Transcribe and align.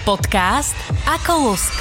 Podcast 0.00 0.72
ako 1.04 1.52
lusk. 1.52 1.76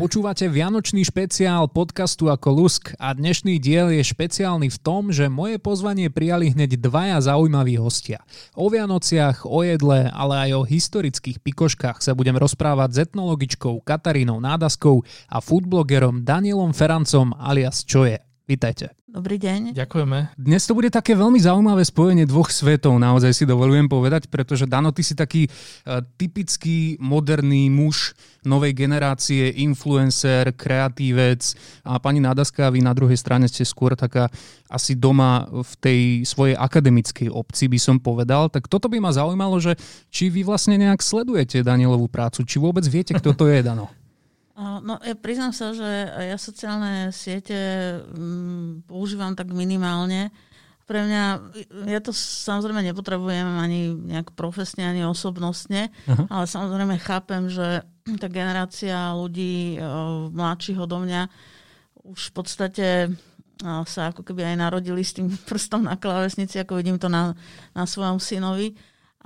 Počúvate 0.00 0.48
vianočný 0.48 1.04
špeciál 1.04 1.68
podcastu 1.68 2.32
ako 2.32 2.48
Lusk 2.56 2.96
a 2.96 3.12
dnešný 3.12 3.60
diel 3.60 3.92
je 3.92 4.00
špeciálny 4.00 4.72
v 4.72 4.78
tom, 4.80 5.12
že 5.12 5.28
moje 5.28 5.60
pozvanie 5.60 6.08
prijali 6.08 6.56
hneď 6.56 6.80
dvaja 6.80 7.20
zaujímaví 7.20 7.76
hostia. 7.76 8.24
O 8.56 8.72
Vianociach, 8.72 9.44
o 9.44 9.60
jedle, 9.60 10.08
ale 10.08 10.48
aj 10.48 10.50
o 10.56 10.62
historických 10.64 11.44
pikoškách 11.44 12.00
sa 12.00 12.16
budem 12.16 12.40
rozprávať 12.40 12.88
s 12.88 12.98
etnologičkou 13.12 13.84
Katarínou 13.84 14.40
Nádaskou 14.40 15.04
a 15.28 15.44
foodblogerom 15.44 16.24
Danielom 16.24 16.72
Ferancom 16.72 17.36
alias 17.36 17.84
Čoje. 17.84 18.24
Vítajte. 18.48 18.96
Dobrý 19.16 19.40
deň. 19.40 19.72
Ďakujeme. 19.72 20.36
Dnes 20.36 20.68
to 20.68 20.76
bude 20.76 20.92
také 20.92 21.16
veľmi 21.16 21.40
zaujímavé 21.40 21.80
spojenie 21.88 22.28
dvoch 22.28 22.52
svetov, 22.52 23.00
naozaj 23.00 23.32
si 23.32 23.48
dovolujem 23.48 23.88
povedať, 23.88 24.28
pretože 24.28 24.68
Dano, 24.68 24.92
ty 24.92 25.00
si 25.00 25.16
taký 25.16 25.48
uh, 25.48 26.04
typický 26.20 27.00
moderný 27.00 27.72
muž 27.72 28.12
novej 28.44 28.76
generácie, 28.76 29.56
influencer, 29.64 30.52
kreatívec 30.52 31.56
a 31.88 31.96
pani 31.96 32.20
Nádaska, 32.20 32.68
vy 32.68 32.84
na 32.84 32.92
druhej 32.92 33.16
strane 33.16 33.48
ste 33.48 33.64
skôr 33.64 33.96
taká 33.96 34.28
asi 34.68 34.92
doma 34.92 35.48
v 35.48 35.72
tej 35.80 36.00
svojej 36.28 36.52
akademickej 36.52 37.32
obci, 37.32 37.72
by 37.72 37.80
som 37.80 37.96
povedal. 37.96 38.52
Tak 38.52 38.68
toto 38.68 38.92
by 38.92 39.00
ma 39.00 39.16
zaujímalo, 39.16 39.56
že 39.64 39.80
či 40.12 40.28
vy 40.28 40.44
vlastne 40.44 40.76
nejak 40.76 41.00
sledujete 41.00 41.64
Danielovú 41.64 42.12
prácu, 42.12 42.44
či 42.44 42.60
vôbec 42.60 42.84
viete, 42.84 43.16
kto 43.16 43.32
to 43.32 43.48
je, 43.48 43.64
Dano? 43.64 43.88
No, 44.56 44.96
ja 45.04 45.12
priznám 45.12 45.52
sa, 45.52 45.76
že 45.76 45.84
ja 46.08 46.36
sociálne 46.40 47.12
siete 47.12 47.56
mm, 48.08 48.88
používam 48.88 49.36
tak 49.36 49.52
minimálne. 49.52 50.32
Pre 50.88 51.02
mňa, 51.02 51.22
ja 51.92 52.00
to 52.00 52.14
samozrejme 52.16 52.80
nepotrebujem 52.80 53.44
ani 53.44 53.92
nejak 53.92 54.32
profesne, 54.32 54.86
ani 54.88 55.04
osobnostne, 55.04 55.92
uh-huh. 56.08 56.30
ale 56.32 56.44
samozrejme 56.48 56.96
chápem, 57.04 57.52
že 57.52 57.84
tá 58.22 58.32
generácia 58.32 59.12
ľudí 59.12 59.76
mladších 60.32 60.80
odo 60.80 61.04
mňa 61.04 61.28
už 62.06 62.30
v 62.30 62.32
podstate 62.32 62.86
sa 63.60 64.12
ako 64.12 64.20
keby 64.20 64.52
aj 64.52 64.56
narodili 64.56 65.02
s 65.04 65.16
tým 65.16 65.28
prstom 65.48 65.84
na 65.84 66.00
klávesnici, 66.00 66.56
ako 66.56 66.80
vidím 66.80 66.96
to 66.96 67.12
na, 67.12 67.36
na 67.76 67.84
svojom 67.84 68.16
synovi 68.16 68.72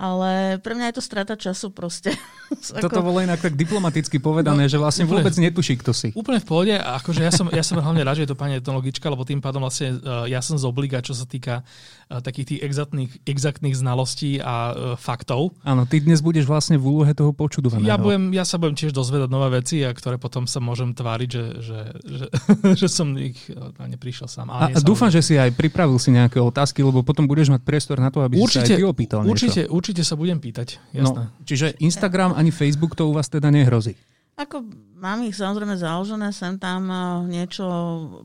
ale 0.01 0.57
pre 0.65 0.73
mňa 0.73 0.89
je 0.91 0.95
to 0.97 1.03
strata 1.05 1.37
času 1.37 1.69
proste. 1.77 2.17
Toto 2.81 3.05
bolo 3.05 3.21
inak 3.21 3.37
tak 3.45 3.53
diplomaticky 3.53 4.17
povedané, 4.17 4.65
no, 4.65 4.73
že 4.73 4.81
vlastne 4.81 5.05
úplne, 5.05 5.21
vôbec 5.21 5.37
netuší, 5.37 5.77
kto 5.77 5.93
si. 5.93 6.09
Úplne 6.17 6.41
v 6.41 6.47
pohode. 6.49 6.75
A 6.81 6.97
akože 6.97 7.21
ja 7.21 7.29
som, 7.29 7.53
ja 7.53 7.61
som 7.61 7.77
hlavne 7.77 8.01
rád, 8.01 8.17
že 8.17 8.25
je 8.25 8.33
to 8.33 8.41
pani 8.41 8.57
etnologička, 8.57 9.13
lebo 9.13 9.29
tým 9.29 9.45
pádom 9.45 9.61
vlastne 9.61 10.01
uh, 10.01 10.25
ja 10.25 10.41
som 10.41 10.57
z 10.57 10.65
obliga, 10.65 11.05
čo 11.05 11.13
sa 11.13 11.29
týka 11.29 11.61
uh, 11.61 12.00
takých 12.19 12.47
tých 12.57 12.61
exaktných, 12.67 13.11
exaktných 13.23 13.79
znalostí 13.79 14.43
a 14.43 14.55
uh, 14.75 14.75
faktov. 14.99 15.55
Áno, 15.63 15.87
ty 15.87 16.03
dnes 16.03 16.19
budeš 16.19 16.51
vlastne 16.51 16.75
v 16.75 16.99
úlohe 16.99 17.15
toho 17.15 17.31
počudovaného. 17.31 17.87
Ja, 17.87 17.95
budem, 17.95 18.35
ja 18.35 18.43
sa 18.43 18.59
budem 18.59 18.75
tiež 18.75 18.91
dozvedať 18.91 19.31
nové 19.31 19.63
veci, 19.63 19.87
a 19.87 19.95
ktoré 19.95 20.19
potom 20.19 20.51
sa 20.51 20.59
môžem 20.59 20.91
tváriť, 20.91 21.31
že, 21.31 21.45
že, 21.63 21.79
že, 22.03 22.27
že 22.83 22.87
som 22.91 23.15
ich 23.15 23.39
uh, 23.55 23.71
neprišiel 23.87 24.27
sám. 24.27 24.51
A, 24.51 24.75
a 24.75 24.79
dúfam, 24.83 25.07
že 25.07 25.23
si 25.23 25.39
aj 25.39 25.55
pripravil 25.55 26.03
si 26.03 26.11
nejaké 26.11 26.43
otázky, 26.43 26.83
lebo 26.83 27.07
potom 27.07 27.31
budeš 27.31 27.55
mať 27.55 27.63
priestor 27.63 28.03
na 28.03 28.11
to, 28.11 28.27
aby 28.27 28.43
určite, 28.43 28.67
si 28.67 28.75
sa 28.75 28.75
aj 28.75 28.81
ty 28.83 28.83
opýtal 28.83 29.23
určite, 29.23 29.63
niečo. 29.71 29.71
Určite 29.71 30.03
sa 30.03 30.19
budem 30.19 30.43
pýtať, 30.43 30.83
jasné. 30.91 31.31
No, 31.31 31.47
čiže 31.47 31.79
Instagram 31.79 32.35
ani 32.35 32.51
Facebook 32.51 32.99
to 32.99 33.07
u 33.07 33.15
vás 33.15 33.31
teda 33.31 33.55
nehrozí? 33.55 33.95
Ako 34.41 34.65
mám 34.97 35.21
ich 35.29 35.37
samozrejme 35.37 35.77
založené, 35.77 36.33
sem 36.33 36.57
tam 36.57 36.89
niečo 37.29 37.65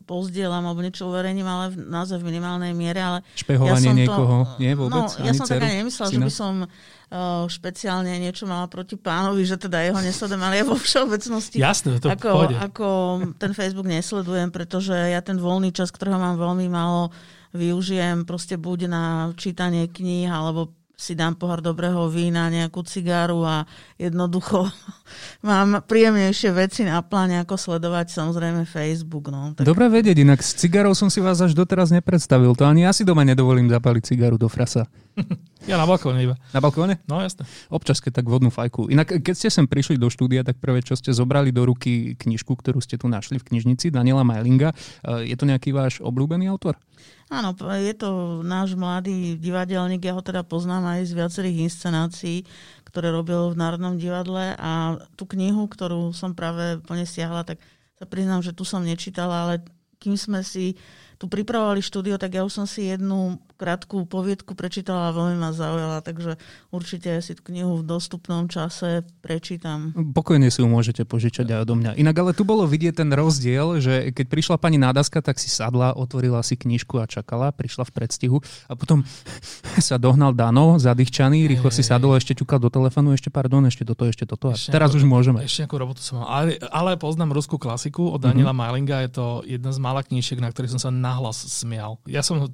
pozdielam 0.08 0.64
alebo 0.64 0.80
niečo 0.80 1.12
uverejním, 1.12 1.44
ale 1.44 1.76
naozaj 1.76 2.24
v 2.24 2.28
minimálnej 2.32 2.72
miere. 2.72 3.04
Ale 3.04 3.20
Špehovanie 3.36 3.92
ja 3.92 3.96
niekoho? 3.96 4.48
To, 4.48 4.60
Nie 4.60 4.80
vôbec? 4.80 5.12
No, 5.12 5.24
ja 5.24 5.36
som 5.36 5.44
taká 5.44 5.68
nemyslela, 5.68 6.16
že 6.16 6.22
by 6.24 6.32
som 6.32 6.54
uh, 6.64 7.44
špeciálne 7.52 8.16
niečo 8.20 8.48
mala 8.48 8.72
proti 8.72 8.96
pánovi, 8.96 9.44
že 9.44 9.60
teda 9.60 9.84
jeho 9.84 10.00
nesledujem, 10.00 10.44
ale 10.44 10.56
ja 10.60 10.66
vo 10.68 10.80
všeobecnosti 10.80 11.60
Jasne, 11.60 12.00
to 12.00 12.08
ako, 12.08 12.48
ako 12.60 12.88
ten 13.36 13.52
Facebook 13.52 13.88
nesledujem, 13.88 14.52
pretože 14.56 14.96
ja 14.96 15.20
ten 15.20 15.36
voľný 15.36 15.76
čas, 15.76 15.92
ktorého 15.92 16.16
mám 16.16 16.40
veľmi 16.40 16.68
málo, 16.72 17.12
využijem 17.56 18.28
proste 18.28 18.60
buď 18.60 18.80
na 18.92 19.04
čítanie 19.40 19.88
kníh 19.88 20.28
alebo 20.28 20.76
si 20.96 21.14
dám 21.14 21.36
pohár 21.36 21.60
dobrého 21.60 22.08
vína, 22.08 22.48
nejakú 22.48 22.82
cigáru 22.88 23.44
a 23.44 23.68
jednoducho 24.00 24.68
mám 25.48 25.84
príjemnejšie 25.84 26.50
veci 26.56 26.82
na 26.88 27.04
pláne, 27.04 27.44
ako 27.44 27.60
sledovať 27.60 28.16
samozrejme 28.16 28.64
Facebook. 28.64 29.28
No. 29.30 29.52
Tak... 29.54 29.68
Dobre 29.68 29.92
vedieť, 29.92 30.24
inak 30.24 30.40
s 30.40 30.56
cigárou 30.56 30.96
som 30.96 31.12
si 31.12 31.20
vás 31.20 31.40
až 31.44 31.54
doteraz 31.54 31.92
nepredstavil. 31.92 32.56
To 32.56 32.64
ani 32.66 32.88
ja 32.88 32.92
si 32.96 33.04
doma 33.04 33.28
nedovolím 33.28 33.68
zapaliť 33.68 34.04
cigaru 34.04 34.40
do 34.40 34.48
frasa. 34.48 34.88
Ja 35.66 35.82
na 35.82 35.90
balkóne 35.90 36.22
iba. 36.22 36.38
Na 36.54 36.62
balkóne? 36.62 37.02
No 37.10 37.18
jasne. 37.26 37.50
Občas, 37.74 37.98
keď 37.98 38.22
tak 38.22 38.30
vodnú 38.30 38.54
fajku. 38.54 38.86
Inak, 38.94 39.18
keď 39.18 39.34
ste 39.34 39.50
sem 39.50 39.66
prišli 39.66 39.98
do 39.98 40.14
štúdia, 40.14 40.46
tak 40.46 40.62
prvé, 40.62 40.86
čo 40.86 40.94
ste 40.94 41.10
zobrali 41.10 41.50
do 41.50 41.66
ruky 41.66 42.14
knižku, 42.14 42.54
ktorú 42.54 42.78
ste 42.86 43.02
tu 43.02 43.10
našli 43.10 43.42
v 43.42 43.50
knižnici, 43.50 43.90
Daniela 43.90 44.22
Majlinga. 44.22 44.70
Eh, 44.72 45.34
je 45.34 45.36
to 45.36 45.50
nejaký 45.50 45.74
váš 45.74 46.06
obľúbený 46.06 46.54
autor? 46.54 46.78
Áno, 47.26 47.58
je 47.58 47.94
to 47.98 48.42
náš 48.46 48.78
mladý 48.78 49.34
divadelník, 49.42 50.06
ja 50.06 50.14
ho 50.14 50.22
teda 50.22 50.46
poznám 50.46 50.94
aj 50.94 51.10
z 51.10 51.14
viacerých 51.18 51.58
inscenácií, 51.66 52.46
ktoré 52.86 53.10
robil 53.10 53.50
v 53.50 53.60
Národnom 53.60 53.98
divadle 53.98 54.54
a 54.56 55.02
tú 55.18 55.26
knihu, 55.34 55.66
ktorú 55.66 56.14
som 56.14 56.38
práve 56.38 56.78
plne 56.86 57.10
siahla, 57.10 57.42
tak 57.42 57.58
sa 57.98 58.06
priznám, 58.06 58.46
že 58.46 58.54
tu 58.54 58.62
som 58.62 58.86
nečítala, 58.86 59.50
ale 59.50 59.54
kým 59.98 60.14
sme 60.14 60.46
si 60.46 60.78
tu 61.18 61.26
pripravovali 61.26 61.82
štúdio, 61.82 62.22
tak 62.22 62.38
ja 62.38 62.46
už 62.46 62.54
som 62.62 62.68
si 62.70 62.94
jednu 62.94 63.42
krátku 63.56 64.04
poviedku 64.06 64.54
prečítala 64.54 65.10
a 65.10 65.16
veľmi 65.16 65.40
ma 65.40 65.52
zaujala, 65.56 66.04
takže 66.04 66.36
určite 66.70 67.20
si 67.24 67.34
tú 67.36 67.42
knihu 67.52 67.82
v 67.82 67.88
dostupnom 67.88 68.52
čase 68.52 69.08
prečítam. 69.24 69.96
Pokojne 70.14 70.52
si 70.52 70.60
ju 70.60 70.68
môžete 70.68 71.08
požičať 71.08 71.56
aj 71.56 71.60
odo 71.64 71.76
mňa. 71.80 71.92
Inak 72.00 72.16
ale 72.20 72.32
tu 72.36 72.44
bolo 72.44 72.68
vidieť 72.68 73.04
ten 73.04 73.10
rozdiel, 73.12 73.80
že 73.80 74.12
keď 74.12 74.26
prišla 74.28 74.56
pani 74.60 74.80
Nádaska, 74.80 75.24
tak 75.24 75.40
si 75.40 75.48
sadla, 75.48 75.96
otvorila 75.96 76.44
si 76.44 76.60
knižku 76.60 77.00
a 77.00 77.08
čakala, 77.08 77.56
prišla 77.56 77.88
v 77.88 77.92
predstihu 77.92 78.38
a 78.68 78.74
potom 78.76 79.04
sa 79.88 79.96
dohnal 79.96 80.36
Dano, 80.36 80.78
zadýchčaný, 80.78 81.48
rýchlo 81.50 81.72
si 81.72 81.82
sadol, 81.82 82.20
ešte 82.20 82.36
ťukal 82.36 82.60
do 82.60 82.70
telefónu, 82.70 83.16
ešte 83.16 83.32
pardon, 83.32 83.66
ešte 83.68 83.88
toto, 83.88 84.06
ešte 84.06 84.28
toto. 84.28 84.52
A 84.52 84.60
ešte 84.60 84.72
teraz 84.72 84.92
nejakú, 84.92 85.04
už 85.04 85.04
môžeme. 85.08 85.40
Ešte 85.44 85.66
nejakú 85.66 85.78
robotu 85.80 86.02
som 86.04 86.22
mal. 86.22 86.28
Ale, 86.30 86.62
ale 86.70 86.96
poznám 87.00 87.36
ruskú 87.36 87.58
klasiku 87.58 88.12
od 88.12 88.20
Daniela 88.20 88.52
mm-hmm. 88.52 88.62
Majlinga, 88.62 88.98
je 89.08 89.12
to 89.12 89.26
jedna 89.48 89.72
z 89.72 89.80
mála 89.80 90.02
knížiek, 90.04 90.40
na 90.42 90.50
ktorých 90.50 90.78
som 90.78 90.82
sa 90.82 90.92
nahlas 90.92 91.38
smial. 91.46 91.98
Ja 92.10 92.26
som 92.26 92.42
uh, 92.42 92.50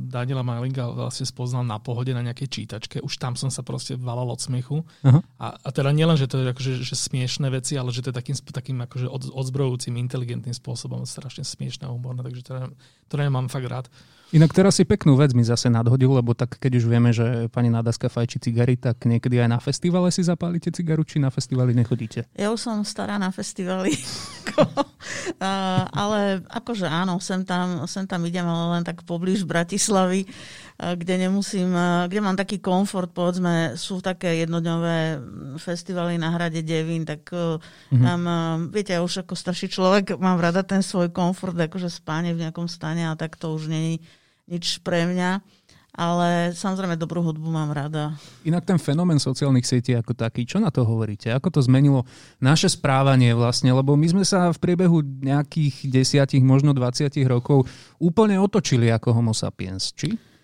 Daniela 0.00 0.35
Daniela 0.36 0.60
Majlinga 0.60 0.92
vlastne 0.92 1.24
spoznal 1.24 1.64
na 1.64 1.80
pohode 1.80 2.12
na 2.12 2.20
nejakej 2.20 2.48
čítačke. 2.52 3.00
Už 3.00 3.16
tam 3.16 3.40
som 3.40 3.48
sa 3.48 3.64
proste 3.64 3.96
valal 3.96 4.28
od 4.28 4.36
smiechu. 4.36 4.84
Uh-huh. 4.84 5.24
A, 5.40 5.56
a 5.56 5.68
teda 5.72 5.96
nielen, 5.96 6.20
že 6.20 6.28
to 6.28 6.44
je 6.44 6.52
akože, 6.52 6.72
že 6.84 6.92
smiešné 6.92 7.48
veci, 7.48 7.80
ale 7.80 7.88
že 7.88 8.04
to 8.04 8.12
je 8.12 8.16
takým, 8.20 8.36
takým 8.36 8.78
akože 8.84 9.08
od, 9.08 9.32
odzbrojujúcim, 9.32 9.96
inteligentným 9.96 10.52
spôsobom 10.52 11.08
strašne 11.08 11.40
smiešné 11.40 11.88
a 11.88 11.92
humorné. 11.92 12.20
Takže 12.20 12.42
teda, 12.44 12.62
to 13.08 13.14
nemám 13.16 13.48
fakt 13.48 13.64
rád. 13.64 13.88
Inak 14.34 14.50
teraz 14.50 14.74
si 14.74 14.82
peknú 14.82 15.14
vec 15.14 15.30
mi 15.38 15.46
zase 15.46 15.70
nadhodil, 15.70 16.10
lebo 16.10 16.34
tak 16.34 16.58
keď 16.58 16.82
už 16.82 16.84
vieme, 16.90 17.14
že 17.14 17.46
pani 17.54 17.70
Nadaska 17.70 18.10
fajči 18.10 18.42
cigary, 18.42 18.74
tak 18.74 19.06
niekedy 19.06 19.38
aj 19.38 19.48
na 19.54 19.62
festivale 19.62 20.10
si 20.10 20.26
zapálite 20.26 20.74
cigaru, 20.74 21.06
či 21.06 21.22
na 21.22 21.30
festivali 21.30 21.70
nechodíte? 21.78 22.26
Ja 22.34 22.50
už 22.50 22.58
som 22.58 22.76
stará 22.82 23.22
na 23.22 23.30
festivali. 23.30 23.94
ale 26.02 26.42
akože 26.50 26.90
áno, 26.90 27.22
sem 27.22 27.46
tam, 27.46 27.86
sem 27.86 28.02
tam 28.10 28.26
idem, 28.26 28.42
ale 28.42 28.80
len 28.80 28.82
tak 28.82 29.06
poblíž 29.06 29.46
Bratislavy, 29.46 30.26
kde 30.76 31.14
nemusím, 31.16 31.72
kde 32.06 32.20
mám 32.20 32.36
taký 32.36 32.60
komfort, 32.60 33.08
povedzme, 33.08 33.80
sú 33.80 34.04
také 34.04 34.44
jednodňové 34.44 35.20
festivaly 35.56 36.20
na 36.20 36.36
hrade 36.36 36.60
Devín, 36.60 37.08
tak 37.08 37.32
mm-hmm. 37.32 38.04
tam, 38.04 38.20
viete, 38.68 38.92
ja 38.92 39.00
už 39.00 39.24
ako 39.24 39.32
starší 39.32 39.72
človek 39.72 40.20
mám 40.20 40.36
rada 40.36 40.60
ten 40.60 40.84
svoj 40.84 41.08
komfort, 41.08 41.56
akože 41.56 41.88
spáne 41.88 42.36
v 42.36 42.44
nejakom 42.44 42.68
stane 42.68 43.08
a 43.08 43.16
tak 43.16 43.40
to 43.40 43.56
už 43.56 43.72
není 43.72 44.04
nič 44.44 44.84
pre 44.84 45.08
mňa. 45.08 45.40
Ale 45.96 46.52
samozrejme 46.52 47.00
dobrú 47.00 47.24
hudbu 47.24 47.48
mám 47.48 47.72
rada. 47.72 48.12
Inak 48.44 48.68
ten 48.68 48.76
fenomén 48.76 49.16
sociálnych 49.16 49.64
sietí 49.64 49.96
ako 49.96 50.12
taký, 50.12 50.44
čo 50.44 50.60
na 50.60 50.68
to 50.68 50.84
hovoríte? 50.84 51.32
Ako 51.32 51.48
to 51.48 51.64
zmenilo 51.64 52.04
naše 52.36 52.68
správanie 52.68 53.32
vlastne? 53.32 53.72
Lebo 53.72 53.96
my 53.96 54.04
sme 54.04 54.20
sa 54.20 54.52
v 54.52 54.60
priebehu 54.60 55.00
nejakých 55.00 55.88
desiatich, 55.88 56.44
možno 56.44 56.76
20 56.76 57.08
rokov 57.24 57.64
úplne 57.96 58.36
otočili 58.36 58.92
ako 58.92 59.08
homo 59.16 59.32
sapiens, 59.32 59.88
či? 59.96 60.35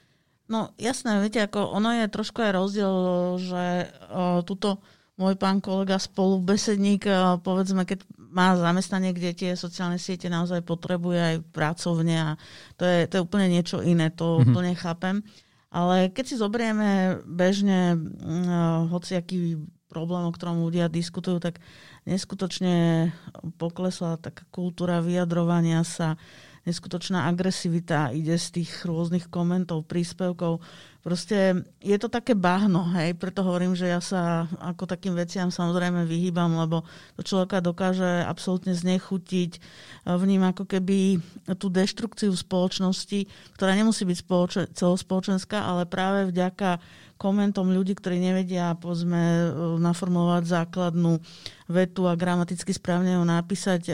No 0.53 0.77
jasné, 0.77 1.17
viete, 1.25 1.41
ako 1.41 1.73
ono 1.73 1.97
je 1.97 2.13
trošku 2.13 2.45
aj 2.45 2.53
rozdiel, 2.53 2.93
že 3.41 3.89
uh, 4.13 4.45
tuto 4.45 4.85
môj 5.17 5.41
pán 5.41 5.65
kolega 5.65 5.97
spolubesedník, 5.97 7.09
uh, 7.09 7.41
povedzme, 7.41 7.89
keď 7.89 8.05
má 8.33 8.53
zamestnanie, 8.61 9.17
kde 9.17 9.33
tie 9.33 9.51
sociálne 9.57 9.97
siete 9.97 10.29
naozaj 10.29 10.61
potrebuje 10.61 11.21
aj 11.21 11.37
pracovne 11.57 12.17
a 12.17 12.31
to 12.77 12.85
je, 12.85 13.09
to 13.09 13.17
je 13.17 13.25
úplne 13.25 13.49
niečo 13.49 13.81
iné, 13.81 14.13
to 14.13 14.37
mm-hmm. 14.37 14.45
úplne 14.53 14.73
chápem. 14.77 15.25
Ale 15.73 16.13
keď 16.13 16.25
si 16.29 16.37
zobrieme 16.37 17.25
bežne 17.25 17.97
uh, 17.97 18.93
hociaký 18.93 19.57
problém, 19.89 20.29
o 20.29 20.33
ktorom 20.37 20.69
ľudia 20.69 20.93
diskutujú, 20.93 21.41
tak 21.41 21.65
neskutočne 22.05 23.09
poklesla 23.57 24.21
taká 24.21 24.45
kultúra 24.53 25.01
vyjadrovania 25.01 25.81
sa, 25.81 26.21
neskutočná 26.63 27.27
agresivita 27.27 28.15
ide 28.15 28.39
z 28.39 28.63
tých 28.63 28.87
rôznych 28.87 29.27
komentov, 29.27 29.87
príspevkov. 29.91 30.63
Proste 31.03 31.67
je 31.83 31.99
to 31.99 32.07
také 32.07 32.39
bahno, 32.39 32.87
hej, 32.95 33.19
preto 33.19 33.43
hovorím, 33.43 33.75
že 33.75 33.91
ja 33.91 33.99
sa 33.99 34.47
ako 34.63 34.87
takým 34.87 35.19
veciam 35.19 35.51
samozrejme 35.51 36.07
vyhýbam, 36.07 36.55
lebo 36.55 36.87
to 37.19 37.27
človeka 37.27 37.59
dokáže 37.59 38.23
absolútne 38.23 38.71
znechutiť, 38.71 39.59
vním 40.07 40.47
ako 40.47 40.63
keby 40.63 41.19
tú 41.59 41.67
deštrukciu 41.75 42.31
spoločnosti, 42.31 43.27
ktorá 43.59 43.75
nemusí 43.75 44.07
byť 44.07 44.19
spoločen- 44.23 44.71
celospoločenská, 44.79 45.59
ale 45.59 45.91
práve 45.91 46.31
vďaka 46.31 46.79
komentom 47.23 47.71
ľudí, 47.71 47.95
ktorí 47.95 48.19
nevedia 48.19 48.75
povedzme, 48.75 49.23
e, 49.23 49.43
naformulovať 49.79 50.43
základnú 50.43 51.23
vetu 51.71 52.11
a 52.11 52.19
gramaticky 52.19 52.75
správne 52.75 53.15
ho 53.15 53.23
napísať, 53.23 53.83
e, 53.87 53.93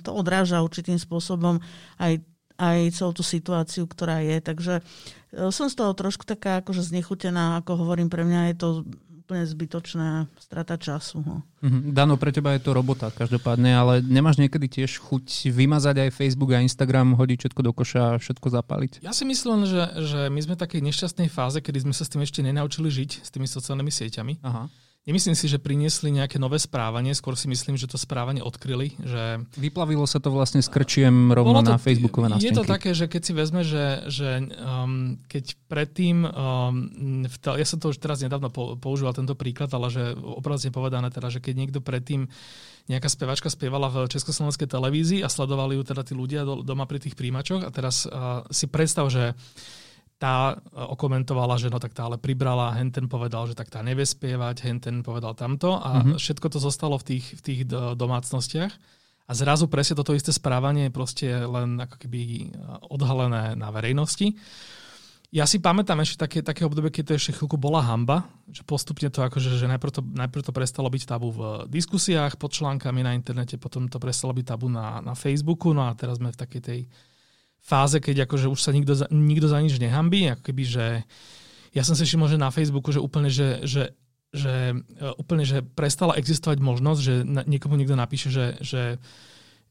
to 0.00 0.10
odráža 0.16 0.64
určitým 0.64 0.96
spôsobom 0.96 1.60
aj, 2.00 2.24
aj 2.56 2.78
celú 2.96 3.12
tú 3.12 3.20
situáciu, 3.20 3.84
ktorá 3.84 4.24
je. 4.24 4.40
Takže 4.40 4.74
e, 4.80 4.82
som 5.52 5.68
z 5.68 5.76
toho 5.76 5.92
trošku 5.92 6.24
taká 6.24 6.64
akože 6.64 6.80
znechutená, 6.88 7.60
ako 7.60 7.84
hovorím, 7.84 8.08
pre 8.08 8.24
mňa 8.24 8.40
je 8.48 8.56
to 8.56 8.68
úplne 9.30 9.46
zbytočná 9.46 10.26
strata 10.42 10.74
času. 10.74 11.22
No. 11.22 11.46
Mm-hmm. 11.62 11.94
Dano, 11.94 12.18
pre 12.18 12.34
teba 12.34 12.50
je 12.58 12.66
to 12.66 12.74
robota 12.74 13.14
každopádne, 13.14 13.70
ale 13.70 14.02
nemáš 14.02 14.42
niekedy 14.42 14.66
tiež 14.66 14.98
chuť 14.98 15.54
vymazať 15.54 16.02
aj 16.02 16.10
Facebook 16.18 16.50
a 16.50 16.58
Instagram, 16.58 17.14
hodiť 17.14 17.46
všetko 17.46 17.60
do 17.62 17.70
koša 17.70 18.02
a 18.02 18.18
všetko 18.18 18.46
zapaliť? 18.50 18.92
Ja 19.06 19.14
si 19.14 19.22
myslím, 19.22 19.70
že, 19.70 19.86
že 20.02 20.20
my 20.34 20.40
sme 20.42 20.58
v 20.58 20.62
takej 20.66 20.82
nešťastnej 20.82 21.30
fáze, 21.30 21.62
kedy 21.62 21.86
sme 21.86 21.94
sa 21.94 22.02
s 22.02 22.10
tým 22.10 22.26
ešte 22.26 22.42
nenaučili 22.42 22.90
žiť, 22.90 23.22
s 23.22 23.30
tými 23.30 23.46
sociálnymi 23.46 23.92
sieťami. 23.94 24.42
Aha 24.42 24.66
Nemyslím 25.08 25.32
si, 25.32 25.48
že 25.48 25.56
priniesli 25.56 26.12
nejaké 26.12 26.36
nové 26.36 26.60
správanie, 26.60 27.16
skôr 27.16 27.32
si 27.32 27.48
myslím, 27.48 27.80
že 27.80 27.88
to 27.88 27.96
správanie 27.96 28.44
odkryli. 28.44 28.92
Že... 29.00 29.48
Vyplavilo 29.56 30.04
sa 30.04 30.20
to 30.20 30.28
vlastne 30.28 30.60
s 30.60 30.68
krčiem 30.68 31.32
rovno 31.32 31.64
to, 31.64 31.72
na 31.72 31.80
Facebookové 31.80 32.28
nástenky. 32.28 32.52
Je 32.52 32.60
to 32.60 32.68
také, 32.68 32.92
že 32.92 33.08
keď 33.08 33.22
si 33.24 33.32
vezme, 33.32 33.64
že, 33.64 34.04
že 34.12 34.44
um, 34.60 35.16
keď 35.24 35.56
predtým, 35.72 36.28
um, 36.28 37.24
ja 37.56 37.64
som 37.64 37.80
to 37.80 37.96
už 37.96 37.96
teraz 37.96 38.20
nedávno 38.20 38.52
používal 38.76 39.16
tento 39.16 39.32
príklad, 39.32 39.72
ale 39.72 39.88
že 39.88 40.12
obrazne 40.20 40.68
povedané 40.68 41.08
teda, 41.08 41.32
že 41.32 41.40
keď 41.40 41.54
niekto 41.56 41.80
predtým 41.80 42.28
nejaká 42.92 43.08
spevačka 43.08 43.48
spievala 43.48 43.88
v 43.88 44.04
československej 44.04 44.68
televízii 44.68 45.24
a 45.24 45.32
sledovali 45.32 45.80
ju 45.80 45.82
teda 45.86 46.04
tí 46.04 46.12
ľudia 46.12 46.44
doma 46.44 46.84
pri 46.84 47.00
tých 47.00 47.16
príjimačoch 47.16 47.64
a 47.64 47.72
teraz 47.72 48.04
uh, 48.04 48.44
si 48.52 48.68
predstav, 48.68 49.08
že 49.08 49.32
tá 50.20 50.52
e, 50.52 50.76
okomentovala, 50.76 51.56
že 51.56 51.72
no 51.72 51.80
tak 51.80 51.96
tá 51.96 52.04
ale 52.04 52.20
pribrala, 52.20 52.76
Henten 52.76 53.08
povedal, 53.08 53.48
že 53.48 53.56
tak 53.56 53.72
tá 53.72 53.80
nevie 53.80 54.04
spievať, 54.04 54.68
Henten 54.68 55.00
povedal 55.00 55.32
tamto 55.32 55.80
a 55.80 56.04
mm-hmm. 56.04 56.20
všetko 56.20 56.46
to 56.52 56.58
zostalo 56.60 57.00
v 57.00 57.16
tých, 57.16 57.26
v 57.34 57.42
tých 57.42 57.60
domácnostiach. 57.96 58.72
A 59.30 59.32
zrazu 59.32 59.70
presne 59.70 59.96
toto 59.96 60.12
isté 60.12 60.34
správanie 60.34 60.90
je 60.90 60.92
proste 60.92 61.26
len 61.32 61.80
ako 61.80 61.96
keby 61.96 62.20
e, 62.20 62.44
odhalené 62.92 63.56
na 63.56 63.72
verejnosti. 63.72 64.36
Ja 65.30 65.46
si 65.46 65.62
pamätám 65.62 66.02
ešte 66.02 66.26
také, 66.26 66.38
také 66.42 66.66
obdobie, 66.66 66.90
keď 66.90 67.14
to 67.14 67.14
ešte 67.14 67.38
chvíľku 67.38 67.54
bola 67.54 67.78
hamba, 67.78 68.26
že 68.50 68.66
postupne 68.66 69.06
to 69.14 69.22
akože, 69.22 69.62
že 69.62 69.70
najprv 69.70 69.92
to, 69.94 70.02
najprv 70.02 70.42
to 70.42 70.50
prestalo 70.50 70.90
byť 70.90 71.02
tabu 71.06 71.30
v 71.30 71.40
diskusiách, 71.70 72.34
pod 72.34 72.50
článkami 72.50 73.06
na 73.06 73.14
internete, 73.14 73.54
potom 73.54 73.86
to 73.86 74.02
prestalo 74.02 74.34
byť 74.34 74.42
tabu 74.42 74.66
na, 74.66 74.98
na 74.98 75.14
Facebooku, 75.14 75.70
no 75.70 75.86
a 75.86 75.94
teraz 75.94 76.18
sme 76.18 76.34
v 76.34 76.40
takej 76.42 76.60
tej 76.60 76.80
fáze, 77.60 78.00
keď 78.02 78.26
akože 78.26 78.50
už 78.50 78.60
sa 78.60 78.74
nikto 78.74 78.92
za, 78.96 79.06
nikto 79.12 79.46
za 79.46 79.60
nič 79.60 79.78
nehambí, 79.78 80.26
ako 80.32 80.42
keby, 80.50 80.64
že 80.66 80.86
ja 81.70 81.82
som 81.86 81.94
si 81.94 82.02
všimol, 82.02 82.26
že 82.26 82.40
na 82.40 82.50
Facebooku, 82.50 82.90
že 82.90 82.98
úplne, 82.98 83.30
že, 83.30 83.62
že, 83.62 83.94
že 84.34 84.74
e, 84.74 85.06
úplne, 85.20 85.46
že 85.46 85.62
prestala 85.62 86.18
existovať 86.18 86.58
možnosť, 86.58 87.00
že 87.00 87.14
na, 87.22 87.42
niekomu 87.46 87.78
niekto 87.78 87.94
napíše, 87.94 88.28
že, 88.32 88.58
že 88.58 88.98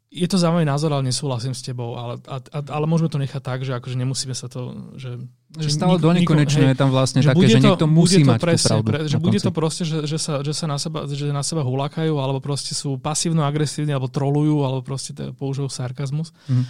je 0.10 0.26
to 0.26 0.42
za 0.42 0.50
môj 0.50 0.66
názor, 0.66 0.90
ale 0.90 1.06
nesúhlasím 1.06 1.54
s 1.54 1.62
tebou, 1.62 1.94
ale, 1.94 2.18
a, 2.26 2.42
a, 2.42 2.60
ale 2.66 2.86
môžeme 2.90 3.14
to 3.14 3.22
nechať 3.22 3.42
tak, 3.46 3.62
že 3.62 3.78
akože 3.78 3.94
nemusíme 3.94 4.34
sa 4.34 4.50
to... 4.50 4.90
Že, 4.98 5.22
že 5.54 5.70
stále 5.70 6.02
do 6.02 6.10
nekonečna 6.10 6.74
je 6.74 6.78
tam 6.78 6.90
vlastne 6.90 7.22
že 7.22 7.30
také, 7.30 7.46
že 7.46 7.62
niekto 7.62 7.86
musí 7.86 8.26
mať 8.26 8.42
presne, 8.42 8.82
pravdu. 8.82 8.90
Pre, 8.90 9.00
že 9.06 9.18
bude 9.22 9.38
to 9.38 9.54
proste, 9.54 9.86
že, 9.86 10.10
že, 10.10 10.18
sa, 10.18 10.42
že 10.42 10.54
sa 10.58 10.66
na 10.66 10.82
seba, 10.82 11.06
že 11.06 11.30
na 11.30 11.46
seba 11.46 11.62
hulákajú, 11.62 12.18
alebo 12.18 12.42
proste 12.42 12.74
sú 12.74 12.98
pasívno-agresívni, 12.98 13.94
alebo 13.94 14.10
trolujú, 14.10 14.66
alebo 14.66 14.82
proste 14.82 15.14
použijú 15.38 15.70
sarkazmus. 15.70 16.34
Mm. 16.50 16.66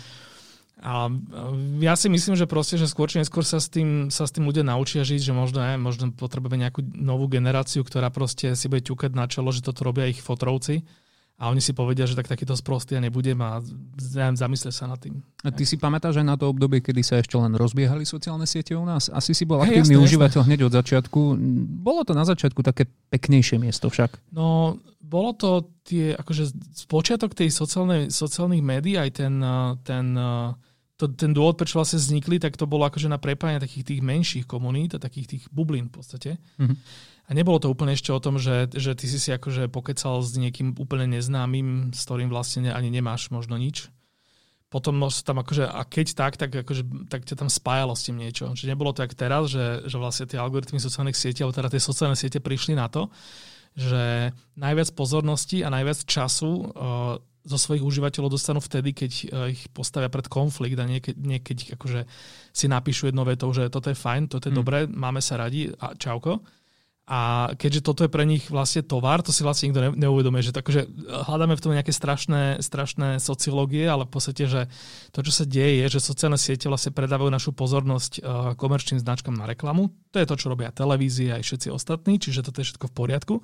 A 0.79 1.11
ja 1.83 1.93
si 1.99 2.07
myslím, 2.07 2.39
že 2.39 2.47
proste, 2.47 2.79
že 2.79 2.87
skôr 2.87 3.11
či 3.11 3.19
neskôr 3.19 3.43
sa 3.43 3.59
s 3.59 3.67
tým, 3.67 4.07
sa 4.07 4.23
s 4.23 4.31
tým 4.31 4.47
ľudia 4.47 4.63
naučia 4.63 5.03
žiť, 5.03 5.27
že 5.27 5.33
možno, 5.35 5.59
ne, 5.59 5.75
možno 5.75 6.15
potrebujeme 6.15 6.55
nejakú 6.55 6.79
novú 6.95 7.27
generáciu, 7.27 7.83
ktorá 7.83 8.07
proste 8.07 8.55
si 8.55 8.71
bude 8.71 8.87
ťukať 8.87 9.11
na 9.11 9.27
čelo, 9.27 9.51
že 9.51 9.59
toto 9.59 9.83
robia 9.83 10.07
ich 10.07 10.23
fotrovci 10.23 10.87
a 11.39 11.47
oni 11.47 11.63
si 11.63 11.71
povedia, 11.71 12.03
že 12.03 12.19
tak 12.19 12.27
takýto 12.27 12.51
sprostý 12.51 12.99
ja 12.99 13.01
nebudem 13.03 13.39
a 13.39 13.63
zamyslia 14.35 14.75
sa 14.75 14.91
nad 14.91 14.99
tým. 14.99 15.23
A 15.43 15.55
ty 15.55 15.63
si 15.63 15.79
pamätáš 15.79 16.19
aj 16.19 16.27
na 16.27 16.35
to 16.35 16.51
obdobie, 16.51 16.83
kedy 16.83 16.99
sa 16.99 17.23
ešte 17.23 17.39
len 17.39 17.55
rozbiehali 17.55 18.03
sociálne 18.03 18.43
siete 18.43 18.75
u 18.75 18.83
nás? 18.83 19.07
Asi 19.07 19.31
si 19.31 19.47
bol 19.47 19.63
aktívny 19.63 19.95
hey, 19.95 20.03
užívateľ 20.03 20.47
hneď 20.47 20.67
od 20.67 20.75
začiatku. 20.75 21.39
Bolo 21.79 22.03
to 22.03 22.11
na 22.11 22.27
začiatku 22.27 22.59
také 22.59 22.91
peknejšie 23.07 23.55
miesto 23.55 23.87
však? 23.87 24.19
No, 24.35 24.79
bolo 24.99 25.31
to 25.31 25.71
tie, 25.87 26.11
akože 26.11 26.43
z 26.51 26.83
počiatok 26.91 27.31
tej 27.31 27.55
sociálnej, 27.55 28.11
sociálnych 28.11 28.59
médií, 28.59 28.99
aj 28.99 29.23
ten, 29.23 29.39
ten 29.87 30.05
to, 30.99 31.07
ten 31.07 31.31
dôvod, 31.31 31.55
prečo 31.55 31.79
vlastne 31.79 31.95
vznikli, 31.95 32.43
tak 32.43 32.59
to 32.59 32.67
bolo 32.67 32.83
akože 32.83 33.07
na 33.07 33.15
prepájanie 33.15 33.63
takých 33.63 33.95
tých 33.95 34.01
menších 34.03 34.43
komunít 34.43 34.99
a 34.99 34.99
takých 34.99 35.39
tých 35.39 35.43
bublín 35.47 35.87
v 35.87 35.95
podstate. 35.95 36.35
Mm-hmm. 36.59 36.77
A 37.29 37.29
nebolo 37.31 37.55
to 37.63 37.71
úplne 37.71 37.95
ešte 37.95 38.11
o 38.11 38.19
tom, 38.19 38.35
že, 38.35 38.67
že 38.75 38.91
ty 38.99 39.07
si 39.07 39.15
si 39.15 39.31
akože 39.31 39.71
pokecal 39.71 40.19
s 40.19 40.35
niekým 40.35 40.75
úplne 40.75 41.07
neznámym, 41.07 41.95
s 41.95 42.03
ktorým 42.03 42.27
vlastne 42.27 42.75
ani 42.75 42.91
nemáš 42.91 43.31
možno 43.31 43.55
nič. 43.55 43.87
Potom 44.69 45.01
tam 45.01 45.41
akože, 45.41 45.65
a 45.65 45.81
keď 45.81 46.07
tak, 46.13 46.33
tak, 46.37 46.51
akože, 46.53 47.09
tak 47.09 47.25
ťa 47.25 47.41
tam 47.41 47.49
spájalo 47.49 47.97
s 47.97 48.05
tým 48.05 48.21
niečo. 48.21 48.53
Že 48.53 48.69
nebolo 48.69 48.93
to 48.93 49.01
jak 49.01 49.17
teraz, 49.17 49.49
že, 49.49 49.87
že 49.87 49.97
vlastne 49.97 50.29
tie 50.29 50.37
algoritmy 50.37 50.77
sociálnych 50.77 51.17
sietí, 51.17 51.41
alebo 51.41 51.57
teda 51.57 51.73
tie 51.73 51.81
sociálne 51.81 52.13
siete 52.13 52.37
prišli 52.37 52.77
na 52.77 52.85
to, 52.85 53.09
že 53.73 54.33
najviac 54.59 54.89
pozornosti 54.93 55.61
a 55.65 55.73
najviac 55.73 56.05
času 56.05 56.49
uh, 56.49 57.17
zo 57.45 57.57
svojich 57.57 57.83
užívateľov 57.83 58.35
dostanú 58.35 58.59
vtedy, 58.59 58.91
keď 58.91 59.11
eh, 59.11 59.27
ich 59.55 59.61
postavia 59.71 60.11
pred 60.11 60.27
konflikt 60.27 60.77
a 60.79 60.85
niekedy, 60.85 61.19
niekedy 61.19 61.63
akože 61.79 62.05
si 62.51 62.65
napíšu 62.67 63.09
jednou 63.09 63.23
vetou, 63.23 63.49
že 63.55 63.71
toto 63.71 63.89
je 63.89 63.97
fajn, 63.97 64.27
toto 64.27 64.51
je 64.51 64.53
mm. 64.53 64.59
dobré, 64.59 64.77
máme 64.87 65.23
sa 65.23 65.39
radi 65.39 65.71
a 65.79 65.95
čauko. 65.95 66.43
A 67.09 67.49
keďže 67.57 67.81
toto 67.81 68.05
je 68.05 68.13
pre 68.13 68.21
nich 68.21 68.53
vlastne 68.53 68.85
tovar, 68.85 69.25
to 69.25 69.33
si 69.33 69.41
vlastne 69.41 69.73
nikto 69.73 69.97
neuvedomuje, 69.97 70.45
že 70.45 70.53
takže 70.53 70.85
hľadáme 71.09 71.57
v 71.57 71.63
tom 71.65 71.73
nejaké 71.73 71.89
strašné, 71.89 72.61
strašné 72.61 73.17
sociológie, 73.17 73.89
ale 73.89 74.05
v 74.05 74.13
podstate, 74.13 74.45
že 74.45 74.69
to, 75.09 75.25
čo 75.25 75.33
sa 75.33 75.49
deje, 75.49 75.81
je, 75.81 75.97
že 75.97 76.05
sociálne 76.05 76.37
siete 76.37 76.69
vlastne 76.69 76.93
predávajú 76.93 77.33
našu 77.33 77.51
pozornosť 77.57 78.21
eh, 78.21 78.23
komerčným 78.53 79.01
značkám 79.01 79.33
na 79.33 79.49
reklamu. 79.49 79.89
To 80.13 80.21
je 80.21 80.29
to, 80.29 80.37
čo 80.37 80.53
robia 80.53 80.69
televízie 80.69 81.33
aj 81.33 81.41
všetci 81.41 81.73
ostatní, 81.73 82.21
čiže 82.21 82.45
toto 82.45 82.61
je 82.61 82.69
všetko 82.69 82.85
v 82.85 82.93
poriadku 82.93 83.35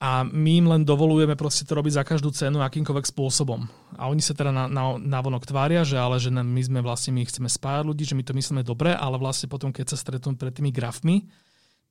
a 0.00 0.24
my 0.24 0.64
im 0.64 0.66
len 0.72 0.82
dovolujeme 0.82 1.36
proste 1.36 1.68
to 1.68 1.76
robiť 1.76 2.00
za 2.00 2.02
každú 2.08 2.32
cenu 2.32 2.64
akýmkoľvek 2.64 3.04
spôsobom. 3.12 3.68
A 4.00 4.08
oni 4.08 4.24
sa 4.24 4.32
teda 4.32 4.48
na, 4.48 4.64
na, 4.64 5.20
tvária, 5.44 5.84
že 5.84 6.00
ale 6.00 6.16
že 6.16 6.32
my 6.32 6.62
sme 6.64 6.80
vlastne, 6.80 7.12
my 7.12 7.20
chceme 7.28 7.52
spájať 7.52 7.84
ľudí, 7.84 8.08
že 8.08 8.16
my 8.16 8.24
to 8.24 8.32
myslíme 8.32 8.64
dobre, 8.64 8.96
ale 8.96 9.20
vlastne 9.20 9.52
potom, 9.52 9.68
keď 9.68 9.92
sa 9.92 10.00
stretnú 10.00 10.40
pred 10.40 10.56
tými 10.56 10.72
grafmi, 10.72 11.28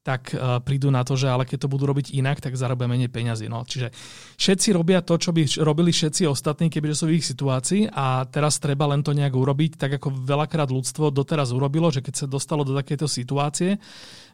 tak 0.01 0.33
uh, 0.33 0.57
prídu 0.63 0.89
na 0.89 1.05
to, 1.05 1.13
že 1.13 1.29
ale 1.29 1.45
keď 1.45 1.67
to 1.67 1.71
budú 1.71 1.85
robiť 1.85 2.17
inak, 2.17 2.41
tak 2.41 2.57
zarobia 2.57 2.89
menej 2.89 3.13
peňazí. 3.13 3.45
No. 3.45 3.61
Čiže 3.61 3.93
všetci 4.41 4.73
robia 4.73 5.05
to, 5.05 5.19
čo 5.19 5.29
by 5.29 5.45
robili 5.61 5.93
všetci 5.93 6.25
ostatní, 6.25 6.73
kebyže 6.73 7.03
sú 7.03 7.05
v 7.11 7.21
ich 7.21 7.27
situácii 7.29 7.93
a 7.93 8.25
teraz 8.25 8.57
treba 8.57 8.89
len 8.89 9.05
to 9.05 9.13
nejak 9.13 9.37
urobiť, 9.37 9.77
tak 9.77 10.01
ako 10.01 10.17
veľakrát 10.23 10.73
ľudstvo 10.73 11.13
doteraz 11.13 11.53
urobilo, 11.53 11.93
že 11.93 12.01
keď 12.01 12.15
sa 12.15 12.31
dostalo 12.31 12.65
do 12.65 12.73
takéto 12.73 13.05
situácie, 13.05 13.77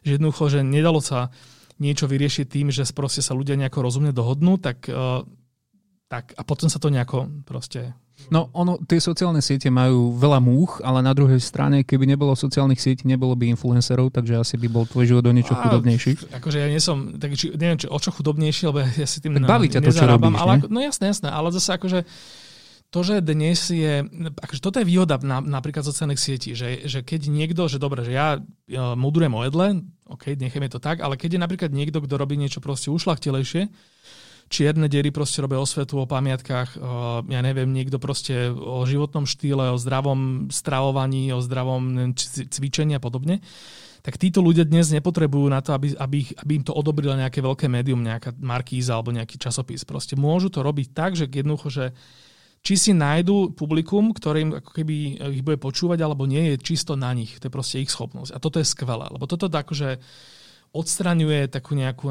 že 0.00 0.16
jednoducho, 0.16 0.48
že 0.48 0.64
nedalo 0.64 1.02
sa 1.02 1.28
niečo 1.78 2.08
vyriešiť 2.08 2.46
tým, 2.48 2.66
že 2.72 2.88
proste 2.92 3.20
sa 3.20 3.36
ľudia 3.36 3.56
nejako 3.56 3.84
rozumne 3.84 4.12
dohodnú, 4.12 4.56
tak, 4.56 4.88
uh, 4.88 5.22
tak 6.08 6.32
a 6.36 6.42
potom 6.42 6.68
sa 6.72 6.80
to 6.80 6.88
nejako 6.88 7.28
proste... 7.44 7.92
No 8.32 8.48
ono, 8.56 8.80
tie 8.80 8.96
sociálne 8.96 9.44
siete 9.44 9.68
majú 9.68 10.16
veľa 10.16 10.40
múch, 10.40 10.80
ale 10.80 11.04
na 11.04 11.12
druhej 11.12 11.36
strane, 11.36 11.84
keby 11.84 12.08
nebolo 12.08 12.32
sociálnych 12.32 12.80
sietí, 12.80 13.04
nebolo 13.04 13.36
by 13.36 13.52
influencerov, 13.52 14.08
takže 14.08 14.40
asi 14.40 14.56
by 14.56 14.72
bol 14.72 14.88
tvoj 14.88 15.04
život 15.04 15.24
o 15.28 15.36
niečo 15.36 15.52
a, 15.52 15.60
chudobnejší. 15.60 16.32
Akože 16.32 16.58
ja 16.64 16.68
nie 16.72 16.80
som, 16.80 17.20
tak, 17.20 17.36
či, 17.36 17.52
neviem, 17.52 17.76
či, 17.76 17.84
o 17.92 17.98
čo 18.00 18.08
chudobnejší, 18.16 18.72
lebo 18.72 18.80
ja 18.80 19.04
si 19.04 19.20
tým 19.20 19.36
tak 19.36 19.44
baví 19.44 19.68
ťa 19.68 19.84
to, 19.84 19.92
čo 19.92 20.08
robíš, 20.08 20.32
ale, 20.32 20.52
ako, 20.64 20.66
No 20.72 20.80
jasné, 20.80 21.12
jasné, 21.12 21.28
ale 21.28 21.52
zase 21.52 21.76
akože 21.76 22.08
to, 22.90 23.00
že 23.02 23.20
dnes 23.20 23.58
je, 23.68 24.06
akože 24.40 24.62
toto 24.62 24.78
je 24.78 24.86
výhoda 24.86 25.18
na, 25.20 25.42
napríklad 25.42 25.82
sociálnych 25.82 26.22
sietí, 26.22 26.54
že, 26.54 26.86
že 26.86 27.02
keď 27.02 27.28
niekto, 27.28 27.66
že 27.66 27.82
dobre, 27.82 28.06
že 28.06 28.14
ja, 28.14 28.38
mudujem 28.94 29.34
o 29.34 29.42
jedle, 29.42 29.82
OK, 30.06 30.38
necháme 30.38 30.70
to 30.70 30.78
tak, 30.78 31.02
ale 31.02 31.18
keď 31.18 31.36
je 31.36 31.40
napríklad 31.42 31.70
niekto, 31.74 31.98
kto 31.98 32.14
robí 32.14 32.38
niečo 32.38 32.62
proste 32.62 32.94
ušlachtilejšie, 32.94 33.68
čierne 34.46 34.86
diery 34.86 35.10
proste 35.10 35.42
robia 35.42 35.58
osvetu 35.58 35.98
o 35.98 36.06
pamiatkách, 36.06 36.78
ja 37.26 37.40
neviem, 37.42 37.66
niekto 37.74 37.98
proste 37.98 38.54
o 38.54 38.86
životnom 38.86 39.26
štýle, 39.26 39.74
o 39.74 39.80
zdravom 39.80 40.54
stravovaní, 40.54 41.34
o 41.34 41.42
zdravom 41.42 42.14
cvičení 42.14 42.94
a 42.94 43.02
podobne, 43.02 43.42
tak 44.06 44.22
títo 44.22 44.38
ľudia 44.38 44.62
dnes 44.62 44.94
nepotrebujú 44.94 45.50
na 45.50 45.58
to, 45.58 45.74
aby, 45.74 45.98
aby, 45.98 46.30
aby 46.38 46.52
im 46.62 46.62
to 46.62 46.70
odobrilo 46.70 47.18
nejaké 47.18 47.42
veľké 47.42 47.66
médium, 47.66 48.06
nejaká 48.06 48.38
markíza 48.38 48.94
alebo 48.94 49.10
nejaký 49.10 49.34
časopis. 49.34 49.82
Proste 49.82 50.14
môžu 50.14 50.46
to 50.46 50.62
robiť 50.62 50.94
tak, 50.94 51.18
že 51.18 51.26
jednoducho, 51.26 51.74
že 51.74 51.84
či 52.66 52.74
si 52.74 52.90
nájdu 52.90 53.54
publikum, 53.54 54.10
ktorým 54.10 54.58
ako 54.58 54.70
keby 54.74 55.22
ich 55.38 55.46
bude 55.46 55.62
počúvať, 55.62 56.02
alebo 56.02 56.26
nie, 56.26 56.50
je 56.50 56.56
čisto 56.58 56.98
na 56.98 57.14
nich. 57.14 57.38
To 57.38 57.46
je 57.46 57.54
proste 57.54 57.78
ich 57.78 57.94
schopnosť. 57.94 58.34
A 58.34 58.42
toto 58.42 58.58
je 58.58 58.66
skvelé, 58.66 59.06
lebo 59.06 59.30
toto 59.30 59.46
tak, 59.46 59.70
že 59.70 60.02
odstraňuje 60.74 61.46
takú 61.46 61.78
nejakú, 61.78 62.10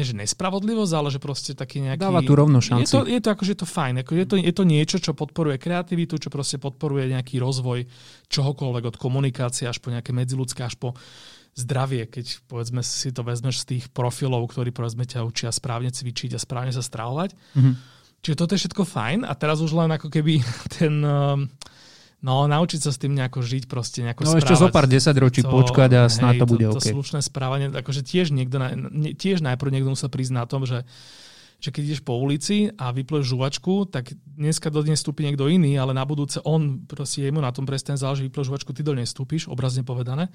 že 0.00 0.14
nespravodlivosť, 0.16 0.92
ale 0.96 1.08
že 1.12 1.20
proste 1.20 1.52
taký 1.52 1.84
nejaký... 1.84 2.00
Dáva 2.00 2.24
tu 2.24 2.32
rovno 2.32 2.64
šanci. 2.64 2.88
Je 2.88 2.90
to, 2.90 3.00
je 3.04 3.20
to 3.20 3.28
akože 3.28 3.54
to 3.60 3.66
fajn. 3.68 4.00
Ako 4.00 4.16
je, 4.16 4.24
to, 4.26 4.34
je 4.40 4.54
to 4.56 4.64
niečo, 4.64 4.96
čo 4.98 5.12
podporuje 5.12 5.60
kreativitu, 5.60 6.16
čo 6.16 6.32
proste 6.32 6.56
podporuje 6.56 7.12
nejaký 7.12 7.36
rozvoj 7.36 7.84
čohokoľvek 8.32 8.84
od 8.90 8.96
komunikácie 8.96 9.68
až 9.68 9.78
po 9.84 9.92
nejaké 9.92 10.16
medziludské, 10.16 10.64
až 10.64 10.80
po 10.80 10.96
zdravie, 11.54 12.08
keď 12.08 12.40
povedzme 12.48 12.80
si 12.82 13.12
to 13.12 13.20
vezmeš 13.20 13.62
z 13.62 13.76
tých 13.76 13.84
profilov, 13.92 14.48
ktorí 14.48 14.72
povedzme 14.72 15.04
ťa 15.04 15.22
učia 15.22 15.52
správne 15.52 15.92
cvičiť 15.92 16.34
a 16.34 16.40
správne 16.40 16.72
sa 16.72 16.82
stravovať. 16.82 17.36
Mm-hmm. 17.36 17.99
Čiže 18.20 18.36
toto 18.36 18.52
je 18.52 18.60
všetko 18.60 18.82
fajn 18.84 19.18
a 19.24 19.32
teraz 19.32 19.60
už 19.60 19.72
len 19.72 19.90
ako 19.90 20.08
keby 20.08 20.44
ten... 20.76 21.00
No, 22.20 22.44
naučiť 22.44 22.84
sa 22.84 22.92
s 22.92 23.00
tým 23.00 23.16
nejako 23.16 23.40
žiť, 23.40 23.64
proste 23.64 24.04
nejako 24.04 24.28
No 24.28 24.36
správať. 24.36 24.44
ešte 24.44 24.60
zo 24.60 24.68
pár 24.68 24.84
desať 24.84 25.16
ročí 25.16 25.40
to, 25.40 25.48
počkať 25.48 25.90
a 25.96 26.02
snáď 26.04 26.44
to 26.44 26.46
bude 26.52 26.66
to, 26.68 26.76
OK. 26.76 26.84
To 26.84 26.92
slušné 27.00 27.24
správanie, 27.24 27.72
akože 27.72 28.04
tiež, 28.04 28.28
niekto, 28.28 28.60
tiež 29.16 29.40
najprv 29.40 29.72
niekto 29.72 29.96
musel 29.96 30.12
prísť 30.12 30.36
na 30.36 30.44
tom, 30.44 30.68
že 30.68 30.84
že 31.60 31.68
keď 31.68 31.82
ideš 31.92 32.02
po 32.02 32.16
ulici 32.16 32.72
a 32.80 32.88
vypleš 32.88 33.36
žuvačku, 33.36 33.92
tak 33.92 34.16
dneska 34.16 34.72
do 34.72 34.80
dne 34.80 34.96
vstúpi 34.96 35.28
niekto 35.28 35.44
iný, 35.46 35.76
ale 35.76 35.92
na 35.92 36.08
budúce 36.08 36.40
on, 36.48 36.88
proste 36.88 37.28
jemu 37.28 37.44
na 37.44 37.52
tom 37.52 37.68
prestane 37.68 38.00
záleží, 38.00 38.26
vypleš 38.26 38.48
žuvačku, 38.48 38.72
ty 38.72 38.80
do 38.80 38.96
nej 38.96 39.04
vstúpiš, 39.04 39.46
obrazne 39.52 39.84
povedané. 39.84 40.32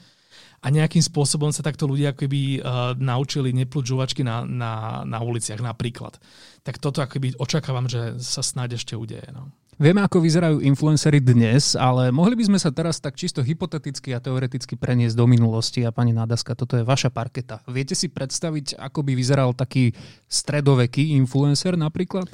A 0.62 0.70
nejakým 0.70 1.02
spôsobom 1.02 1.50
sa 1.50 1.66
takto 1.66 1.90
ľudia 1.90 2.14
akoby 2.14 2.62
uh, 2.62 2.94
naučili 2.96 3.50
neplúť 3.58 3.98
žuvačky 3.98 4.22
na, 4.22 4.46
na, 4.46 5.02
na 5.04 5.20
uliciach 5.26 5.60
napríklad. 5.60 6.22
Tak 6.62 6.78
toto 6.78 7.02
akoby 7.02 7.34
očakávam, 7.42 7.90
že 7.90 8.22
sa 8.22 8.46
snáď 8.46 8.78
ešte 8.78 8.94
udeje. 8.94 9.26
No. 9.34 9.50
Vieme, 9.76 10.00
ako 10.00 10.24
vyzerajú 10.24 10.64
influencery 10.64 11.20
dnes, 11.20 11.76
ale 11.76 12.08
mohli 12.08 12.40
by 12.40 12.48
sme 12.48 12.56
sa 12.56 12.72
teraz 12.72 13.04
tak 13.04 13.20
čisto 13.20 13.44
hypoteticky 13.44 14.16
a 14.16 14.24
teoreticky 14.24 14.80
preniesť 14.80 15.20
do 15.20 15.28
minulosti. 15.28 15.84
A 15.84 15.92
pani 15.92 16.16
Nádaska, 16.16 16.56
toto 16.56 16.80
je 16.80 16.88
vaša 16.88 17.12
parketa. 17.12 17.60
Viete 17.68 17.92
si 17.92 18.08
predstaviť, 18.08 18.80
ako 18.80 19.04
by 19.04 19.12
vyzeral 19.20 19.52
taký 19.52 19.92
stredoveký 20.32 21.20
influencer 21.20 21.76
napríklad? 21.76 22.32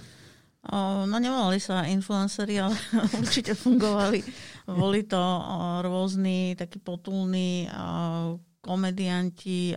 No 1.09 1.17
nevolali 1.17 1.57
sa 1.57 1.89
influenceri, 1.89 2.61
ale 2.61 2.77
určite 3.25 3.57
fungovali. 3.57 4.21
Boli 4.69 5.09
to 5.09 5.17
rôzni 5.81 6.53
takí 6.53 6.77
potulní 6.77 7.65
komedianti, 8.61 9.73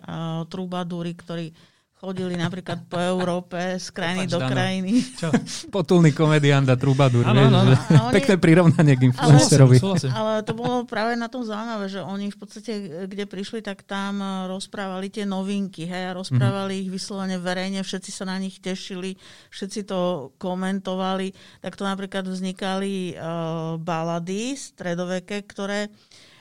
trubadúry, 0.53 1.17
ktorí 1.17 1.49
chodili 1.95 2.35
napríklad 2.35 2.85
po 2.91 2.99
Európe 2.99 3.79
z 3.79 3.87
krajiny 3.95 4.27
Opač, 4.27 4.33
do 4.35 4.39
krajiny. 4.43 4.91
Čo? 5.15 5.29
Potulný 5.75 6.11
komediant 6.11 6.67
a 6.67 6.75
trubadúr. 6.75 7.23
Áno, 7.23 7.47
áno. 7.47 7.73
Pekné 8.15 8.35
prirovnanie 8.35 8.99
k 8.99 9.09
influencerovi. 9.09 9.79
Ale, 9.79 10.11
ale 10.11 10.33
to 10.43 10.53
bolo 10.53 10.83
práve 10.83 11.15
na 11.15 11.31
tom 11.31 11.47
zaujímavé, 11.47 11.87
že 11.87 12.03
oni 12.03 12.29
v 12.29 12.37
podstate, 12.37 12.71
kde 13.07 13.25
prišli, 13.25 13.63
tak 13.63 13.87
tam 13.87 14.19
rozprávali 14.51 15.07
tie 15.07 15.23
novinky 15.23 15.87
hej, 15.87 16.11
a 16.11 16.17
rozprávali 16.17 16.77
mm-hmm. 16.77 16.85
ich 16.85 16.93
vyslovene 16.93 17.37
verejne, 17.39 17.79
všetci 17.81 18.11
sa 18.11 18.27
na 18.27 18.37
nich 18.37 18.59
tešili, 18.59 19.15
všetci 19.49 19.87
to 19.87 20.31
komentovali. 20.35 21.31
Tak 21.63 21.79
to 21.79 21.87
napríklad 21.87 22.27
vznikali 22.27 23.15
uh, 23.15 23.79
balady 23.79 24.59
stredoveké, 24.59 25.47
ktoré 25.47 25.87
E, 25.87 25.89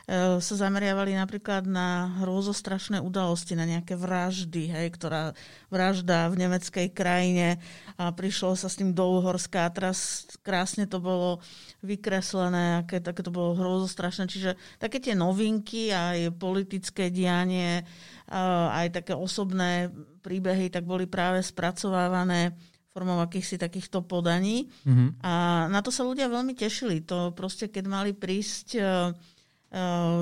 sa 0.04 0.54
zameriavali 0.60 1.16
napríklad 1.16 1.64
na 1.64 2.12
hrôzostrašné 2.20 3.00
udalosti, 3.00 3.56
na 3.56 3.64
nejaké 3.64 3.96
vraždy, 3.96 4.68
hej, 4.68 4.92
ktorá 4.92 5.32
vražda 5.72 6.28
v 6.28 6.44
nemeckej 6.44 6.92
krajine 6.92 7.56
a 7.96 8.12
prišlo 8.12 8.52
sa 8.52 8.68
s 8.68 8.76
tým 8.76 8.92
do 8.92 9.00
Uhorska 9.00 9.64
a 9.64 9.72
teraz 9.72 10.28
krásne 10.44 10.84
to 10.84 11.00
bolo 11.00 11.40
vykreslené, 11.80 12.84
aké, 12.84 13.00
také 13.00 13.24
to 13.24 13.32
bolo 13.32 13.56
hrozostrašné. 13.56 14.28
Čiže 14.28 14.60
také 14.76 15.00
tie 15.00 15.16
novinky, 15.16 15.88
aj 15.88 16.36
politické 16.36 17.08
dianie, 17.08 17.80
aj 18.28 19.00
také 19.00 19.16
osobné 19.16 19.88
príbehy, 20.20 20.68
tak 20.68 20.84
boli 20.84 21.08
práve 21.08 21.40
spracovávané 21.40 22.52
formou 22.94 23.18
akýchsi 23.18 23.58
takýchto 23.58 24.06
podaní. 24.06 24.70
Mm-hmm. 24.86 25.08
A 25.26 25.66
na 25.66 25.82
to 25.82 25.90
sa 25.90 26.06
ľudia 26.06 26.30
veľmi 26.30 26.54
tešili. 26.54 27.02
To 27.10 27.34
proste, 27.34 27.66
keď 27.66 27.84
mali 27.90 28.14
prísť 28.14 28.78
e, 28.78 28.82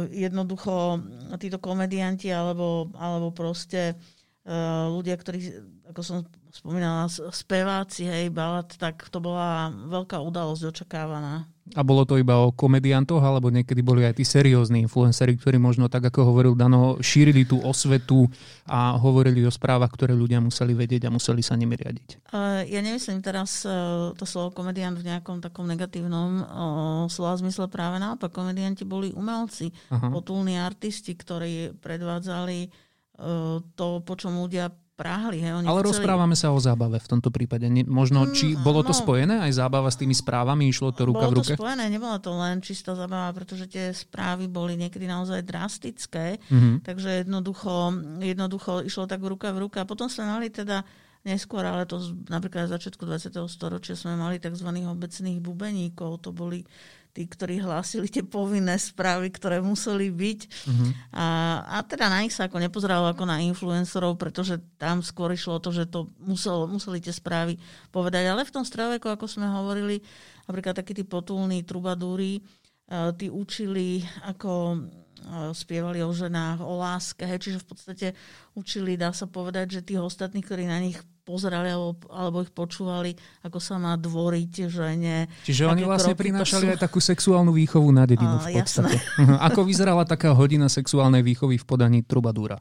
jednoducho 0.09 0.97
títo 1.37 1.61
komedianti 1.61 2.33
alebo, 2.33 2.89
alebo 2.97 3.37
proste 3.37 3.93
uh, 4.49 4.89
ľudia, 4.89 5.21
ktorí, 5.21 5.53
ako 5.93 6.01
som 6.01 6.19
spomínala, 6.49 7.13
speváci, 7.13 8.09
hej, 8.09 8.33
balad, 8.33 8.73
tak 8.81 9.05
to 9.13 9.21
bola 9.21 9.69
veľká 9.69 10.21
udalosť 10.25 10.73
očakávaná. 10.73 11.52
A 11.79 11.87
bolo 11.87 12.03
to 12.03 12.19
iba 12.19 12.43
o 12.43 12.51
komediantoch, 12.51 13.23
alebo 13.23 13.47
niekedy 13.47 13.87
boli 13.87 14.03
aj 14.03 14.19
tí 14.19 14.27
seriózni 14.27 14.83
influenceri, 14.83 15.39
ktorí 15.39 15.63
možno, 15.63 15.87
tak 15.87 16.11
ako 16.11 16.35
hovoril 16.35 16.59
Dano, 16.59 16.99
šírili 16.99 17.47
tú 17.47 17.63
osvetu 17.63 18.27
a 18.67 18.99
hovorili 18.99 19.47
o 19.47 19.53
správach, 19.55 19.95
ktoré 19.95 20.11
ľudia 20.11 20.43
museli 20.43 20.75
vedieť 20.75 21.07
a 21.07 21.15
museli 21.15 21.39
sa 21.39 21.55
nimi 21.55 21.79
riadiť. 21.79 22.27
Ja 22.67 22.81
nemyslím 22.83 23.23
teraz 23.23 23.63
e, 23.63 23.71
to 24.19 24.27
slovo 24.27 24.51
komediant 24.51 24.99
v 24.99 25.07
nejakom 25.07 25.39
takom 25.39 25.71
negatívnom 25.71 26.43
slova 27.07 27.39
zmysle 27.39 27.71
práve 27.71 28.03
naopak. 28.03 28.35
Komedianti 28.35 28.83
boli 28.83 29.15
umelci, 29.15 29.71
Aha. 29.95 30.11
potulní 30.11 30.59
artisti, 30.59 31.15
ktorí 31.15 31.79
predvádzali 31.79 32.59
e, 32.59 32.69
to, 33.63 33.87
po 34.03 34.15
čom 34.19 34.43
ľudia 34.43 34.67
práhli. 34.93 35.41
Hej, 35.41 35.63
oni 35.63 35.67
Ale 35.67 35.81
chceli... 35.83 35.91
rozprávame 35.95 36.37
sa 36.37 36.53
o 36.53 36.59
zábave 36.61 37.01
v 37.01 37.09
tomto 37.09 37.33
prípade. 37.33 37.67
Možno, 37.89 38.29
mm, 38.29 38.33
či 38.37 38.47
bolo 38.55 38.85
to 38.85 38.93
no, 38.93 39.01
spojené 39.01 39.41
aj 39.43 39.53
zábava 39.59 39.89
s 39.89 39.99
tými 39.99 40.13
správami? 40.13 40.69
Išlo 40.69 40.93
to 40.93 41.09
ruka 41.09 41.27
bolo 41.27 41.33
v 41.33 41.37
ruke? 41.43 41.53
Bolo 41.53 41.59
to 41.59 41.63
spojené, 41.65 41.85
nebola 41.89 42.17
to 42.21 42.31
len 42.37 42.61
čistá 42.61 42.93
zábava, 42.93 43.33
pretože 43.33 43.67
tie 43.67 43.91
správy 43.91 44.47
boli 44.47 44.77
niekedy 44.77 45.09
naozaj 45.09 45.43
drastické. 45.43 46.39
Mm-hmm. 46.39 46.75
Takže 46.85 47.25
jednoducho, 47.25 47.75
jednoducho 48.21 48.85
išlo 48.85 49.09
tak 49.09 49.25
ruka 49.25 49.51
v 49.51 49.67
ruka. 49.67 49.83
A 49.83 49.89
potom 49.89 50.07
sme 50.07 50.29
mali 50.29 50.53
teda 50.53 50.85
neskôr, 51.23 51.63
ale 51.63 51.87
to 51.87 52.03
napríklad 52.27 52.67
v 52.67 52.75
začiatku 52.79 53.07
20. 53.07 53.31
storočia 53.47 53.95
sme 53.95 54.19
mali 54.19 54.43
tzv. 54.43 54.69
obecných 54.69 55.39
bubeníkov. 55.39 56.27
To 56.27 56.35
boli 56.35 56.67
tí, 57.13 57.29
ktorí 57.29 57.61
hlásili 57.61 58.09
tie 58.09 58.25
povinné 58.25 58.81
správy, 58.81 59.29
ktoré 59.29 59.61
museli 59.61 60.09
byť. 60.09 60.41
Uh-huh. 60.49 60.91
A, 61.13 61.27
a 61.69 61.77
teda 61.85 62.09
na 62.09 62.25
nich 62.25 62.33
sa 62.33 62.49
ako 62.49 62.57
nepozeralo 62.57 63.13
ako 63.13 63.29
na 63.29 63.45
influencerov, 63.45 64.17
pretože 64.17 64.57
tam 64.81 65.05
skôr 65.05 65.37
išlo 65.37 65.61
to, 65.61 65.77
že 65.77 65.93
to 65.93 66.09
musel, 66.25 66.65
museli 66.65 67.05
tie 67.05 67.13
správy 67.13 67.61
povedať. 67.93 68.33
Ale 68.33 68.49
v 68.49 68.55
tom 68.57 68.65
stredoveku, 68.65 69.13
ako 69.13 69.29
sme 69.29 69.45
hovorili, 69.45 70.01
napríklad 70.49 70.73
takí 70.73 70.97
tí 70.97 71.05
potulní 71.05 71.69
trubadúri, 71.69 72.41
uh, 72.41 73.13
tí 73.13 73.29
učili, 73.29 74.01
ako 74.25 74.81
uh, 74.81 75.53
spievali 75.53 76.01
o 76.01 76.17
ženách, 76.17 76.65
o 76.65 76.81
láske, 76.81 77.29
hej, 77.29 77.45
čiže 77.45 77.61
v 77.61 77.69
podstate 77.69 78.07
učili, 78.57 78.97
dá 78.97 79.13
sa 79.13 79.29
povedať, 79.29 79.81
že 79.81 79.85
tých 79.85 80.01
ostatných, 80.01 80.49
ktorí 80.49 80.65
na 80.65 80.81
nich 80.81 80.97
pozerali 81.23 81.71
alebo, 81.71 81.95
alebo 82.11 82.43
ich 82.43 82.51
počúvali, 82.51 83.15
ako 83.47 83.59
sa 83.63 83.79
má 83.79 83.95
dvoriť 83.95 84.67
žene. 84.67 85.31
Čiže 85.47 85.71
oni 85.71 85.87
vlastne 85.87 86.19
prinášali 86.19 86.67
sú... 86.67 86.73
aj 86.75 86.79
takú 86.83 86.99
sexuálnu 86.99 87.55
výchovu 87.55 87.89
na 87.95 88.05
dedinu 88.05 88.43
v 88.43 88.59
podstate. 88.59 88.99
Jasné. 88.99 89.39
ako 89.49 89.61
vyzerala 89.63 90.03
taká 90.03 90.35
hodina 90.35 90.67
sexuálnej 90.67 91.23
výchovy 91.23 91.63
v 91.63 91.65
podaní 91.67 92.03
Trubadúra? 92.03 92.59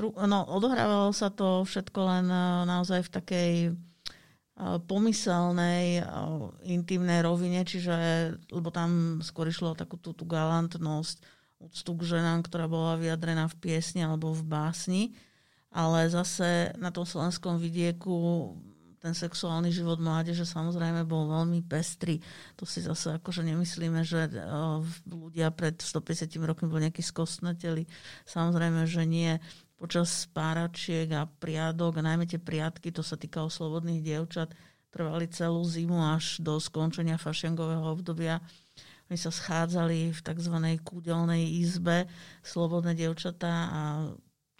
No, 0.00 0.48
odohrávalo 0.48 1.12
sa 1.12 1.28
to 1.28 1.66
všetko 1.68 2.00
len 2.08 2.26
e, 2.32 2.40
naozaj 2.64 3.04
v 3.04 3.10
takej 3.20 3.52
e, 3.68 3.72
pomyselnej, 4.88 6.00
e, 6.00 6.02
intimnej 6.72 7.20
rovine, 7.20 7.68
čiže, 7.68 7.92
lebo 8.48 8.72
tam 8.72 9.20
skôr 9.20 9.52
išlo 9.52 9.76
o 9.76 9.78
takú 9.78 10.00
tú, 10.00 10.16
tú 10.16 10.24
galantnosť, 10.24 11.20
úctu 11.60 11.90
k 12.00 12.16
ženám, 12.16 12.48
ktorá 12.48 12.64
bola 12.64 12.96
vyjadrená 12.96 13.44
v 13.52 13.58
piesni 13.60 14.00
alebo 14.00 14.32
v 14.32 14.40
básni 14.48 15.02
ale 15.70 16.10
zase 16.10 16.74
na 16.78 16.90
tom 16.90 17.06
slovenskom 17.06 17.58
vidieku 17.62 18.52
ten 19.00 19.16
sexuálny 19.16 19.72
život 19.72 19.96
mládeže 19.96 20.44
samozrejme 20.44 21.08
bol 21.08 21.24
veľmi 21.24 21.64
pestrý. 21.64 22.20
To 22.60 22.68
si 22.68 22.84
zase 22.84 23.16
akože 23.16 23.40
nemyslíme, 23.48 24.04
že 24.04 24.28
eh, 24.28 24.40
ľudia 25.08 25.48
pred 25.56 25.80
150 25.80 26.28
rokmi 26.44 26.68
boli 26.68 26.86
nejakí 26.86 27.00
skostnateli. 27.00 27.88
Samozrejme, 28.28 28.84
že 28.84 29.08
nie. 29.08 29.40
Počas 29.80 30.28
páračiek 30.36 31.08
a 31.16 31.24
priadok, 31.24 31.96
a 31.96 32.04
najmä 32.04 32.28
tie 32.28 32.36
priadky, 32.36 32.92
to 32.92 33.00
sa 33.00 33.16
týkalo 33.16 33.48
slobodných 33.48 34.04
dievčat, 34.04 34.52
trvali 34.92 35.24
celú 35.32 35.64
zimu 35.64 35.96
až 35.96 36.44
do 36.44 36.60
skončenia 36.60 37.16
fašengového 37.16 37.88
obdobia. 37.88 38.44
My 39.08 39.16
sa 39.16 39.32
schádzali 39.32 40.12
v 40.12 40.20
tzv. 40.20 40.56
kúdelnej 40.84 41.48
izbe, 41.64 42.04
slobodné 42.44 42.92
dievčatá 42.92 43.72
a 43.72 43.80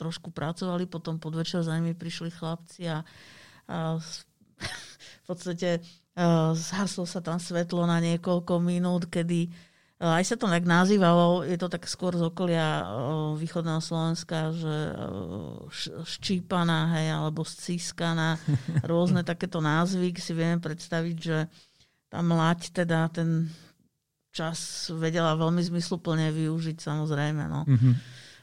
trošku 0.01 0.33
pracovali, 0.33 0.89
potom 0.89 1.21
podvečer 1.21 1.61
za 1.61 1.77
nimi 1.77 1.93
prišli 1.93 2.33
chlapci 2.33 2.89
a, 2.89 3.05
a 3.69 4.01
v 4.01 5.23
podstate 5.29 5.85
zhaslo 6.57 7.05
sa 7.05 7.21
tam 7.21 7.37
svetlo 7.37 7.85
na 7.85 8.01
niekoľko 8.01 8.61
minút, 8.61 9.13
kedy 9.13 9.53
aj 10.01 10.25
sa 10.25 10.37
to 10.41 10.49
tak 10.49 10.65
nazývalo, 10.65 11.45
je 11.45 11.61
to 11.61 11.69
tak 11.69 11.85
skôr 11.85 12.17
z 12.17 12.25
okolia 12.25 12.89
východného 13.37 13.85
Slovenska, 13.85 14.49
že 14.57 14.97
ščípaná, 16.09 16.97
hej, 16.97 17.21
alebo 17.21 17.45
scískaná, 17.45 18.41
rôzne 18.91 19.21
takéto 19.21 19.61
názvy 19.61 20.17
si 20.17 20.33
vieme 20.33 20.57
predstaviť, 20.57 21.17
že 21.21 21.39
tá 22.09 22.25
mlať 22.25 22.73
teda 22.73 23.13
ten 23.13 23.53
čas 24.33 24.89
vedela 24.97 25.37
veľmi 25.37 25.61
zmysluplne 25.61 26.33
využiť 26.33 26.81
samozrejme. 26.81 27.45
No. 27.45 27.69
Mm-hmm. 27.69 27.95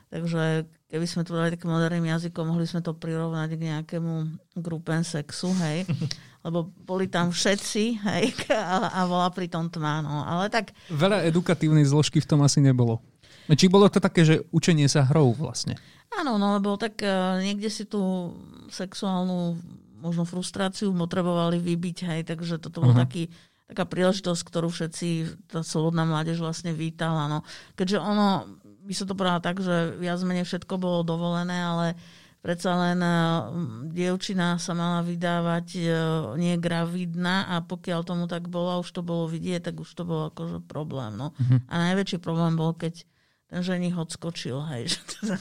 Takže 0.08 0.64
keby 0.88 1.06
sme 1.06 1.28
to 1.28 1.36
dali 1.36 1.52
takým 1.52 1.68
moderným 1.68 2.08
jazykom, 2.08 2.48
mohli 2.48 2.64
sme 2.64 2.80
to 2.80 2.96
prirovnať 2.96 3.50
k 3.60 3.62
nejakému 3.76 4.14
grupen 4.56 5.04
sexu, 5.04 5.52
hej. 5.64 5.84
Lebo 6.48 6.72
boli 6.88 7.12
tam 7.12 7.36
všetci, 7.36 7.84
hej, 8.08 8.24
a, 8.56 8.88
a 8.88 9.00
bola 9.04 9.28
pri 9.36 9.52
tom 9.52 9.68
tma, 9.68 10.00
no. 10.00 10.24
Ale 10.24 10.48
tak... 10.48 10.72
Veľa 10.88 11.28
edukatívnej 11.28 11.84
zložky 11.84 12.24
v 12.24 12.30
tom 12.30 12.40
asi 12.40 12.64
nebolo. 12.64 13.04
Či 13.48 13.72
bolo 13.72 13.88
to 13.88 14.04
také, 14.04 14.28
že 14.28 14.44
učenie 14.52 14.92
sa 14.92 15.08
hrou 15.08 15.32
vlastne? 15.32 15.80
Áno, 16.12 16.36
no 16.36 16.60
lebo 16.60 16.76
tak 16.76 17.00
uh, 17.04 17.40
niekde 17.40 17.72
si 17.72 17.88
tú 17.88 18.36
sexuálnu 18.72 19.56
možno 20.00 20.24
frustráciu 20.28 20.92
potrebovali 20.92 21.60
vybiť, 21.60 21.98
hej, 22.08 22.22
takže 22.28 22.60
toto 22.60 22.84
bol 22.84 22.92
uh-huh. 22.92 23.04
taký 23.08 23.32
taká 23.68 23.84
príležitosť, 23.84 24.42
ktorú 24.48 24.72
všetci, 24.72 25.08
tá 25.52 25.60
slobodná 25.60 26.08
mládež 26.08 26.40
vlastne 26.40 26.72
vítala. 26.72 27.28
No. 27.28 27.44
Keďže 27.76 28.00
ono, 28.00 28.48
by 28.88 28.94
sa 28.96 29.04
to 29.04 29.14
povedala 29.14 29.44
tak, 29.44 29.60
že 29.60 30.00
viac 30.00 30.24
menej 30.24 30.48
všetko 30.48 30.80
bolo 30.80 31.04
dovolené, 31.04 31.60
ale 31.60 32.00
predsa 32.40 32.80
len 32.80 33.04
uh, 33.04 33.52
dievčina 33.92 34.56
sa 34.56 34.72
mala 34.72 35.04
vydávať 35.04 35.68
uh, 35.84 35.92
nie 36.40 36.56
gravidná 36.56 37.52
a 37.52 37.60
pokiaľ 37.60 38.08
tomu 38.08 38.26
tak 38.32 38.48
bolo, 38.48 38.80
už 38.80 38.96
to 38.96 39.04
bolo 39.04 39.28
vidieť, 39.28 39.68
tak 39.68 39.76
už 39.84 39.92
to 39.92 40.08
bolo 40.08 40.32
akože 40.32 40.64
problém. 40.64 41.20
No. 41.20 41.36
Uh-huh. 41.36 41.60
A 41.68 41.92
najväčší 41.92 42.24
problém 42.24 42.56
bol, 42.56 42.72
keď 42.72 43.04
ten 43.52 43.60
ženich 43.60 43.96
odskočil, 43.96 44.64
hej, 44.72 44.96
že 44.96 45.00
teda 45.20 45.36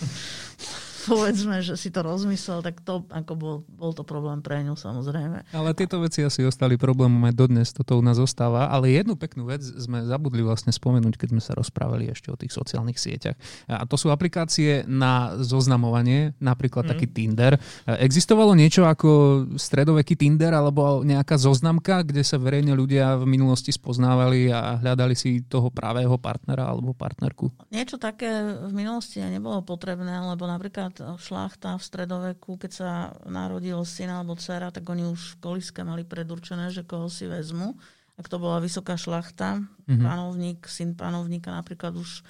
povedzme, 1.07 1.63
že 1.63 1.79
si 1.79 1.95
to 1.95 2.03
rozmyslel, 2.03 2.61
tak 2.61 2.83
to 2.83 3.07
ako 3.09 3.33
bol, 3.39 3.55
bol 3.71 3.95
to 3.95 4.03
problém 4.03 4.43
pre 4.43 4.61
ňu 4.67 4.75
samozrejme. 4.75 5.47
Ale 5.55 5.71
tieto 5.79 6.03
veci 6.03 6.27
asi 6.27 6.43
ostali 6.43 6.75
problémom 6.75 7.23
aj 7.31 7.35
dodnes, 7.39 7.71
toto 7.71 7.97
u 7.97 8.03
nás 8.03 8.19
zostáva. 8.19 8.69
Ale 8.69 8.91
jednu 8.91 9.15
peknú 9.15 9.47
vec 9.47 9.63
sme 9.63 10.03
zabudli 10.03 10.43
vlastne 10.43 10.75
spomenúť, 10.75 11.15
keď 11.15 11.29
sme 11.33 11.43
sa 11.43 11.55
rozprávali 11.55 12.11
ešte 12.11 12.35
o 12.35 12.37
tých 12.37 12.51
sociálnych 12.51 12.99
sieťach. 12.99 13.39
A 13.71 13.87
to 13.87 13.95
sú 13.95 14.11
aplikácie 14.11 14.83
na 14.91 15.39
zoznamovanie, 15.39 16.35
napríklad 16.43 16.89
mm. 16.89 16.91
taký 16.91 17.07
Tinder. 17.07 17.53
Existovalo 17.87 18.59
niečo 18.59 18.85
ako 18.89 19.09
stredoveký 19.55 20.19
Tinder 20.19 20.51
alebo 20.51 21.07
nejaká 21.07 21.39
zoznamka, 21.39 22.03
kde 22.03 22.27
sa 22.27 22.41
verejne 22.41 22.75
ľudia 22.75 23.15
v 23.21 23.29
minulosti 23.29 23.71
spoznávali 23.71 24.51
a 24.51 24.81
hľadali 24.83 25.15
si 25.15 25.45
toho 25.45 25.71
pravého 25.71 26.17
partnera 26.17 26.67
alebo 26.67 26.97
partnerku? 26.97 27.53
Niečo 27.71 28.01
také 28.01 28.29
v 28.67 28.73
minulosti 28.73 29.21
nebolo 29.21 29.61
potrebné, 29.63 30.17
lebo 30.25 30.49
napríklad 30.49 30.96
šlachta 30.99 31.77
v 31.77 31.83
stredoveku, 31.83 32.57
keď 32.61 32.71
sa 32.73 32.91
narodil 33.29 33.81
syn 33.85 34.11
alebo 34.13 34.39
dcera, 34.39 34.73
tak 34.73 34.85
oni 34.89 35.05
už 35.09 35.37
v 35.37 35.41
koliske 35.41 35.81
mali 35.85 36.03
predurčené, 36.03 36.73
že 36.73 36.87
koho 36.87 37.07
si 37.13 37.29
vezmu. 37.29 37.77
Ak 38.17 38.33
to 38.33 38.41
bola 38.41 38.65
vysoká 38.65 38.97
šlachta, 38.97 39.61
mm-hmm. 39.61 40.01
panovník, 40.01 40.61
syn 40.65 40.97
panovníka 40.97 41.53
napríklad 41.53 41.93
už 42.01 42.25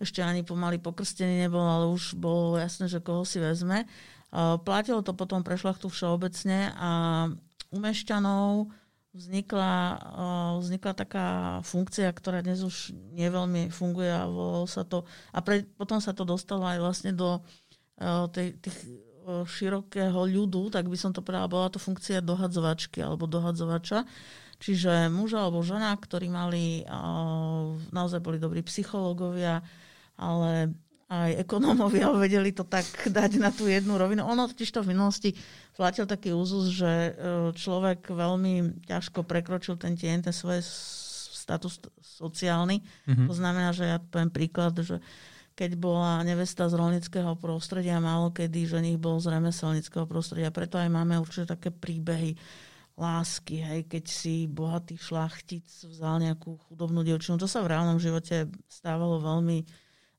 ešte 0.00 0.24
ani 0.24 0.42
pomaly 0.42 0.80
pokrstený 0.80 1.44
nebol, 1.44 1.62
ale 1.62 1.86
už 1.92 2.16
bolo 2.16 2.56
jasné, 2.56 2.88
že 2.88 3.04
koho 3.04 3.22
si 3.22 3.36
vezme. 3.36 3.84
Platilo 4.64 5.04
to 5.04 5.12
potom 5.12 5.44
pre 5.44 5.60
šlachtu 5.60 5.92
všeobecne 5.92 6.72
a 6.74 6.90
u 7.70 7.78
mešťanov 7.78 8.72
vznikla, 9.10 9.98
vznikla 10.62 10.92
taká 10.94 11.26
funkcia, 11.66 12.06
ktorá 12.14 12.40
dnes 12.46 12.62
už 12.62 12.94
neveľmi 12.94 13.68
funguje 13.74 14.06
a 14.06 14.24
sa 14.70 14.86
to, 14.86 15.02
a 15.34 15.42
pre, 15.42 15.66
potom 15.74 15.98
sa 15.98 16.14
to 16.14 16.22
dostalo 16.22 16.62
aj 16.62 16.78
vlastne 16.78 17.10
do 17.10 17.42
tých 18.32 18.76
širokého 19.30 20.16
ľudu, 20.26 20.72
tak 20.72 20.88
by 20.88 20.96
som 20.96 21.12
to 21.14 21.22
povedala, 21.22 21.46
bola 21.46 21.68
to 21.70 21.78
funkcia 21.78 22.24
dohadzovačky 22.24 23.04
alebo 23.04 23.30
dohadzovača. 23.30 24.08
Čiže 24.60 25.08
muž 25.08 25.40
alebo 25.40 25.64
žena, 25.64 25.96
ktorí 25.96 26.28
mali, 26.28 26.84
naozaj 27.92 28.20
boli 28.20 28.36
dobrí 28.36 28.60
psychológovia, 28.60 29.64
ale 30.20 30.76
aj 31.10 31.42
ekonómovia 31.42 32.12
vedeli 32.24 32.52
to 32.52 32.68
tak 32.68 32.84
dať 33.08 33.40
na 33.40 33.50
tú 33.50 33.66
jednu 33.66 33.96
rovinu. 33.96 34.28
Ono 34.28 34.46
totiž 34.46 34.68
to 34.68 34.84
v 34.84 34.92
minulosti 34.92 35.30
platil 35.74 36.04
taký 36.04 36.36
úzus, 36.36 36.76
že 36.76 37.16
človek 37.56 38.12
veľmi 38.12 38.84
ťažko 38.84 39.24
prekročil 39.24 39.80
ten 39.80 39.96
tieň, 39.96 40.28
ten 40.28 40.34
svoj 40.34 40.60
status 41.34 41.80
sociálny. 42.04 42.84
Mm-hmm. 43.08 43.26
To 43.26 43.34
znamená, 43.34 43.72
že 43.72 43.88
ja 43.88 43.98
poviem 43.98 44.28
príklad, 44.28 44.76
že 44.84 45.00
keď 45.60 45.76
bola 45.76 46.24
nevesta 46.24 46.72
z 46.72 46.80
rolnického 46.80 47.36
prostredia, 47.36 48.00
málo 48.00 48.32
kedy 48.32 48.64
ženich 48.64 48.96
bol 48.96 49.20
z 49.20 49.28
remeselnického 49.28 50.08
prostredia. 50.08 50.48
Preto 50.48 50.80
aj 50.80 50.88
máme 50.88 51.20
určite 51.20 51.52
také 51.52 51.68
príbehy 51.68 52.32
lásky, 52.96 53.60
hej, 53.60 53.84
keď 53.84 54.04
si 54.08 54.48
bohatý 54.48 54.96
šlachtic 54.96 55.68
vzal 55.84 56.24
nejakú 56.24 56.56
chudobnú 56.64 57.04
dievčinu. 57.04 57.36
To 57.36 57.44
sa 57.44 57.60
v 57.60 57.76
reálnom 57.76 58.00
živote 58.00 58.48
stávalo 58.72 59.20
veľmi 59.20 59.68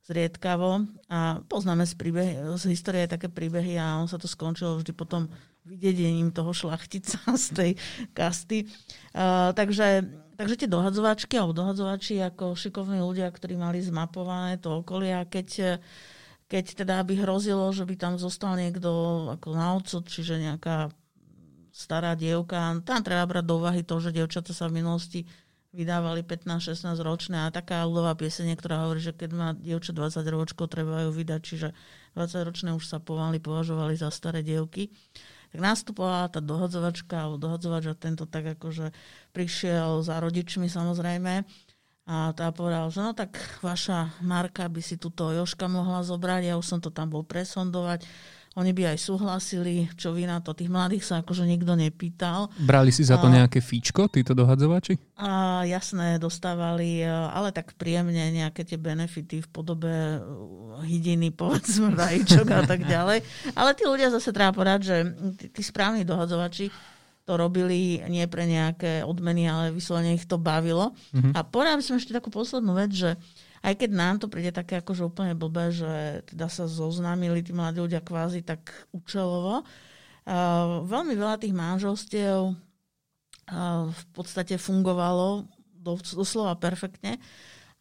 zriedkavo 0.06 0.86
a 1.10 1.42
poznáme 1.50 1.90
z, 1.90 1.94
príbehy, 1.98 2.34
z 2.62 2.64
histórie 2.70 3.10
také 3.10 3.26
príbehy 3.26 3.82
a 3.82 3.98
on 3.98 4.06
sa 4.06 4.22
to 4.22 4.30
skončilo 4.30 4.78
vždy 4.78 4.94
potom 4.94 5.26
vydedením 5.66 6.30
toho 6.30 6.54
šlachtica 6.54 7.18
z 7.34 7.48
tej 7.50 7.72
kasty. 8.14 8.70
Uh, 9.14 9.50
takže 9.58 10.06
Takže 10.42 10.66
tie 10.66 10.70
dohadzovačky 10.74 11.38
alebo 11.38 11.54
dohadzovači 11.54 12.18
ako 12.18 12.58
šikovní 12.58 12.98
ľudia, 12.98 13.30
ktorí 13.30 13.54
mali 13.62 13.78
zmapované 13.78 14.58
to 14.58 14.82
okolie 14.82 15.14
a 15.14 15.22
keď, 15.22 15.78
keď 16.50 16.66
teda 16.82 16.98
by 17.06 17.14
hrozilo, 17.22 17.70
že 17.70 17.86
by 17.86 17.94
tam 17.94 18.18
zostal 18.18 18.58
niekto 18.58 18.90
ako 19.38 19.48
na 19.54 19.78
odsud, 19.78 20.10
čiže 20.10 20.42
nejaká 20.42 20.90
stará 21.70 22.18
dievka, 22.18 22.82
tam 22.82 23.06
treba 23.06 23.30
brať 23.30 23.46
do 23.46 23.62
úvahy 23.62 23.86
to, 23.86 24.02
že 24.02 24.18
dievčata 24.18 24.50
sa 24.50 24.66
v 24.66 24.82
minulosti 24.82 25.30
vydávali 25.78 26.26
15-16 26.26 26.98
ročné 27.06 27.38
a 27.46 27.54
taká 27.54 27.86
ľudová 27.86 28.18
piesenie, 28.18 28.58
ktorá 28.58 28.90
hovorí, 28.90 29.00
že 29.00 29.14
keď 29.14 29.30
má 29.30 29.54
dievča 29.54 29.94
20 29.94 30.26
ročkov, 30.26 30.74
treba 30.74 31.06
ju 31.06 31.14
vydať, 31.14 31.42
čiže 31.46 31.70
20 32.18 32.48
ročné 32.50 32.70
už 32.74 32.90
sa 32.90 32.98
pomaly 32.98 33.38
považovali 33.38 33.94
za 33.94 34.10
staré 34.10 34.42
dievky 34.42 34.90
tak 35.52 35.60
nastupovala 35.60 36.32
tá 36.32 36.40
dohodzovačka 36.40 37.28
alebo 37.28 37.38
dohodzovač 37.38 37.92
a 37.92 37.96
tento 37.96 38.24
tak 38.24 38.56
akože 38.56 38.96
prišiel 39.36 40.00
za 40.02 40.24
rodičmi 40.24 40.72
samozrejme. 40.72 41.44
A 42.10 42.34
tá 42.34 42.50
povedala, 42.50 42.90
že 42.90 43.04
no 43.04 43.14
tak 43.14 43.38
vaša 43.62 44.20
Marka 44.26 44.66
by 44.66 44.82
si 44.82 44.98
túto 44.98 45.30
Joška 45.32 45.70
mohla 45.70 46.02
zobrať, 46.02 46.50
ja 46.50 46.56
už 46.58 46.66
som 46.66 46.80
to 46.82 46.90
tam 46.90 47.14
bol 47.14 47.22
presondovať 47.22 48.04
oni 48.52 48.76
by 48.76 48.92
aj 48.92 49.00
súhlasili, 49.00 49.88
čo 49.96 50.12
vy 50.12 50.28
na 50.28 50.44
to. 50.44 50.52
Tých 50.52 50.68
mladých 50.68 51.08
sa 51.08 51.24
akože 51.24 51.48
nikto 51.48 51.72
nepýtal. 51.72 52.52
Brali 52.60 52.92
si 52.92 53.08
za 53.08 53.16
to 53.16 53.32
nejaké 53.32 53.64
fíčko, 53.64 54.12
títo 54.12 54.36
dohadzovači? 54.36 55.00
A 55.16 55.64
jasné, 55.64 56.20
dostávali, 56.20 57.00
e, 57.00 57.08
ale 57.08 57.56
tak 57.56 57.80
príjemne 57.80 58.28
nejaké 58.36 58.68
tie 58.68 58.76
benefity 58.76 59.40
v 59.40 59.48
podobe 59.48 59.88
e, 59.88 60.20
hydiny, 60.84 61.32
povedzme, 61.32 61.96
vajíčok 62.04 62.48
a 62.52 62.62
tak 62.68 62.84
ďalej. 62.84 63.24
Ale 63.56 63.72
tí 63.72 63.88
ľudia 63.88 64.12
zase 64.12 64.36
treba 64.36 64.52
povedať, 64.52 64.80
že 64.84 64.96
tí, 65.40 65.46
tí 65.48 65.62
správni 65.64 66.04
dohadzovači 66.04 66.68
to 67.24 67.40
robili 67.40 68.04
nie 68.12 68.28
pre 68.28 68.44
nejaké 68.44 69.08
odmeny, 69.08 69.48
ale 69.48 69.72
vyslovene 69.72 70.20
ich 70.20 70.28
to 70.28 70.36
bavilo. 70.36 70.92
Mm-hmm. 71.16 71.40
A 71.40 71.48
by 71.48 71.80
som 71.80 71.96
ešte 71.96 72.12
takú 72.12 72.28
poslednú 72.28 72.76
vec, 72.76 72.92
že 72.92 73.16
aj 73.62 73.74
keď 73.78 73.90
nám 73.94 74.16
to 74.18 74.26
príde 74.26 74.50
také 74.50 74.82
akože 74.82 75.06
úplne 75.06 75.38
blbé, 75.38 75.70
že 75.70 76.26
teda 76.34 76.50
sa 76.50 76.66
zoznámili 76.66 77.46
tí 77.46 77.54
mladí 77.54 77.78
ľudia 77.78 78.02
kvázi 78.02 78.42
tak 78.42 78.74
účelovo. 78.90 79.62
Uh, 80.26 80.86
veľmi 80.86 81.14
veľa 81.14 81.38
tých 81.38 81.54
manželstiev 81.54 82.54
uh, 82.54 83.86
v 83.90 84.04
podstate 84.14 84.58
fungovalo 84.58 85.46
doslova 85.82 86.58
perfektne. 86.58 87.22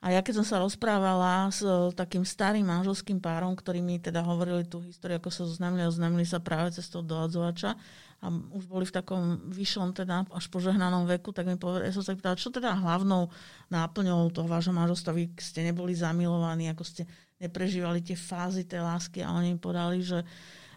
A 0.00 0.16
ja 0.16 0.24
keď 0.24 0.40
som 0.40 0.46
sa 0.48 0.56
rozprávala 0.60 1.52
s 1.52 1.60
uh, 1.60 1.92
takým 1.92 2.24
starým 2.24 2.64
manželským 2.64 3.20
párom, 3.20 3.52
ktorí 3.52 3.84
mi 3.84 4.00
teda 4.00 4.24
hovorili 4.24 4.64
tú 4.64 4.84
históriu, 4.84 5.16
ako 5.16 5.32
sa 5.32 5.48
zoznámili 5.48 5.84
a 5.84 5.92
zoznámili 5.92 6.24
sa 6.28 6.40
práve 6.40 6.76
cez 6.76 6.88
toho 6.88 7.04
dohadzovača, 7.04 7.76
a 8.20 8.28
už 8.28 8.68
boli 8.68 8.84
v 8.84 8.92
takom 8.92 9.48
vyššom, 9.48 9.96
teda 9.96 10.28
až 10.28 10.44
požehnanom 10.52 11.08
veku, 11.08 11.32
tak 11.32 11.48
mi 11.48 11.56
povedali, 11.56 11.88
ja 11.88 11.96
som 11.96 12.04
sa 12.04 12.12
pýtala, 12.12 12.36
čo 12.36 12.52
teda 12.52 12.76
hlavnou 12.76 13.32
náplňou 13.72 14.28
toho 14.28 14.44
vášho 14.44 14.76
manželstva, 14.76 15.16
vy 15.16 15.32
ste 15.40 15.64
neboli 15.64 15.96
zamilovaní, 15.96 16.68
ako 16.68 16.84
ste 16.84 17.02
neprežívali 17.40 18.04
tie 18.04 18.14
fázy 18.14 18.68
tej 18.68 18.84
lásky 18.84 19.24
a 19.24 19.32
oni 19.32 19.56
mi 19.56 19.58
povedali, 19.58 20.04
že 20.04 20.20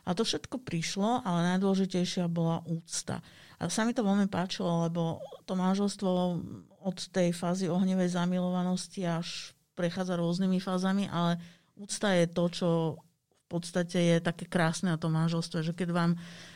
a 0.03 0.11
to 0.11 0.27
všetko 0.27 0.63
prišlo, 0.67 1.23
ale 1.23 1.55
najdôležitejšia 1.55 2.27
bola 2.27 2.59
úcta. 2.67 3.23
A 3.59 3.71
sa 3.71 3.87
mi 3.87 3.95
to 3.95 4.03
veľmi 4.03 4.27
páčilo, 4.27 4.83
lebo 4.83 5.23
to 5.47 5.55
manželstvo 5.55 6.11
od 6.83 6.97
tej 7.15 7.31
fázy 7.31 7.71
ohnevej 7.71 8.11
zamilovanosti 8.11 9.07
až 9.07 9.55
prechádza 9.79 10.19
rôznymi 10.19 10.59
fázami, 10.59 11.07
ale 11.07 11.39
úcta 11.79 12.11
je 12.19 12.27
to, 12.27 12.43
čo 12.51 12.69
v 13.31 13.45
podstate 13.47 13.99
je 13.99 14.17
také 14.19 14.43
krásne 14.43 14.91
na 14.91 14.99
tom 14.99 15.15
manželstve, 15.15 15.63
že 15.63 15.71
keď 15.71 15.89
vám 15.95 16.11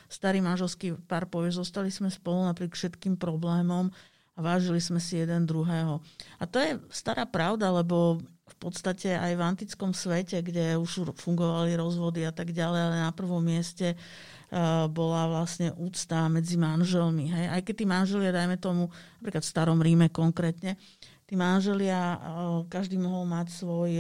starý 0.08 0.40
manželský 0.40 0.96
pár 1.08 1.28
povie, 1.28 1.52
zostali 1.52 1.92
sme 1.92 2.08
spolu 2.12 2.48
napriek 2.48 2.76
všetkým 2.76 3.20
problémom 3.20 3.92
a 4.38 4.40
vážili 4.40 4.80
sme 4.80 5.02
si 5.02 5.20
jeden 5.20 5.46
druhého. 5.48 6.00
A 6.40 6.44
to 6.48 6.58
je 6.60 6.80
stará 6.90 7.28
pravda, 7.28 7.70
lebo 7.70 8.20
v 8.48 8.56
podstate 8.58 9.14
aj 9.14 9.34
v 9.38 9.42
antickom 9.44 9.92
svete, 9.92 10.40
kde 10.42 10.80
už 10.80 11.14
fungovali 11.20 11.78
rozvody 11.78 12.26
a 12.26 12.34
tak 12.34 12.56
ďalej, 12.56 12.82
ale 12.90 12.98
na 13.06 13.12
prvom 13.14 13.44
mieste 13.44 13.94
bola 14.96 15.28
vlastne 15.28 15.76
úcta 15.76 16.32
medzi 16.32 16.56
manželmi. 16.56 17.28
Hej? 17.28 17.46
Aj 17.52 17.62
keď 17.62 17.76
tí 17.76 17.86
manželia, 17.86 18.32
dajme 18.32 18.56
tomu, 18.56 18.88
napríklad 19.20 19.44
v 19.44 19.52
starom 19.52 19.80
Ríme 19.84 20.08
konkrétne, 20.08 20.80
tí 21.28 21.36
manželia, 21.36 22.18
každý 22.72 22.96
mohol 22.96 23.28
mať 23.28 23.52
svoj 23.52 23.92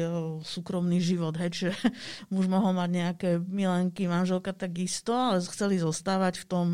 súkromný 0.48 1.04
život. 1.04 1.36
Hej? 1.36 1.52
Čiže 1.52 1.72
muž 2.34 2.48
mohol 2.48 2.72
mať 2.72 2.90
nejaké 2.90 3.30
milenky, 3.44 4.08
manželka 4.08 4.56
takisto, 4.56 5.12
ale 5.12 5.44
chceli 5.44 5.78
zostávať 5.78 6.42
v 6.42 6.46
tom 6.48 6.68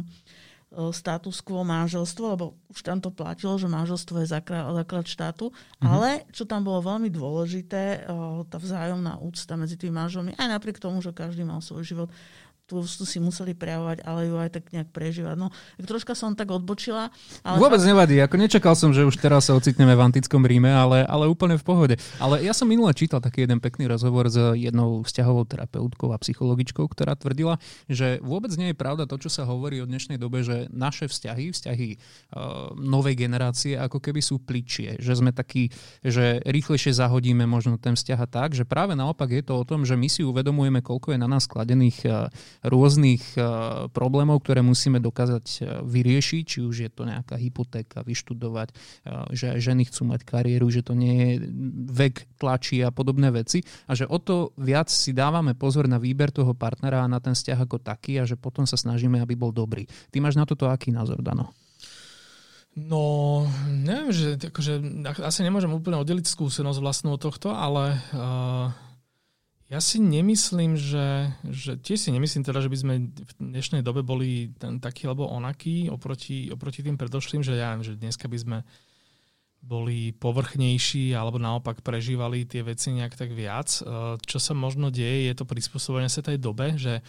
status 0.74 1.38
quo 1.46 1.62
manželstvo, 1.62 2.34
lebo 2.34 2.58
už 2.74 2.82
tam 2.82 2.98
to 2.98 3.13
platilo, 3.13 3.62
že 3.62 3.70
manželstvo 3.70 4.26
je 4.26 4.28
základ 4.34 5.06
štátu, 5.06 5.54
mm-hmm. 5.54 5.86
ale 5.86 6.26
čo 6.34 6.50
tam 6.50 6.66
bolo 6.66 6.82
veľmi 6.82 7.13
dôležité, 7.13 8.10
tá 8.50 8.58
vzájomná 8.58 9.22
úcta 9.22 9.54
medzi 9.54 9.78
tými 9.78 9.94
manželmi, 9.94 10.34
aj 10.34 10.50
napriek 10.50 10.82
tomu, 10.82 10.98
že 11.06 11.13
každý 11.13 11.46
mal 11.46 11.62
svoj 11.62 11.86
život, 11.86 12.10
tú 12.63 12.80
ústu 12.80 13.04
si 13.04 13.19
museli 13.19 13.52
prejavovať, 13.52 14.08
ale 14.08 14.32
ju 14.32 14.36
aj 14.39 14.49
tak 14.56 14.65
nejak 14.71 14.89
prežívať. 14.95 15.36
No, 15.36 15.52
troška 15.84 16.15
som 16.15 16.32
tak 16.32 16.47
odbočila. 16.47 17.12
Ale 17.43 17.60
Vôbec 17.60 17.84
nevadí, 17.84 18.17
ako 18.23 18.36
nečakal 18.39 18.73
som, 18.73 18.95
že 18.95 19.04
už 19.04 19.19
teraz 19.19 19.52
sa 19.52 19.54
ocitneme 19.54 19.91
v 19.91 20.02
antickom 20.02 20.47
Ríme, 20.47 20.71
ale, 20.71 21.04
ale 21.04 21.28
úplne 21.28 21.60
v 21.60 21.65
pohode. 21.67 21.95
Ale 22.23 22.39
ja 22.39 22.56
som 22.56 22.65
minule 22.65 22.95
čítal 22.95 23.19
taký 23.19 23.43
jeden 23.43 23.60
pekný 23.60 23.91
rozhovor 23.91 24.32
s 24.32 24.39
jednou 24.56 25.04
vzťahovou 25.04 25.43
terapeutkou 25.43 26.15
a 26.15 26.21
psychologičkou, 26.23 26.88
ktorá 26.88 27.19
tvrdila, 27.19 27.60
že 27.91 28.23
vôbec 28.23 28.56
nie 28.56 28.71
je 28.71 28.80
pravda 28.80 29.06
to, 29.06 29.19
čo 29.19 29.28
sa 29.28 29.43
hovorí 29.43 29.84
o 29.84 29.89
dnešnej 29.89 30.15
dobe, 30.15 30.47
že 30.47 30.71
naše 30.71 31.12
vzťahy, 31.12 31.52
vzťahy 31.52 31.89
uh, 31.93 32.71
novej 32.80 33.19
generácie 33.19 33.76
ako 33.76 33.99
keby 33.99 34.23
sú 34.23 34.39
pličie, 34.39 34.95
že 35.04 35.19
sme 35.19 35.36
takí, 35.36 35.67
že 35.99 36.39
rýchlejšie 36.47 36.95
zahodíme 36.95 37.43
možno 37.43 37.76
ten 37.76 37.99
vzťah 37.99 38.19
a 38.23 38.28
tak, 38.28 38.49
že 38.56 38.63
práve 38.63 38.95
naopak 38.95 39.28
je 39.28 39.43
to 39.43 39.60
o 39.60 39.67
tom, 39.67 39.84
že 39.84 39.99
my 39.99 40.08
si 40.08 40.23
uvedomujeme, 40.23 40.80
koľko 40.80 41.12
je 41.12 41.19
na 41.19 41.28
nás 41.28 41.43
skladených 41.43 41.99
uh, 42.08 42.32
rôznych 42.63 43.36
e, 43.36 43.39
problémov, 43.91 44.39
ktoré 44.41 44.63
musíme 44.63 45.04
dokázať 45.04 45.45
e, 45.45 45.58
vyriešiť, 45.84 46.43
či 46.47 46.60
už 46.63 46.76
je 46.88 46.91
to 46.91 47.04
nejaká 47.04 47.36
hypotéka, 47.36 48.02
vyštudovať, 48.08 48.71
e, 48.71 48.76
že 49.36 49.60
ženy 49.60 49.88
chcú 49.91 50.10
mať 50.10 50.23
kariéru, 50.23 50.71
že 50.71 50.82
to 50.82 50.95
nie 50.95 51.15
je 51.15 51.32
vek 51.91 52.39
tlačí 52.39 52.80
a 52.80 52.89
podobné 52.89 53.30
veci 53.36 53.62
a 53.88 53.93
že 53.93 54.08
o 54.08 54.17
to 54.17 54.56
viac 54.56 54.88
si 54.88 55.12
dávame 55.12 55.54
pozor 55.54 55.91
na 55.91 55.99
výber 55.99 56.32
toho 56.32 56.56
partnera 56.56 57.04
a 57.04 57.12
na 57.12 57.19
ten 57.19 57.36
vzťah 57.36 57.60
ako 57.67 57.84
taký 57.84 58.17
a 58.19 58.28
že 58.28 58.39
potom 58.39 58.63
sa 58.63 58.80
snažíme, 58.80 59.19
aby 59.19 59.36
bol 59.36 59.52
dobrý. 59.52 59.84
Ty 60.10 60.23
máš 60.23 60.39
na 60.39 60.47
toto 60.47 60.71
aký 60.71 60.95
názor, 60.95 61.19
Dano? 61.19 61.52
No, 62.73 63.45
neviem, 63.69 64.10
že 64.10 64.49
akože, 64.49 65.06
asi 65.21 65.45
nemôžem 65.45 65.69
úplne 65.69 66.02
oddeliť 66.02 66.26
skúsenosť 66.26 66.82
vlastnú 66.82 67.13
od 67.13 67.21
tohto, 67.21 67.54
ale 67.54 68.02
uh, 68.17 68.73
ja 69.74 69.82
si 69.82 69.98
nemyslím, 69.98 70.78
že, 70.78 71.34
že 71.50 71.82
tiež 71.82 71.98
si 71.98 72.10
nemyslím 72.14 72.46
teda, 72.46 72.62
že 72.62 72.70
by 72.70 72.78
sme 72.78 72.94
v 73.10 73.32
dnešnej 73.42 73.82
dobe 73.82 74.06
boli 74.06 74.54
ten, 74.62 74.78
taký 74.78 75.10
alebo 75.10 75.26
onaký 75.26 75.90
oproti, 75.90 76.54
oproti 76.54 76.86
tým 76.86 76.94
predošlým, 76.94 77.42
že 77.42 77.58
ja 77.58 77.74
že 77.82 77.98
dneska 77.98 78.30
by 78.30 78.38
sme 78.38 78.58
boli 79.66 80.14
povrchnejší 80.14 81.18
alebo 81.18 81.42
naopak 81.42 81.82
prežívali 81.82 82.46
tie 82.46 82.62
veci 82.62 82.94
nejak 82.94 83.18
tak 83.18 83.34
viac. 83.34 83.82
E, 83.82 83.82
čo 84.22 84.38
sa 84.38 84.54
možno 84.54 84.94
deje, 84.94 85.32
je 85.32 85.34
to 85.34 85.50
prispôsobenie 85.50 86.12
sa 86.12 86.22
tej 86.22 86.38
dobe, 86.38 86.78
že 86.78 87.02
e, 87.02 87.04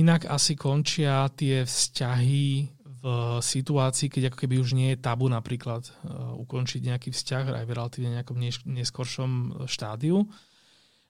inak 0.00 0.24
asi 0.24 0.56
končia 0.56 1.28
tie 1.36 1.68
vzťahy 1.68 2.72
v 2.96 3.04
situácii, 3.44 4.08
keď 4.08 4.32
ako 4.32 4.38
keby 4.48 4.56
už 4.64 4.72
nie 4.72 4.96
je 4.96 5.02
tabu 5.04 5.28
napríklad 5.28 5.84
e, 5.84 5.92
ukončiť 6.40 6.80
nejaký 6.88 7.12
vzťah 7.12 7.44
aj 7.52 7.64
v 7.68 7.74
relatívne 7.76 8.10
nejakom 8.16 8.38
neskoršom 8.64 9.66
štádiu 9.68 10.24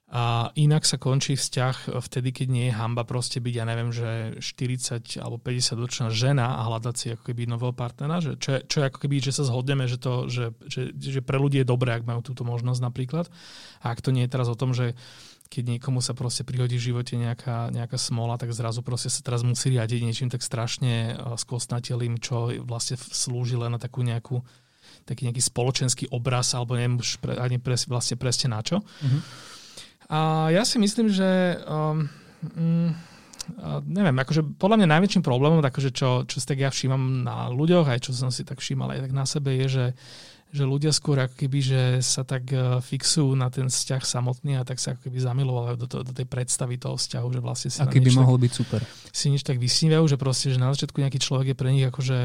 a 0.07 0.55
inak 0.55 0.87
sa 0.87 0.95
končí 0.95 1.35
vzťah 1.35 1.99
vtedy, 1.99 2.31
keď 2.31 2.47
nie 2.47 2.65
je 2.71 2.77
hamba 2.79 3.03
proste 3.03 3.43
byť, 3.43 3.53
ja 3.59 3.67
neviem, 3.67 3.91
že 3.91 4.39
40 4.39 5.19
alebo 5.19 5.35
50 5.35 5.75
ročná 5.75 6.07
žena 6.07 6.63
a 6.63 6.71
hľadať 6.71 6.95
si 6.95 7.05
ako 7.11 7.27
keby 7.27 7.43
nového 7.43 7.75
partnera, 7.75 8.23
že 8.23 8.39
čo, 8.39 8.63
čo 8.63 8.87
ako 8.87 9.03
keby, 9.03 9.19
že 9.19 9.35
sa 9.35 9.43
zhodneme, 9.43 9.83
že, 9.83 9.99
to, 9.99 10.31
že, 10.31 10.55
že, 10.63 10.95
že 10.95 11.19
pre 11.19 11.35
ľudí 11.35 11.59
je 11.59 11.67
dobré, 11.67 11.91
ak 11.91 12.07
majú 12.07 12.23
túto 12.23 12.47
možnosť 12.47 12.79
napríklad. 12.79 13.27
A 13.83 13.91
ak 13.91 13.99
to 13.99 14.15
nie 14.15 14.23
je 14.23 14.31
teraz 14.31 14.47
o 14.47 14.55
tom, 14.55 14.71
že 14.71 14.95
keď 15.51 15.75
niekomu 15.75 15.99
sa 15.99 16.15
proste 16.15 16.47
prihodí 16.47 16.79
v 16.79 16.87
živote 16.91 17.19
nejaká, 17.19 17.75
nejaká 17.75 17.99
smola, 17.99 18.39
tak 18.39 18.55
zrazu 18.55 18.79
proste 18.87 19.11
sa 19.11 19.19
teraz 19.19 19.43
musí 19.43 19.75
riadiť 19.75 19.99
niečím 20.07 20.31
tak 20.31 20.39
strašne 20.39 21.19
e, 21.19 21.35
skostnatelým, 21.35 22.19
čo 22.19 22.51
vlastne 22.63 22.95
slúži 22.95 23.59
len 23.59 23.75
na 23.75 23.79
takú 23.79 24.07
nejakú 24.07 24.39
taký 25.03 25.27
nejaký 25.27 25.43
spoločenský 25.43 26.05
obraz, 26.15 26.55
alebo 26.55 26.75
neviem 26.75 26.99
už 26.99 27.19
pre, 27.19 27.35
ani 27.39 27.59
pres, 27.59 27.87
vlastne 27.87 28.19
presne 28.19 28.55
na 28.55 28.59
čo. 28.63 28.79
Mm-hmm. 28.79 29.21
A 30.07 30.47
ja 30.55 30.63
si 30.63 30.79
myslím, 30.79 31.11
že 31.11 31.59
um, 31.67 32.07
mm, 32.43 32.89
neviem, 33.87 34.15
akože 34.15 34.59
podľa 34.59 34.83
mňa 34.83 34.87
najväčším 34.97 35.23
problémom, 35.23 35.59
akože 35.63 35.91
čo, 35.91 36.23
čo 36.23 36.37
tak 36.43 36.59
ja 36.59 36.71
všímam 36.71 37.23
na 37.23 37.47
ľuďoch, 37.51 37.87
aj 37.87 38.07
čo 38.07 38.11
som 38.15 38.31
si 38.31 38.43
tak 38.43 38.59
všímal 38.59 38.91
aj 38.95 39.07
tak 39.07 39.13
na 39.15 39.25
sebe, 39.27 39.55
je, 39.55 39.67
že, 39.67 39.85
že 40.51 40.63
ľudia 40.63 40.91
skôr 40.95 41.19
ako 41.19 41.35
keby, 41.35 41.59
že 41.59 41.81
sa 42.03 42.23
tak 42.23 42.47
uh, 42.51 42.79
fixujú 42.79 43.35
na 43.35 43.51
ten 43.51 43.67
vzťah 43.67 44.03
samotný 44.03 44.59
a 44.59 44.63
tak 44.63 44.79
sa 44.79 44.95
ako 44.95 45.07
keby 45.07 45.17
zamilovali 45.19 45.75
do, 45.79 45.87
to, 45.91 46.03
do 46.03 46.13
tej 46.15 46.27
predstavy 46.27 46.79
toho 46.79 46.95
vzťahu, 46.95 47.27
že 47.35 47.39
vlastne 47.43 47.69
si 47.71 47.79
Aký 47.83 47.99
by 47.99 48.11
mohol 48.15 48.39
tak, 48.39 48.43
byť 48.47 48.51
super. 48.51 48.81
Si 49.11 49.27
nič 49.27 49.43
tak 49.43 49.59
vysnívajú, 49.59 50.07
že 50.07 50.17
proste, 50.19 50.51
že 50.51 50.59
na 50.59 50.71
začiatku 50.71 51.03
nejaký 51.03 51.19
človek 51.19 51.51
je 51.51 51.57
pre 51.59 51.69
nich 51.71 51.87
akože 51.87 52.17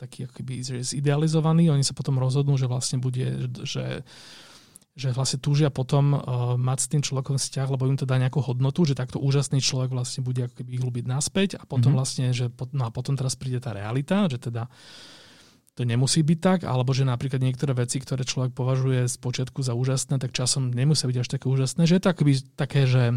taký 0.00 0.28
ako 0.28 0.34
keby 0.36 0.52
že 0.64 0.84
zidealizovaný, 0.84 1.72
oni 1.72 1.84
sa 1.84 1.96
potom 1.96 2.16
rozhodnú, 2.20 2.60
že 2.60 2.68
vlastne 2.68 3.00
bude, 3.00 3.48
že 3.64 4.04
že 4.92 5.08
vlastne 5.16 5.40
túžia 5.40 5.72
potom 5.72 6.12
uh, 6.12 6.20
mať 6.60 6.78
s 6.84 6.90
tým 6.92 7.00
človekom 7.00 7.40
vzťah, 7.40 7.68
lebo 7.72 7.88
im 7.88 7.96
to 7.96 8.04
dá 8.04 8.20
nejakú 8.20 8.44
hodnotu, 8.44 8.84
že 8.84 8.92
takto 8.92 9.16
úžasný 9.16 9.64
človek 9.64 9.88
vlastne 9.88 10.20
bude 10.20 10.44
ako 10.44 10.60
keby 10.60 10.70
ich 10.76 10.84
ľúbiť 10.84 11.04
naspäť 11.08 11.56
a 11.56 11.64
potom 11.64 11.92
mm-hmm. 11.92 11.96
vlastne, 11.96 12.26
že 12.36 12.52
no 12.76 12.84
a 12.84 12.90
potom 12.92 13.16
teraz 13.16 13.32
príde 13.32 13.56
tá 13.56 13.72
realita, 13.72 14.28
že 14.28 14.36
teda 14.36 14.68
to 15.72 15.88
nemusí 15.88 16.20
byť 16.20 16.38
tak, 16.44 16.60
alebo 16.68 16.92
že 16.92 17.08
napríklad 17.08 17.40
niektoré 17.40 17.72
veci, 17.72 17.96
ktoré 17.96 18.28
človek 18.28 18.52
považuje 18.52 19.08
z 19.08 19.16
počiatku 19.16 19.64
za 19.64 19.72
úžasné, 19.72 20.20
tak 20.20 20.36
časom 20.36 20.68
nemusia 20.68 21.08
byť 21.08 21.18
až 21.24 21.28
také 21.32 21.48
úžasné, 21.48 21.88
že 21.88 21.96
je 21.96 22.02
to 22.04 22.12
akoby 22.12 22.32
také, 22.52 22.84
že 22.84 23.16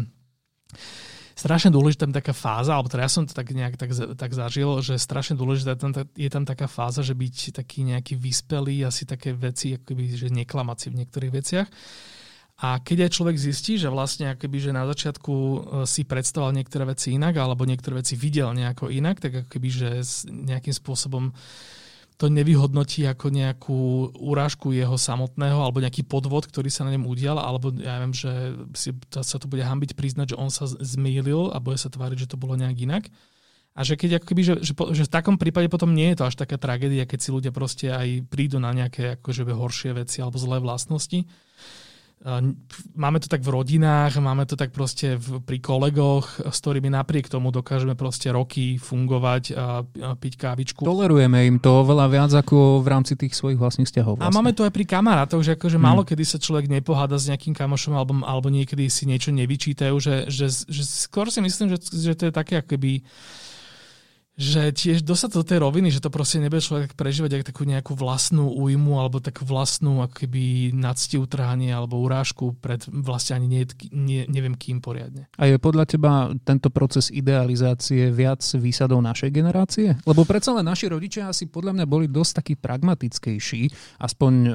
strašne 1.36 1.68
dôležitá 1.68 2.08
taká 2.08 2.32
fáza, 2.32 2.72
alebo 2.72 2.88
teda 2.88 3.04
ja 3.04 3.12
som 3.12 3.28
to 3.28 3.36
tak 3.36 3.52
nejak 3.52 3.76
tak, 3.76 3.92
tak 4.16 4.32
zažil, 4.32 4.80
že 4.80 4.96
strašne 4.96 5.36
dôležitá 5.36 5.76
je 5.76 5.80
tam, 5.84 5.92
je 5.92 6.30
tam 6.32 6.44
taká 6.48 6.64
fáza, 6.64 7.04
že 7.04 7.12
byť 7.12 7.60
taký 7.60 7.84
nejaký 7.84 8.16
vyspelý, 8.16 8.88
asi 8.88 9.04
také 9.04 9.36
veci, 9.36 9.76
akoby, 9.76 10.16
že 10.16 10.32
neklamať 10.32 10.76
si 10.80 10.86
v 10.88 10.98
niektorých 11.04 11.32
veciach. 11.36 11.68
A 12.56 12.80
keď 12.80 13.04
aj 13.04 13.14
človek 13.20 13.36
zistí, 13.36 13.76
že 13.76 13.92
vlastne 13.92 14.32
akoby, 14.32 14.64
že 14.64 14.72
na 14.72 14.88
začiatku 14.88 15.34
e, 15.36 15.58
si 15.84 16.08
predstavoval 16.08 16.56
niektoré 16.56 16.88
veci 16.88 17.12
inak, 17.12 17.36
alebo 17.36 17.68
niektoré 17.68 18.00
veci 18.00 18.16
videl 18.16 18.56
nejako 18.56 18.88
inak, 18.88 19.20
tak 19.20 19.44
akoby, 19.44 19.68
že 19.68 19.88
nejakým 20.24 20.72
spôsobom 20.72 21.36
to 22.16 22.32
nevyhodnotí 22.32 23.04
ako 23.04 23.28
nejakú 23.28 23.80
urážku 24.16 24.72
jeho 24.72 24.96
samotného 24.96 25.60
alebo 25.60 25.84
nejaký 25.84 26.08
podvod, 26.08 26.48
ktorý 26.48 26.72
sa 26.72 26.88
na 26.88 26.96
ňom 26.96 27.04
udial, 27.04 27.36
alebo 27.36 27.68
ja 27.76 28.00
viem, 28.00 28.16
že 28.16 28.56
si, 28.72 28.96
sa 29.12 29.36
to 29.36 29.44
bude 29.44 29.60
hambiť 29.60 29.92
priznať, 29.92 30.32
že 30.32 30.40
on 30.40 30.48
sa 30.48 30.64
zmýlil 30.64 31.52
a 31.52 31.60
bude 31.60 31.76
sa 31.76 31.92
tváriť, 31.92 32.24
že 32.24 32.30
to 32.32 32.40
bolo 32.40 32.56
nejak 32.56 32.76
inak. 32.80 33.04
A 33.76 33.84
že 33.84 34.00
keď 34.00 34.24
akoby, 34.24 34.40
že, 34.40 34.54
že, 34.64 34.72
že 34.72 35.04
v 35.04 35.12
takom 35.12 35.36
prípade 35.36 35.68
potom 35.68 35.92
nie 35.92 36.08
je 36.16 36.24
to 36.24 36.24
až 36.24 36.40
taká 36.40 36.56
tragédia, 36.56 37.04
keď 37.04 37.20
si 37.20 37.28
ľudia 37.28 37.52
proste 37.52 37.92
aj 37.92 38.24
prídu 38.32 38.56
na 38.56 38.72
nejaké 38.72 39.20
akože 39.20 39.44
horšie 39.44 39.92
veci 39.92 40.24
alebo 40.24 40.40
zlé 40.40 40.64
vlastnosti, 40.64 41.28
Máme 42.96 43.20
to 43.20 43.28
tak 43.28 43.44
v 43.44 43.54
rodinách, 43.54 44.18
máme 44.18 44.48
to 44.48 44.56
tak 44.56 44.72
proste 44.72 45.20
v, 45.20 45.38
pri 45.44 45.60
kolegoch, 45.60 46.48
s 46.48 46.58
ktorými 46.64 46.88
napriek 46.88 47.28
tomu 47.28 47.52
dokážeme 47.52 47.92
proste 47.92 48.32
roky 48.32 48.80
fungovať 48.80 49.52
a, 49.52 49.84
a 49.84 50.10
piť 50.16 50.34
kávičku. 50.40 50.80
Tolerujeme 50.80 51.44
im 51.44 51.60
to 51.60 51.84
oveľa 51.84 52.06
viac 52.08 52.32
ako 52.32 52.80
v 52.80 52.88
rámci 52.88 53.20
tých 53.20 53.36
svojich 53.36 53.60
vlastných 53.60 53.86
vzťahov. 53.86 54.18
Vlastne. 54.18 54.32
A 54.32 54.36
máme 54.42 54.56
to 54.56 54.64
aj 54.64 54.72
pri 54.72 54.88
kamarátoch, 54.88 55.44
že 55.44 55.60
akože 55.60 55.76
hmm. 55.76 55.86
málo 55.86 56.02
kedy 56.08 56.24
sa 56.24 56.40
človek 56.40 56.72
nepoháda 56.72 57.20
s 57.20 57.28
nejakým 57.28 57.52
kamošom 57.52 57.92
alebo, 57.92 58.12
alebo 58.24 58.48
niekedy 58.48 58.88
si 58.88 59.04
niečo 59.04 59.30
nevyčítajú, 59.30 59.94
že, 60.00 60.26
že, 60.32 60.48
že 60.66 60.82
skôr 60.82 61.28
si 61.28 61.44
myslím, 61.44 61.76
že, 61.76 61.78
že 61.84 62.16
to 62.16 62.26
je 62.26 62.32
také 62.32 62.64
akoby 62.64 63.04
že 64.36 64.68
tiež 64.68 65.00
dostať 65.00 65.30
do 65.32 65.40
tej 65.48 65.58
roviny, 65.64 65.88
že 65.88 66.04
to 66.04 66.12
proste 66.12 66.36
nebude 66.36 66.60
človek 66.60 66.92
prežívať 66.92 67.40
ako 67.40 67.44
takú 67.48 67.62
nejakú 67.64 67.92
vlastnú 67.96 68.52
újmu 68.52 69.00
alebo 69.00 69.16
takú 69.16 69.48
vlastnú 69.48 70.04
ako 70.04 70.12
keby 70.12 70.76
nadsti 70.76 71.16
utrhanie 71.16 71.72
alebo 71.72 71.96
urážku 72.04 72.52
pred 72.60 72.84
vlastne 72.84 73.40
ani 73.40 73.48
nie, 73.48 73.64
nie, 73.96 74.22
neviem 74.28 74.52
kým 74.52 74.84
poriadne. 74.84 75.24
A 75.40 75.48
je 75.48 75.56
podľa 75.56 75.88
teba 75.88 76.12
tento 76.44 76.68
proces 76.68 77.08
idealizácie 77.08 78.12
viac 78.12 78.44
výsadou 78.60 79.00
našej 79.00 79.32
generácie? 79.32 79.96
Lebo 80.04 80.28
predsa 80.28 80.52
len 80.52 80.68
naši 80.68 80.92
rodičia 80.92 81.32
asi 81.32 81.48
podľa 81.48 81.80
mňa 81.80 81.86
boli 81.88 82.04
dosť 82.04 82.44
takí 82.44 82.54
pragmatickejší, 82.60 83.72
aspoň 84.04 84.32
e, 84.44 84.52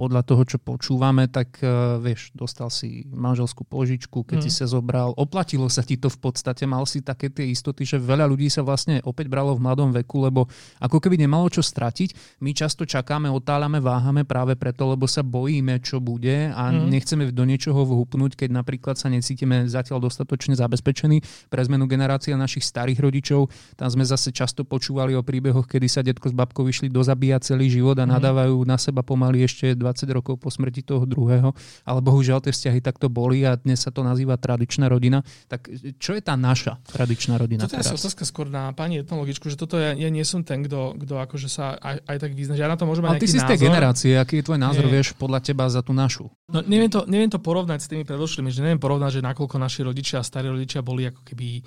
podľa 0.00 0.24
toho, 0.24 0.42
čo 0.48 0.56
počúvame, 0.56 1.28
tak 1.28 1.60
uh, 1.60 2.00
vieš, 2.00 2.32
dostal 2.32 2.72
si 2.72 3.04
manželskú 3.12 3.68
požičku, 3.68 4.24
keď 4.24 4.40
mm. 4.40 4.44
si 4.48 4.50
sa 4.50 4.64
zobral, 4.64 5.12
oplatilo 5.12 5.68
sa 5.68 5.84
ti 5.84 6.00
to 6.00 6.08
v 6.08 6.16
podstate, 6.16 6.64
mal 6.64 6.88
si 6.88 7.04
také 7.04 7.28
tie 7.28 7.52
istoty, 7.52 7.84
že 7.84 8.00
veľa 8.00 8.24
ľudí 8.24 8.48
sa 8.48 8.64
vlastne 8.64 9.04
opäť 9.10 9.26
bralo 9.26 9.58
v 9.58 9.62
mladom 9.66 9.90
veku, 9.90 10.22
lebo 10.22 10.46
ako 10.78 11.02
keby 11.02 11.18
nemalo 11.26 11.50
čo 11.50 11.60
stratiť. 11.60 12.40
My 12.44 12.54
často 12.54 12.86
čakáme, 12.86 13.26
otáľame, 13.26 13.82
váhame 13.82 14.22
práve 14.22 14.54
preto, 14.54 14.86
lebo 14.86 15.10
sa 15.10 15.26
bojíme, 15.26 15.82
čo 15.82 15.98
bude 15.98 16.54
a 16.54 16.70
mm. 16.70 16.86
nechceme 16.86 17.22
do 17.34 17.42
niečoho 17.42 17.82
vhupnúť, 17.82 18.38
keď 18.38 18.50
napríklad 18.54 18.94
sa 18.94 19.10
necítime 19.10 19.66
zatiaľ 19.66 20.06
dostatočne 20.06 20.54
zabezpečení. 20.54 21.22
Pre 21.50 21.62
zmenu 21.66 21.90
generácia 21.90 22.38
našich 22.38 22.62
starých 22.62 23.02
rodičov, 23.02 23.50
tam 23.74 23.88
sme 23.90 24.06
zase 24.06 24.30
často 24.30 24.62
počúvali 24.62 25.18
o 25.18 25.26
príbehoch, 25.26 25.66
kedy 25.66 25.86
sa 25.90 26.00
detko 26.06 26.30
s 26.30 26.34
babkou 26.36 26.62
vyšli 26.62 26.92
dozabíjať 26.92 27.54
celý 27.54 27.66
život 27.72 27.98
a 27.98 28.06
mm. 28.06 28.10
nadávajú 28.14 28.56
na 28.62 28.78
seba 28.78 29.02
pomaly 29.02 29.42
ešte 29.42 29.74
20 29.74 30.16
rokov 30.16 30.38
po 30.38 30.48
smrti 30.52 30.86
toho 30.86 31.02
druhého. 31.02 31.50
Ale 31.82 32.00
bohužiaľ 32.04 32.44
tie 32.44 32.54
vzťahy 32.54 32.78
takto 32.84 33.10
boli 33.10 33.42
a 33.42 33.58
dnes 33.58 33.82
sa 33.82 33.90
to 33.90 34.06
nazýva 34.06 34.38
tradičná 34.38 34.86
rodina. 34.86 35.24
Tak 35.48 35.66
čo 35.98 36.14
je 36.14 36.22
tá 36.22 36.36
naša 36.36 36.78
tradičná 36.92 37.40
rodina 37.40 37.70
toto 37.70 37.76
je 37.76 37.96
otázka 37.96 38.24
skôr 38.26 38.46
na 38.50 38.74
pani 38.74 38.99
etnologičku, 39.02 39.48
že 39.48 39.56
toto 39.56 39.80
ja, 39.80 39.96
ja 39.96 40.08
nie 40.12 40.22
som 40.22 40.44
ten, 40.44 40.62
kto, 40.64 40.96
kto 41.00 41.14
akože 41.20 41.48
sa 41.48 41.74
aj, 41.76 42.04
aj 42.04 42.16
tak 42.20 42.32
vyzna. 42.36 42.54
Ja 42.54 42.68
na 42.68 42.76
to 42.76 42.84
môžem 42.84 43.08
mať 43.08 43.16
Ale 43.16 43.22
ty 43.22 43.28
si 43.28 43.38
názor. 43.40 43.48
z 43.48 43.50
tej 43.50 43.60
generácie, 43.64 44.10
aký 44.16 44.34
je 44.40 44.44
tvoj 44.46 44.60
názor, 44.60 44.84
nie. 44.86 44.94
vieš, 44.94 45.16
podľa 45.16 45.40
teba 45.40 45.64
za 45.66 45.80
tú 45.80 45.96
našu? 45.96 46.28
No, 46.52 46.60
neviem, 46.62 46.92
to, 46.92 47.08
neviem 47.08 47.32
to 47.32 47.40
porovnať 47.40 47.80
s 47.82 47.90
tými 47.90 48.04
predošlými, 48.04 48.52
že 48.52 48.60
neviem 48.60 48.80
porovnať, 48.80 49.18
že 49.18 49.26
nakoľko 49.26 49.56
naši 49.58 49.80
rodičia 49.82 50.20
a 50.20 50.26
starí 50.26 50.52
rodičia 50.52 50.84
boli 50.84 51.08
ako 51.08 51.24
keby 51.24 51.64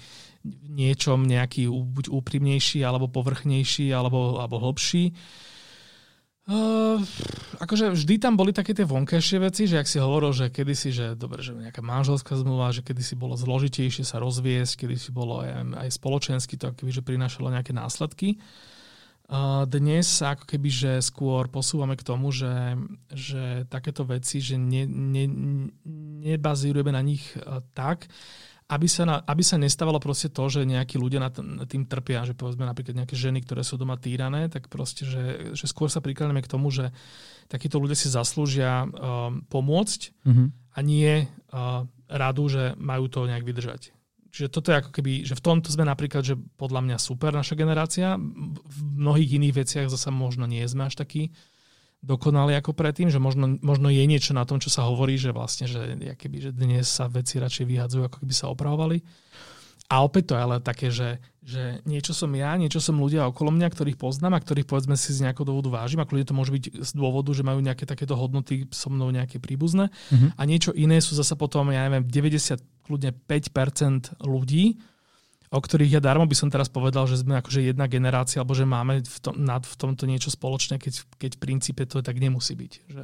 niečom 0.73 1.23
nejaký 1.23 1.71
buď 1.71 2.11
úprimnejší, 2.11 2.83
alebo 2.83 3.07
povrchnejší, 3.07 3.89
alebo, 3.95 4.39
alebo 4.39 4.59
hlbší. 4.59 5.15
Uh, 6.43 6.99
akože 7.63 7.95
vždy 7.95 8.19
tam 8.19 8.35
boli 8.35 8.51
také 8.51 8.75
tie 8.75 8.83
vonkajšie 8.83 9.39
veci, 9.39 9.63
že 9.63 9.79
ak 9.79 9.87
si 9.87 9.95
hovoril, 9.95 10.35
že 10.35 10.51
kedysi, 10.51 10.91
že 10.91 11.05
dobre, 11.15 11.39
že 11.39 11.55
nejaká 11.55 11.79
manželská 11.79 12.35
zmluva, 12.35 12.75
že 12.75 12.83
kedysi 12.83 13.15
bolo 13.15 13.39
zložitejšie 13.39 14.03
sa 14.03 14.19
rozviesť, 14.19 14.83
kedysi 14.83 15.15
bolo 15.15 15.39
aj, 15.39 15.71
aj 15.79 15.89
spoločensky 15.95 16.59
to 16.59 16.75
akoby, 16.75 16.91
že 16.91 16.99
prinášalo 16.99 17.47
nejaké 17.47 17.71
následky. 17.71 18.43
Uh, 19.31 19.63
dnes 19.71 20.03
sa 20.03 20.35
ako 20.35 20.43
keby, 20.43 20.67
že 20.67 20.91
skôr 20.99 21.47
posúvame 21.47 21.95
k 21.95 22.03
tomu, 22.03 22.35
že, 22.35 22.75
že 23.07 23.63
takéto 23.71 24.03
veci, 24.03 24.43
že 24.43 24.59
ne, 24.59 24.83
ne, 24.83 25.25
nebazírujeme 26.27 26.91
na 26.91 26.99
nich 26.99 27.23
uh, 27.39 27.63
tak, 27.71 28.11
aby 28.73 28.89
sa, 28.89 29.03
na, 29.05 29.15
aby 29.21 29.45
sa 29.45 29.61
nestávalo 29.61 30.01
proste 30.01 30.33
to, 30.33 30.49
že 30.49 30.65
nejakí 30.65 30.97
ľudia 30.97 31.21
na 31.21 31.29
tým 31.69 31.85
trpia, 31.85 32.25
že 32.25 32.33
povedzme 32.33 32.65
napríklad 32.65 33.05
nejaké 33.05 33.13
ženy, 33.13 33.45
ktoré 33.45 33.61
sú 33.61 33.77
doma 33.77 33.95
týrané, 34.01 34.49
tak 34.49 34.67
proste, 34.73 35.05
že, 35.05 35.53
že 35.53 35.65
skôr 35.69 35.93
sa 35.93 36.01
prikladneme 36.01 36.41
k 36.41 36.49
tomu, 36.49 36.73
že 36.73 36.89
takíto 37.47 37.77
ľudia 37.77 37.93
si 37.93 38.09
zaslúžia 38.09 38.89
uh, 38.89 39.29
pomôcť 39.53 40.01
mm-hmm. 40.25 40.47
a 40.73 40.79
nie 40.81 41.29
uh, 41.29 41.85
radu, 42.09 42.49
že 42.49 42.73
majú 42.81 43.05
to 43.07 43.29
nejak 43.29 43.45
vydržať. 43.45 43.93
Čiže 44.33 44.49
toto 44.49 44.73
je 44.73 44.81
ako 44.81 44.89
keby, 44.89 45.29
že 45.29 45.37
v 45.37 45.45
tomto 45.45 45.69
sme 45.69 45.85
napríklad, 45.85 46.25
že 46.25 46.33
podľa 46.57 46.81
mňa 46.81 46.97
super 46.97 47.29
naša 47.37 47.53
generácia, 47.53 48.17
v 48.17 48.77
mnohých 48.97 49.37
iných 49.37 49.53
veciach 49.61 49.87
zase 49.93 50.09
možno 50.09 50.49
nie 50.49 50.65
sme 50.65 50.89
až 50.89 50.97
takí 50.97 51.29
dokonali 52.03 52.51
ako 52.59 52.75
predtým, 52.75 53.07
že 53.07 53.17
možno, 53.17 53.55
možno 53.63 53.87
je 53.87 54.03
niečo 54.03 54.35
na 54.35 54.43
tom, 54.43 54.59
čo 54.59 54.67
sa 54.67 54.83
hovorí, 54.83 55.15
že 55.15 55.31
vlastne, 55.31 55.71
že, 55.71 55.95
keby, 56.19 56.37
že 56.43 56.51
dnes 56.51 56.83
sa 56.83 57.07
veci 57.07 57.39
radšej 57.39 57.63
vyhadzujú, 57.63 58.03
ako 58.03 58.17
keby 58.27 58.33
sa 58.35 58.51
opravovali. 58.51 58.99
A 59.91 60.03
opäť 60.03 60.31
to 60.31 60.33
je 60.35 60.41
ale 60.41 60.57
také, 60.63 60.87
že, 60.89 61.19
že 61.43 61.83
niečo 61.83 62.15
som 62.15 62.31
ja, 62.33 62.55
niečo 62.55 62.79
som 62.79 62.97
ľudia 62.97 63.27
okolo 63.27 63.51
mňa, 63.51 63.67
ktorých 63.67 63.99
poznám 63.99 64.39
a 64.39 64.43
ktorých 64.43 64.67
povedzme 64.67 64.95
si 64.95 65.11
z 65.11 65.27
nejakého 65.27 65.47
dôvodu 65.47 65.69
vážim. 65.69 65.99
A 65.99 66.07
ľudia 66.07 66.27
to 66.27 66.35
môže 66.35 66.51
byť 66.55 66.81
z 66.81 66.91
dôvodu, 66.95 67.29
že 67.35 67.43
majú 67.43 67.59
nejaké 67.59 67.83
takéto 67.83 68.15
hodnoty 68.15 68.65
so 68.71 68.89
mnou 68.89 69.11
nejaké 69.11 69.43
príbuzné. 69.43 69.91
Mm-hmm. 69.91 70.29
A 70.39 70.41
niečo 70.47 70.71
iné 70.73 70.97
sú 71.03 71.13
zase 71.13 71.35
potom, 71.35 71.69
ja 71.69 71.83
neviem, 71.85 72.07
90, 72.07 72.63
kľudne 72.87 73.11
5% 73.27 74.23
ľudí, 74.23 74.81
o 75.53 75.59
ktorých 75.61 75.95
ja 75.95 76.01
darmo 76.01 76.25
by 76.25 76.33
som 76.33 76.49
teraz 76.49 76.65
povedal, 76.65 77.05
že 77.05 77.21
sme 77.21 77.37
akože 77.37 77.61
jedna 77.61 77.85
generácia, 77.85 78.41
alebo 78.41 78.57
že 78.57 78.65
máme 78.65 79.05
v, 79.05 79.17
tom, 79.21 79.37
nad, 79.37 79.61
v 79.61 79.75
tomto 79.77 80.09
niečo 80.09 80.33
spoločné, 80.33 80.81
keď, 80.81 81.05
keď 81.21 81.31
v 81.37 81.39
princípe 81.39 81.85
to 81.85 82.01
tak 82.01 82.17
nemusí 82.17 82.57
byť. 82.57 82.73
Že... 82.89 83.03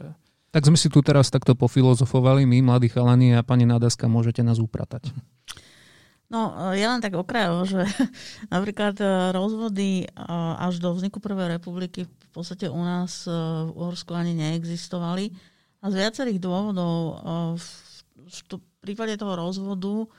Tak 0.50 0.66
sme 0.66 0.78
si 0.82 0.90
tu 0.90 1.06
teraz 1.06 1.30
takto 1.30 1.54
pofilozofovali, 1.54 2.50
my, 2.50 2.66
mladí 2.66 2.90
chalani 2.90 3.38
a 3.38 3.46
pani 3.46 3.70
Nádaska, 3.70 4.10
môžete 4.10 4.42
nás 4.42 4.58
upratať. 4.58 5.14
No, 6.30 6.54
ja 6.78 6.94
len 6.94 7.02
tak 7.02 7.18
okrajovo, 7.18 7.66
že 7.66 7.86
napríklad 8.54 8.98
e, 9.02 9.06
rozvody 9.34 10.06
e, 10.06 10.08
až 10.62 10.78
do 10.78 10.94
vzniku 10.94 11.18
Prvej 11.18 11.58
republiky 11.58 12.06
v 12.06 12.30
podstate 12.30 12.70
u 12.70 12.78
nás 12.86 13.26
e, 13.26 13.34
v 13.66 13.70
Uhorsku 13.74 14.14
ani 14.14 14.38
neexistovali. 14.38 15.34
A 15.82 15.90
z 15.90 15.96
viacerých 15.96 16.44
dôvodov 16.44 17.24
v 17.56 18.42
prípade 18.84 19.16
toho 19.16 19.34
rozvodu 19.40 20.12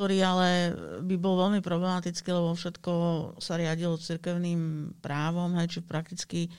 ktorý 0.00 0.16
ale 0.24 0.72
by 1.04 1.16
bol 1.20 1.36
veľmi 1.36 1.60
problematický, 1.60 2.32
lebo 2.32 2.56
všetko 2.56 2.92
sa 3.36 3.60
riadilo 3.60 4.00
cirkevným 4.00 4.96
právom, 5.04 5.52
hej, 5.60 5.76
či 5.76 5.78
prakticky 5.84 6.40
e, 6.48 6.50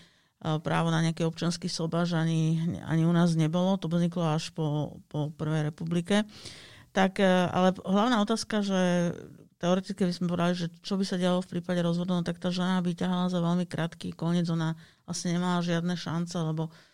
právo 0.61 0.93
na 0.93 1.01
nejaký 1.01 1.25
občanský 1.25 1.65
sobaž 1.65 2.13
ani, 2.13 2.61
ani 2.85 3.01
u 3.01 3.09
nás 3.09 3.33
nebolo. 3.33 3.81
To 3.81 3.89
vzniklo 3.89 4.37
až 4.37 4.53
po, 4.53 5.01
po 5.09 5.33
Prvej 5.33 5.73
republike. 5.73 6.21
Tak, 6.93 7.17
e, 7.17 7.49
ale 7.49 7.73
hlavná 7.81 8.21
otázka, 8.21 8.61
že 8.61 8.79
teoreticky 9.57 10.05
by 10.05 10.13
sme 10.13 10.29
povedali, 10.29 10.53
že 10.61 10.67
čo 10.85 11.01
by 11.01 11.05
sa 11.09 11.17
dialo 11.17 11.41
v 11.41 11.57
prípade 11.57 11.81
rozvodu, 11.81 12.13
no 12.13 12.21
tak 12.21 12.37
tá 12.37 12.53
žena 12.53 12.77
by 12.85 12.93
ťahala 12.93 13.33
za 13.33 13.41
veľmi 13.41 13.65
krátky 13.65 14.13
koniec, 14.13 14.45
ona 14.53 14.77
vlastne 15.09 15.33
nemala 15.33 15.65
žiadne 15.65 15.97
šance, 15.97 16.37
lebo 16.37 16.69
že 16.69 16.90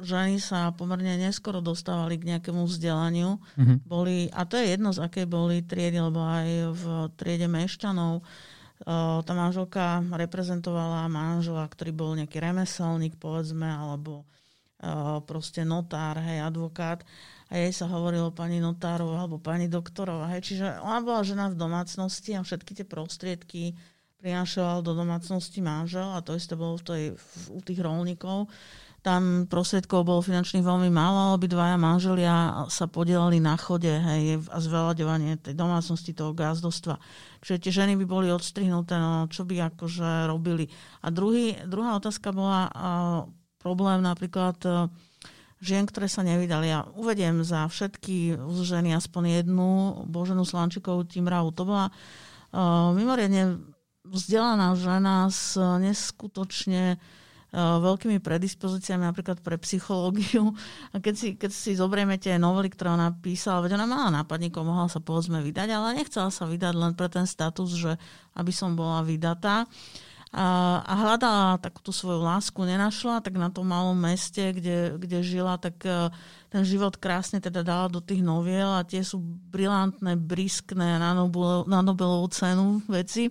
ženy 0.00 0.40
sa 0.40 0.72
pomerne 0.72 1.20
neskoro 1.20 1.60
dostávali 1.60 2.16
k 2.16 2.34
nejakému 2.34 2.64
vzdelaniu. 2.64 3.36
Mm-hmm. 3.36 3.76
Boli, 3.84 4.32
a 4.32 4.48
to 4.48 4.56
je 4.56 4.72
jedno, 4.72 4.96
z 4.96 5.04
akej 5.04 5.28
boli 5.28 5.60
triedy, 5.60 6.00
lebo 6.00 6.24
aj 6.24 6.48
v 6.72 6.84
triede 7.20 7.52
mešťanov 7.52 8.24
uh, 8.24 9.20
tá 9.20 9.32
manželka 9.36 10.00
reprezentovala 10.08 11.04
manžela, 11.12 11.68
ktorý 11.68 11.92
bol 11.92 12.16
nejaký 12.16 12.40
remeselník, 12.40 13.20
povedzme, 13.20 13.68
alebo 13.68 14.24
uh, 14.24 15.20
proste 15.20 15.68
notár, 15.68 16.16
hej, 16.24 16.40
advokát. 16.40 17.04
A 17.52 17.60
jej 17.60 17.76
sa 17.76 17.84
hovorilo 17.92 18.32
pani 18.32 18.56
notárov 18.56 19.12
alebo 19.12 19.36
pani 19.36 19.68
doktorova. 19.68 20.32
Hej. 20.32 20.48
Čiže 20.48 20.80
ona 20.80 21.04
bola 21.04 21.20
žena 21.20 21.52
v 21.52 21.60
domácnosti 21.60 22.32
a 22.32 22.40
všetky 22.40 22.72
tie 22.72 22.86
prostriedky 22.88 23.76
prinášala 24.16 24.80
do 24.80 24.96
domácnosti 24.96 25.60
manžel 25.60 26.08
a 26.16 26.24
to 26.24 26.32
isté 26.32 26.56
bolo 26.56 26.80
v 26.80 26.84
tej, 26.86 27.04
v, 27.12 27.34
u 27.52 27.60
tých 27.60 27.84
rolníkov 27.84 28.48
tam 29.02 29.50
prostriedkov 29.50 30.06
bolo 30.06 30.22
finančných 30.22 30.62
veľmi 30.62 30.86
málo, 30.86 31.34
dvaja 31.34 31.74
manželia 31.74 32.64
sa 32.70 32.86
podielali 32.86 33.42
na 33.42 33.58
chode 33.58 33.90
hej, 33.90 34.46
a 34.46 34.58
zveľaďovanie 34.62 35.42
tej 35.42 35.58
domácnosti, 35.58 36.14
toho 36.14 36.30
gázdostva. 36.30 37.02
Čiže 37.42 37.58
tie 37.58 37.72
ženy 37.82 37.98
by 37.98 38.06
boli 38.06 38.30
odstrihnuté, 38.30 38.94
no 39.02 39.26
čo 39.26 39.42
by 39.42 39.74
akože 39.74 40.30
robili. 40.30 40.70
A 41.02 41.10
druhý, 41.10 41.58
druhá 41.66 41.98
otázka 41.98 42.30
bola 42.30 42.70
uh, 42.70 42.70
problém 43.58 44.06
napríklad 44.06 44.56
uh, 44.70 44.86
žien, 45.58 45.82
ktoré 45.82 46.06
sa 46.06 46.22
nevydali. 46.22 46.70
Ja 46.70 46.86
uvediem 46.94 47.42
za 47.42 47.66
všetky 47.66 48.38
ženy 48.62 48.94
aspoň 48.94 49.42
jednu, 49.42 50.02
Boženu 50.06 50.46
Slančikovú 50.46 51.02
Timravu. 51.10 51.50
To 51.58 51.66
bola 51.66 51.90
uh, 51.90 52.94
mimoriadne 52.94 53.58
vzdelaná 54.06 54.78
žena 54.78 55.26
s 55.26 55.58
neskutočne 55.58 57.02
veľkými 57.52 58.16
predispozíciami 58.24 59.04
napríklad 59.04 59.44
pre 59.44 59.60
psychológiu. 59.60 60.56
A 60.96 61.04
keď 61.04 61.14
si, 61.14 61.28
keď 61.36 61.50
si 61.52 61.76
zoberieme 61.76 62.16
tie 62.16 62.40
novely, 62.40 62.72
ktoré 62.72 62.96
ona 62.96 63.12
písala, 63.12 63.60
veď 63.60 63.76
ona 63.76 63.86
mala 63.86 64.08
nápadníkov, 64.24 64.64
mohla 64.64 64.88
sa 64.88 65.04
povedzme 65.04 65.44
vydať, 65.44 65.68
ale 65.68 66.00
nechcela 66.00 66.32
sa 66.32 66.48
vydať 66.48 66.72
len 66.72 66.92
pre 66.96 67.12
ten 67.12 67.28
status, 67.28 67.76
že 67.76 67.92
aby 68.32 68.52
som 68.52 68.72
bola 68.72 69.04
vydatá. 69.04 69.68
A, 70.32 70.80
a 70.80 70.92
hľadala 70.96 71.60
takúto 71.60 71.92
svoju 71.92 72.24
lásku, 72.24 72.56
nenašla, 72.56 73.20
tak 73.20 73.36
na 73.36 73.52
tom 73.52 73.68
malom 73.68 73.92
meste, 73.92 74.56
kde, 74.56 74.96
kde 74.96 75.20
žila, 75.20 75.60
tak 75.60 75.76
eh, 75.84 76.08
ten 76.48 76.64
život 76.64 76.96
krásne 76.96 77.36
teda 77.36 77.60
dala 77.60 77.92
do 77.92 78.00
tých 78.00 78.24
noviel 78.24 78.72
a 78.72 78.80
tie 78.80 79.04
sú 79.04 79.20
brilantné, 79.52 80.16
briskné 80.16 80.96
na, 80.96 81.12
Nobel, 81.12 81.68
na 81.68 81.84
Nobelovú 81.84 82.32
cenu 82.32 82.80
veci. 82.88 83.28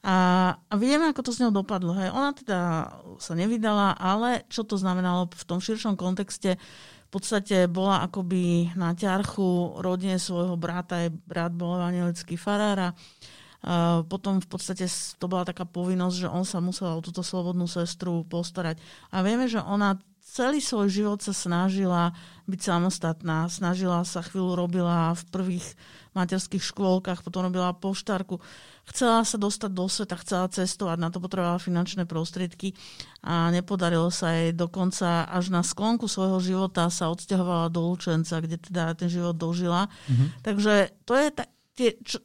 A, 0.00 0.16
a 0.56 0.74
vieme, 0.80 1.12
ako 1.12 1.28
to 1.28 1.32
s 1.36 1.40
ňou 1.44 1.52
dopadlo. 1.52 1.92
Hej. 1.92 2.08
Ona 2.16 2.30
teda 2.32 2.60
sa 3.20 3.32
nevydala, 3.36 3.92
ale 4.00 4.48
čo 4.48 4.64
to 4.64 4.80
znamenalo 4.80 5.28
v 5.28 5.44
tom 5.44 5.60
širšom 5.60 6.00
kontexte, 6.00 6.56
v 7.10 7.18
podstate 7.18 7.66
bola 7.66 8.06
akoby 8.06 8.70
na 8.78 8.94
ťarchu 8.94 9.82
rodine 9.82 10.16
svojho 10.16 10.54
brata, 10.54 11.04
aj 11.04 11.10
brat 11.26 11.52
bol 11.52 11.74
evangelický 11.74 12.38
farára. 12.38 12.94
Uh, 13.60 14.06
potom 14.08 14.40
v 14.40 14.48
podstate 14.48 14.88
to 15.20 15.26
bola 15.28 15.44
taká 15.44 15.68
povinnosť, 15.68 16.16
že 16.16 16.28
on 16.32 16.48
sa 16.48 16.64
musel 16.64 16.96
o 16.96 17.04
túto 17.04 17.20
slobodnú 17.20 17.68
sestru 17.68 18.24
postarať. 18.24 18.80
A 19.12 19.20
vieme, 19.20 19.50
že 19.50 19.60
ona 19.60 20.00
celý 20.22 20.62
svoj 20.62 20.86
život 20.86 21.18
sa 21.18 21.34
snažila 21.34 22.14
byť 22.46 22.60
samostatná, 22.62 23.50
snažila 23.50 24.06
sa 24.06 24.22
chvíľu 24.22 24.54
robila 24.54 25.10
v 25.18 25.22
prvých 25.34 25.66
materských 26.14 26.62
škôlkach, 26.62 27.26
potom 27.26 27.50
robila 27.50 27.74
poštárku. 27.74 28.38
Chcela 28.90 29.22
sa 29.22 29.38
dostať 29.38 29.70
do 29.70 29.86
sveta, 29.86 30.18
chcela 30.18 30.50
cestovať, 30.50 30.98
na 30.98 31.14
to 31.14 31.22
potrebovala 31.22 31.62
finančné 31.62 32.10
prostriedky 32.10 32.74
a 33.22 33.54
nepodarilo 33.54 34.10
sa 34.10 34.34
jej 34.34 34.50
dokonca 34.50 35.30
až 35.30 35.54
na 35.54 35.62
sklonku 35.62 36.10
svojho 36.10 36.42
života 36.42 36.90
sa 36.90 37.06
odsťahovala 37.14 37.70
do 37.70 37.86
Lučenca, 37.86 38.42
kde 38.42 38.58
teda 38.58 38.98
ten 38.98 39.06
život 39.06 39.38
dožila. 39.38 39.86
Mm-hmm. 39.86 40.28
Takže 40.42 40.74
to 41.06 41.14
je 41.14 41.26
ta, 41.30 41.44
tie, 41.78 41.90
čo, 42.02 42.18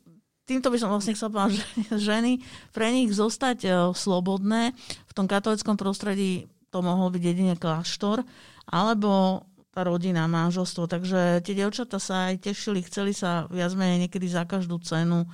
týmto 0.50 0.74
by 0.74 0.78
som 0.82 0.90
vlastne 0.90 1.14
chcel 1.14 1.30
povedať, 1.30 1.54
že 1.94 1.98
ženy, 2.02 2.42
pre 2.74 2.90
nich 2.90 3.14
zostať 3.14 3.60
uh, 3.70 3.74
slobodné 3.94 4.74
v 5.06 5.12
tom 5.14 5.30
katolickom 5.30 5.78
prostredí 5.78 6.50
to 6.74 6.82
mohol 6.82 7.14
byť 7.14 7.22
jedine 7.22 7.54
kláštor, 7.62 8.26
alebo 8.74 9.46
tá 9.70 9.86
rodina, 9.86 10.26
manželstvo. 10.26 10.90
Takže 10.90 11.46
tie 11.46 11.54
devčata 11.54 12.02
sa 12.02 12.34
aj 12.34 12.42
tešili, 12.42 12.82
chceli 12.90 13.14
sa 13.14 13.46
viac 13.54 13.70
menej 13.78 14.10
niekedy 14.10 14.26
za 14.26 14.50
každú 14.50 14.82
cenu 14.82 15.24
uh, 15.24 15.30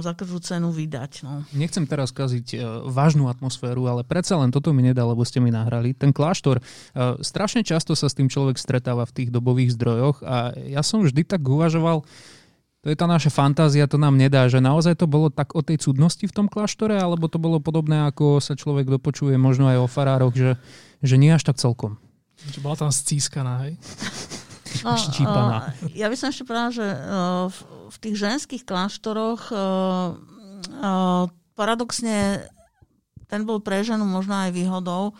za 0.00 0.12
každú 0.16 0.40
cenu 0.40 0.72
vydať. 0.72 1.20
No. 1.20 1.44
Nechcem 1.52 1.84
teraz 1.84 2.08
kaziť 2.16 2.46
uh, 2.56 2.60
vážnu 2.88 3.28
atmosféru, 3.28 3.84
ale 3.84 4.00
predsa 4.00 4.40
len 4.40 4.48
toto 4.48 4.72
mi 4.72 4.80
nedá, 4.80 5.04
lebo 5.04 5.20
ste 5.20 5.36
mi 5.36 5.52
nahrali. 5.52 5.92
Ten 5.92 6.16
kláštor, 6.16 6.64
uh, 6.64 7.20
strašne 7.20 7.60
často 7.60 7.92
sa 7.92 8.08
s 8.08 8.16
tým 8.16 8.32
človek 8.32 8.56
stretáva 8.56 9.04
v 9.04 9.12
tých 9.12 9.28
dobových 9.28 9.76
zdrojoch 9.76 10.24
a 10.24 10.56
ja 10.64 10.80
som 10.80 11.04
vždy 11.04 11.28
tak 11.28 11.44
uvažoval, 11.44 12.08
to 12.84 12.92
je 12.92 13.00
tá 13.00 13.08
naša 13.08 13.32
fantázia, 13.32 13.88
to 13.88 13.96
nám 13.96 14.16
nedá, 14.16 14.44
že 14.48 14.60
naozaj 14.60 15.00
to 15.00 15.08
bolo 15.08 15.32
tak 15.32 15.56
o 15.56 15.64
tej 15.64 15.80
cudnosti 15.80 16.24
v 16.24 16.36
tom 16.36 16.52
kláštore, 16.52 16.96
alebo 16.96 17.32
to 17.32 17.40
bolo 17.40 17.56
podobné, 17.56 18.04
ako 18.08 18.44
sa 18.44 18.56
človek 18.56 18.88
dopočuje 18.88 19.40
možno 19.40 19.72
aj 19.72 19.78
o 19.80 19.88
farároch, 19.88 20.36
že, 20.36 20.60
že 21.00 21.16
nie 21.16 21.32
až 21.32 21.48
tak 21.48 21.56
celkom. 21.56 21.96
Že 22.44 22.60
bola 22.60 22.76
tam 22.76 22.92
scískaná, 22.92 23.64
hej? 23.68 23.80
No, 24.82 24.96
uh, 24.96 25.70
ja 25.94 26.10
by 26.10 26.16
som 26.18 26.34
ešte 26.34 26.42
povedala, 26.42 26.74
že 26.74 26.82
uh, 26.82 27.46
v, 27.46 27.58
v 27.94 27.96
tých 28.02 28.16
ženských 28.18 28.62
kláštoroch 28.66 29.54
uh, 29.54 29.58
uh, 30.82 31.24
paradoxne 31.54 32.42
ten 33.30 33.46
bol 33.46 33.62
pre 33.62 33.86
ženu 33.86 34.02
možno 34.02 34.34
aj 34.34 34.50
výhodou, 34.50 35.14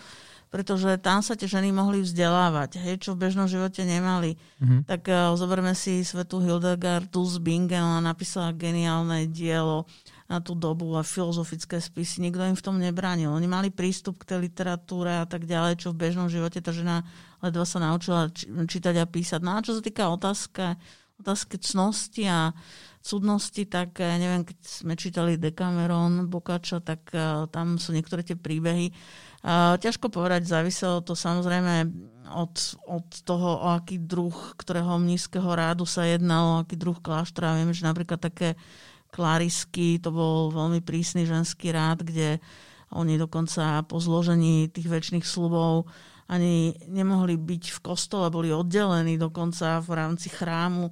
pretože 0.50 0.86
tam 1.02 1.18
sa 1.18 1.34
tie 1.34 1.50
ženy 1.50 1.74
mohli 1.74 2.02
vzdelávať, 2.02 2.78
hej, 2.78 3.02
čo 3.02 3.14
v 3.14 3.26
bežnom 3.26 3.50
živote 3.50 3.82
nemali. 3.82 4.38
Mm-hmm. 4.62 4.80
Tak 4.86 5.02
uh, 5.10 5.34
zoberme 5.34 5.74
si 5.74 6.06
svetu 6.06 6.38
Hildegardu 6.38 7.22
z 7.26 7.42
Bingen, 7.42 7.82
ona 7.82 8.02
napísala 8.02 8.54
geniálne 8.54 9.26
dielo 9.26 9.86
na 10.24 10.40
tú 10.40 10.56
dobu 10.56 10.96
a 10.96 11.04
filozofické 11.04 11.76
spisy. 11.82 12.24
Nikto 12.24 12.48
im 12.48 12.56
v 12.56 12.64
tom 12.64 12.80
nebránil. 12.80 13.28
Oni 13.28 13.44
mali 13.44 13.68
prístup 13.68 14.16
k 14.24 14.32
tej 14.32 14.48
literatúre 14.48 15.20
a 15.20 15.28
tak 15.28 15.44
ďalej, 15.44 15.84
čo 15.84 15.92
v 15.92 16.00
bežnom 16.00 16.32
živote 16.32 16.64
tá 16.64 16.72
žena 16.72 17.04
ledva 17.44 17.68
sa 17.68 17.78
naučila 17.78 18.32
čítať 18.64 18.94
a 18.96 19.04
písať. 19.04 19.40
No 19.44 19.56
a 19.56 19.64
čo 19.64 19.76
sa 19.76 19.82
týka 19.84 20.08
otázka, 20.08 20.80
otázky 21.20 21.60
cnosti 21.60 22.24
a 22.24 22.56
cudnosti, 23.04 23.68
tak 23.68 24.00
ja 24.00 24.16
neviem, 24.16 24.48
keď 24.48 24.58
sme 24.64 24.96
čítali 24.96 25.36
Decameron, 25.36 26.24
Bokača, 26.32 26.80
tak 26.80 27.12
uh, 27.12 27.44
tam 27.52 27.76
sú 27.76 27.92
niektoré 27.92 28.24
tie 28.24 28.32
príbehy. 28.32 28.88
Uh, 29.44 29.76
ťažko 29.76 30.08
povedať, 30.08 30.48
záviselo 30.48 31.04
to 31.04 31.12
samozrejme 31.12 31.84
od, 32.32 32.80
od 32.88 33.04
toho, 33.28 33.60
o 33.60 33.68
aký 33.76 34.00
druh, 34.00 34.32
ktorého 34.56 34.96
mnízkeho 34.96 35.52
rádu 35.52 35.84
sa 35.84 36.08
jednalo, 36.08 36.48
o 36.56 36.60
aký 36.64 36.80
druh 36.80 36.96
kláštora. 36.96 37.60
Viem, 37.60 37.76
že 37.76 37.84
napríklad 37.84 38.24
také 38.24 38.56
Klarisky, 39.12 40.00
to 40.00 40.08
bol 40.08 40.48
veľmi 40.48 40.80
prísny 40.80 41.28
ženský 41.28 41.76
rád, 41.76 42.02
kde 42.08 42.40
oni 42.90 43.20
dokonca 43.20 43.84
po 43.84 44.00
zložení 44.00 44.72
tých 44.72 44.88
väčšných 44.88 45.28
slubov 45.28 45.86
ani 46.30 46.72
nemohli 46.88 47.36
byť 47.36 47.64
v 47.76 47.82
kostole, 47.84 48.32
boli 48.32 48.48
oddelení 48.48 49.20
dokonca 49.20 49.80
v 49.84 49.90
rámci 49.92 50.32
chrámu 50.32 50.88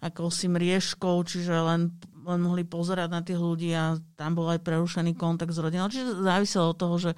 ako 0.00 0.28
si 0.28 0.46
mriežkou, 0.46 1.24
čiže 1.24 1.56
len, 1.56 1.90
len 2.26 2.40
mohli 2.40 2.62
pozerať 2.62 3.08
na 3.08 3.20
tých 3.24 3.40
ľudí 3.40 3.72
a 3.72 3.96
tam 4.14 4.36
bol 4.36 4.46
aj 4.52 4.60
prerušený 4.60 5.16
kontakt 5.16 5.56
s 5.56 5.62
rodinou. 5.62 5.88
Čiže 5.88 6.20
záviselo 6.20 6.76
od 6.76 6.78
toho, 6.78 6.96
že 7.00 7.12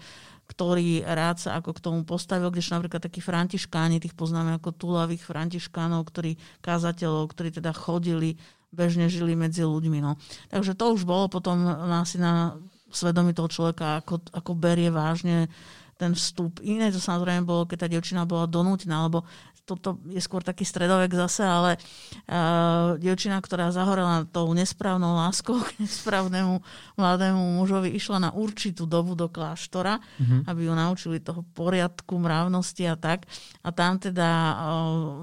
ktorý 0.48 1.04
rád 1.04 1.44
sa 1.44 1.61
ako 1.61 1.76
k 1.76 1.85
tomu 1.85 2.00
postavil, 2.09 2.48
kdežto 2.48 2.81
napríklad 2.81 3.04
takí 3.04 3.20
františkáni, 3.20 4.00
tých 4.00 4.16
poznáme 4.16 4.57
ako 4.57 4.72
túlavých 4.72 5.20
františkánov, 5.28 6.09
ktorí 6.09 6.40
kázateľov, 6.64 7.28
ktorí 7.28 7.61
teda 7.61 7.76
chodili 7.76 8.40
bežne 8.72 9.12
žili 9.12 9.37
medzi 9.37 9.64
ľuďmi. 9.64 10.00
No. 10.00 10.16
Takže 10.48 10.72
to 10.72 10.96
už 10.96 11.04
bolo 11.04 11.28
potom 11.28 11.68
asi 11.92 12.16
na 12.16 12.57
svedomí 12.88 13.37
toho 13.37 13.52
človeka, 13.52 14.00
ako, 14.00 14.24
ako 14.33 14.52
berie 14.57 14.88
vážne 14.88 15.52
ten 15.98 16.14
vstup. 16.14 16.62
Iné 16.62 16.94
to 16.94 17.02
samozrejme 17.02 17.42
bolo, 17.42 17.66
keď 17.66 17.84
tá 17.84 17.88
devčina 17.90 18.22
bola 18.22 18.46
donútená, 18.46 19.02
lebo 19.04 19.26
toto 19.68 20.00
je 20.08 20.16
skôr 20.24 20.40
taký 20.40 20.64
stredovek 20.64 21.12
zase, 21.12 21.44
ale 21.44 21.76
uh, 21.76 22.96
dievčina, 22.96 23.37
ktorá 23.37 23.68
zahorela 23.68 24.24
tou 24.24 24.48
nesprávnou 24.56 25.20
láskou 25.20 25.61
k 25.61 25.84
nesprávnemu 25.84 26.64
mladému 26.96 27.61
mužovi, 27.61 27.92
išla 27.92 28.16
na 28.16 28.30
určitú 28.32 28.88
dobu 28.88 29.12
do 29.12 29.28
kláštora, 29.28 30.00
mm-hmm. 30.00 30.40
aby 30.48 30.61
ju 30.64 30.72
naučili 30.72 31.16
toho 31.20 31.44
poriadku, 31.52 32.16
mravnosti 32.16 32.88
a 32.88 32.96
tak. 32.96 33.28
A 33.61 33.68
tam 33.68 34.00
teda 34.00 34.30
uh, 34.32 34.56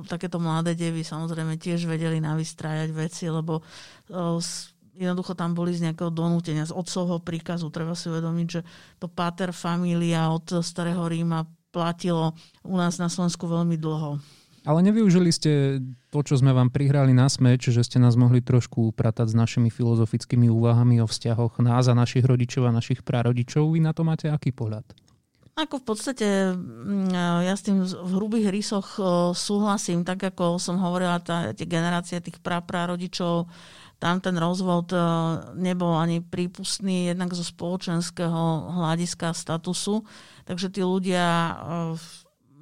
takéto 0.05 0.38
mladé 0.38 0.77
devy 0.77 1.01
samozrejme 1.01 1.57
tiež 1.57 1.89
vedeli 1.89 2.21
navystrájať 2.21 2.93
veci, 2.93 3.25
lebo 3.25 3.65
uh, 3.65 4.38
jednoducho 4.95 5.36
tam 5.36 5.51
boli 5.53 5.75
z 5.75 5.91
nejakého 5.91 6.10
donútenia, 6.10 6.65
z 6.65 6.73
otcovho 6.73 7.19
príkazu. 7.19 7.67
Treba 7.69 7.93
si 7.93 8.08
uvedomiť, 8.08 8.47
že 8.47 8.62
to 8.97 9.12
pater 9.12 9.51
familia 9.51 10.31
od 10.31 10.63
starého 10.63 11.05
Ríma 11.05 11.43
platilo 11.75 12.31
u 12.63 12.79
nás 12.79 12.95
na 12.95 13.12
Slovensku 13.12 13.43
veľmi 13.45 13.75
dlho. 13.75 14.17
Ale 14.65 14.81
nevyužili 14.81 15.29
ste 15.29 15.77
to, 16.10 16.25
čo 16.25 16.41
sme 16.41 16.49
vám 16.49 16.73
prihrali 16.73 17.13
na 17.13 17.29
smeč, 17.29 17.69
že 17.69 17.86
ste 17.86 18.01
nás 18.01 18.17
mohli 18.17 18.41
trošku 18.41 18.89
upratať 18.89 19.29
s 19.29 19.36
našimi 19.38 19.69
filozofickými 19.69 20.49
úvahami 20.49 20.97
o 21.03 21.08
vzťahoch 21.08 21.62
nás 21.62 21.86
a 21.86 21.93
našich 21.93 22.25
rodičov 22.25 22.65
a 22.65 22.73
našich 22.73 23.05
prarodičov. 23.05 23.77
Vy 23.77 23.86
na 23.86 23.93
to 23.93 24.01
máte 24.01 24.25
aký 24.25 24.49
pohľad? 24.49 24.81
Ako 25.55 25.79
v 25.79 25.86
podstate 25.88 26.27
mm, 26.51 27.13
ja 27.45 27.53
s 27.55 27.63
tým 27.63 27.86
v 27.86 28.12
hrubých 28.17 28.51
rysoch 28.51 28.99
súhlasím, 29.38 30.03
tak 30.03 30.34
ako 30.34 30.60
som 30.60 30.81
hovorila, 30.81 31.21
tá, 31.23 31.53
tie 31.55 31.63
generácie 31.63 32.19
tých 32.19 32.41
praprarodičov, 32.43 33.47
tam 33.99 34.19
ten 34.19 34.36
rozvod 34.36 34.91
nebol 35.55 35.95
ani 35.95 36.19
prípustný 36.19 37.10
jednak 37.10 37.31
zo 37.31 37.43
spoločenského 37.47 38.75
hľadiska 38.75 39.31
statusu, 39.31 40.03
takže 40.43 40.67
tí 40.69 40.84
ľudia 40.84 41.55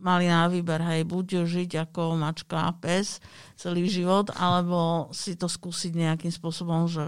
mali 0.04 0.28
na 0.28 0.52
výber, 0.52 0.84
hej, 0.84 1.08
buď 1.08 1.48
žiť 1.48 1.90
ako 1.90 2.20
mačka 2.20 2.68
a 2.68 2.76
pes 2.76 3.24
celý 3.56 3.88
život, 3.88 4.30
alebo 4.36 5.08
si 5.16 5.40
to 5.40 5.48
skúsiť 5.48 5.96
nejakým 5.96 6.28
spôsobom, 6.28 6.92
že 6.92 7.08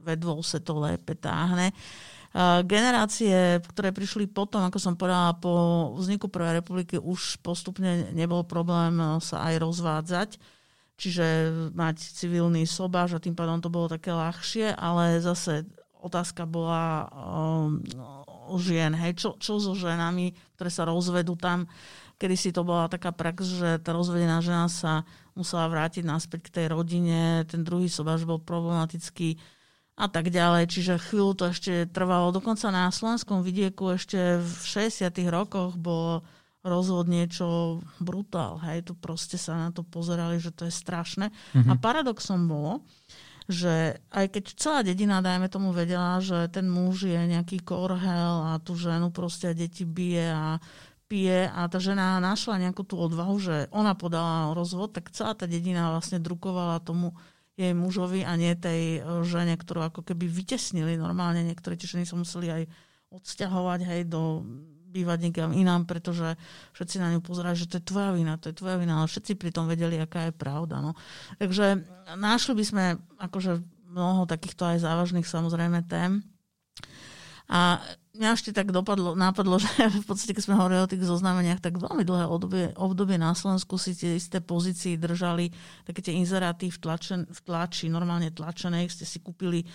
vedvou 0.00 0.40
sa 0.40 0.56
to 0.56 0.80
lépe 0.80 1.12
táhne. 1.12 1.76
Generácie, 2.64 3.60
ktoré 3.60 3.92
prišli 3.92 4.24
potom, 4.30 4.64
ako 4.64 4.78
som 4.80 4.96
povedala, 4.96 5.36
po 5.36 5.92
vzniku 5.98 6.32
Prvej 6.32 6.64
republiky 6.64 6.96
už 6.96 7.42
postupne 7.44 8.08
nebol 8.16 8.46
problém 8.46 9.20
sa 9.20 9.44
aj 9.50 9.54
rozvádzať, 9.60 10.30
čiže 11.00 11.26
mať 11.72 11.96
civilný 12.12 12.68
sobáš 12.68 13.16
a 13.16 13.22
tým 13.24 13.32
pádom 13.32 13.64
to 13.64 13.72
bolo 13.72 13.88
také 13.88 14.12
ľahšie, 14.12 14.76
ale 14.76 15.24
zase 15.24 15.64
otázka 16.04 16.44
bola 16.44 17.08
um, 17.08 17.80
o 18.48 18.56
žien, 18.60 18.92
hej, 18.92 19.16
čo, 19.16 19.40
čo 19.40 19.56
so 19.56 19.72
ženami, 19.72 20.36
ktoré 20.56 20.68
sa 20.68 20.84
rozvedú 20.84 21.36
tam, 21.40 21.64
Kedy 22.20 22.36
si 22.36 22.52
to 22.52 22.68
bola 22.68 22.84
taká 22.84 23.16
prax, 23.16 23.48
že 23.48 23.80
tá 23.80 23.96
rozvedená 23.96 24.44
žena 24.44 24.68
sa 24.68 25.08
musela 25.32 25.64
vrátiť 25.72 26.04
naspäť 26.04 26.52
k 26.52 26.54
tej 26.60 26.66
rodine, 26.68 27.48
ten 27.48 27.64
druhý 27.64 27.88
sobáš 27.88 28.28
bol 28.28 28.36
problematický 28.36 29.40
a 29.96 30.04
tak 30.04 30.28
ďalej. 30.28 30.68
Čiže 30.68 31.00
chvíľu 31.00 31.32
to 31.32 31.44
ešte 31.48 31.88
trvalo. 31.88 32.28
Dokonca 32.28 32.68
na 32.68 32.92
slovenskom 32.92 33.40
vidieku 33.40 33.96
ešte 33.96 34.36
v 34.36 34.52
60. 34.68 35.08
rokoch 35.32 35.80
bolo 35.80 36.20
rozvod 36.60 37.08
niečo 37.08 37.80
brutál. 37.98 38.60
Hej, 38.60 38.92
tu 38.92 38.92
proste 38.92 39.40
sa 39.40 39.56
na 39.56 39.68
to 39.72 39.80
pozerali, 39.80 40.36
že 40.36 40.52
to 40.52 40.68
je 40.68 40.74
strašné. 40.74 41.32
Mm-hmm. 41.32 41.70
A 41.72 41.74
paradoxom 41.80 42.44
bolo, 42.44 42.84
že 43.50 43.98
aj 44.12 44.26
keď 44.30 44.44
celá 44.60 44.80
dedina, 44.84 45.24
dajme 45.24 45.48
tomu, 45.48 45.72
vedela, 45.72 46.20
že 46.20 46.46
ten 46.52 46.68
muž 46.68 47.08
je 47.08 47.18
nejaký 47.18 47.64
korhel 47.64 48.54
a 48.54 48.60
tú 48.60 48.76
ženu 48.76 49.08
proste 49.10 49.50
a 49.50 49.56
deti 49.56 49.88
bije 49.88 50.30
a 50.30 50.60
pije 51.10 51.50
a 51.50 51.66
tá 51.66 51.82
žena 51.82 52.22
našla 52.22 52.62
nejakú 52.62 52.86
tú 52.86 52.94
odvahu, 52.94 53.34
že 53.42 53.56
ona 53.74 53.98
podala 53.98 54.54
rozvod, 54.54 54.94
tak 54.94 55.10
celá 55.10 55.34
tá 55.34 55.50
dedina 55.50 55.90
vlastne 55.90 56.22
drukovala 56.22 56.78
tomu 56.86 57.18
jej 57.58 57.74
mužovi 57.74 58.22
a 58.22 58.38
nie 58.38 58.54
tej 58.54 59.02
e, 59.02 59.26
žene, 59.26 59.58
ktorú 59.58 59.90
ako 59.90 60.00
keby 60.06 60.30
vytesnili. 60.30 60.94
Normálne 60.96 61.42
niektoré 61.44 61.74
tie 61.74 61.90
ženy 61.90 62.06
sa 62.06 62.16
museli 62.16 62.48
aj 62.48 62.62
odsťahovať 63.10 63.80
hej, 63.90 64.00
do 64.06 64.46
bývať 64.90 65.30
niekam 65.30 65.54
inám, 65.54 65.86
pretože 65.86 66.34
všetci 66.74 66.96
na 66.98 67.14
ňu 67.14 67.22
pozerajú, 67.22 67.54
že 67.54 67.70
to 67.70 67.78
je 67.78 67.88
tvoja 67.88 68.10
vina, 68.10 68.36
to 68.36 68.50
je 68.50 68.58
tvoja 68.58 68.76
vina, 68.76 68.98
ale 68.98 69.06
všetci 69.06 69.38
pri 69.38 69.54
tom 69.54 69.70
vedeli, 69.70 69.96
aká 69.96 70.28
je 70.28 70.34
pravda. 70.34 70.82
No. 70.82 70.98
Takže 71.38 71.86
našli 72.18 72.58
by 72.58 72.64
sme 72.66 72.84
akože 73.22 73.62
mnoho 73.90 74.26
takýchto 74.26 74.66
aj 74.66 74.82
závažných 74.82 75.26
samozrejme 75.26 75.86
tém. 75.86 76.22
A 77.50 77.82
mňa 78.14 78.30
ešte 78.38 78.54
tak 78.54 78.70
dopadlo, 78.70 79.18
nápadlo, 79.18 79.58
že 79.62 79.70
v 79.90 80.06
podstate, 80.06 80.34
keď 80.34 80.44
sme 80.46 80.58
hovorili 80.58 80.80
o 80.82 80.90
tých 80.90 81.02
zoznameniach, 81.02 81.58
tak 81.58 81.82
veľmi 81.82 82.06
dlhé 82.06 82.24
obdobie, 82.30 82.66
obdobie 82.78 83.18
na 83.18 83.34
Slovensku 83.34 83.74
si 83.74 83.98
tie 83.98 84.14
isté 84.14 84.38
pozície 84.38 84.94
držali, 84.94 85.50
také 85.82 86.04
tie 86.04 86.14
inzeráty 86.14 86.70
v, 86.70 86.78
tlačen, 86.78 87.26
v 87.26 87.40
tlači, 87.42 87.90
normálne 87.90 88.30
tlačené, 88.30 88.86
ste 88.86 89.02
si 89.02 89.18
kúpili 89.18 89.66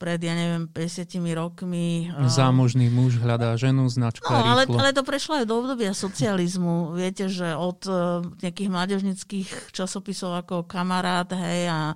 pred, 0.00 0.16
ja 0.16 0.32
neviem, 0.32 0.64
50 0.64 1.20
rokmi. 1.36 2.08
Zámožný 2.24 2.88
muž 2.88 3.20
hľadá 3.20 3.52
ženu, 3.60 3.84
značka 3.92 4.32
no, 4.32 4.56
ale, 4.56 4.64
ale 4.64 4.96
to 4.96 5.04
prešlo 5.04 5.36
aj 5.36 5.44
do 5.44 5.60
obdobia 5.60 5.92
socializmu. 5.92 6.90
Viete, 7.00 7.28
že 7.28 7.52
od 7.52 7.84
uh, 7.84 8.24
nejakých 8.40 8.72
mládežnických 8.72 9.76
časopisov 9.76 10.40
ako 10.40 10.64
Kamarát, 10.64 11.28
hej, 11.36 11.68
a 11.68 11.92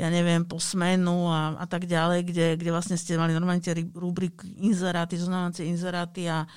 ja 0.00 0.08
neviem, 0.08 0.48
po 0.48 0.56
smenu 0.56 1.28
a, 1.28 1.60
a 1.60 1.68
tak 1.68 1.84
ďalej, 1.84 2.24
kde, 2.24 2.46
kde 2.56 2.70
vlastne 2.72 2.96
ste 2.96 3.20
mali 3.20 3.36
normálne 3.36 3.60
tie 3.60 3.76
rubriky 3.92 4.48
inzeráty, 4.64 5.20
zoznamenacie 5.20 5.68
inzeráty 5.68 6.32
a 6.32 6.48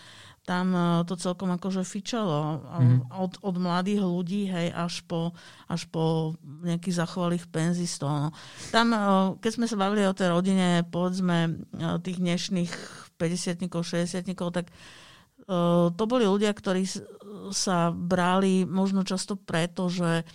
tam 0.46 0.78
e, 0.78 0.82
to 1.10 1.18
celkom 1.18 1.50
akože 1.58 1.82
fičalo. 1.82 2.62
Mm. 2.62 3.10
Od, 3.10 3.34
od 3.41 3.56
mladých 3.58 4.06
ľudí, 4.06 4.46
hej, 4.46 4.70
až 4.70 5.02
po, 5.10 5.34
až 5.66 5.89
po 5.89 6.38
nejakých 6.62 7.02
zachovalých 7.02 7.50
penzistov. 7.50 8.10
No. 8.14 8.30
Tam, 8.70 8.93
e, 8.93 8.98
keď 9.41 9.52
sme 9.52 9.66
sa 9.66 9.76
bavili 9.76 10.06
o 10.06 10.14
tej 10.14 10.30
rodine, 10.30 10.86
povedzme, 10.86 11.38
e, 11.50 11.84
tých 12.00 12.22
dnešných 12.22 12.72
50 13.18 13.66
60 13.66 14.54
tak 14.54 14.70
to 15.46 16.04
boli 16.10 16.26
ľudia, 16.26 16.50
ktorí 16.50 16.89
sa 17.54 17.93
brali 17.93 18.66
možno 18.66 19.06
často 19.06 19.38
preto, 19.38 19.93
že 19.93 20.26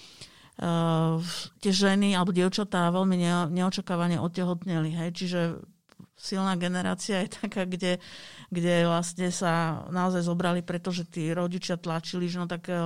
tie 1.59 1.73
ženy 1.75 2.15
alebo 2.15 2.31
dievčatá 2.31 2.87
veľmi 2.95 3.19
neočakávane 3.51 4.23
odtehotneli. 4.23 4.95
Hej? 4.95 5.11
Čiže 5.19 5.41
silná 6.21 6.53
generácia 6.61 7.25
je 7.25 7.33
taká, 7.33 7.65
kde, 7.65 7.97
kde 8.53 8.85
vlastne 8.85 9.33
sa 9.33 9.85
naozaj 9.89 10.29
zobrali, 10.29 10.61
pretože 10.61 11.09
tí 11.09 11.33
rodičia 11.33 11.81
tlačili, 11.81 12.29
že 12.29 12.37
no 12.37 12.45
tak 12.45 12.69
e, 12.69 12.77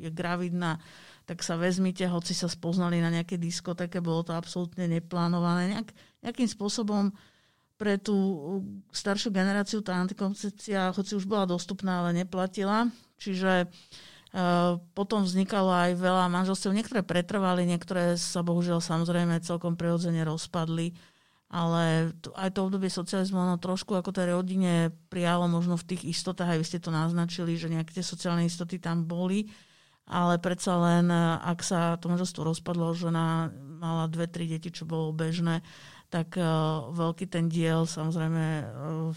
je 0.00 0.08
gravidná, 0.08 0.80
tak 1.28 1.44
sa 1.44 1.60
vezmite, 1.60 2.08
hoci 2.08 2.32
sa 2.32 2.48
spoznali 2.48 2.98
na 3.04 3.12
nejaké 3.12 3.36
diskotéke, 3.36 4.00
bolo 4.00 4.24
to 4.24 4.32
absolútne 4.32 4.88
neplánované. 4.88 5.76
Nejak, 5.76 5.88
nejakým 6.24 6.48
spôsobom 6.48 7.12
pre 7.76 8.00
tú 8.00 8.16
staršiu 8.92 9.32
generáciu 9.32 9.84
tá 9.84 9.96
antikoncepcia, 10.00 10.92
hoci 10.96 11.16
už 11.16 11.24
bola 11.28 11.44
dostupná, 11.48 12.04
ale 12.04 12.24
neplatila. 12.24 12.88
Čiže 13.20 13.68
Uh, 14.30 14.78
potom 14.94 15.26
vznikalo 15.26 15.74
aj 15.74 15.98
veľa 15.98 16.30
manželstiev. 16.30 16.70
Niektoré 16.70 17.02
pretrvali, 17.02 17.66
niektoré 17.66 18.14
sa 18.14 18.46
bohužiaľ 18.46 18.78
samozrejme 18.78 19.42
celkom 19.42 19.74
prirodzene 19.74 20.22
rozpadli 20.22 20.94
ale 21.50 22.14
aj 22.38 22.54
to 22.54 22.70
obdobie 22.70 22.86
socializmu 22.86 23.42
ono 23.42 23.58
trošku 23.58 23.98
ako 23.98 24.14
tej 24.14 24.38
rodine 24.38 24.94
prijalo 25.10 25.50
možno 25.50 25.74
v 25.74 25.94
tých 25.94 26.14
istotách, 26.14 26.54
aj 26.54 26.58
vy 26.62 26.66
ste 26.66 26.78
to 26.78 26.94
naznačili, 26.94 27.58
že 27.58 27.66
nejaké 27.66 27.90
tie 27.90 28.06
sociálne 28.06 28.46
istoty 28.46 28.78
tam 28.78 29.02
boli, 29.02 29.50
ale 30.06 30.38
predsa 30.38 30.78
len, 30.78 31.10
ak 31.42 31.58
sa 31.66 31.98
to 31.98 32.06
manželstvo 32.06 32.46
rozpadlo, 32.46 32.94
žena 32.94 33.50
mala 33.54 34.06
dve, 34.06 34.30
tri 34.30 34.46
deti, 34.46 34.70
čo 34.70 34.86
bolo 34.86 35.10
bežné, 35.10 35.62
tak 36.10 36.38
uh, 36.38 36.90
veľký 36.90 37.30
ten 37.30 37.46
diel 37.46 37.86
samozrejme 37.86 38.44
uh, 38.66 39.14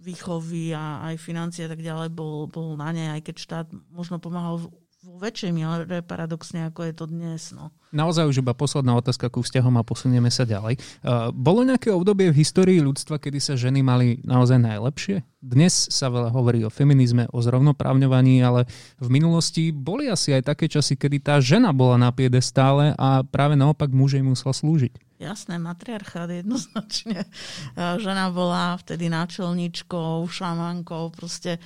výchovy 0.00 0.76
a 0.76 1.08
aj 1.12 1.16
financie 1.16 1.64
a 1.64 1.72
tak 1.72 1.80
ďalej 1.80 2.12
bol, 2.12 2.44
bol 2.48 2.76
na 2.76 2.92
nej, 2.92 3.08
aj 3.16 3.22
keď 3.24 3.36
štát 3.40 3.66
možno 3.88 4.20
pomáhal 4.20 4.68
vo 5.04 5.20
väčšej 5.20 5.52
miere 5.52 6.00
paradoxne, 6.00 6.72
ako 6.72 6.88
je 6.88 6.92
to 6.96 7.04
dnes. 7.04 7.52
No. 7.52 7.68
Naozaj 7.92 8.24
už 8.24 8.40
iba 8.40 8.56
posledná 8.56 8.96
otázka 8.96 9.28
ku 9.28 9.44
vzťahom 9.44 9.76
a 9.76 9.84
posunieme 9.84 10.32
sa 10.32 10.48
ďalej. 10.48 10.80
Uh, 11.04 11.28
bolo 11.30 11.60
nejaké 11.60 11.92
obdobie 11.92 12.32
v 12.32 12.40
histórii 12.40 12.80
ľudstva, 12.80 13.20
kedy 13.20 13.38
sa 13.38 13.54
ženy 13.54 13.84
mali 13.84 14.24
naozaj 14.24 14.56
najlepšie? 14.56 15.20
Dnes 15.44 15.92
sa 15.92 16.08
veľa 16.08 16.32
hovorí 16.32 16.64
o 16.64 16.72
feminizme, 16.72 17.28
o 17.28 17.38
zrovnoprávňovaní, 17.44 18.40
ale 18.40 18.64
v 18.96 19.08
minulosti 19.12 19.68
boli 19.76 20.08
asi 20.08 20.32
aj 20.32 20.56
také 20.56 20.72
časy, 20.72 20.96
kedy 20.96 21.20
tá 21.20 21.36
žena 21.36 21.76
bola 21.76 22.00
na 22.00 22.10
stále 22.40 22.96
a 22.96 23.20
práve 23.20 23.60
naopak 23.60 23.92
muž 23.92 24.16
jej 24.16 24.24
musel 24.24 24.56
slúžiť. 24.56 25.13
Jasné, 25.24 25.56
matriarchát 25.56 26.28
jednoznačne. 26.28 27.24
Žena 28.04 28.28
bola 28.28 28.76
vtedy 28.76 29.08
náčelníčkou, 29.08 30.28
šamankou, 30.28 31.08
proste 31.16 31.56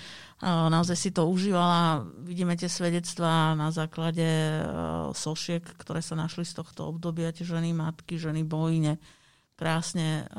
naozaj 0.47 0.95
si 0.95 1.11
to 1.11 1.27
užívala. 1.27 2.07
Vidíme 2.23 2.55
tie 2.55 2.71
svedectvá 2.71 3.59
na 3.59 3.75
základe 3.75 4.23
e, 4.23 4.63
sošiek, 5.11 5.67
ktoré 5.83 5.99
sa 5.99 6.15
našli 6.15 6.47
z 6.47 6.63
tohto 6.63 6.87
obdobia, 6.95 7.35
tie 7.35 7.43
ženy 7.43 7.75
matky, 7.75 8.15
ženy 8.15 8.47
bojine, 8.47 9.03
krásne 9.59 10.31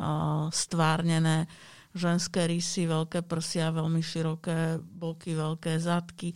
stvárnené, 0.55 1.51
ženské 1.91 2.47
rysy, 2.47 2.87
veľké 2.87 3.27
prsia, 3.27 3.75
veľmi 3.75 3.99
široké 3.99 4.79
boky, 4.79 5.35
veľké 5.35 5.75
zadky 5.75 6.31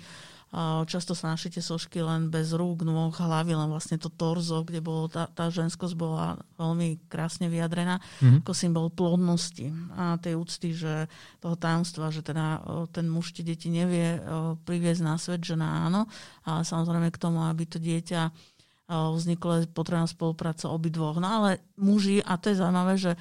Často 0.86 1.18
sa 1.18 1.34
našli 1.34 1.58
tie 1.58 1.66
sošky 1.66 1.97
len 2.06 2.30
bez 2.30 2.54
rúk, 2.54 2.86
nôh, 2.86 3.10
hlavy, 3.10 3.58
len 3.58 3.74
vlastne 3.74 3.97
to 3.97 4.14
torzo, 4.14 4.62
kde 4.62 4.86
bolo 4.86 5.10
tá, 5.10 5.26
tá 5.26 5.49
ženskosť 5.49 5.97
bola 5.97 6.38
veľmi 6.62 7.10
krásne 7.10 7.49
vyjadrená 7.49 7.97
mm-hmm. 7.97 8.45
ako 8.45 8.54
symbol 8.54 8.93
plodnosti 8.93 9.74
a 9.97 10.22
tej 10.22 10.38
úcty, 10.38 10.78
že 10.78 11.10
toho 11.41 11.58
tajomstva, 11.58 12.14
že 12.14 12.22
teda 12.22 12.62
ten 12.93 13.10
muž 13.10 13.34
tie 13.34 13.41
deti 13.41 13.74
nevie 13.74 14.22
priviesť 14.62 15.01
na 15.01 15.18
svet, 15.18 15.41
žena 15.41 15.89
áno, 15.89 16.06
a 16.45 16.62
samozrejme 16.62 17.10
k 17.10 17.18
tomu, 17.18 17.41
aby 17.49 17.66
to 17.66 17.82
dieťa 17.82 18.53
vznikla 18.91 19.71
potrebná 19.71 20.03
spolupráca 20.03 20.67
obidvoch. 20.67 21.15
No 21.15 21.27
ale 21.27 21.63
muži, 21.79 22.19
a 22.19 22.36
to 22.36 22.51
je 22.51 22.59
zaujímavé, 22.59 22.99
že 22.99 23.15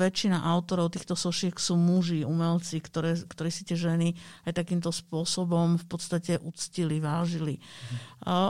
väčšina 0.00 0.40
autorov 0.40 0.88
týchto 0.88 1.12
sošiek 1.12 1.52
sú 1.60 1.76
muži, 1.76 2.24
umelci, 2.24 2.80
ktoré, 2.80 3.12
ktorí 3.28 3.52
si 3.52 3.68
tie 3.68 3.76
ženy 3.76 4.16
aj 4.48 4.56
takýmto 4.56 4.88
spôsobom 4.88 5.76
v 5.76 5.84
podstate 5.84 6.40
uctili, 6.40 6.96
vážili. 6.96 7.60
Mhm. 7.60 7.96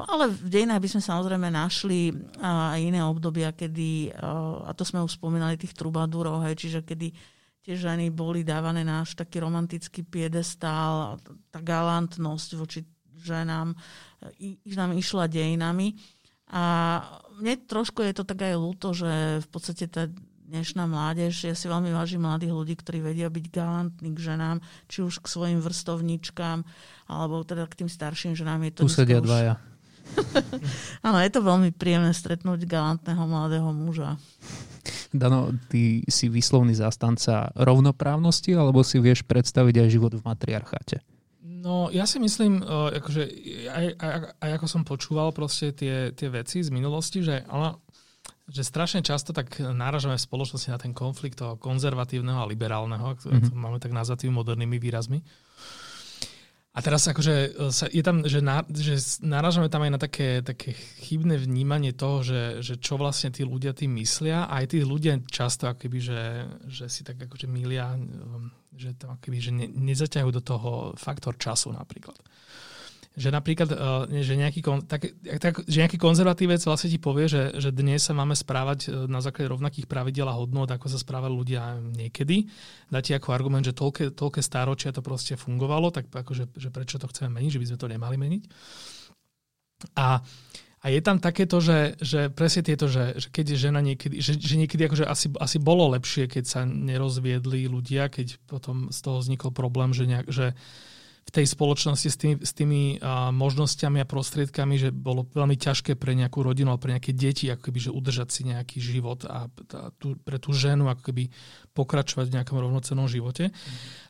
Ale 0.06 0.24
v 0.30 0.48
dejinách 0.48 0.82
by 0.86 0.88
sme 0.94 1.02
samozrejme 1.02 1.48
našli 1.50 2.14
aj 2.38 2.78
iné 2.78 3.02
obdobia, 3.02 3.50
kedy, 3.50 4.14
a 4.64 4.70
to 4.70 4.86
sme 4.86 5.02
už 5.02 5.18
spomínali, 5.18 5.58
tých 5.58 5.74
trubadúrov, 5.74 6.46
hej, 6.46 6.54
čiže 6.54 6.86
kedy 6.86 7.10
tie 7.64 7.74
ženy 7.74 8.12
boli 8.12 8.44
dávané 8.44 8.84
na 8.84 9.02
až 9.02 9.16
taký 9.16 9.40
romantický 9.40 10.04
piedestál, 10.04 11.16
tá 11.48 11.58
galantnosť 11.58 12.50
voči 12.54 12.80
ženám 13.24 13.72
nám 14.75 14.97
išla 14.97 15.31
dejinami. 15.31 15.97
A 16.53 16.62
mne 17.41 17.55
trošku 17.64 18.05
je 18.05 18.14
to 18.14 18.25
tak 18.29 18.45
aj 18.45 18.55
ľúto, 18.55 18.95
že 18.95 19.43
v 19.43 19.49
podstate 19.49 19.91
tá 19.91 20.07
dnešná 20.45 20.85
mládež, 20.85 21.49
ja 21.49 21.57
si 21.57 21.66
veľmi 21.66 21.91
vážim 21.91 22.20
mladých 22.20 22.53
ľudí, 22.53 22.75
ktorí 22.77 23.01
vedia 23.01 23.33
byť 23.33 23.45
galantní 23.49 24.12
k 24.12 24.18
ženám, 24.20 24.61
či 24.87 25.01
už 25.01 25.25
k 25.25 25.27
svojim 25.27 25.59
vrstovničkám, 25.64 26.62
alebo 27.09 27.43
teda 27.43 27.64
k 27.64 27.85
tým 27.85 27.91
starším 27.91 28.37
ženám. 28.37 28.68
Je 28.68 28.72
to 28.77 28.83
tu 28.85 28.93
sedia 28.93 29.18
už... 29.18 29.27
dvaja. 29.27 29.55
Áno, 31.07 31.16
je 31.16 31.31
to 31.33 31.41
veľmi 31.41 31.72
príjemné 31.72 32.12
stretnúť 32.12 32.68
galantného 32.68 33.25
mladého 33.25 33.72
muža. 33.72 34.20
Dano, 35.16 35.55
ty 35.72 36.05
si 36.12 36.29
výslovný 36.29 36.77
zastanca 36.77 37.49
rovnoprávnosti, 37.57 38.53
alebo 38.53 38.85
si 38.85 39.01
vieš 39.01 39.25
predstaviť 39.25 39.81
aj 39.81 39.89
život 39.89 40.12
v 40.12 40.22
matriarcháte? 40.22 41.01
No 41.64 41.88
ja 41.88 42.04
si 42.04 42.20
myslím, 42.20 42.60
uh, 42.60 42.92
akože, 42.92 43.22
aj, 43.72 43.86
aj, 43.96 44.12
aj 44.36 44.50
ako 44.60 44.66
som 44.68 44.82
počúval 44.84 45.32
proste 45.32 45.72
tie, 45.72 46.12
tie 46.12 46.28
veci 46.28 46.60
z 46.60 46.68
minulosti, 46.68 47.24
že 47.24 47.48
ono, 47.48 47.80
že 48.44 48.60
strašne 48.60 49.00
často 49.00 49.32
tak 49.32 49.56
náražame 49.56 50.20
v 50.20 50.26
spoločnosti 50.28 50.68
na 50.68 50.76
ten 50.76 50.92
konflikt 50.92 51.40
toho 51.40 51.56
konzervatívneho 51.56 52.44
a 52.44 52.50
liberálneho, 52.50 53.16
mm-hmm. 53.16 53.48
to 53.48 53.56
máme 53.56 53.80
tak 53.80 53.96
nazvať 53.96 54.28
tými 54.28 54.36
modernými 54.36 54.76
výrazmi. 54.76 55.24
A 56.75 56.83
teraz 56.83 57.07
akože 57.07 57.35
e, 57.35 57.49
sa, 57.70 57.87
je 57.87 58.03
tam, 58.03 58.27
že, 58.27 58.43
na, 58.43 58.66
že 58.66 58.99
narážame 59.22 59.70
tam 59.70 59.87
aj 59.87 59.93
na 59.95 60.01
také, 60.03 60.43
také 60.43 60.75
chybné 61.07 61.39
vnímanie 61.39 61.95
toho, 61.95 62.27
že, 62.27 62.66
že 62.66 62.75
čo 62.83 62.99
vlastne 62.99 63.31
tí 63.31 63.47
ľudia 63.47 63.70
tým 63.70 63.95
myslia. 64.03 64.51
Aj 64.51 64.66
tí 64.66 64.83
ľudia 64.83 65.22
často 65.31 65.70
akoby, 65.70 65.99
že, 66.03 66.22
že 66.66 66.91
si 66.91 67.07
tak 67.07 67.22
akože 67.22 67.47
milia 67.47 67.95
že, 68.75 68.91
to 68.99 69.07
akoby, 69.07 69.39
že 69.39 69.55
ne, 69.55 69.70
nezaťahujú 69.70 70.33
do 70.35 70.43
toho 70.43 70.70
faktor 70.99 71.39
času 71.39 71.70
napríklad. 71.70 72.18
Že 73.14 73.30
napríklad, 73.30 73.70
eh, 73.70 74.26
že 74.26 74.34
nejaký, 74.34 74.60
tak, 74.90 75.14
tak, 75.38 75.62
že 75.62 75.76
nejaký 75.86 75.98
konzervatívec 76.02 76.58
vlastne 76.66 76.90
ti 76.90 76.98
povie, 76.98 77.30
že, 77.30 77.54
že 77.62 77.70
dnes 77.70 78.02
sa 78.02 78.10
máme 78.10 78.34
správať 78.34 78.78
eh, 78.86 79.06
na 79.06 79.22
základe 79.22 79.54
rovnakých 79.54 79.86
pravidel 79.86 80.26
a 80.26 80.34
hodnot, 80.34 80.66
ako 80.66 80.90
sa 80.90 80.98
správali 80.98 81.34
ľudia 81.34 81.78
niekedy. 81.78 82.50
Dá 82.90 82.98
ti 82.98 83.14
ako 83.14 83.30
argument, 83.30 83.62
že 83.62 83.74
toľké, 83.74 84.18
toľké 84.18 84.42
stáročia 84.42 84.90
to 84.90 84.98
proste 84.98 85.38
fungovalo, 85.38 85.94
tak 85.94 86.10
akože, 86.10 86.58
že 86.58 86.68
prečo 86.74 86.98
to 86.98 87.06
chceme 87.06 87.30
meniť, 87.38 87.54
že 87.54 87.60
by 87.62 87.66
sme 87.70 87.78
to 87.78 87.92
nemali 87.92 88.16
meniť. 88.18 88.42
A 89.94 90.18
a 90.84 90.92
je 90.92 91.00
tam 91.00 91.16
takéto, 91.16 91.64
že, 91.64 91.96
že 91.96 92.28
presne 92.28 92.60
tieto, 92.60 92.92
že, 92.92 93.16
že 93.16 93.32
keď 93.32 93.56
je 93.56 93.62
žena 93.72 93.80
niekedy, 93.80 94.20
že, 94.20 94.36
že 94.36 94.60
niekedy 94.60 94.84
akože 94.84 95.08
asi, 95.08 95.32
asi 95.40 95.56
bolo 95.56 95.88
lepšie, 95.96 96.28
keď 96.28 96.44
sa 96.44 96.68
nerozviedli 96.68 97.64
ľudia, 97.72 98.12
keď 98.12 98.36
potom 98.44 98.92
z 98.92 98.98
toho 99.00 99.24
vznikol 99.24 99.48
problém, 99.48 99.96
že, 99.96 100.04
nejak, 100.04 100.28
že, 100.28 100.52
v 101.25 101.31
tej 101.33 101.47
spoločnosti 101.49 102.09
s 102.12 102.16
tými, 102.20 102.37
s 102.45 102.53
tými 102.53 102.83
uh, 103.01 103.33
možnosťami 103.33 104.05
a 104.05 104.07
prostriedkami, 104.07 104.77
že 104.77 104.89
bolo 104.93 105.25
veľmi 105.25 105.57
ťažké 105.57 105.97
pre 105.97 106.12
nejakú 106.12 106.45
rodinu 106.45 106.68
alebo 106.72 106.85
pre 106.85 106.93
nejaké 106.93 107.16
deti 107.16 107.49
ako 107.49 107.72
keby, 107.72 107.79
že 107.81 107.91
udržať 107.91 108.29
si 108.29 108.41
nejaký 108.45 108.79
život 108.79 109.25
a, 109.25 109.49
a 109.49 109.81
tú, 109.97 110.20
pre 110.20 110.37
tú 110.37 110.53
ženu 110.53 110.93
ako 110.93 111.01
keby 111.01 111.33
pokračovať 111.72 112.29
v 112.29 112.35
nejakom 112.39 112.61
rovnocennom 112.61 113.09
živote. 113.09 113.51
Mm. 113.51 113.55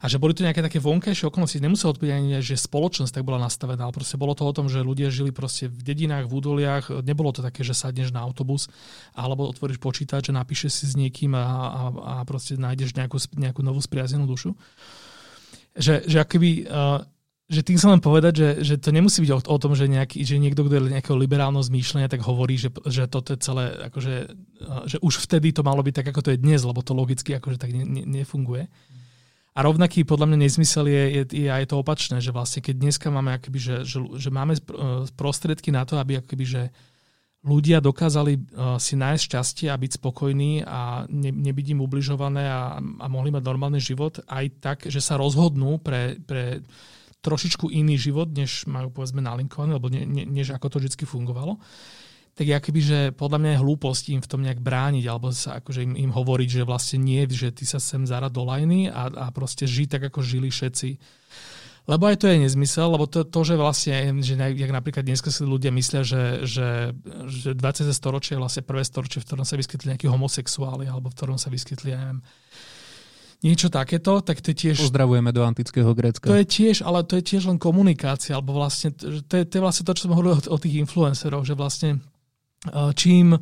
A 0.03 0.05
že 0.11 0.19
boli 0.19 0.35
to 0.35 0.45
nejaké 0.45 0.61
také 0.61 0.83
vonkajšie 0.83 1.31
okolnosti. 1.31 1.62
Nemuselo 1.62 1.95
to 1.95 2.03
byť 2.05 2.12
ani, 2.12 2.29
že 2.43 2.59
spoločnosť 2.59 3.15
tak 3.15 3.25
bola 3.25 3.47
nastavená, 3.47 3.87
ale 3.87 3.95
proste 3.95 4.19
bolo 4.19 4.35
to 4.35 4.45
o 4.45 4.53
tom, 4.53 4.67
že 4.67 4.85
ľudia 4.85 5.09
žili 5.09 5.31
proste 5.31 5.71
v 5.71 5.81
dedinách, 5.81 6.27
v 6.29 6.35
údoliach. 6.35 6.91
Nebolo 7.07 7.31
to 7.31 7.41
také, 7.41 7.62
že 7.62 7.79
sadneš 7.79 8.11
na 8.11 8.21
autobus 8.21 8.67
alebo 9.15 9.47
otvoríš 9.47 9.79
počítač, 9.79 10.29
že 10.29 10.37
napíšeš 10.37 10.71
si 10.83 10.85
s 10.91 10.95
niekým 10.99 11.33
a, 11.39 11.47
a, 11.47 11.83
a 11.95 12.15
proste 12.27 12.59
nájdeš 12.59 12.93
nejakú, 12.99 13.17
nejakú 13.39 13.62
novú 13.62 13.79
spriaznenú 13.79 14.27
dušu 14.27 14.53
že, 15.75 16.07
že 16.07 16.16
akoby, 16.22 16.70
uh, 16.70 17.03
že 17.45 17.61
tým 17.61 17.77
sa 17.77 17.93
len 17.93 18.01
povedať, 18.01 18.33
že, 18.35 18.49
že 18.64 18.75
to 18.81 18.89
nemusí 18.89 19.20
byť 19.20 19.31
o, 19.37 19.39
o 19.45 19.59
tom, 19.61 19.77
že, 19.77 19.85
nejaký, 19.85 20.25
že 20.25 20.41
niekto, 20.41 20.64
kto 20.64 20.81
je 20.81 20.95
nejakého 20.97 21.18
liberálneho 21.18 21.61
zmýšľania, 21.61 22.09
tak 22.09 22.25
hovorí, 22.25 22.57
že, 22.57 22.72
že 22.89 23.05
toto 23.05 23.37
je 23.37 23.39
celé, 23.45 23.93
akože, 23.93 24.14
že 24.89 24.97
už 25.05 25.20
vtedy 25.29 25.53
to 25.53 25.61
malo 25.61 25.85
byť 25.85 25.95
tak, 26.01 26.07
ako 26.09 26.20
to 26.25 26.33
je 26.33 26.41
dnes, 26.41 26.64
lebo 26.64 26.81
to 26.81 26.97
logicky 26.97 27.37
akože 27.37 27.61
tak 27.61 27.77
ne, 27.77 27.85
ne, 27.85 28.03
nefunguje. 28.09 28.64
A 29.55 29.62
rovnaký 29.62 30.03
podľa 30.03 30.35
mňa 30.35 30.39
nezmysel 30.51 30.91
je, 30.91 31.05
je, 31.14 31.22
je 31.47 31.49
aj 31.53 31.70
to 31.70 31.79
opačné, 31.79 32.18
že 32.18 32.35
vlastne 32.35 32.59
keď 32.59 32.75
dneska 32.75 33.07
máme 33.07 33.39
akoby, 33.39 33.59
že, 33.62 33.77
že, 33.87 34.03
že 34.03 34.31
máme 34.35 34.59
prostriedky 35.14 35.70
na 35.70 35.87
to, 35.87 35.95
aby 35.95 36.18
akoby, 36.18 36.43
že 36.43 36.62
ľudia 37.45 37.78
dokázali 37.84 38.32
uh, 38.34 38.42
si 38.80 38.97
nájsť 38.97 39.22
šťastie 39.22 39.66
a 39.68 39.76
byť 39.76 40.01
spokojní 40.01 40.64
a 40.64 41.05
ne, 41.12 41.30
nebyť 41.30 41.76
im 41.76 41.84
ubližované 41.84 42.49
a, 42.49 42.80
a 42.80 43.07
mohli 43.07 43.28
mať 43.30 43.45
normálny 43.45 43.78
život 43.78 44.24
aj 44.24 44.45
tak, 44.64 44.78
že 44.88 44.99
sa 45.05 45.20
rozhodnú 45.20 45.76
pre, 45.78 46.16
pre 46.24 46.64
trošičku 47.20 47.68
iný 47.68 48.01
život, 48.01 48.32
než 48.32 48.64
majú 48.64 48.88
povedzme 48.90 49.20
nalinkovaný, 49.20 49.76
alebo 49.76 49.92
ne, 49.92 50.09
ne, 50.09 50.24
než 50.24 50.57
ako 50.57 50.66
to 50.72 50.76
vždy 50.80 51.05
fungovalo 51.05 51.61
tak 52.34 52.51
ja 52.51 52.59
keby, 52.59 52.80
že 52.82 52.99
podľa 53.14 53.38
mňa 53.38 53.51
je 53.55 53.62
hlúposť 53.62 54.05
im 54.11 54.20
v 54.20 54.30
tom 54.30 54.42
nejak 54.42 54.59
brániť, 54.59 55.05
alebo 55.07 55.30
sa 55.30 55.62
akože 55.62 55.86
im, 55.86 55.95
im 55.95 56.11
hovoriť, 56.11 56.49
že 56.61 56.62
vlastne 56.66 56.99
nie, 56.99 57.22
že 57.30 57.55
ty 57.55 57.62
sa 57.62 57.78
sem 57.78 58.03
zarad 58.11 58.34
do 58.34 58.42
lajny 58.42 58.90
a, 58.90 59.07
a 59.07 59.26
proste 59.30 59.70
žiť 59.70 59.88
tak, 59.95 60.03
ako 60.11 60.18
žili 60.18 60.51
všetci. 60.51 60.99
Lebo 61.85 62.09
aj 62.09 62.16
to 62.16 62.32
je 62.32 62.41
nezmysel, 62.49 62.97
lebo 62.97 63.05
to, 63.05 63.28
to 63.28 63.41
že 63.45 63.61
vlastne, 63.61 64.16
že 64.24 64.41
jak 64.41 64.72
napríklad 64.72 65.05
dneska 65.05 65.28
si 65.28 65.45
ľudia 65.45 65.68
myslia, 65.68 66.01
že, 66.01 66.49
že, 66.49 66.97
že 67.28 67.53
20. 67.53 67.93
storočie 67.93 68.37
je 68.37 68.41
vlastne 68.41 68.62
prvé 68.64 68.80
storočie, 68.89 69.20
v 69.20 69.28
ktorom 69.28 69.45
sa 69.45 69.61
vyskytli 69.61 69.93
nejakí 69.93 70.09
homosexuáli, 70.09 70.89
alebo 70.89 71.12
v 71.12 71.16
ktorom 71.20 71.37
sa 71.37 71.53
vyskytli, 71.53 71.93
ja 71.93 72.01
neviem, 72.01 72.24
niečo 73.45 73.68
takéto, 73.68 74.24
tak 74.24 74.41
to 74.41 74.57
je 74.57 74.72
tiež... 74.72 74.80
Pozdravujeme 74.80 75.28
do 75.28 75.45
antického 75.45 75.93
Grécka. 75.93 76.32
To 76.32 76.41
je 76.41 76.49
tiež, 76.49 76.80
ale 76.89 77.05
to 77.05 77.20
je 77.20 77.24
tiež 77.37 77.53
len 77.53 77.61
komunikácia, 77.61 78.32
alebo 78.32 78.57
vlastne, 78.57 78.97
to 78.97 79.35
je, 79.37 79.45
to 79.45 79.53
je 79.53 79.62
vlastne 79.62 79.85
to, 79.85 79.93
čo 79.93 80.09
sme 80.09 80.16
hovorili 80.16 80.41
o, 80.41 80.57
o 80.57 80.57
tých 80.57 80.80
influenceroch, 80.89 81.45
že 81.45 81.53
vlastne 81.53 82.01
čím, 82.97 83.37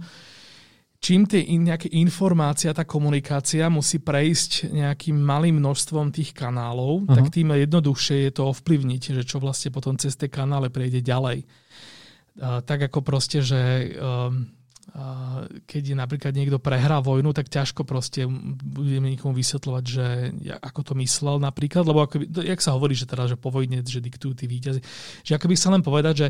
čím 1.03 1.27
tie 1.27 1.43
in, 1.43 1.67
nejaké 1.67 1.91
informácia, 1.99 2.71
tá 2.71 2.87
komunikácia 2.87 3.67
musí 3.67 3.99
prejsť 3.99 4.71
nejakým 4.71 5.19
malým 5.19 5.59
množstvom 5.59 6.15
tých 6.15 6.31
kanálov, 6.31 7.05
uh-huh. 7.05 7.17
tak 7.19 7.35
tým 7.35 7.51
jednoduchšie 7.51 8.31
je 8.31 8.33
to 8.39 8.55
ovplyvniť, 8.55 9.19
že 9.19 9.23
čo 9.27 9.43
vlastne 9.43 9.75
potom 9.75 9.99
cez 9.99 10.15
tie 10.15 10.31
kanále 10.31 10.71
prejde 10.71 11.03
ďalej. 11.03 11.43
Uh, 12.39 12.63
tak 12.63 12.87
ako 12.87 13.03
proste, 13.03 13.43
že 13.43 13.93
um, 13.99 14.47
keď 15.65 15.83
je 15.95 15.97
napríklad 15.97 16.37
niekto 16.37 16.61
prehrá 16.61 17.01
vojnu, 17.01 17.33
tak 17.33 17.49
ťažko 17.49 17.87
proste 17.89 18.29
budeme 18.29 19.09
nikomu 19.09 19.33
vysvetľovať, 19.33 19.85
že 19.89 20.07
ako 20.61 20.81
to 20.85 20.93
myslel 21.01 21.41
napríklad, 21.41 21.87
lebo 21.89 22.05
ako, 22.05 22.29
jak 22.45 22.61
sa 22.61 22.77
hovorí, 22.77 22.93
že 22.93 23.09
teda, 23.09 23.25
že 23.31 23.41
po 23.41 23.49
vojne, 23.49 23.81
že 23.81 24.05
diktujú 24.05 24.37
tí 24.37 24.45
víťazi, 24.45 24.85
že 25.25 25.33
ako 25.33 25.49
by 25.49 25.57
sa 25.57 25.73
len 25.73 25.81
povedať, 25.81 26.15
že, 26.19 26.29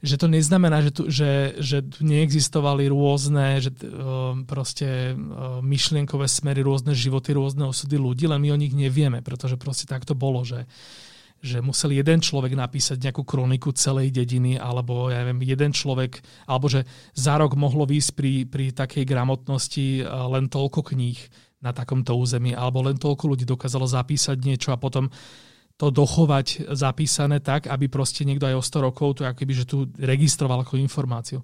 že 0.00 0.16
to 0.16 0.32
neznamená, 0.32 0.80
že 0.80 0.92
tu, 0.96 1.02
že, 1.12 1.60
že 1.60 1.84
tu 1.84 2.08
neexistovali 2.08 2.88
rôzne 2.88 3.60
že, 3.60 3.68
proste 4.48 5.12
myšlienkové 5.60 6.24
smery, 6.24 6.64
rôzne 6.64 6.96
životy, 6.96 7.36
rôzne 7.36 7.68
osudy 7.68 8.00
ľudí, 8.00 8.24
len 8.24 8.40
my 8.40 8.48
o 8.56 8.60
nich 8.60 8.72
nevieme, 8.72 9.20
pretože 9.20 9.60
proste 9.60 9.84
tak 9.84 10.08
to 10.08 10.16
bolo, 10.16 10.40
že 10.40 10.64
že 11.40 11.64
musel 11.64 11.96
jeden 11.96 12.20
človek 12.20 12.52
napísať 12.52 13.00
nejakú 13.00 13.24
kroniku 13.24 13.72
celej 13.72 14.12
dediny, 14.12 14.60
alebo 14.60 15.08
ja 15.08 15.24
neviem, 15.24 15.40
jeden 15.40 15.72
človek, 15.72 16.20
alebo 16.44 16.68
že 16.68 16.84
za 17.16 17.40
rok 17.40 17.56
mohlo 17.56 17.88
výjsť 17.88 18.10
pri, 18.12 18.32
pri 18.44 18.66
takej 18.76 19.08
gramotnosti 19.08 20.04
eh, 20.04 20.04
len 20.04 20.52
toľko 20.52 20.92
kníh 20.92 21.16
na 21.64 21.72
takomto 21.72 22.16
území, 22.16 22.56
alebo 22.56 22.84
len 22.84 22.96
toľko 22.96 23.24
ľudí 23.36 23.44
dokázalo 23.48 23.88
zapísať 23.88 24.36
niečo 24.40 24.72
a 24.72 24.80
potom 24.80 25.08
to 25.80 25.88
dochovať 25.88 26.76
zapísané 26.76 27.40
tak, 27.40 27.64
aby 27.64 27.88
proste 27.88 28.28
niekto 28.28 28.44
aj 28.44 28.60
o 28.60 28.62
100 28.62 28.86
rokov 28.92 29.08
to 29.16 29.24
akoby, 29.24 29.52
že 29.56 29.64
tu 29.64 29.88
registroval 29.96 30.60
ako 30.60 30.76
informáciu. 30.76 31.40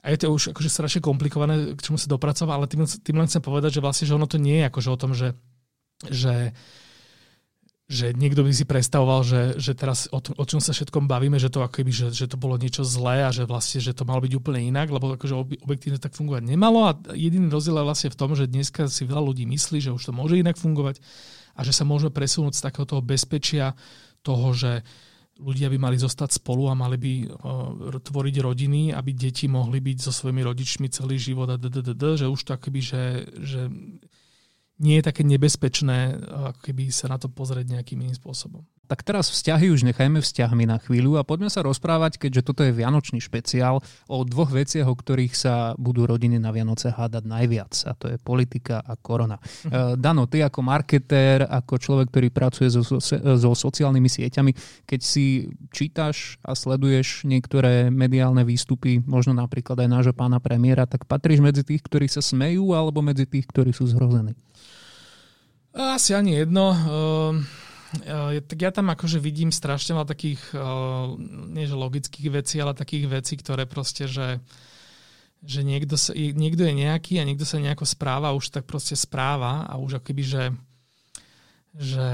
A 0.00 0.08
je 0.08 0.24
to 0.24 0.32
už 0.32 0.56
akože 0.56 0.72
strašne 0.72 1.04
komplikované, 1.04 1.76
k 1.76 1.84
čomu 1.84 2.00
sa 2.00 2.08
dopracovať, 2.08 2.48
ale 2.48 2.66
tým, 2.66 2.88
tým 2.88 3.16
len 3.20 3.28
chcem 3.28 3.44
povedať, 3.44 3.76
že 3.76 3.84
vlastne, 3.84 4.08
že 4.08 4.16
ono 4.16 4.24
to 4.24 4.40
nie 4.40 4.64
je 4.64 4.68
akože 4.72 4.88
o 4.88 4.96
tom, 4.96 5.12
že, 5.12 5.36
že 6.08 6.56
že 7.92 8.16
niekto 8.16 8.40
by 8.40 8.56
si 8.56 8.64
predstavoval, 8.64 9.20
že, 9.20 9.42
že 9.60 9.76
teraz 9.76 10.08
o, 10.08 10.16
o 10.16 10.44
čom 10.48 10.64
sa 10.64 10.72
všetkom 10.72 11.04
bavíme, 11.04 11.36
že 11.36 11.52
to 11.52 11.60
akoby, 11.60 11.92
že, 11.92 12.08
že 12.08 12.24
to 12.24 12.40
bolo 12.40 12.56
niečo 12.56 12.88
zlé 12.88 13.28
a 13.28 13.34
že 13.34 13.44
vlastne, 13.44 13.84
že 13.84 13.92
to 13.92 14.08
malo 14.08 14.24
byť 14.24 14.32
úplne 14.32 14.64
inak, 14.64 14.88
lebo 14.88 15.12
akože 15.12 15.60
objektívne 15.60 16.00
tak 16.00 16.16
fungovať 16.16 16.40
nemalo 16.40 16.88
a 16.88 16.96
jediný 17.12 17.52
rozdiel 17.52 17.76
je 17.76 17.84
vlastne 17.84 18.08
v 18.08 18.16
tom, 18.16 18.32
že 18.32 18.48
dneska 18.48 18.88
si 18.88 19.04
veľa 19.04 19.20
ľudí 19.20 19.44
myslí, 19.44 19.84
že 19.84 19.92
už 19.92 20.08
to 20.08 20.12
môže 20.16 20.40
inak 20.40 20.56
fungovať 20.56 21.04
a 21.52 21.60
že 21.64 21.72
sa 21.72 21.84
môžeme 21.84 22.12
presunúť 22.12 22.56
z 22.56 22.64
takého 22.64 22.86
toho 22.88 23.02
bezpečia 23.04 23.76
toho, 24.22 24.54
že 24.54 24.86
ľudia 25.42 25.72
by 25.72 25.78
mali 25.80 25.96
zostať 25.98 26.38
spolu 26.38 26.70
a 26.70 26.78
mali 26.78 26.96
by 26.96 27.12
uh, 27.26 27.98
tvoriť 27.98 28.36
rodiny, 28.38 28.94
aby 28.94 29.10
deti 29.16 29.50
mohli 29.50 29.82
byť 29.82 29.98
so 29.98 30.12
svojimi 30.14 30.44
rodičmi 30.44 30.86
celý 30.92 31.18
život 31.18 31.50
a 31.50 31.58
že 31.58 32.26
už 32.30 32.40
to 32.44 32.54
akoby, 32.54 32.80
že, 32.84 33.04
že 33.42 33.60
nie 34.82 34.98
je 34.98 35.06
také 35.06 35.22
nebezpečné, 35.22 36.18
ako 36.52 36.60
keby 36.62 36.90
sa 36.90 37.10
na 37.10 37.16
to 37.16 37.30
pozrieť 37.30 37.70
nejakým 37.70 38.02
iným 38.02 38.18
spôsobom. 38.18 38.66
Tak 38.92 39.08
teraz 39.08 39.32
vzťahy 39.32 39.72
už 39.72 39.88
nechajme 39.88 40.20
vzťahmi 40.20 40.68
na 40.68 40.76
chvíľu 40.76 41.16
a 41.16 41.24
poďme 41.24 41.48
sa 41.48 41.64
rozprávať, 41.64 42.20
keďže 42.20 42.52
toto 42.52 42.60
je 42.60 42.76
Vianočný 42.76 43.24
špeciál, 43.24 43.80
o 44.04 44.20
dvoch 44.20 44.52
veciach, 44.52 44.84
o 44.84 44.92
ktorých 44.92 45.32
sa 45.32 45.72
budú 45.80 46.04
rodiny 46.04 46.36
na 46.36 46.52
Vianoce 46.52 46.92
hádať 46.92 47.24
najviac. 47.24 47.72
A 47.88 47.96
to 47.96 48.12
je 48.12 48.20
politika 48.20 48.84
a 48.84 48.92
korona. 49.00 49.40
Mhm. 49.64 49.96
Dano, 49.96 50.28
ty 50.28 50.44
ako 50.44 50.60
marketér, 50.60 51.48
ako 51.48 51.80
človek, 51.80 52.12
ktorý 52.12 52.28
pracuje 52.28 52.68
so, 52.68 52.84
so 53.00 53.50
sociálnymi 53.56 54.12
sieťami, 54.12 54.52
keď 54.84 55.00
si 55.00 55.48
čítaš 55.72 56.36
a 56.44 56.52
sleduješ 56.52 57.24
niektoré 57.24 57.88
mediálne 57.88 58.44
výstupy, 58.44 59.00
možno 59.08 59.32
napríklad 59.32 59.80
aj 59.80 59.88
nášho 59.88 60.12
pána 60.12 60.36
premiéra, 60.36 60.84
tak 60.84 61.08
patríš 61.08 61.40
medzi 61.40 61.64
tých, 61.64 61.80
ktorí 61.80 62.12
sa 62.12 62.20
smejú 62.20 62.76
alebo 62.76 63.00
medzi 63.00 63.24
tých, 63.24 63.48
ktorí 63.48 63.72
sú 63.72 63.88
zhrození? 63.88 64.36
Asi 65.72 66.12
ani 66.12 66.36
jedno. 66.36 66.76
Uh, 66.76 67.61
tak 68.48 68.58
ja 68.58 68.70
tam 68.72 68.88
akože 68.88 69.20
vidím 69.20 69.52
strašne 69.52 69.92
veľa 69.96 70.08
takých, 70.08 70.42
uh, 70.56 71.12
nie 71.52 71.68
že 71.68 71.76
logických 71.76 72.28
vecí, 72.32 72.56
ale 72.58 72.72
takých 72.72 73.20
vecí, 73.20 73.34
ktoré 73.36 73.68
proste, 73.68 74.08
že, 74.08 74.40
že 75.44 75.60
niekto, 75.60 76.00
sa, 76.00 76.16
niekto 76.16 76.64
je 76.64 76.72
nejaký 76.72 77.20
a 77.20 77.28
niekto 77.28 77.44
sa 77.44 77.60
nejako 77.60 77.84
správa, 77.84 78.32
už 78.32 78.48
tak 78.48 78.64
proste 78.64 78.96
správa 78.96 79.68
a 79.68 79.76
už 79.76 80.00
akoby, 80.00 80.24
že, 80.24 80.44
že, 81.76 82.10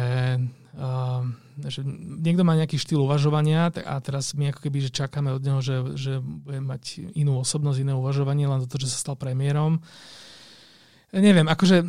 uh, 0.74 1.22
že 1.62 1.81
niekto 2.22 2.43
má 2.43 2.59
nejaký 2.59 2.74
štýl 2.74 3.07
uvažovania 3.07 3.70
a 3.70 3.95
teraz 4.03 4.35
my 4.35 4.51
ako 4.51 4.66
keby, 4.66 4.91
že 4.91 4.91
čakáme 4.91 5.31
od 5.31 5.43
neho, 5.47 5.62
že, 5.62 5.95
že 5.95 6.12
bude 6.18 6.59
mať 6.59 7.14
inú 7.14 7.39
osobnosť, 7.39 7.87
iné 7.87 7.95
uvažovanie, 7.95 8.51
len 8.51 8.66
to, 8.66 8.83
že 8.83 8.91
sa 8.91 8.99
stal 8.99 9.16
premiérom. 9.18 9.79
Neviem, 11.09 11.49
akože 11.49 11.89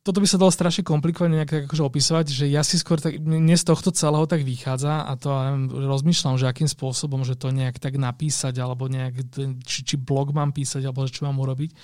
toto 0.00 0.24
by 0.24 0.24
sa 0.24 0.40
dalo 0.40 0.48
strašne 0.48 0.80
komplikovane 0.80 1.44
nejak 1.44 1.68
akože 1.68 1.84
opisovať, 1.84 2.26
že 2.32 2.48
ja 2.48 2.64
si 2.64 2.80
skôr 2.80 2.96
tak, 2.96 3.20
mne 3.20 3.52
z 3.52 3.68
tohto 3.68 3.92
celého 3.92 4.24
tak 4.24 4.48
vychádza 4.48 5.04
a 5.04 5.12
to 5.20 5.28
neviem, 5.28 5.68
rozmýšľam, 5.68 6.40
že 6.40 6.48
akým 6.48 6.64
spôsobom, 6.64 7.20
že 7.20 7.36
to 7.36 7.52
nejak 7.52 7.76
tak 7.76 8.00
napísať, 8.00 8.56
alebo 8.64 8.88
nejak, 8.88 9.28
či, 9.60 9.84
či 9.84 10.00
blog 10.00 10.32
mám 10.32 10.56
písať, 10.56 10.88
alebo 10.88 11.04
čo 11.04 11.28
mám 11.28 11.36
urobiť 11.36 11.76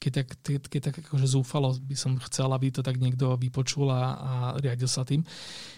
keď 0.00 0.12
tak, 0.24 0.28
keď, 0.72 0.80
tak 0.80 0.94
akože 1.04 1.28
zúfalo 1.28 1.76
by 1.76 1.92
som 1.92 2.16
chcel, 2.24 2.48
aby 2.48 2.72
to 2.72 2.80
tak 2.80 2.96
niekto 2.96 3.36
vypočul 3.36 3.92
a, 3.92 4.16
a 4.16 4.32
riadil 4.56 4.88
sa 4.88 5.04
tým, 5.04 5.20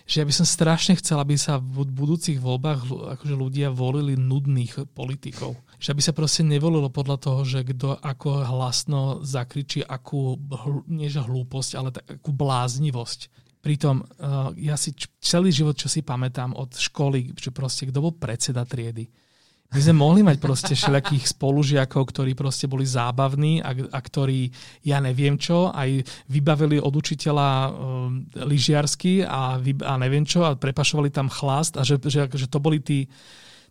že 0.06 0.22
ja 0.22 0.24
by 0.24 0.30
som 0.30 0.46
strašne 0.46 0.94
chcel, 0.94 1.18
aby 1.18 1.34
sa 1.34 1.58
v 1.58 1.82
budúcich 1.90 2.38
voľbách 2.38 2.86
akože 3.18 3.34
ľudia 3.34 3.74
volili 3.74 4.14
nudných 4.14 4.94
politikov. 4.94 5.58
Že 5.82 5.98
aby 5.98 6.02
sa 6.06 6.14
proste 6.14 6.46
nevolilo 6.46 6.86
podľa 6.86 7.18
toho, 7.18 7.40
že 7.42 7.66
kto 7.66 7.98
ako 7.98 8.46
hlasno 8.46 9.00
zakričí 9.26 9.82
akú, 9.82 10.38
nie 10.86 11.10
že 11.10 11.18
hlúposť, 11.18 11.70
ale 11.74 11.90
takú 11.90 12.30
bláznivosť. 12.30 13.42
Pritom 13.58 14.02
uh, 14.02 14.54
ja 14.54 14.78
si 14.78 14.94
celý 15.18 15.50
život, 15.50 15.74
čo 15.74 15.90
si 15.90 16.06
pamätám 16.06 16.54
od 16.54 16.78
školy, 16.78 17.34
že 17.34 17.50
proste 17.50 17.90
kto 17.90 17.98
bol 17.98 18.14
predseda 18.14 18.62
triedy, 18.62 19.06
my 19.72 19.80
sme 19.80 19.94
mohli 19.96 20.20
mať 20.20 20.36
proste 20.36 20.72
všelijakých 20.76 21.32
spolužiakov, 21.32 22.02
ktorí 22.12 22.36
proste 22.36 22.68
boli 22.68 22.84
zábavní 22.84 23.64
a, 23.64 23.72
a 23.72 23.98
ktorí, 24.04 24.52
ja 24.84 25.00
neviem 25.00 25.40
čo, 25.40 25.72
aj 25.72 26.04
vybavili 26.28 26.76
od 26.76 26.92
učiteľa 26.92 27.48
um, 27.72 27.72
lyžiarsky 28.36 29.24
a, 29.24 29.56
a 29.60 29.92
neviem 29.96 30.28
čo 30.28 30.44
a 30.44 30.52
prepašovali 30.52 31.08
tam 31.08 31.32
chlast 31.32 31.80
a 31.80 31.82
že, 31.88 31.96
že, 32.04 32.28
že 32.28 32.46
to 32.52 32.60
boli 32.60 32.84
tí 32.84 33.08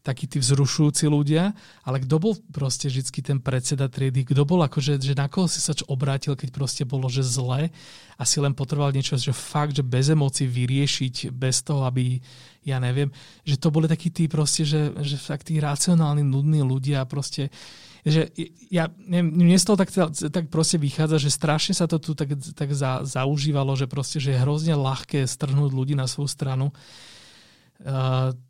takí 0.01 0.25
tí 0.25 0.41
vzrušujúci 0.41 1.05
ľudia, 1.05 1.53
ale 1.85 2.01
kto 2.01 2.17
bol 2.17 2.33
proste 2.49 2.89
vždy 2.89 3.21
ten 3.21 3.37
predseda 3.37 3.85
triedy, 3.85 4.25
kto 4.25 4.49
bol 4.49 4.65
akože, 4.65 4.97
že 4.97 5.13
na 5.13 5.29
koho 5.29 5.45
si 5.45 5.61
sa 5.61 5.77
čo 5.77 5.85
obrátil, 5.85 6.33
keď 6.33 6.49
proste 6.49 6.83
bolo, 6.89 7.05
že 7.05 7.21
zle 7.21 7.69
a 8.17 8.23
si 8.25 8.37
len 8.41 8.57
potreboval 8.57 8.97
niečo, 8.97 9.13
že 9.13 9.29
fakt, 9.29 9.77
že 9.77 9.85
bez 9.85 10.09
emócií 10.09 10.49
vyriešiť, 10.49 11.29
bez 11.29 11.61
toho, 11.61 11.85
aby, 11.85 12.17
ja 12.65 12.81
neviem, 12.81 13.13
že 13.45 13.61
to 13.61 13.69
boli 13.69 13.85
takí 13.85 14.09
tí 14.09 14.25
proste, 14.25 14.65
že, 14.65 14.89
že 15.05 15.21
fakt 15.21 15.53
tí 15.53 15.61
racionálni, 15.61 16.25
nudní 16.25 16.65
ľudia 16.65 17.05
proste, 17.05 17.53
že 18.01 18.33
ja 18.73 18.89
neviem, 19.05 19.29
mne 19.29 19.57
z 19.61 19.65
toho 19.69 19.77
tak, 19.77 19.93
tak 20.33 20.49
proste 20.49 20.81
vychádza, 20.81 21.21
že 21.21 21.29
strašne 21.29 21.77
sa 21.77 21.85
to 21.85 22.01
tu 22.01 22.17
tak, 22.17 22.33
tak 22.57 22.73
za, 22.73 23.05
zaužívalo, 23.05 23.77
že 23.77 23.85
proste, 23.85 24.17
že 24.17 24.33
je 24.33 24.41
hrozne 24.41 24.73
ľahké 24.73 25.29
strhnúť 25.29 25.69
ľudí 25.69 25.93
na 25.93 26.09
svoju 26.09 26.25
stranu 26.25 26.73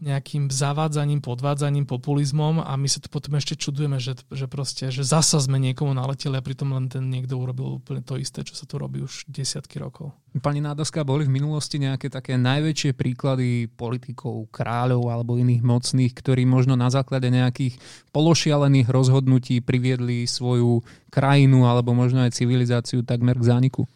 nejakým 0.03 0.51
zavádzaním, 0.51 1.23
podvádzaním, 1.23 1.87
populizmom 1.87 2.59
a 2.59 2.75
my 2.75 2.87
sa 2.91 2.99
tu 2.99 3.07
potom 3.07 3.39
ešte 3.39 3.55
čudujeme, 3.55 3.95
že, 3.95 4.19
že 4.27 4.51
proste, 4.51 4.91
že 4.91 5.07
zasa 5.07 5.39
sme 5.39 5.55
niekomu 5.55 5.95
naleteli 5.95 6.35
a 6.35 6.43
pritom 6.43 6.75
len 6.75 6.91
ten 6.91 7.07
niekto 7.07 7.39
urobil 7.39 7.79
úplne 7.79 8.03
to 8.03 8.19
isté, 8.19 8.43
čo 8.43 8.59
sa 8.59 8.67
tu 8.67 8.75
robí 8.75 8.99
už 8.99 9.31
desiatky 9.31 9.79
rokov. 9.79 10.11
Pani 10.35 10.59
Nádoska, 10.59 11.07
boli 11.07 11.23
v 11.23 11.31
minulosti 11.31 11.79
nejaké 11.79 12.11
také 12.11 12.35
najväčšie 12.35 12.91
príklady 12.91 13.71
politikov, 13.71 14.51
kráľov 14.51 15.07
alebo 15.07 15.39
iných 15.39 15.63
mocných, 15.63 16.11
ktorí 16.11 16.43
možno 16.43 16.75
na 16.75 16.91
základe 16.91 17.31
nejakých 17.31 17.79
pološialených 18.11 18.91
rozhodnutí 18.91 19.63
priviedli 19.63 20.27
svoju 20.27 20.83
krajinu 21.07 21.71
alebo 21.71 21.95
možno 21.95 22.27
aj 22.27 22.35
civilizáciu 22.35 22.99
takmer 23.07 23.39
k 23.39 23.47
zániku? 23.47 23.87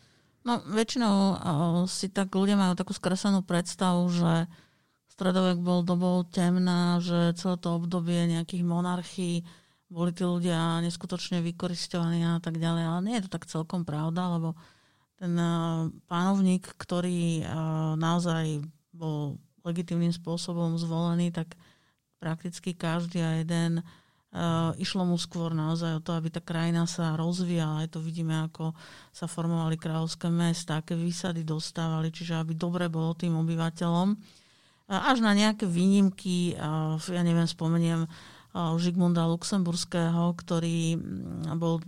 No, 0.46 0.62
väčšinou 0.62 1.16
uh, 1.18 1.36
si 1.90 2.08
tak 2.08 2.30
ľudia 2.30 2.54
majú 2.54 2.78
takú 2.78 2.94
skresenú 2.94 3.42
predstavu, 3.42 4.06
že 4.14 4.46
stredovek 5.16 5.64
bol 5.64 5.88
dobou 5.88 6.28
temná, 6.28 7.00
že 7.00 7.32
celé 7.40 7.56
to 7.56 7.80
obdobie 7.80 8.28
nejakých 8.28 8.68
monarchií 8.68 9.48
boli 9.88 10.12
tí 10.12 10.28
ľudia 10.28 10.84
neskutočne 10.84 11.40
vykoristovaní 11.40 12.20
a 12.28 12.44
tak 12.44 12.60
ďalej. 12.60 12.84
Ale 12.84 13.00
nie 13.08 13.16
je 13.16 13.24
to 13.24 13.34
tak 13.40 13.48
celkom 13.48 13.88
pravda, 13.88 14.36
lebo 14.36 14.60
ten 15.16 15.32
uh, 15.40 15.88
pánovník, 16.12 16.68
ktorý 16.76 17.48
uh, 17.48 17.96
naozaj 17.96 18.60
bol 18.92 19.40
legitimným 19.64 20.12
spôsobom 20.12 20.76
zvolený, 20.76 21.32
tak 21.32 21.56
prakticky 22.20 22.76
každý 22.76 23.24
a 23.24 23.40
jeden 23.40 23.80
uh, 23.80 24.76
išlo 24.76 25.08
mu 25.08 25.16
skôr 25.16 25.56
naozaj 25.56 25.96
o 25.96 26.04
to, 26.04 26.12
aby 26.12 26.28
tá 26.28 26.44
krajina 26.44 26.84
sa 26.92 27.16
rozvíjala. 27.16 27.88
Aj 27.88 27.90
to 27.90 28.04
vidíme, 28.04 28.36
ako 28.52 28.76
sa 29.16 29.32
formovali 29.32 29.80
kráľovské 29.80 30.28
mesta, 30.28 30.84
aké 30.84 31.00
výsady 31.00 31.48
dostávali, 31.48 32.12
čiže 32.12 32.36
aby 32.36 32.52
dobre 32.52 32.92
bolo 32.92 33.16
tým 33.16 33.40
obyvateľom 33.40 34.44
až 34.86 35.18
na 35.22 35.34
nejaké 35.34 35.66
výnimky, 35.66 36.54
ja 36.94 37.22
neviem, 37.26 37.50
spomeniem 37.50 38.06
Žigmunda 38.56 39.28
Luxemburského, 39.28 40.32
ktorý 40.32 40.96
mm, 40.96 41.60
bol, 41.60 41.84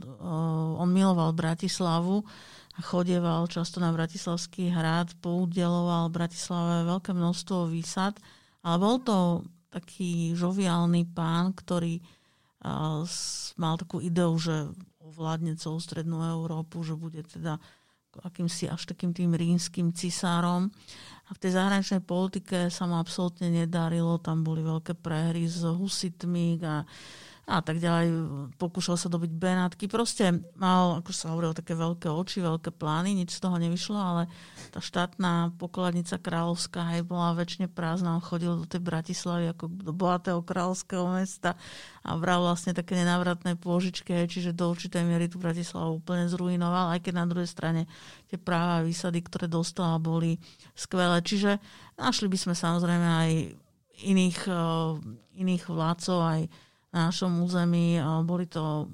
on 0.76 0.92
miloval 0.92 1.32
Bratislavu 1.32 2.28
chodieval 2.78 3.50
často 3.50 3.82
na 3.82 3.90
Bratislavský 3.90 4.70
hrad, 4.70 5.18
poudeloval 5.18 6.14
Bratislave 6.14 6.86
veľké 6.86 7.10
množstvo 7.10 7.74
výsad, 7.74 8.14
ale 8.62 8.78
bol 8.78 9.02
to 9.02 9.18
taký 9.74 10.38
žoviálny 10.38 11.10
pán, 11.10 11.58
ktorý 11.58 11.98
mal 13.58 13.74
takú 13.80 13.98
ideu, 14.04 14.34
že 14.38 14.70
ovládne 15.02 15.56
celú 15.56 15.80
strednú 15.80 16.20
Európu, 16.22 16.84
že 16.84 17.00
bude 17.00 17.24
teda 17.24 17.58
akýmsi 18.24 18.72
až 18.72 18.90
takým 18.90 19.14
tým 19.14 19.34
rímským 19.34 19.94
cisárom. 19.94 20.72
A 21.28 21.36
v 21.36 21.42
tej 21.44 21.60
zahraničnej 21.60 22.02
politike 22.08 22.72
sa 22.72 22.88
mu 22.88 22.96
absolútne 22.96 23.52
nedarilo, 23.52 24.16
tam 24.24 24.48
boli 24.48 24.64
veľké 24.64 24.96
prehry 24.96 25.44
s 25.44 25.60
husitmi 25.60 26.64
a 26.64 26.88
a 27.48 27.64
tak 27.64 27.80
ďalej. 27.80 28.12
Pokúšal 28.60 29.00
sa 29.00 29.08
dobiť 29.08 29.32
Benátky. 29.32 29.88
Proste 29.88 30.44
mal, 30.60 31.00
ako 31.00 31.16
sa 31.16 31.32
hovorilo, 31.32 31.56
také 31.56 31.80
veľké 31.80 32.12
oči, 32.12 32.44
veľké 32.44 32.76
plány, 32.76 33.16
nič 33.16 33.40
z 33.40 33.48
toho 33.48 33.56
nevyšlo, 33.56 33.96
ale 33.96 34.28
tá 34.76 34.84
štátna 34.84 35.56
pokladnica 35.56 36.20
kráľovská 36.20 37.00
aj 37.00 37.08
bola 37.08 37.40
väčšine 37.40 37.72
prázdna. 37.72 38.20
On 38.20 38.24
chodil 38.24 38.52
do 38.52 38.68
tej 38.68 38.84
Bratislavy 38.84 39.56
ako 39.56 39.72
do 39.72 39.96
bohatého 39.96 40.44
kráľovského 40.44 41.08
mesta 41.16 41.56
a 42.04 42.20
bral 42.20 42.44
vlastne 42.44 42.76
také 42.76 43.00
nenávratné 43.00 43.56
pôžičky, 43.56 44.28
čiže 44.28 44.52
do 44.52 44.68
určitej 44.68 45.08
miery 45.08 45.32
tú 45.32 45.40
Bratislavu 45.40 46.04
úplne 46.04 46.28
zrujnoval, 46.28 47.00
aj 47.00 47.00
keď 47.00 47.14
na 47.16 47.26
druhej 47.32 47.48
strane 47.48 47.88
tie 48.28 48.36
práva 48.36 48.84
a 48.84 48.86
výsady, 48.86 49.24
ktoré 49.24 49.48
dostala, 49.48 49.96
boli 50.04 50.36
skvelé. 50.76 51.24
Čiže 51.24 51.64
našli 51.96 52.28
by 52.28 52.38
sme 52.44 52.54
samozrejme 52.60 53.08
aj 53.08 53.32
iných, 54.04 54.40
eh, 54.52 54.60
iných 55.40 55.64
vládcov, 55.72 56.20
aj 56.20 56.42
na 56.94 57.12
našom 57.12 57.44
území. 57.44 58.00
Boli 58.24 58.48
to 58.48 58.88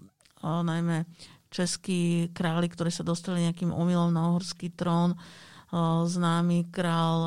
najmä 0.44 1.06
českí 1.54 2.34
králi, 2.34 2.66
ktorí 2.66 2.89
sa 2.89 3.06
dostali 3.06 3.46
nejakým 3.46 3.70
omylom 3.70 4.10
na 4.10 4.34
uhorský 4.34 4.74
trón. 4.74 5.14
Známy 6.06 6.70
král 6.70 7.18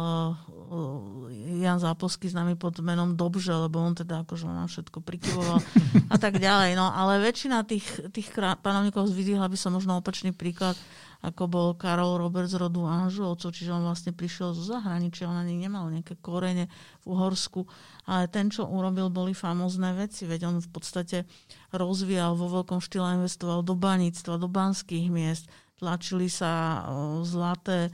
Jan 1.59 1.83
Zápolský 1.83 2.31
známy 2.31 2.55
pod 2.55 2.79
menom 2.79 3.19
Dobže, 3.19 3.51
lebo 3.51 3.83
on 3.83 3.95
teda 3.95 4.23
akože 4.23 4.47
na 4.47 4.71
všetko 4.71 5.03
prikyvoval 5.03 5.59
a 6.14 6.17
tak 6.19 6.39
ďalej. 6.39 6.79
No 6.79 6.91
ale 6.91 7.23
väčšina 7.23 7.67
tých, 7.67 7.87
tých 8.14 8.31
panovníkov 8.62 9.11
zvidila 9.11 9.51
by 9.51 9.59
som 9.59 9.75
možno 9.75 9.99
opačný 9.99 10.31
príklad 10.31 10.79
ako 11.25 11.43
bol 11.49 11.69
Karol 11.79 12.21
Robert 12.21 12.51
z 12.51 12.61
rodu 12.61 12.85
Anžovcov, 12.85 13.55
čiže 13.55 13.73
on 13.73 13.89
vlastne 13.89 14.12
prišiel 14.12 14.53
zo 14.53 14.64
zahraničia, 14.67 15.31
on 15.31 15.41
ani 15.41 15.57
nemal 15.57 15.89
nejaké 15.89 16.19
korene 16.21 16.69
v 17.03 17.05
Uhorsku, 17.09 17.64
ale 18.05 18.29
ten, 18.29 18.53
čo 18.53 18.69
urobil, 18.69 19.09
boli 19.09 19.33
famózne 19.33 19.97
veci, 19.97 20.29
veď 20.29 20.51
on 20.51 20.57
v 20.61 20.71
podstate 20.71 21.25
rozvíjal 21.73 22.37
vo 22.37 22.51
veľkom 22.61 22.79
štýle, 22.79 23.23
investoval 23.23 23.64
do 23.64 23.75
baníctva, 23.75 24.37
do 24.37 24.49
banských 24.51 25.09
miest, 25.09 25.49
tlačili 25.77 26.33
sa 26.33 26.85
zlaté 27.21 27.93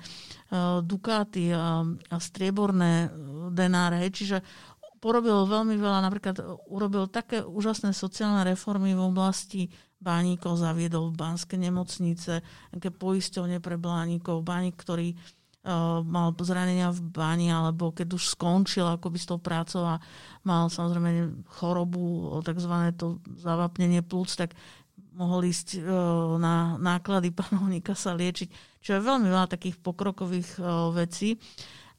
dukáty 0.87 1.51
a 1.51 1.83
strieborné 2.23 3.11
denáre, 3.51 4.07
čiže 4.07 4.39
porobil 5.03 5.35
veľmi 5.51 5.75
veľa, 5.83 5.99
napríklad 5.99 6.37
urobil 6.71 7.11
také 7.11 7.43
úžasné 7.43 7.91
sociálne 7.91 8.47
reformy 8.47 8.95
v 8.95 9.03
oblasti 9.03 9.67
bánikov 10.03 10.59
zaviedol 10.59 11.15
v 11.15 11.19
Banské 11.19 11.55
nemocnice, 11.55 12.43
nejaké 12.75 12.91
poisťovne 12.91 13.63
pre 13.63 13.79
bánikov, 13.79 14.43
bánik, 14.43 14.75
ktorý 14.75 15.15
uh, 15.15 16.03
mal 16.03 16.35
zranenia 16.43 16.91
v 16.91 17.01
báni, 17.07 17.49
alebo 17.55 17.95
keď 17.95 18.19
už 18.19 18.35
skončil 18.35 18.85
akoby 18.85 19.19
s 19.23 19.31
tou 19.31 19.39
prácou 19.39 19.87
a 19.87 20.03
mal 20.43 20.67
samozrejme 20.67 21.47
chorobu, 21.47 22.35
tzv. 22.43 22.75
to 22.99 23.23
zavapnenie 23.39 24.03
plúc, 24.03 24.35
tak 24.35 24.59
mohol 25.15 25.47
ísť 25.47 25.79
uh, 25.79 26.37
na 26.43 26.77
náklady 26.83 27.31
panovníka 27.39 27.95
sa 27.95 28.19
liečiť. 28.19 28.81
Čiže 28.83 28.99
je 28.99 29.09
veľmi 29.09 29.31
veľa 29.31 29.47
takých 29.47 29.79
pokrokových 29.79 30.59
uh, 30.59 30.91
vecí. 30.91 31.39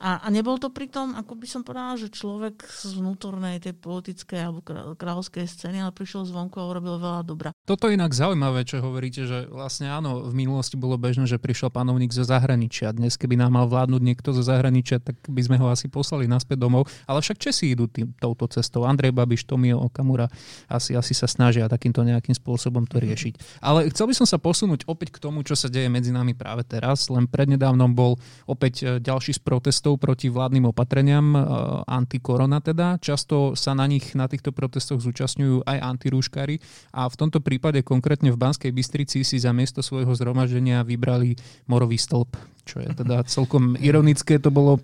A, 0.02 0.24
a 0.24 0.28
nebol 0.34 0.58
to 0.58 0.74
pritom, 0.74 1.14
ako 1.16 1.38
by 1.38 1.48
som 1.48 1.62
povedala, 1.62 1.96
že 2.00 2.12
človek 2.12 2.66
z 2.66 2.98
vnútornej 2.98 3.62
tej 3.62 3.78
politickej 3.78 4.40
alebo 4.40 4.60
kráľovskej 4.98 5.46
scény, 5.46 5.84
ale 5.84 5.96
prišiel 5.96 6.28
zvonku 6.28 6.58
a 6.60 6.70
urobil 6.70 6.98
veľa 6.98 7.22
dobra. 7.24 7.50
Toto 7.64 7.88
je 7.88 7.96
inak 7.96 8.12
zaujímavé, 8.12 8.68
čo 8.68 8.84
hovoríte, 8.84 9.24
že 9.24 9.48
vlastne 9.48 9.88
áno, 9.88 10.28
v 10.28 10.34
minulosti 10.36 10.76
bolo 10.76 11.00
bežné, 11.00 11.30
že 11.30 11.40
prišiel 11.40 11.72
panovník 11.72 12.12
zo 12.12 12.26
zahraničia. 12.26 12.92
Dnes, 12.92 13.16
keby 13.16 13.40
nám 13.40 13.56
mal 13.56 13.66
vládnuť 13.70 14.02
niekto 14.02 14.30
zo 14.36 14.44
zahraničia, 14.44 15.00
tak 15.00 15.20
by 15.24 15.42
sme 15.44 15.58
ho 15.62 15.72
asi 15.72 15.88
poslali 15.88 16.28
naspäť 16.28 16.60
domov. 16.60 16.90
Ale 17.08 17.24
však 17.24 17.40
Česi 17.40 17.74
idú 17.74 17.88
tým, 17.88 18.12
touto 18.18 18.48
cestou. 18.48 18.84
Andrej 18.84 19.16
Babiš, 19.16 19.48
Tomio 19.48 19.80
Okamura 19.84 20.28
asi, 20.68 20.96
asi 20.96 21.16
sa 21.16 21.26
snažia 21.26 21.72
takýmto 21.72 22.04
nejakým 22.04 22.36
spôsobom 22.36 22.86
to 22.86 23.00
riešiť. 23.00 23.64
Ale 23.64 23.90
chcel 23.92 24.10
by 24.10 24.16
som 24.16 24.28
sa 24.28 24.38
posunúť 24.38 24.86
opäť 24.86 25.16
k 25.16 25.22
tomu, 25.24 25.42
čo 25.42 25.56
sa 25.56 25.72
deje 25.72 25.88
medzi 25.88 26.12
nami 26.14 26.36
práve 26.36 26.64
teraz. 26.68 27.08
Len 27.08 27.26
prednedávnom 27.28 27.92
bol 27.92 28.20
opäť 28.46 28.74
e, 28.84 28.86
ďalší 29.00 29.36
z 29.38 29.42
protestov 29.42 29.93
proti 29.98 30.30
vládnym 30.30 30.70
opatreniam, 30.70 31.34
e, 31.34 31.40
antikorona 31.88 32.60
teda. 32.60 32.98
Často 33.00 33.54
sa 33.54 33.74
na 33.74 33.86
nich, 33.90 34.14
na 34.14 34.30
týchto 34.30 34.52
protestoch 34.52 35.02
zúčastňujú 35.02 35.66
aj 35.66 35.78
antirúškári 35.80 36.60
a 36.94 37.10
v 37.10 37.16
tomto 37.16 37.40
prípade 37.40 37.82
konkrétne 37.82 38.34
v 38.34 38.40
Banskej 38.40 38.72
Bystrici 38.72 39.26
si 39.26 39.38
za 39.40 39.52
miesto 39.52 39.82
svojho 39.82 40.14
zhromaždenia 40.14 40.86
vybrali 40.86 41.36
morový 41.66 41.98
stĺp, 41.98 42.38
čo 42.64 42.82
je 42.84 42.90
teda 42.94 43.26
celkom 43.36 43.76
ironické. 43.80 44.38
To 44.40 44.54
bolo 44.54 44.80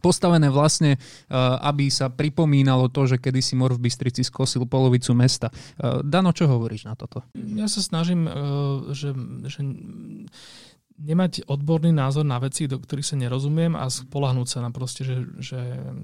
postavené 0.00 0.48
vlastne, 0.48 0.96
eh, 0.96 1.34
aby 1.68 1.92
sa 1.92 2.08
pripomínalo 2.08 2.88
to, 2.88 3.04
že 3.04 3.20
kedysi 3.20 3.58
mor 3.58 3.76
v 3.76 3.84
Bystrici 3.84 4.24
skosil 4.24 4.64
polovicu 4.64 5.12
mesta. 5.12 5.52
Eh, 5.52 6.00
Dano, 6.00 6.32
čo 6.32 6.48
hovoríš 6.48 6.88
na 6.88 6.96
toto? 6.96 7.20
Ja 7.36 7.68
sa 7.68 7.84
snažím, 7.84 8.24
že, 8.94 9.12
že 9.44 9.60
nemať 10.98 11.48
odborný 11.48 11.92
názor 11.92 12.26
na 12.26 12.36
veci, 12.42 12.68
do 12.68 12.76
ktorých 12.76 13.06
sa 13.06 13.16
nerozumiem 13.16 13.76
a 13.78 13.88
spolahnúť 13.88 14.48
sa 14.48 14.58
na 14.60 14.70
proste, 14.74 15.06
že, 15.06 15.16
že, 15.38 15.60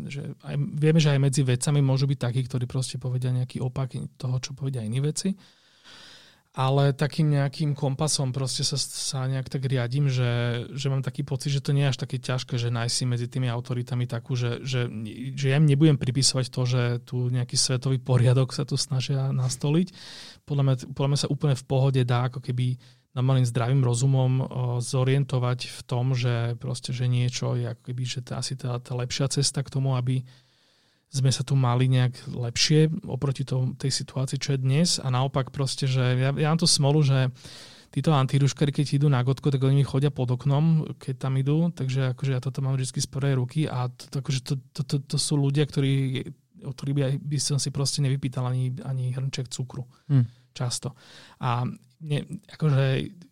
že 0.08 0.22
aj, 0.44 0.56
vieme, 0.56 1.00
že 1.02 1.12
aj 1.12 1.20
medzi 1.20 1.42
vecami 1.44 1.80
môžu 1.84 2.08
byť 2.08 2.18
takí, 2.18 2.40
ktorí 2.44 2.64
proste 2.64 2.96
povedia 2.96 3.34
nejaký 3.34 3.60
opak 3.60 3.96
toho, 4.16 4.36
čo 4.40 4.56
povedia 4.56 4.84
iní 4.84 5.00
veci 5.00 5.36
ale 6.58 6.90
takým 6.90 7.38
nejakým 7.38 7.70
kompasom 7.76 8.34
proste 8.34 8.66
sa, 8.66 8.74
sa 8.74 9.30
nejak 9.30 9.46
tak 9.46 9.62
riadím, 9.62 10.10
že, 10.10 10.64
že 10.74 10.90
mám 10.90 11.06
taký 11.06 11.22
pocit, 11.22 11.54
že 11.54 11.62
to 11.62 11.70
nie 11.70 11.86
je 11.86 11.92
až 11.94 12.02
také 12.02 12.18
ťažké, 12.18 12.58
že 12.58 12.74
nájsť 12.74 12.94
si 12.98 13.04
medzi 13.06 13.26
tými 13.30 13.46
autoritami 13.46 14.10
takú, 14.10 14.34
že, 14.34 14.58
že, 14.66 14.90
že 15.38 15.54
ja 15.54 15.62
im 15.62 15.70
nebudem 15.70 15.94
pripisovať 15.94 16.50
to, 16.50 16.62
že 16.66 16.82
tu 17.06 17.30
nejaký 17.30 17.54
svetový 17.54 18.02
poriadok 18.02 18.50
sa 18.50 18.66
tu 18.66 18.74
snažia 18.74 19.30
nastoliť. 19.30 19.94
Podľa 20.42 20.62
mňa, 20.66 20.74
podľa 20.98 21.10
mňa 21.14 21.20
sa 21.22 21.30
úplne 21.30 21.54
v 21.54 21.62
pohode 21.68 22.00
dá 22.02 22.26
ako 22.26 22.42
keby 22.42 22.74
normálnym 23.18 23.50
zdravým 23.50 23.82
rozumom 23.82 24.32
o, 24.38 24.44
zorientovať 24.78 25.66
v 25.66 25.80
tom, 25.82 26.14
že 26.14 26.54
proste, 26.62 26.94
že 26.94 27.10
niečo 27.10 27.58
je 27.58 27.74
ako 27.74 27.82
keby, 27.90 28.02
že 28.06 28.22
to 28.22 28.38
asi 28.38 28.54
tá, 28.54 28.78
tá 28.78 28.94
lepšia 28.94 29.26
cesta 29.26 29.66
k 29.66 29.72
tomu, 29.74 29.98
aby 29.98 30.22
sme 31.10 31.32
sa 31.32 31.42
tu 31.42 31.58
mali 31.58 31.88
nejak 31.90 32.30
lepšie 32.30 32.92
oproti 33.08 33.42
to, 33.42 33.74
tej 33.80 33.90
situácii, 33.90 34.38
čo 34.38 34.54
je 34.54 34.62
dnes 34.62 35.00
a 35.02 35.08
naopak 35.08 35.50
proste, 35.50 35.88
že 35.88 36.14
ja, 36.14 36.30
ja 36.30 36.48
mám 36.52 36.60
tú 36.60 36.68
smolu, 36.68 37.00
že 37.00 37.32
títo 37.88 38.12
antirúškari, 38.12 38.68
keď 38.68 39.00
idú 39.00 39.08
na 39.08 39.24
gotko, 39.24 39.48
tak 39.48 39.64
oni 39.64 39.80
mi 39.80 39.84
chodia 39.88 40.12
pod 40.12 40.28
oknom, 40.28 40.92
keď 41.00 41.14
tam 41.16 41.40
idú, 41.40 41.72
takže 41.72 42.12
akože 42.12 42.36
ja 42.36 42.40
toto 42.44 42.60
mám 42.60 42.76
vždy 42.76 43.00
z 43.00 43.08
prvej 43.08 43.34
ruky 43.40 43.64
a 43.64 43.88
to, 43.88 44.20
akože 44.20 44.40
to, 44.44 44.54
to, 44.76 44.82
to, 44.84 44.96
to 45.00 45.16
sú 45.16 45.40
ľudia, 45.40 45.64
ktorí, 45.64 46.20
o 46.68 46.70
ktorých 46.76 46.96
by, 46.96 47.02
by 47.16 47.38
som 47.40 47.56
si 47.56 47.72
proste 47.72 48.04
nevypýtal 48.04 48.44
ani, 48.44 48.76
ani 48.84 49.16
hrnček 49.16 49.48
cukru. 49.48 49.88
Hmm. 50.12 50.28
Často. 50.52 50.92
A 51.40 51.64
ne, 52.00 52.24
akože, 52.54 52.84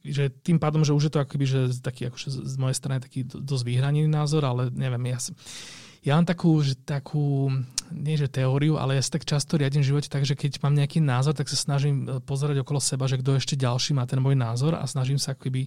že 0.02 0.24
tým 0.42 0.58
pádom, 0.58 0.82
že 0.82 0.94
už 0.94 1.08
je 1.08 1.12
to 1.12 1.22
akoby, 1.22 1.44
že 1.46 1.60
taký, 1.82 2.10
akože 2.10 2.28
z 2.30 2.56
mojej 2.58 2.76
strany 2.76 2.98
taký 2.98 3.22
dosť 3.26 3.64
vyhranený 3.66 4.10
názor, 4.10 4.42
ale 4.42 4.68
neviem, 4.74 5.10
ja 5.10 5.18
som, 5.22 5.34
ja 6.06 6.14
mám 6.14 6.26
takú, 6.26 6.62
že 6.62 6.78
takú, 6.78 7.50
nie 7.90 8.14
že 8.14 8.30
teóriu, 8.30 8.78
ale 8.78 8.94
ja 8.94 9.02
sa 9.02 9.18
tak 9.18 9.26
často 9.26 9.58
riadím 9.58 9.82
v 9.82 9.90
živote 9.90 10.06
tak, 10.06 10.22
že 10.22 10.38
keď 10.38 10.62
mám 10.62 10.78
nejaký 10.78 11.02
názor, 11.02 11.34
tak 11.34 11.50
sa 11.50 11.58
snažím 11.58 12.06
e, 12.06 12.22
pozerať 12.22 12.62
okolo 12.62 12.78
seba, 12.78 13.10
že 13.10 13.18
kto 13.18 13.34
ešte 13.34 13.58
ďalší 13.58 13.90
má 13.90 14.06
ten 14.06 14.22
môj 14.22 14.38
názor 14.38 14.78
a 14.78 14.86
snažím 14.86 15.18
sa 15.18 15.34
akoby 15.34 15.66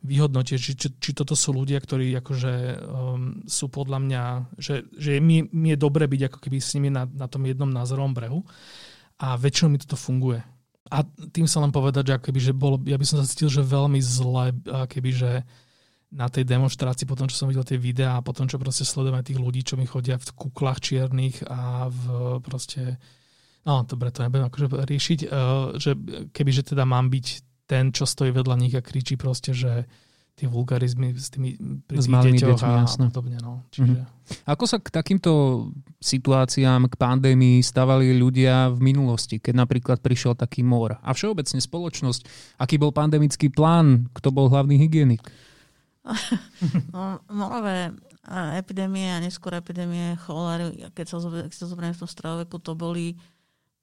vyhodnotiť, 0.00 0.56
či, 0.56 0.72
či, 0.72 0.88
či 0.88 1.10
toto 1.12 1.36
sú 1.36 1.52
ľudia, 1.52 1.80
ktorí 1.84 2.16
akože 2.16 2.52
um, 2.80 3.44
sú 3.44 3.68
podľa 3.68 3.98
mňa, 4.04 4.22
že, 4.56 4.88
že 4.96 5.20
mi, 5.20 5.44
mi 5.52 5.76
je 5.76 5.78
dobre 5.80 6.08
byť 6.08 6.32
ako 6.32 6.38
keby 6.40 6.58
s 6.60 6.76
nimi 6.80 6.88
na, 6.88 7.04
na 7.04 7.28
tom 7.28 7.44
jednom 7.44 7.68
názorovom 7.68 8.16
brehu 8.16 8.40
a 9.20 9.36
väčšinou 9.36 9.68
mi 9.68 9.80
toto 9.80 10.00
funguje. 10.00 10.53
A 10.92 11.00
tým 11.32 11.48
sa 11.48 11.64
len 11.64 11.72
povedať, 11.72 12.12
že, 12.12 12.14
akoby, 12.20 12.40
že 12.40 12.52
bolo, 12.52 12.76
ja 12.84 13.00
by 13.00 13.06
som 13.08 13.16
sa 13.20 13.28
cítil, 13.28 13.48
že 13.48 13.64
veľmi 13.64 14.00
zle, 14.04 14.52
keby, 14.88 15.10
že 15.16 15.32
na 16.14 16.30
tej 16.30 16.46
demonstrácii, 16.46 17.10
potom 17.10 17.26
čo 17.26 17.34
som 17.34 17.50
videl 17.50 17.66
tie 17.66 17.80
videá 17.80 18.20
a 18.20 18.24
potom 18.24 18.46
čo 18.46 18.60
proste 18.62 18.86
sledujem 18.86 19.18
aj 19.18 19.26
tých 19.32 19.42
ľudí, 19.42 19.66
čo 19.66 19.74
mi 19.74 19.88
chodia 19.88 20.14
v 20.14 20.30
kuklách 20.30 20.78
čiernych 20.78 21.42
a 21.50 21.90
v 21.90 22.02
proste... 22.44 23.02
No, 23.66 23.82
dobre, 23.82 24.12
to 24.14 24.22
nebudem 24.22 24.46
akože 24.46 24.66
riešiť, 24.86 25.18
uh, 25.26 25.74
že 25.80 25.96
kebyže 26.30 26.76
teda 26.76 26.86
mám 26.86 27.10
byť 27.10 27.26
ten, 27.64 27.90
čo 27.90 28.04
stojí 28.04 28.30
vedľa 28.30 28.60
nich 28.60 28.76
a 28.76 28.84
kričí 28.84 29.16
proste, 29.16 29.56
že 29.56 29.88
tie 30.34 30.50
vulgarizmy 30.50 31.14
s 31.14 31.30
tými 31.30 31.54
pri 31.86 31.96
s 32.02 32.10
malými 32.10 32.42
deťoch 32.42 32.62
a, 32.66 32.82
jasne. 32.82 33.06
a 33.06 33.14
podobne. 33.14 33.38
No. 33.38 33.62
Čiže... 33.70 34.02
Mm-hmm. 34.02 34.50
Ako 34.50 34.64
sa 34.66 34.80
k 34.80 34.88
takýmto 34.90 35.30
situáciám, 36.02 36.90
k 36.90 36.94
pandémii 36.98 37.62
stavali 37.62 38.16
ľudia 38.16 38.72
v 38.72 38.80
minulosti, 38.82 39.38
keď 39.38 39.54
napríklad 39.62 39.98
prišiel 40.02 40.34
taký 40.34 40.66
mor? 40.66 40.98
A 41.04 41.10
všeobecne 41.14 41.60
spoločnosť, 41.62 42.22
aký 42.58 42.80
bol 42.80 42.90
pandemický 42.90 43.52
plán, 43.52 44.10
kto 44.10 44.34
bol 44.34 44.50
hlavný 44.50 44.80
hygienik? 44.80 45.22
no, 46.94 47.22
morové 47.30 47.94
epidémie 48.56 49.12
a 49.12 49.20
neskôr 49.20 49.52
epidémie 49.54 50.16
cholery, 50.24 50.88
keď 50.96 51.06
sa, 51.14 51.16
keď 51.20 51.52
sa 51.52 51.68
zoberieme 51.68 51.94
v 51.94 52.02
tom 52.02 52.10
stredoveku, 52.10 52.56
to 52.58 52.72
boli, 52.72 53.20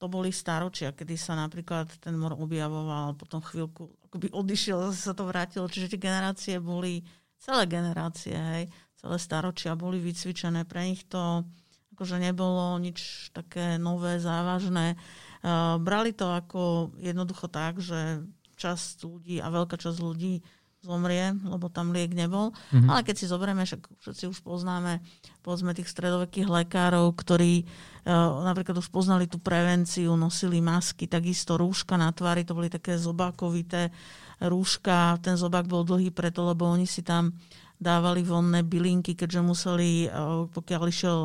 to 0.02 0.10
boli 0.10 0.34
staročia, 0.34 0.90
kedy 0.90 1.14
sa 1.14 1.38
napríklad 1.38 1.86
ten 2.02 2.18
mor 2.18 2.34
objavoval, 2.34 3.14
potom 3.14 3.38
chvíľku 3.38 3.86
akoby 4.10 4.34
odišiel, 4.34 4.90
zase 4.90 4.98
sa 4.98 5.14
to 5.14 5.30
vrátilo. 5.30 5.70
Čiže 5.70 5.94
tie 5.94 6.10
generácie 6.10 6.58
boli, 6.58 7.06
celé 7.38 7.70
generácie, 7.70 8.34
hej, 8.34 8.66
celé 8.98 9.16
staročia 9.22 9.78
boli 9.78 10.02
vycvičené. 10.02 10.66
Pre 10.66 10.82
nich 10.82 11.06
to 11.06 11.46
akože 11.94 12.18
nebolo 12.18 12.82
nič 12.82 13.30
také 13.30 13.78
nové, 13.78 14.18
závažné. 14.18 14.98
Uh, 15.46 15.78
brali 15.78 16.10
to 16.10 16.34
ako 16.34 16.90
jednoducho 16.98 17.46
tak, 17.46 17.78
že 17.78 18.26
časť 18.58 19.06
ľudí 19.06 19.38
a 19.38 19.54
veľká 19.54 19.78
časť 19.78 19.98
ľudí 20.02 20.42
zomrie, 20.82 21.30
lebo 21.46 21.70
tam 21.70 21.94
liek 21.94 22.10
nebol. 22.10 22.50
Mm-hmm. 22.74 22.90
Ale 22.90 23.00
keď 23.06 23.14
si 23.22 23.30
zoberieme, 23.30 23.62
však 23.62 23.86
všetci 24.02 24.24
už 24.34 24.38
poznáme 24.42 24.98
povedzme 25.42 25.74
tých 25.74 25.90
stredovekých 25.90 26.50
lekárov, 26.50 27.14
ktorí 27.14 27.62
uh, 27.62 28.42
napríklad 28.42 28.78
už 28.82 28.90
poznali 28.90 29.30
tú 29.30 29.38
prevenciu, 29.38 30.18
nosili 30.18 30.58
masky, 30.58 31.06
takisto 31.06 31.54
rúška 31.54 31.94
na 31.94 32.10
tvári, 32.10 32.42
to 32.42 32.58
boli 32.58 32.66
také 32.66 32.98
zobákovité 32.98 33.94
rúška. 34.42 35.22
Ten 35.22 35.38
zobák 35.38 35.70
bol 35.70 35.86
dlhý 35.86 36.10
preto, 36.10 36.42
lebo 36.46 36.66
oni 36.66 36.86
si 36.86 37.06
tam 37.06 37.34
dávali 37.78 38.22
vonné 38.22 38.62
bylinky, 38.66 39.14
keďže 39.14 39.40
museli, 39.42 40.10
uh, 40.10 40.50
pokiaľ 40.50 40.82
išiel, 40.90 41.18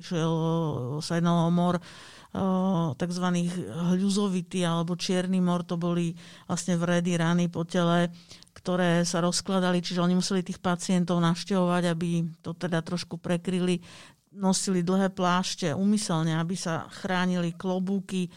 išiel 0.00 0.32
sa 1.04 1.20
jednalo 1.20 1.48
o 1.48 1.52
mor, 1.52 1.80
tzv. 3.00 3.26
hľuzovitý 3.96 4.60
alebo 4.68 4.92
čierny 4.92 5.40
mor, 5.40 5.64
to 5.64 5.80
boli 5.80 6.12
vlastne 6.44 6.76
vredy, 6.76 7.16
rany 7.16 7.48
po 7.48 7.64
tele, 7.64 8.12
ktoré 8.52 9.08
sa 9.08 9.24
rozkladali, 9.24 9.80
čiže 9.80 10.04
oni 10.04 10.20
museli 10.20 10.44
tých 10.44 10.60
pacientov 10.60 11.16
navštevovať, 11.24 11.82
aby 11.88 12.28
to 12.44 12.52
teda 12.52 12.84
trošku 12.84 13.16
prekryli. 13.16 13.80
Nosili 14.36 14.84
dlhé 14.84 15.16
plášte 15.16 15.72
umyselne, 15.72 16.36
aby 16.36 16.52
sa 16.60 16.84
chránili 17.00 17.56
klobúky, 17.56 18.28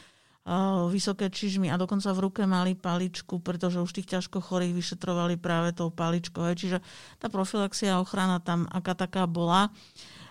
vysoké 0.89 1.29
čižmy 1.29 1.69
a 1.69 1.77
dokonca 1.77 2.09
v 2.09 2.23
ruke 2.25 2.41
mali 2.47 2.73
paličku, 2.73 3.37
pretože 3.37 3.77
už 3.83 3.93
tých 3.93 4.17
ťažko 4.17 4.41
chorých 4.41 4.73
vyšetrovali 4.73 5.37
práve 5.37 5.77
tou 5.77 5.93
paličkou. 5.93 6.41
Čiže 6.41 6.81
tá 7.21 7.29
profilaxia 7.29 7.93
a 7.93 8.01
ochrana 8.01 8.41
tam 8.41 8.65
aká 8.71 8.97
taká 8.97 9.29
bola. 9.29 9.69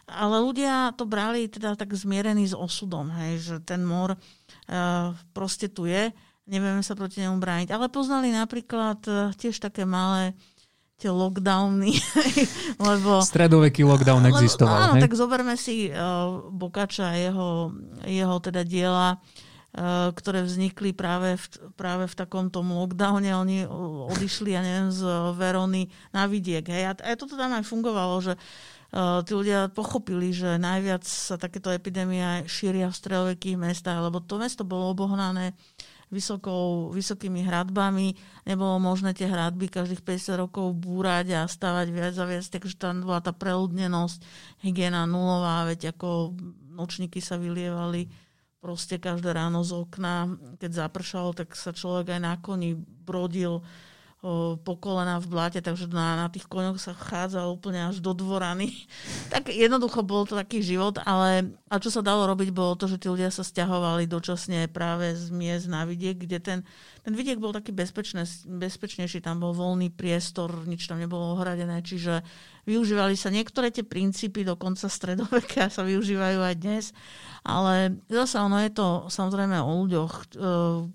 Ale 0.08 0.40
ľudia 0.40 0.96
to 0.96 1.04
brali 1.04 1.52
teda 1.52 1.76
tak 1.76 1.92
zmierený 1.92 2.48
s 2.48 2.54
osudom, 2.56 3.12
hej, 3.12 3.44
že 3.44 3.56
ten 3.60 3.84
mor 3.84 4.16
uh, 4.16 5.12
proste 5.36 5.68
tu 5.68 5.84
je 5.84 6.08
nevieme 6.48 6.80
sa 6.80 6.96
proti 6.96 7.20
nemu 7.20 7.36
brániť. 7.36 7.68
Ale 7.70 7.92
poznali 7.92 8.32
napríklad 8.32 9.04
e, 9.04 9.12
tiež 9.36 9.60
také 9.60 9.84
malé 9.84 10.32
tie 10.98 11.14
lockdowny, 11.14 11.94
lebo... 12.88 13.22
Stredoveký 13.22 13.86
lockdown 13.86 14.26
lebo, 14.26 14.34
existoval, 14.34 14.90
Áno, 14.90 14.94
hej? 14.98 15.06
tak 15.06 15.14
zoberme 15.14 15.54
si 15.54 15.94
uh, 15.94 16.50
Bokača 16.50 17.14
a 17.14 17.20
jeho, 17.22 17.70
jeho 18.02 18.36
teda 18.42 18.66
diela, 18.66 19.14
uh, 19.14 20.10
ktoré 20.10 20.42
vznikli 20.42 20.90
práve 20.90 21.38
v, 21.38 21.70
práve 21.78 22.10
v 22.10 22.18
takomto 22.18 22.66
lockdowne. 22.66 23.30
Oni 23.30 23.62
odišli, 24.10 24.58
ja 24.58 24.58
neviem, 24.58 24.90
z 24.90 25.06
Verony 25.38 25.86
na 26.10 26.26
vidiek. 26.26 26.66
Hej? 26.66 26.90
A, 26.90 26.92
a 26.98 27.14
toto 27.14 27.38
tam 27.38 27.54
aj 27.54 27.62
fungovalo, 27.62 28.18
že 28.18 28.34
uh, 28.34 28.42
tí 28.88 29.32
ľudia 29.36 29.68
pochopili, 29.68 30.32
že 30.32 30.56
najviac 30.56 31.04
sa 31.04 31.36
takéto 31.36 31.68
epidémia 31.68 32.44
šíria 32.48 32.88
v 32.88 32.98
stredovekých 32.98 33.60
mestách, 33.60 34.00
lebo 34.00 34.24
to 34.24 34.40
mesto 34.40 34.64
bolo 34.64 34.96
obohnané 34.96 35.52
vysokou, 36.08 36.88
vysokými 36.96 37.44
hradbami. 37.44 38.16
Nebolo 38.48 38.80
možné 38.80 39.12
tie 39.12 39.28
hradby 39.28 39.68
každých 39.68 40.00
50 40.00 40.40
rokov 40.40 40.72
búrať 40.72 41.36
a 41.36 41.44
stavať 41.44 41.86
viac 41.92 42.16
a 42.16 42.24
viac, 42.24 42.48
takže 42.48 42.80
tam 42.80 43.04
bola 43.04 43.20
tá 43.20 43.36
preľudnenosť, 43.36 44.18
hygiena 44.64 45.04
nulová, 45.04 45.68
veď 45.68 45.92
ako 45.92 46.32
nočníky 46.72 47.20
sa 47.20 47.36
vylievali 47.36 48.08
proste 48.58 48.96
každé 48.96 49.36
ráno 49.36 49.62
z 49.62 49.76
okna. 49.76 50.32
Keď 50.56 50.70
zapršalo, 50.88 51.36
tak 51.36 51.52
sa 51.54 51.76
človek 51.76 52.16
aj 52.16 52.20
na 52.24 52.34
koni 52.40 52.72
brodil 53.04 53.60
po 54.66 54.74
kolena 54.74 55.22
v 55.22 55.30
blate, 55.30 55.62
takže 55.62 55.86
na, 55.94 56.18
na 56.18 56.26
tých 56.26 56.50
koňoch 56.50 56.82
sa 56.82 56.90
vchádzal 56.90 57.54
úplne 57.54 57.86
až 57.86 58.02
do 58.02 58.10
dvorany. 58.10 58.74
tak 59.32 59.54
jednoducho 59.54 60.02
bol 60.02 60.26
to 60.26 60.34
taký 60.34 60.58
život, 60.58 60.98
ale 61.06 61.54
a 61.70 61.78
čo 61.78 61.94
sa 61.94 62.02
dalo 62.02 62.26
robiť, 62.26 62.50
bolo 62.50 62.74
to, 62.74 62.90
že 62.90 62.98
tí 62.98 63.06
ľudia 63.06 63.30
sa 63.30 63.46
stiahovali 63.46 64.10
dočasne 64.10 64.66
práve 64.74 65.14
z 65.14 65.30
miest 65.30 65.70
na 65.70 65.86
vidiek, 65.86 66.18
kde 66.18 66.42
ten, 66.42 66.58
ten 67.06 67.14
vidiek 67.14 67.38
bol 67.38 67.54
taký 67.54 67.70
bezpečný, 67.70 68.26
bezpečnejší, 68.42 69.22
tam 69.22 69.38
bol 69.38 69.54
voľný 69.54 69.94
priestor, 69.94 70.66
nič 70.66 70.90
tam 70.90 70.98
nebolo 70.98 71.38
ohradené, 71.38 71.78
čiže 71.86 72.26
využívali 72.66 73.14
sa 73.14 73.30
niektoré 73.30 73.70
tie 73.70 73.86
princípy, 73.86 74.42
dokonca 74.42 74.90
stredoveka 74.90 75.70
sa 75.74 75.86
využívajú 75.86 76.42
aj 76.42 76.54
dnes, 76.58 76.90
ale 77.48 78.04
zase 78.12 78.36
ono 78.36 78.60
je 78.60 78.68
to 78.68 79.08
samozrejme 79.08 79.56
o 79.56 79.70
ľuďoch. 79.80 80.12
E, 80.12 80.24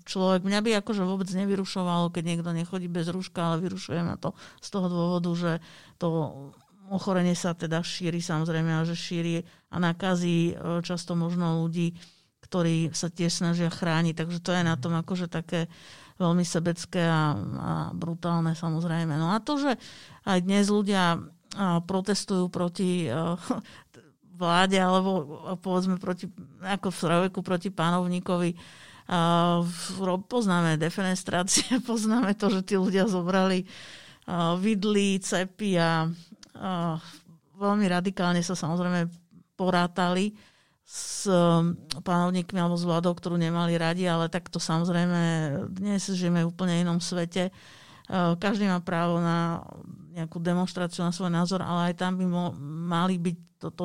človek, 0.06 0.46
mňa 0.46 0.60
by 0.62 0.70
akože 0.78 1.02
vôbec 1.02 1.26
nevyrušovalo, 1.26 2.14
keď 2.14 2.22
niekto 2.22 2.50
nechodí 2.54 2.86
bez 2.86 3.10
rúška, 3.10 3.42
ale 3.42 3.66
vyrušuje 3.66 3.98
ma 4.06 4.14
to 4.14 4.30
z 4.62 4.68
toho 4.70 4.86
dôvodu, 4.86 5.30
že 5.34 5.52
to 5.98 6.06
ochorenie 6.94 7.34
sa 7.34 7.58
teda 7.58 7.82
šíri 7.82 8.22
samozrejme 8.22 8.70
a 8.70 8.86
že 8.86 8.94
šíri 8.94 9.42
a 9.74 9.76
nakazí 9.82 10.54
e, 10.54 10.78
často 10.86 11.18
možno 11.18 11.66
ľudí, 11.66 11.98
ktorí 12.46 12.94
sa 12.94 13.10
tiež 13.10 13.34
snažia 13.34 13.66
chrániť. 13.66 14.14
Takže 14.14 14.38
to 14.38 14.54
je 14.54 14.62
na 14.62 14.78
tom 14.78 14.94
akože 14.94 15.26
také 15.26 15.66
veľmi 16.22 16.46
sebecké 16.46 17.02
a, 17.02 17.34
a 17.34 17.72
brutálne 17.90 18.54
samozrejme. 18.54 19.18
No 19.18 19.34
a 19.34 19.42
to, 19.42 19.58
že 19.58 19.74
aj 20.22 20.38
dnes 20.46 20.70
ľudia 20.70 21.18
protestujú 21.86 22.50
proti 22.50 23.06
vláde 24.34 24.76
alebo 24.76 25.10
povedzme 25.62 25.96
proti, 25.96 26.26
ako 26.60 26.90
v 26.90 27.00
Sraveku 27.00 27.40
proti 27.40 27.70
pánovníkovi. 27.70 28.54
Poznáme 30.26 30.80
defenestrácie, 30.80 31.78
poznáme 31.90 32.34
to, 32.34 32.50
že 32.50 32.60
tí 32.66 32.74
ľudia 32.74 33.06
zobrali 33.06 33.62
vidly, 34.58 35.20
cepy 35.20 35.76
a 35.78 36.08
veľmi 37.54 37.86
radikálne 37.86 38.40
sa 38.42 38.56
samozrejme 38.58 39.06
porátali 39.54 40.34
s 40.84 41.24
pánovníkmi 42.04 42.60
alebo 42.60 42.76
s 42.76 42.84
vládou, 42.84 43.16
ktorú 43.16 43.40
nemali 43.40 43.80
radi, 43.80 44.04
ale 44.04 44.28
tak 44.28 44.52
to 44.52 44.60
samozrejme 44.60 45.20
dnes 45.72 46.04
žijeme 46.12 46.44
v 46.44 46.50
úplne 46.52 46.84
inom 46.84 47.00
svete. 47.00 47.48
Každý 48.36 48.68
má 48.68 48.84
právo 48.84 49.16
na 49.16 49.64
nejakú 50.12 50.38
demonstráciu 50.38 51.02
na 51.02 51.10
svoj 51.10 51.32
názor, 51.32 51.64
ale 51.64 51.90
aj 51.90 51.94
tam 51.98 52.20
by 52.20 52.26
mo- 52.28 52.54
mali 52.60 53.16
byť 53.16 53.36
to, 53.64 53.72
to 53.72 53.84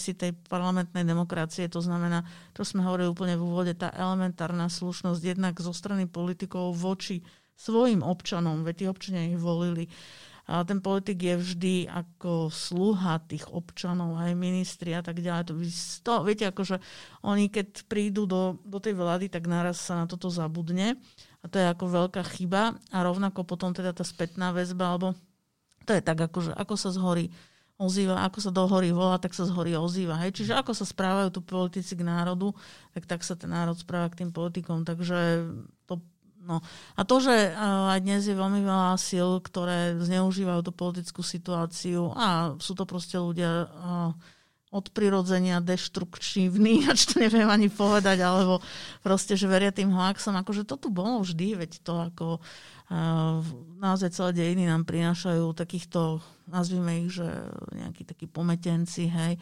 si 0.00 0.12
tej 0.16 0.32
parlamentnej 0.48 1.04
demokracie. 1.04 1.68
To 1.68 1.84
znamená, 1.84 2.24
čo 2.56 2.64
sme 2.64 2.80
hovorili 2.80 3.12
úplne 3.12 3.36
v 3.36 3.44
úvode, 3.44 3.72
tá 3.76 3.92
elementárna 3.92 4.72
slušnosť 4.72 5.22
jednak 5.22 5.54
zo 5.60 5.76
strany 5.76 6.08
politikov 6.08 6.72
voči 6.72 7.20
svojim 7.58 8.00
občanom, 8.00 8.64
veď 8.64 8.74
tí 8.74 8.84
občania 8.88 9.28
ich 9.28 9.36
volili. 9.36 9.90
A 10.48 10.64
ten 10.64 10.80
politik 10.80 11.20
je 11.20 11.36
vždy 11.36 11.74
ako 11.92 12.48
sluha 12.48 13.20
tých 13.28 13.44
občanov, 13.52 14.16
aj 14.16 14.32
ministri 14.32 14.96
a 14.96 15.04
tak 15.04 15.20
ďalej. 15.20 15.52
To, 15.52 15.54
to, 16.00 16.12
viete, 16.24 16.48
akože 16.48 16.80
oni 17.20 17.52
keď 17.52 17.84
prídu 17.84 18.24
do, 18.24 18.56
do 18.64 18.80
tej 18.80 18.96
vlády, 18.96 19.28
tak 19.28 19.44
naraz 19.44 19.76
sa 19.76 20.00
na 20.00 20.08
toto 20.08 20.32
zabudne. 20.32 20.96
A 21.44 21.52
to 21.52 21.60
je 21.60 21.68
ako 21.68 21.92
veľká 21.92 22.24
chyba. 22.32 22.80
A 22.88 22.96
rovnako 23.04 23.44
potom 23.44 23.76
teda 23.76 23.92
tá 23.92 24.08
spätná 24.08 24.48
väzba, 24.56 24.96
alebo 24.96 25.12
to 25.84 25.92
je 25.92 26.00
tak, 26.00 26.16
akože, 26.16 26.56
ako 26.56 26.74
sa 26.80 26.96
zhorí 26.96 27.28
ozýva, 27.78 28.26
ako 28.26 28.38
sa 28.42 28.50
do 28.50 28.66
hory 28.66 28.90
volá, 28.90 29.22
tak 29.22 29.32
sa 29.32 29.46
z 29.46 29.54
hory 29.54 29.78
ozýva. 29.78 30.18
Hej? 30.26 30.42
Čiže 30.42 30.58
ako 30.58 30.74
sa 30.74 30.82
správajú 30.82 31.30
tu 31.30 31.40
politici 31.46 31.94
k 31.94 32.02
národu, 32.02 32.50
tak 32.90 33.06
tak 33.06 33.20
sa 33.22 33.38
ten 33.38 33.54
národ 33.54 33.78
správa 33.78 34.10
k 34.10 34.26
tým 34.26 34.34
politikom. 34.34 34.82
Takže 34.82 35.48
to 35.86 36.02
No. 36.48 36.64
A 36.96 37.04
to, 37.04 37.20
že 37.20 37.52
aj 37.60 38.00
dnes 38.00 38.24
je 38.24 38.32
veľmi 38.32 38.64
veľa 38.64 38.96
síl, 38.96 39.36
ktoré 39.44 40.00
zneužívajú 40.00 40.64
tú 40.64 40.72
politickú 40.72 41.20
situáciu 41.20 42.08
a 42.16 42.56
sú 42.56 42.72
to 42.72 42.88
proste 42.88 43.20
ľudia 43.20 43.68
od 44.72 44.86
prirodzenia 44.96 45.60
deštrukčívni, 45.60 46.88
až 46.88 47.04
to 47.12 47.20
neviem 47.20 47.52
ani 47.52 47.68
povedať, 47.68 48.24
alebo 48.24 48.64
proste, 49.04 49.36
že 49.36 49.44
veria 49.44 49.68
tým 49.68 49.92
hoaxom, 49.92 50.40
akože 50.40 50.64
to 50.64 50.80
tu 50.80 50.88
bolo 50.88 51.20
vždy, 51.20 51.52
veď 51.52 51.84
to 51.84 51.92
ako 52.08 52.26
uh, 52.40 52.42
naozaj 53.78 54.16
celé 54.16 54.30
dejiny 54.32 54.64
nám 54.64 54.88
prinášajú 54.88 55.52
takýchto, 55.52 56.24
nazvime 56.48 57.04
ich, 57.04 57.20
že 57.20 57.28
nejakí 57.76 58.08
takí 58.08 58.24
pometenci, 58.24 59.12
hej, 59.12 59.36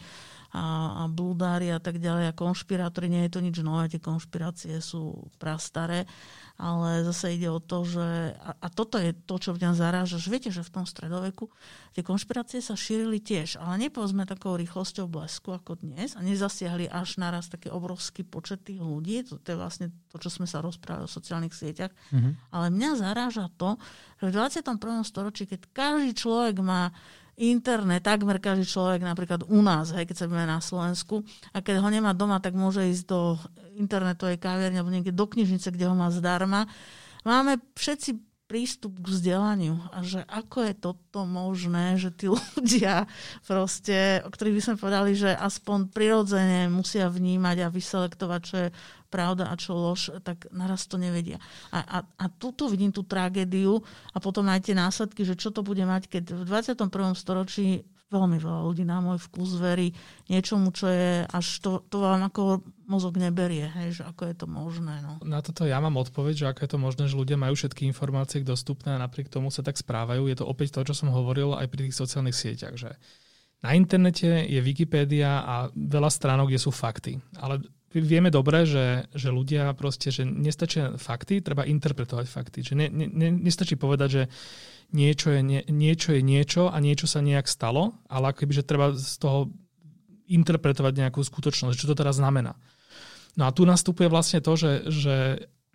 a, 0.51 0.63
a 1.03 1.11
blúdári 1.11 1.71
a 1.71 1.79
tak 1.79 1.99
ďalej 1.99 2.31
a 2.31 2.37
konšpirátori, 2.37 3.11
nie 3.11 3.27
je 3.27 3.33
to 3.35 3.43
nič 3.43 3.59
nové, 3.63 3.91
tie 3.91 4.03
konšpirácie 4.03 4.79
sú 4.79 5.27
prastaré 5.39 6.07
ale 6.57 7.05
zase 7.05 7.37
ide 7.37 7.53
o 7.53 7.61
to, 7.61 7.85
že... 7.85 8.33
A, 8.41 8.57
a 8.57 8.67
toto 8.73 8.97
je 8.97 9.13
to, 9.13 9.37
čo 9.37 9.53
mňa 9.53 9.77
zaráža, 9.77 10.17
že 10.17 10.33
viete, 10.33 10.49
že 10.49 10.65
v 10.65 10.73
tom 10.73 10.85
stredoveku 10.89 11.53
tie 11.93 12.01
konšpirácie 12.01 12.65
sa 12.65 12.73
šírili 12.73 13.21
tiež, 13.21 13.61
ale 13.61 13.87
nepovedzme 13.87 14.25
takou 14.25 14.57
rýchlosťou 14.57 15.05
blesku 15.05 15.53
ako 15.53 15.77
dnes 15.77 16.17
a 16.17 16.25
nezasiahli 16.25 16.89
až 16.89 17.21
naraz 17.21 17.45
taký 17.53 17.69
obrovský 17.69 18.25
počet 18.25 18.65
tých 18.65 18.81
ľudí. 18.81 19.21
To, 19.29 19.37
to 19.37 19.53
je 19.53 19.57
vlastne 19.57 19.87
to, 20.09 20.17
čo 20.17 20.33
sme 20.33 20.49
sa 20.49 20.65
rozprávali 20.65 21.05
o 21.05 21.09
sociálnych 21.09 21.53
sieťach. 21.53 21.93
Mm-hmm. 22.09 22.33
Ale 22.49 22.65
mňa 22.73 22.91
zaráža 23.05 23.45
to, 23.53 23.77
že 24.17 24.33
v 24.33 24.35
21. 24.35 24.81
storočí, 25.05 25.45
keď 25.45 25.61
každý 25.77 26.17
človek 26.17 26.57
má 26.65 26.89
internet, 27.37 28.01
takmer 28.01 28.41
každý 28.41 28.65
človek, 28.65 29.05
napríklad 29.05 29.45
u 29.45 29.61
nás, 29.61 29.93
hej, 29.93 30.09
keď 30.09 30.17
sa 30.17 30.25
na 30.25 30.57
Slovensku, 30.57 31.21
a 31.53 31.61
keď 31.61 31.85
ho 31.85 31.89
nemá 31.93 32.17
doma, 32.17 32.41
tak 32.41 32.57
môže 32.57 32.81
ísť 32.81 33.05
do 33.05 33.37
internetovej 33.77 34.41
kaviarne 34.41 34.81
alebo 34.81 34.93
niekde 34.93 35.13
do 35.13 35.25
knižnice, 35.29 35.69
kde 35.69 35.85
ho 35.85 35.95
má 35.95 36.09
zdarma. 36.09 36.65
Máme 37.21 37.61
všetci 37.77 38.27
prístup 38.47 38.95
k 39.03 39.11
vzdelaniu 39.11 39.75
a 39.91 39.99
že 40.07 40.23
ako 40.23 40.71
je 40.71 40.73
toto 40.79 41.27
možné, 41.27 41.99
že 41.99 42.15
tí 42.15 42.31
ľudia 42.31 43.05
proste, 43.43 44.23
o 44.23 44.31
ktorých 44.31 44.55
by 44.55 44.63
sme 44.63 44.75
povedali, 44.79 45.11
že 45.13 45.35
aspoň 45.35 45.91
prirodzene 45.91 46.71
musia 46.71 47.11
vnímať 47.11 47.67
a 47.67 47.73
vyselektovať, 47.73 48.41
čo 48.41 48.55
je 48.67 48.69
pravda 49.11 49.51
a 49.51 49.55
čo 49.59 49.75
lož, 49.75 50.15
tak 50.23 50.47
naraz 50.51 50.87
to 50.87 50.95
nevedia. 50.95 51.39
A, 51.75 51.79
a, 51.79 51.97
a 52.03 52.25
tu, 52.31 52.55
tu 52.55 52.71
vidím 52.71 52.91
tú 52.95 53.03
tragédiu 53.03 53.83
a 54.15 54.17
potom 54.23 54.47
aj 54.47 54.71
tie 54.71 54.75
následky, 54.75 55.27
že 55.27 55.35
čo 55.35 55.51
to 55.51 55.63
bude 55.63 55.83
mať, 55.83 56.07
keď 56.07 56.23
v 56.35 56.43
21. 56.47 57.15
storočí 57.15 57.83
veľmi 58.07 58.39
veľa 58.39 58.61
ľudí 58.63 58.87
na 58.87 59.03
môj 59.03 59.19
vkus 59.19 59.59
verí 59.59 59.91
niečomu, 60.31 60.71
čo 60.71 60.87
je 60.87 61.27
až 61.27 61.45
to, 61.59 61.83
to 61.91 61.99
vám 61.99 62.23
ako 62.31 62.63
mozog 62.87 63.19
neberie, 63.19 63.67
hej, 63.67 63.99
že 63.99 64.03
ako 64.07 64.31
je 64.31 64.35
to 64.35 64.47
možné. 64.47 65.03
No. 65.03 65.19
Na 65.27 65.43
toto 65.43 65.67
ja 65.67 65.75
mám 65.83 65.99
odpoveď, 65.99 66.33
že 66.33 66.45
ako 66.47 66.59
je 66.63 66.71
to 66.71 66.79
možné, 66.79 67.03
že 67.11 67.19
ľudia 67.19 67.35
majú 67.35 67.59
všetky 67.59 67.83
informácie 67.83 68.47
dostupné 68.47 68.95
a 68.95 69.01
napriek 69.03 69.27
tomu 69.27 69.51
sa 69.51 69.59
tak 69.59 69.75
správajú. 69.75 70.31
Je 70.31 70.39
to 70.39 70.47
opäť 70.47 70.79
to, 70.79 70.87
čo 70.87 70.95
som 70.95 71.11
hovoril 71.11 71.51
aj 71.59 71.67
pri 71.67 71.91
tých 71.91 71.99
sociálnych 71.99 72.35
sieťach, 72.35 72.79
že 72.79 72.95
na 73.59 73.75
internete 73.75 74.47
je 74.47 74.59
Wikipédia 74.61 75.43
a 75.43 75.55
veľa 75.73 76.07
stránok, 76.13 76.53
kde 76.53 76.61
sú 76.61 76.71
fakty. 76.71 77.19
Ale 77.41 77.59
vieme 77.91 78.29
dobre, 78.29 78.69
že, 78.69 79.09
že 79.17 79.33
ľudia 79.33 79.73
proste, 79.73 80.13
že 80.13 80.27
nestačia 80.27 80.93
fakty, 80.95 81.41
treba 81.41 81.65
interpretovať 81.65 82.25
fakty. 82.29 82.59
Že 82.61 82.73
ne, 82.77 82.87
ne, 82.93 83.29
nestačí 83.33 83.73
povedať, 83.79 84.09
že 84.13 84.23
niečo 84.91 85.35
je, 85.35 85.41
nie, 85.43 85.61
niečo 85.67 86.15
je 86.15 86.21
niečo 86.23 86.71
a 86.71 86.77
niečo 86.79 87.07
sa 87.09 87.19
nejak 87.19 87.47
stalo, 87.47 87.97
ale 88.07 88.31
akoby, 88.31 88.63
že 88.63 88.67
treba 88.67 88.95
z 88.95 89.15
toho 89.19 89.51
interpretovať 90.27 90.93
nejakú 91.07 91.23
skutočnosť, 91.23 91.75
čo 91.75 91.89
to 91.91 91.95
teraz 91.95 92.19
znamená. 92.19 92.55
No 93.37 93.47
a 93.47 93.53
tu 93.53 93.63
nastupuje 93.63 94.09
vlastne 94.09 94.41
to, 94.43 94.57
že, 94.57 94.71
že 94.89 95.15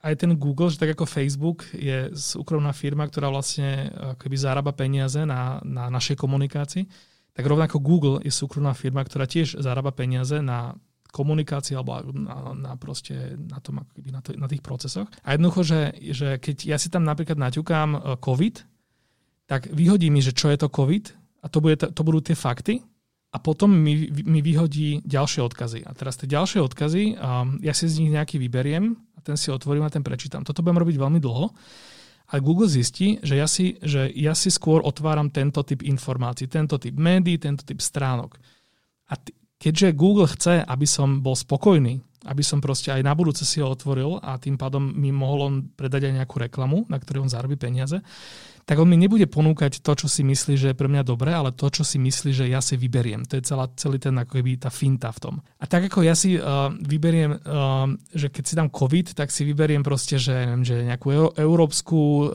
aj 0.03 0.15
ten 0.19 0.35
Google, 0.35 0.69
že 0.69 0.83
tak 0.83 0.99
ako 0.99 1.07
Facebook 1.07 1.63
je 1.73 2.11
súkromná 2.13 2.75
firma, 2.75 3.07
ktorá 3.07 3.31
vlastne 3.31 3.89
akoby 4.19 4.37
zarába 4.37 4.75
peniaze 4.75 5.23
na, 5.23 5.63
na 5.63 5.87
našej 5.89 6.19
komunikácii, 6.19 6.85
tak 7.33 7.45
rovnako 7.47 7.81
Google 7.81 8.19
je 8.21 8.35
súkromná 8.35 8.75
firma, 8.75 9.01
ktorá 9.07 9.25
tiež 9.25 9.63
zarába 9.63 9.95
peniaze 9.95 10.43
na 10.43 10.77
komunikácii 11.13 11.77
alebo 11.77 12.01
na, 12.13 12.57
na, 12.57 12.73
proste 12.81 13.37
na, 13.37 13.61
tom, 13.61 13.85
na, 13.85 14.21
to, 14.25 14.33
na 14.35 14.49
tých 14.49 14.65
procesoch. 14.65 15.07
A 15.23 15.37
jednoducho, 15.37 15.63
že, 15.63 15.81
že 16.13 16.29
keď 16.41 16.57
ja 16.67 16.77
si 16.81 16.89
tam 16.89 17.05
napríklad 17.05 17.37
naťukám 17.37 17.89
e, 17.95 17.99
COVID, 18.17 18.57
tak 19.53 19.69
vyhodí 19.69 20.09
mi, 20.09 20.25
že 20.25 20.33
čo 20.33 20.49
je 20.49 20.57
to 20.57 20.73
COVID 20.73 21.13
a 21.45 21.47
to, 21.53 21.61
bude, 21.61 21.77
to 21.77 22.01
budú 22.01 22.25
tie 22.25 22.33
fakty 22.33 22.81
a 23.29 23.37
potom 23.37 23.69
mi, 23.69 24.09
mi 24.09 24.41
vyhodí 24.41 25.05
ďalšie 25.05 25.45
odkazy. 25.45 25.85
A 25.85 25.93
teraz 25.93 26.17
tie 26.17 26.25
ďalšie 26.25 26.65
odkazy, 26.65 27.21
um, 27.21 27.61
ja 27.61 27.77
si 27.77 27.85
z 27.85 28.01
nich 28.01 28.17
nejaký 28.17 28.41
vyberiem 28.41 28.97
a 28.97 29.19
ten 29.21 29.37
si 29.37 29.53
otvorím 29.53 29.85
a 29.85 29.93
ten 29.93 30.01
prečítam. 30.01 30.41
Toto 30.41 30.65
budem 30.65 30.81
robiť 30.81 30.97
veľmi 30.97 31.21
dlho. 31.21 31.53
A 32.33 32.41
Google 32.41 32.65
zistí, 32.65 33.21
že 33.21 33.37
ja 33.37 33.45
si, 33.45 33.77
že 33.85 34.09
ja 34.17 34.33
si 34.33 34.49
skôr 34.49 34.81
otváram 34.81 35.29
tento 35.29 35.61
typ 35.69 35.85
informácií, 35.85 36.49
tento 36.49 36.81
typ 36.81 36.97
médií, 36.97 37.37
tento 37.37 37.61
typ 37.61 37.77
stránok. 37.77 38.41
A 39.13 39.21
t- 39.21 39.37
keďže 39.61 39.93
Google 39.93 40.33
chce, 40.33 40.65
aby 40.65 40.89
som 40.89 41.21
bol 41.21 41.37
spokojný, 41.37 42.01
aby 42.25 42.41
som 42.41 42.57
proste 42.57 42.89
aj 42.89 43.05
na 43.05 43.13
budúce 43.13 43.45
si 43.45 43.61
ho 43.61 43.69
otvoril 43.69 44.17
a 44.17 44.41
tým 44.41 44.57
pádom 44.57 44.81
mi 44.81 45.13
mohol 45.13 45.41
on 45.45 45.55
predať 45.77 46.09
aj 46.09 46.25
nejakú 46.25 46.37
reklamu, 46.41 46.89
na 46.89 46.97
ktorej 46.97 47.27
on 47.27 47.33
zarobí 47.33 47.61
peniaze, 47.61 48.01
tak 48.63 48.79
on 48.79 48.87
mi 48.87 48.95
nebude 48.95 49.27
ponúkať 49.27 49.83
to, 49.83 49.93
čo 49.99 50.07
si 50.07 50.23
myslí, 50.23 50.55
že 50.55 50.67
je 50.71 50.79
pre 50.79 50.87
mňa 50.87 51.03
dobré, 51.03 51.35
ale 51.35 51.51
to, 51.51 51.67
čo 51.67 51.83
si 51.83 51.99
myslí, 51.99 52.31
že 52.31 52.47
ja 52.47 52.63
si 52.63 52.79
vyberiem. 52.79 53.27
To 53.27 53.35
je 53.35 53.43
celá, 53.43 53.67
celý 53.75 53.99
ten 53.99 54.15
ako 54.15 54.39
keby 54.39 54.63
tá 54.63 54.71
finta 54.71 55.11
v 55.11 55.19
tom. 55.19 55.35
A 55.59 55.67
tak 55.67 55.91
ako 55.91 56.07
ja 56.07 56.15
si 56.15 56.39
uh, 56.39 56.71
vyberiem, 56.71 57.43
uh, 57.43 57.91
že 58.15 58.31
keď 58.31 58.45
si 58.47 58.55
dám 58.55 58.71
COVID, 58.71 59.19
tak 59.19 59.35
si 59.35 59.43
vyberiem 59.43 59.83
proste, 59.83 60.19
že, 60.23 60.35
neviem, 60.35 60.63
že 60.63 60.87
nejakú 60.87 61.35
európsku 61.35 61.99
uh, 61.99 62.27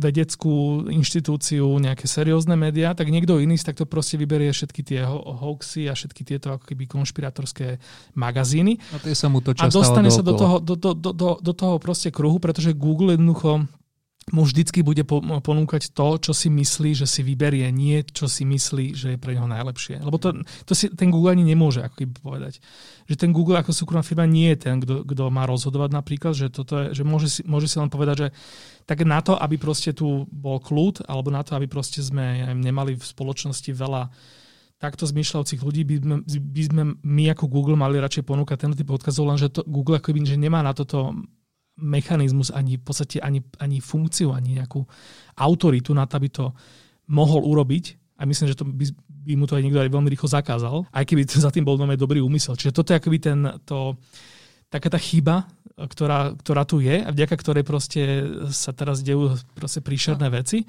vedeckú 0.00 0.88
inštitúciu, 0.88 1.68
nejaké 1.80 2.08
seriózne 2.08 2.56
médiá, 2.56 2.96
tak 2.96 3.12
niekto 3.12 3.36
iný 3.36 3.60
si 3.60 3.68
takto 3.68 3.84
proste 3.84 4.16
vyberie 4.16 4.48
všetky 4.52 4.80
tie 4.80 5.04
ho- 5.04 5.36
hoaxy 5.36 5.84
a 5.88 5.92
všetky 5.92 6.24
tieto 6.24 6.56
ako 6.56 6.64
keby 6.64 6.88
konšpiratorské 6.88 7.76
magazíny. 8.16 8.80
A, 8.96 9.04
sa 9.12 9.28
mu 9.28 9.44
to 9.44 9.52
a 9.52 9.68
dostane 9.68 10.08
sa 10.08 10.24
do 10.24 10.32
toho, 10.32 10.56
do, 10.64 10.74
do, 10.76 10.96
do, 10.96 11.10
do, 11.12 11.28
do 11.40 11.52
toho 11.52 11.76
proste 11.76 12.08
kruhu, 12.08 12.40
pretože 12.40 12.72
Google 12.72 13.14
jednoducho 13.16 13.68
mu 14.32 14.44
vždycky 14.44 14.84
bude 14.84 15.04
ponúkať 15.42 15.92
to, 15.92 16.08
čo 16.20 16.32
si 16.36 16.48
myslí, 16.52 16.94
že 16.94 17.06
si 17.08 17.24
vyberie, 17.24 17.68
nie 17.72 18.04
čo 18.04 18.28
si 18.28 18.44
myslí, 18.44 18.92
že 18.92 19.08
je 19.14 19.18
pre 19.18 19.36
neho 19.36 19.48
najlepšie. 19.48 20.00
Lebo 20.00 20.20
to, 20.20 20.44
to 20.64 20.72
si 20.72 20.92
ten 20.92 21.08
Google 21.08 21.32
ani 21.32 21.44
nemôže 21.44 21.80
ako 21.80 21.94
keby 21.98 22.12
povedať. 22.20 22.60
Že 23.08 23.16
ten 23.16 23.30
Google 23.32 23.60
ako 23.60 23.72
súkromná 23.72 24.04
firma 24.04 24.28
nie 24.28 24.52
je 24.54 24.68
ten, 24.68 24.80
kto 24.82 25.32
má 25.32 25.48
rozhodovať 25.48 25.90
napríklad, 25.92 26.32
že, 26.36 26.52
toto 26.52 26.76
je, 26.76 26.86
že 26.96 27.02
môže, 27.02 27.28
si, 27.28 27.40
môže 27.48 27.68
si 27.70 27.76
len 27.80 27.88
povedať, 27.88 28.16
že 28.16 28.28
tak 28.88 29.04
na 29.04 29.20
to, 29.20 29.36
aby 29.36 29.60
proste 29.60 29.92
tu 29.92 30.24
bol 30.32 30.60
kľud, 30.60 31.04
alebo 31.08 31.28
na 31.28 31.44
to, 31.44 31.56
aby 31.56 31.68
proste 31.68 32.00
sme 32.00 32.44
ja 32.44 32.50
nemali 32.52 32.96
v 32.96 33.04
spoločnosti 33.04 33.70
veľa 33.72 34.08
takto 34.78 35.10
zmýšľajúcich 35.10 35.58
ľudí 35.58 35.82
by 35.82 35.96
by 36.22 36.62
sme 36.62 36.82
my 37.02 37.24
ako 37.34 37.50
Google 37.50 37.74
mali 37.74 37.98
radšej 37.98 38.22
ponúkať 38.22 38.56
ten 38.62 38.72
typ 38.78 38.86
odkazov, 38.94 39.26
lenže 39.26 39.50
to 39.50 39.66
Google 39.66 39.98
ako 39.98 40.14
že 40.22 40.38
nemá 40.38 40.62
na 40.62 40.70
toto 40.70 41.18
mechanizmus, 41.78 42.50
ani 42.50 42.76
v 42.76 42.84
podstate 42.84 43.22
ani, 43.22 43.40
ani 43.62 43.78
funkciu, 43.78 44.34
ani 44.34 44.58
nejakú 44.58 44.82
autoritu 45.38 45.94
na 45.94 46.04
to, 46.04 46.18
aby 46.18 46.28
to 46.28 46.50
mohol 47.08 47.46
urobiť. 47.46 47.96
A 48.18 48.26
myslím, 48.26 48.50
že 48.50 48.58
to 48.58 48.66
by, 48.66 48.84
by 49.06 49.32
mu 49.38 49.46
to 49.46 49.54
aj 49.54 49.62
niekto 49.62 49.78
aj 49.78 49.94
veľmi 49.94 50.10
rýchlo 50.10 50.28
zakázal, 50.28 50.76
aj 50.90 51.04
keby 51.06 51.22
za 51.46 51.54
tým 51.54 51.62
bol 51.62 51.78
veľmi 51.78 51.94
dobrý 51.94 52.18
úmysel. 52.18 52.58
Čiže 52.58 52.74
toto 52.74 52.90
je 52.92 52.98
akoby 52.98 53.18
ten, 53.22 53.38
to, 53.62 53.94
taká 54.68 54.90
tá 54.90 54.98
chyba, 54.98 55.46
ktorá, 55.78 56.34
ktorá 56.34 56.66
tu 56.66 56.82
je 56.82 56.98
a 56.98 57.08
vďaka 57.14 57.38
ktorej 57.38 57.62
proste 57.62 58.02
sa 58.50 58.74
teraz 58.74 59.06
dejú 59.06 59.38
proste 59.54 59.78
príšerné 59.78 60.26
veci 60.26 60.66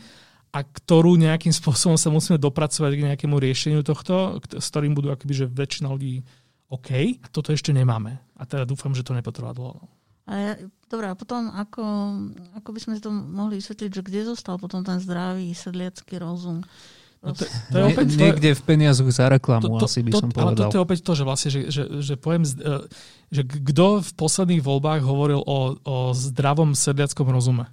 a 0.54 0.62
ktorú 0.62 1.18
nejakým 1.18 1.54
spôsobom 1.60 1.98
sa 1.98 2.14
musíme 2.14 2.38
dopracovať 2.38 2.92
k 2.94 3.06
nejakému 3.14 3.36
riešeniu 3.42 3.82
tohto, 3.82 4.38
s 4.54 4.68
ktorým 4.70 4.94
budú 4.94 5.10
akoby, 5.10 5.34
že 5.34 5.46
väčšina 5.50 5.90
ľudí 5.90 6.22
OK. 6.70 7.18
A 7.18 7.28
toto 7.34 7.50
ešte 7.50 7.74
nemáme. 7.74 8.22
A 8.38 8.46
teda 8.46 8.62
dúfam, 8.62 8.94
že 8.94 9.02
to 9.02 9.18
nepotrvá 9.18 9.58
dlho. 9.58 9.90
No. 10.30 10.34
A 10.34 10.38
ja, 10.38 10.52
dobré, 10.86 11.10
a 11.10 11.18
potom 11.18 11.50
ako, 11.50 11.82
ako 12.62 12.70
by 12.70 12.80
sme 12.80 12.94
si 12.94 13.02
to 13.02 13.10
mohli 13.10 13.58
vysvetliť, 13.58 13.90
že 13.90 14.06
kde 14.06 14.22
zostal 14.30 14.62
potom 14.62 14.86
ten 14.86 15.02
zdravý 15.02 15.58
sedliacký 15.58 16.22
rozum? 16.22 16.62
No 17.20 17.36
to, 17.36 17.44
to 17.44 17.76
je 17.76 17.84
opäť, 17.84 18.06
to, 18.16 18.20
Niekde 18.22 18.50
v 18.56 18.64
peniazoch 18.64 19.10
za 19.12 19.28
reklamu, 19.28 19.76
to, 19.76 19.84
to, 19.84 19.88
asi 19.92 20.00
by 20.08 20.12
to, 20.16 20.20
som 20.24 20.30
povedal. 20.32 20.56
Ale 20.56 20.60
toto 20.72 20.78
je 20.80 20.84
opäť 20.88 21.00
to, 21.04 21.12
že 21.18 21.24
vlastne, 21.28 21.50
že, 21.52 21.60
že, 21.68 21.84
že 22.00 22.14
poviem, 22.16 22.48
e, 22.48 22.88
že 23.28 23.42
kto 23.44 24.00
v 24.00 24.12
posledných 24.16 24.64
voľbách 24.64 25.04
hovoril 25.04 25.44
o, 25.44 25.76
o 25.84 25.98
zdravom 26.16 26.72
sedliackom 26.72 27.28
rozume? 27.28 27.68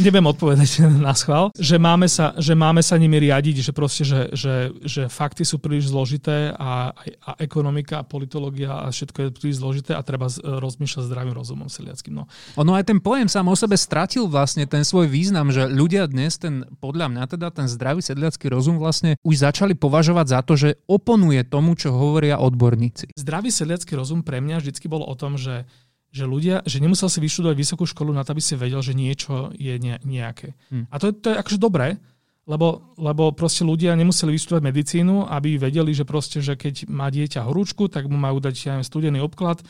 Neviem 0.00 0.24
odpovedať 0.26 0.88
na 1.06 1.14
schvál, 1.14 1.50
že 1.56 1.76
máme 1.80 2.06
sa, 2.10 2.34
že 2.36 2.52
máme 2.52 2.82
sa 2.84 2.98
nimi 2.98 3.16
riadiť, 3.18 3.70
že 3.70 3.72
proste, 3.72 4.02
že, 4.04 4.32
že, 4.34 4.74
že 4.82 5.02
fakty 5.06 5.46
sú 5.46 5.62
príliš 5.62 5.90
zložité 5.90 6.52
a, 6.54 6.92
a 7.24 7.30
ekonomika 7.40 8.02
a 8.02 8.06
politológia 8.06 8.86
a 8.86 8.90
všetko 8.90 9.18
je 9.18 9.28
príliš 9.34 9.60
zložité 9.62 9.94
a 9.94 10.02
treba 10.02 10.28
rozmýšľať 10.42 11.04
zdravým 11.08 11.34
rozumom 11.34 11.68
seliackým. 11.70 12.14
No. 12.18 12.24
Ono 12.58 12.72
aj 12.74 12.88
ten 12.90 12.98
pojem 12.98 13.30
sám 13.30 13.48
o 13.48 13.56
sebe 13.56 13.78
stratil 13.78 14.26
vlastne 14.28 14.66
ten 14.68 14.82
svoj 14.82 15.08
význam, 15.08 15.48
že 15.54 15.68
ľudia 15.68 16.08
dnes 16.10 16.36
ten, 16.36 16.66
podľa 16.82 17.08
mňa 17.12 17.22
teda 17.38 17.48
ten 17.54 17.66
zdravý 17.70 18.04
sedliacký 18.04 18.50
rozum 18.52 18.76
vlastne 18.76 19.16
už 19.24 19.44
začali 19.44 19.78
považovať 19.78 20.26
za 20.28 20.40
to, 20.44 20.54
že 20.58 20.78
oponuje 20.90 21.42
tomu, 21.46 21.78
čo 21.78 21.94
hovoria 21.94 22.40
odborníci. 22.40 23.14
Zdravý 23.14 23.52
sedliacký 23.52 23.94
rozum 23.96 24.20
pre 24.26 24.42
mňa 24.42 24.60
vždycky 24.60 24.86
bol 24.90 25.04
o 25.04 25.14
tom, 25.14 25.38
že 25.38 25.64
že 26.08 26.24
ľudia, 26.24 26.64
že 26.64 26.80
nemusel 26.80 27.12
si 27.12 27.20
vyštudovať 27.20 27.56
vysokú 27.56 27.84
školu 27.84 28.16
na 28.16 28.24
to, 28.24 28.32
aby 28.32 28.42
si 28.42 28.56
vedel, 28.56 28.80
že 28.80 28.96
niečo 28.96 29.52
je 29.54 29.76
nejaké. 30.04 30.56
Hmm. 30.72 30.88
A 30.88 30.96
to, 30.96 31.12
to 31.12 31.32
je 31.32 31.36
akože 31.36 31.60
dobré, 31.60 32.00
lebo, 32.48 32.96
lebo 32.96 33.28
proste 33.36 33.60
ľudia 33.60 33.92
nemuseli 33.92 34.32
vyštudovať 34.32 34.62
medicínu, 34.64 35.28
aby 35.28 35.60
vedeli, 35.60 35.92
že 35.92 36.08
proste, 36.08 36.40
že 36.40 36.56
keď 36.56 36.88
má 36.88 37.12
dieťa 37.12 37.44
horúčku, 37.44 37.92
tak 37.92 38.08
mu 38.08 38.16
majú 38.16 38.40
dať 38.40 38.54
ja 38.56 38.72
neviem, 38.72 38.88
studený 38.88 39.18
obklad, 39.20 39.60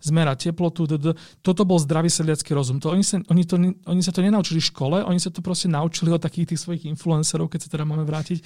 zmerať 0.00 0.50
teplotu. 0.50 0.86
Toto 1.40 1.62
bol 1.64 1.78
zdravý 1.80 2.08
sedliacký 2.12 2.52
rozum. 2.52 2.80
To, 2.82 2.92
oni, 2.92 3.04
sa, 3.04 3.20
oni, 3.26 3.42
to, 3.44 3.56
oni 3.60 4.02
sa 4.02 4.12
to 4.12 4.20
nenaučili 4.20 4.60
v 4.60 4.66
škole, 4.68 4.96
oni 5.04 5.20
sa 5.20 5.32
to 5.32 5.40
proste 5.40 5.68
naučili 5.70 6.12
od 6.12 6.20
takých 6.22 6.54
tých 6.54 6.60
svojich 6.62 6.82
influencerov, 6.88 7.50
keď 7.50 7.66
sa 7.66 7.68
teda 7.72 7.84
máme 7.84 8.04
vrátiť. 8.04 8.38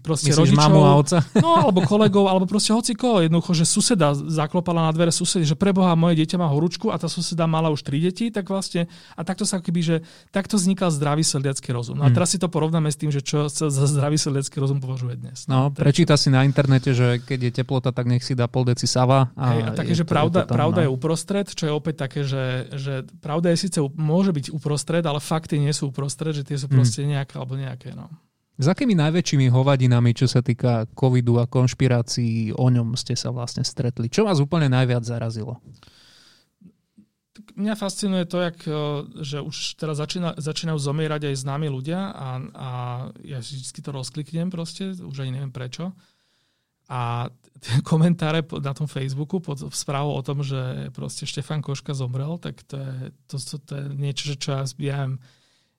Proste 0.00 0.32
Myslíš 0.32 0.54
rodičov, 0.54 0.60
mamu 0.60 0.80
a 0.84 0.92
oca? 0.98 1.18
No, 1.44 1.60
alebo 1.68 1.84
kolegov, 1.84 2.24
alebo 2.30 2.48
proste 2.48 2.72
hoci 2.72 2.96
koho. 2.96 3.20
Jednoducho, 3.20 3.52
že 3.52 3.68
suseda 3.68 4.16
zaklopala 4.16 4.88
na 4.88 4.92
dvere 4.96 5.12
susedy, 5.12 5.44
že 5.44 5.58
preboha, 5.58 5.92
moje 5.98 6.24
dieťa 6.24 6.40
má 6.40 6.48
horúčku 6.48 6.88
a 6.88 6.96
tá 6.96 7.10
suseda 7.10 7.44
mala 7.44 7.68
už 7.68 7.84
tri 7.84 8.00
deti, 8.00 8.32
tak 8.32 8.48
vlastne, 8.48 8.88
a 9.12 9.20
takto 9.26 9.44
sa 9.44 9.60
keby, 9.60 9.80
že 9.84 9.96
takto 10.32 10.56
vznikal 10.56 10.88
zdravý 10.88 11.20
sedliacký 11.20 11.68
rozum. 11.74 12.00
No 12.00 12.06
a 12.06 12.10
hmm. 12.10 12.16
teraz 12.16 12.32
si 12.32 12.38
to 12.40 12.48
porovnáme 12.48 12.88
s 12.88 12.96
tým, 12.96 13.12
že 13.12 13.20
čo 13.20 13.52
sa 13.52 13.68
za 13.68 13.86
zdravý 13.86 14.16
sedliacký 14.16 14.56
rozum 14.56 14.80
považuje 14.80 15.20
dnes. 15.20 15.44
No, 15.50 15.68
prečíta 15.68 16.16
si 16.16 16.32
na 16.32 16.46
internete, 16.46 16.96
že 16.96 17.20
keď 17.20 17.38
je 17.48 17.52
teplota, 17.62 17.90
tak 17.92 18.08
nech 18.08 18.24
si 18.24 18.32
dá 18.32 18.48
pol 18.48 18.64
deci 18.64 18.88
sava. 18.88 19.34
A, 19.36 19.44
Hej, 19.52 19.60
a 19.62 19.68
také, 19.76 19.92
že 19.92 20.04
pravda, 20.06 20.46
tam, 20.46 20.56
pravda 20.56 20.80
no. 20.80 20.84
je 20.86 20.90
uprostred, 20.94 21.50
čo 21.50 21.66
je 21.66 21.72
opäť 21.74 22.06
také, 22.06 22.22
že, 22.22 22.70
že 22.70 23.02
pravda 23.18 23.50
je 23.50 23.66
síce 23.66 23.78
môže 23.98 24.30
byť 24.30 24.54
uprostred, 24.54 25.02
ale 25.02 25.18
fakty 25.18 25.58
nie 25.58 25.74
sú 25.74 25.90
uprostred, 25.90 26.30
že 26.30 26.46
tie 26.46 26.54
sú 26.54 26.70
mhm. 26.70 26.74
proste 26.74 27.02
nejaké 27.02 27.34
alebo 27.34 27.58
nejaké. 27.58 27.92
No. 27.98 28.06
S 28.54 28.70
akými 28.70 28.94
najväčšími 28.94 29.50
hovadinami, 29.50 30.14
čo 30.14 30.30
sa 30.30 30.38
týka 30.38 30.86
covidu 30.94 31.42
a 31.42 31.50
konšpirácií, 31.50 32.54
o 32.54 32.70
ňom 32.70 32.94
ste 32.94 33.18
sa 33.18 33.34
vlastne 33.34 33.66
stretli? 33.66 34.06
Čo 34.06 34.22
vás 34.22 34.38
úplne 34.38 34.70
najviac 34.70 35.02
zarazilo? 35.02 35.58
Mňa 37.58 37.74
fascinuje 37.74 38.30
to, 38.30 38.38
jak, 38.38 38.58
že 39.26 39.42
už 39.42 39.74
teraz 39.74 39.98
začína, 39.98 40.38
začínajú 40.38 40.78
zomierať 40.78 41.34
aj 41.34 41.42
známi 41.42 41.66
ľudia 41.66 42.14
a, 42.14 42.28
a 42.54 42.70
ja 43.26 43.42
vždy 43.42 43.80
to 43.82 43.90
rozkliknem 43.90 44.54
proste, 44.54 44.94
už 45.02 45.26
ani 45.26 45.34
neviem 45.34 45.50
prečo. 45.50 45.90
A 46.86 47.30
tie 47.60 47.80
komentáre 47.82 48.42
na 48.62 48.74
tom 48.74 48.90
Facebooku 48.90 49.38
pod 49.38 49.62
správou 49.74 50.18
o 50.18 50.22
tom, 50.26 50.42
že 50.42 50.90
proste 50.90 51.26
Štefan 51.26 51.62
Koška 51.62 51.94
zomrel, 51.94 52.38
tak 52.38 52.62
to 52.66 52.78
je, 52.78 52.94
to, 53.30 53.36
to, 53.38 53.56
to 53.62 53.72
je 53.78 53.84
niečo, 53.94 54.34
čo 54.34 54.50
ja 54.58 54.62
viem, 54.74 55.22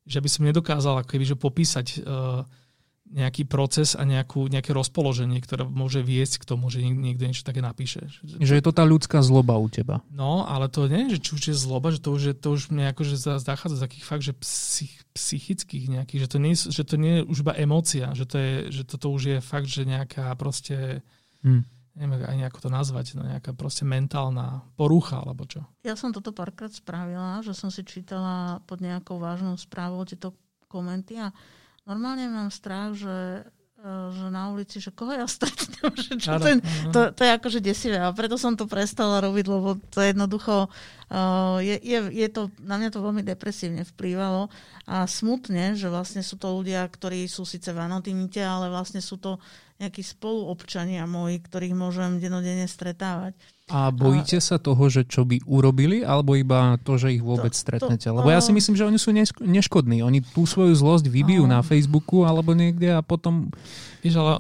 že 0.06 0.22
by 0.22 0.30
som 0.30 0.48
nedokázal 0.48 1.04
keby, 1.04 1.26
že 1.26 1.36
popísať 1.36 1.88
uh, 2.06 2.46
nejaký 3.06 3.46
proces 3.46 3.94
a 3.94 4.02
nejakú, 4.02 4.50
nejaké 4.50 4.74
rozpoloženie, 4.74 5.38
ktoré 5.38 5.62
môže 5.62 6.02
viesť 6.02 6.42
k 6.42 6.48
tomu, 6.50 6.74
že 6.74 6.82
niekto 6.82 7.30
niečo 7.30 7.46
také 7.46 7.62
napíše. 7.62 8.10
Že 8.26 8.58
je 8.58 8.64
to 8.66 8.74
tá 8.74 8.82
ľudská 8.82 9.22
zloba 9.22 9.54
u 9.62 9.70
teba. 9.70 10.02
No, 10.10 10.42
ale 10.50 10.74
to 10.74 10.90
nie 10.90 11.06
je, 11.10 11.18
že 11.18 11.22
či 11.22 11.30
už 11.38 11.42
je 11.54 11.56
zloba, 11.56 11.94
že 11.94 12.02
to 12.02 12.18
už, 12.18 12.22
je, 12.26 12.34
to 12.34 12.48
už 12.58 12.74
mne 12.74 12.90
akože 12.98 13.14
zachádza 13.38 13.78
z 13.78 13.84
takých 13.86 14.06
fakt, 14.10 14.26
že 14.26 14.34
psych, 14.42 14.94
psychických 15.14 15.86
nejakých, 15.94 16.22
že 16.26 16.30
to, 16.34 16.38
nie, 16.42 16.54
že 16.58 16.84
to 16.84 16.96
nie 16.98 17.22
je 17.22 17.28
už 17.30 17.38
iba 17.46 17.54
emócia, 17.54 18.10
že, 18.18 18.26
to 18.26 18.36
je, 18.42 18.54
že 18.74 18.84
toto 18.90 19.14
už 19.14 19.22
je 19.22 19.38
fakt, 19.38 19.70
že 19.70 19.86
nejaká 19.86 20.34
proste, 20.34 21.06
hmm. 21.46 21.62
neviem 21.96 22.26
aj 22.26 22.38
nejako 22.42 22.60
to 22.66 22.70
nazvať, 22.74 23.06
no 23.16 23.24
nejaká 23.24 23.54
proste 23.54 23.86
mentálna 23.86 24.66
porucha, 24.74 25.22
alebo 25.22 25.46
čo. 25.46 25.64
Ja 25.86 25.94
som 25.94 26.10
toto 26.10 26.34
párkrát 26.34 26.74
spravila, 26.74 27.46
že 27.46 27.54
som 27.54 27.70
si 27.70 27.86
čítala 27.86 28.66
pod 28.66 28.82
nejakou 28.82 29.22
vážnou 29.22 29.54
správou 29.56 30.02
tieto 30.04 30.34
komenty 30.66 31.22
a 31.22 31.30
normálne 31.86 32.28
mám 32.28 32.50
strach, 32.50 32.98
že 32.98 33.46
že 33.86 34.28
na 34.34 34.50
ulici, 34.50 34.82
že 34.82 34.90
koho 34.90 35.14
ja 35.14 35.30
stretnem, 35.30 35.94
že 36.10 36.18
čo 36.18 36.42
ten, 36.42 36.58
to, 36.90 37.14
to 37.14 37.22
je 37.22 37.32
akože 37.38 37.60
desivé. 37.62 38.02
A 38.02 38.10
preto 38.18 38.36
som 38.36 38.58
to 38.58 38.66
prestala 38.66 39.22
robiť, 39.22 39.46
lebo 39.46 39.78
to 39.94 40.02
je 40.02 40.10
jednoducho, 40.10 40.68
uh, 40.68 41.58
je, 41.62 41.78
je, 41.78 42.00
je 42.10 42.28
to, 42.34 42.50
na 42.66 42.82
mňa 42.82 42.90
to 42.90 43.06
veľmi 43.06 43.22
depresívne 43.22 43.86
vplývalo. 43.86 44.50
A 44.90 45.06
smutne, 45.06 45.78
že 45.78 45.90
vlastne 45.94 46.26
sú 46.26 46.38
to 46.42 46.50
ľudia, 46.50 46.82
ktorí 46.90 47.30
sú 47.30 47.46
síce 47.46 47.70
v 47.70 47.82
anonimite, 47.86 48.42
ale 48.42 48.74
vlastne 48.74 49.02
sú 49.06 49.22
to 49.22 49.38
nejakí 49.78 50.02
spoluobčania 50.02 51.06
moji, 51.06 51.42
ktorých 51.46 51.76
môžem 51.78 52.18
denodene 52.18 52.66
stretávať. 52.66 53.38
A 53.66 53.90
bojíte 53.90 54.38
a... 54.38 54.46
sa 54.46 54.62
toho, 54.62 54.86
že 54.94 55.10
čo 55.10 55.26
by 55.26 55.42
urobili, 55.50 56.06
alebo 56.06 56.38
iba 56.38 56.78
to, 56.86 57.02
že 57.02 57.18
ich 57.18 57.24
vôbec 57.26 57.50
to, 57.50 57.58
stretnete? 57.58 58.14
To, 58.14 58.22
Lebo 58.22 58.30
ja 58.30 58.38
si 58.38 58.54
myslím, 58.54 58.78
že 58.78 58.86
oni 58.86 59.00
sú 59.02 59.10
neškodní. 59.42 60.06
Oni 60.06 60.22
tú 60.22 60.46
svoju 60.46 60.78
zlosť 60.78 61.10
vybijú 61.10 61.50
a... 61.50 61.58
na 61.58 61.60
Facebooku 61.66 62.22
alebo 62.30 62.54
niekde 62.54 62.94
a 62.94 63.02
potom... 63.02 63.50
Vieš, 64.06 64.22
ale, 64.22 64.34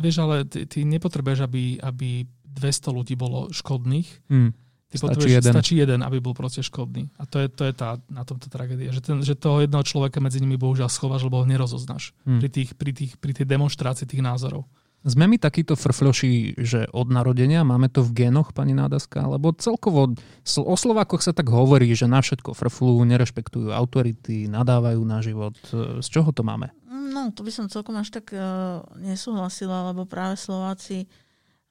vieš, 0.00 0.16
ale 0.24 0.48
ty, 0.48 0.64
ty 0.64 0.88
nepotrebuješ, 0.88 1.44
aby, 1.44 1.84
aby 1.84 2.24
200 2.48 2.96
ľudí 2.96 3.12
bolo 3.12 3.52
škodných. 3.52 4.08
Hmm. 4.32 4.56
Ty 4.92 5.08
stačí 5.08 5.28
jeden. 5.32 5.52
stačí 5.56 5.74
jeden, 5.80 6.00
aby 6.04 6.20
bol 6.20 6.36
proste 6.36 6.60
škodný. 6.60 7.08
A 7.16 7.24
to 7.24 7.40
je, 7.40 7.48
to 7.48 7.64
je 7.64 7.72
tá, 7.72 7.96
na 8.12 8.28
tomto 8.28 8.52
tragédia. 8.52 8.92
Že, 8.92 9.00
ten, 9.00 9.16
že 9.24 9.32
toho 9.36 9.64
jedného 9.64 9.80
človeka 9.84 10.20
medzi 10.20 10.40
nimi 10.40 10.60
bohužiaľ 10.60 10.92
schováš, 10.92 11.24
lebo 11.28 11.40
ho 11.40 11.48
nerozoznáš 11.48 12.12
hmm. 12.28 12.40
pri, 12.40 12.48
tých, 12.48 12.70
pri, 12.76 12.92
tých, 12.92 13.12
pri 13.16 13.32
tej 13.32 13.48
demonstrácii 13.48 14.04
tých 14.04 14.20
názorov. 14.20 14.68
Sme 15.02 15.26
my 15.26 15.34
takíto 15.34 15.74
frfloši, 15.74 16.62
že 16.62 16.86
od 16.94 17.10
narodenia 17.10 17.66
máme 17.66 17.90
to 17.90 18.06
v 18.06 18.22
génoch, 18.22 18.54
pani 18.54 18.70
Nádaska? 18.70 19.26
Lebo 19.26 19.50
celkovo 19.50 20.14
o 20.62 20.76
Slovákoch 20.78 21.26
sa 21.26 21.34
tak 21.34 21.50
hovorí, 21.50 21.90
že 21.98 22.06
na 22.06 22.22
všetko 22.22 22.54
frflú, 22.54 23.02
nerešpektujú 23.02 23.74
autority, 23.74 24.46
nadávajú 24.46 25.02
na 25.02 25.18
život. 25.18 25.58
Z 25.98 26.06
čoho 26.06 26.30
to 26.30 26.46
máme? 26.46 26.70
No, 26.86 27.34
to 27.34 27.42
by 27.42 27.50
som 27.50 27.66
celkom 27.66 27.98
až 27.98 28.14
tak 28.14 28.30
uh, 28.30 28.86
nesúhlasila, 29.02 29.90
lebo 29.90 30.06
práve 30.06 30.38
Slováci 30.38 31.10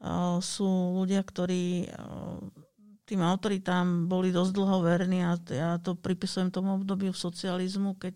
uh, 0.03 0.43
sú 0.43 0.99
ľudia, 0.99 1.23
ktorí 1.23 1.87
uh, 1.87 2.35
tým 3.07 3.23
autoritám 3.23 4.11
boli 4.11 4.35
dosť 4.35 4.51
dlho 4.55 4.77
verní 4.83 5.23
a 5.23 5.39
ja 5.51 5.79
to 5.79 5.95
pripisujem 5.95 6.51
tomu 6.51 6.75
obdobiu 6.79 7.15
socializmu, 7.15 7.95
keď 7.95 8.15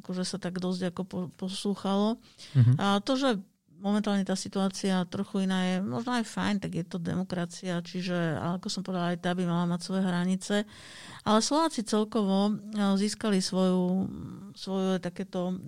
akože 0.00 0.24
sa 0.24 0.40
tak 0.40 0.56
dosť 0.56 0.92
ako 0.92 1.02
poslúchalo. 1.36 2.16
Mm-hmm. 2.56 2.76
A 2.80 3.00
to, 3.04 3.16
že 3.16 3.40
momentálne 3.82 4.22
tá 4.22 4.38
situácia 4.38 5.02
trochu 5.10 5.42
iná 5.42 5.66
je, 5.66 5.76
možno 5.82 6.14
aj 6.14 6.30
fajn, 6.30 6.56
tak 6.62 6.72
je 6.78 6.84
to 6.86 7.02
demokracia, 7.02 7.82
čiže, 7.82 8.38
ako 8.38 8.70
som 8.70 8.86
povedala, 8.86 9.12
aj 9.12 9.20
tá 9.20 9.34
by 9.34 9.42
mala 9.42 9.66
mať 9.66 9.80
svoje 9.82 10.02
hranice. 10.06 10.54
Ale 11.26 11.38
Slováci 11.42 11.82
celkovo 11.82 12.54
eh, 12.54 12.94
získali 12.94 13.42
svoju, 13.42 14.06
svoje 14.54 15.02
takéto 15.02 15.58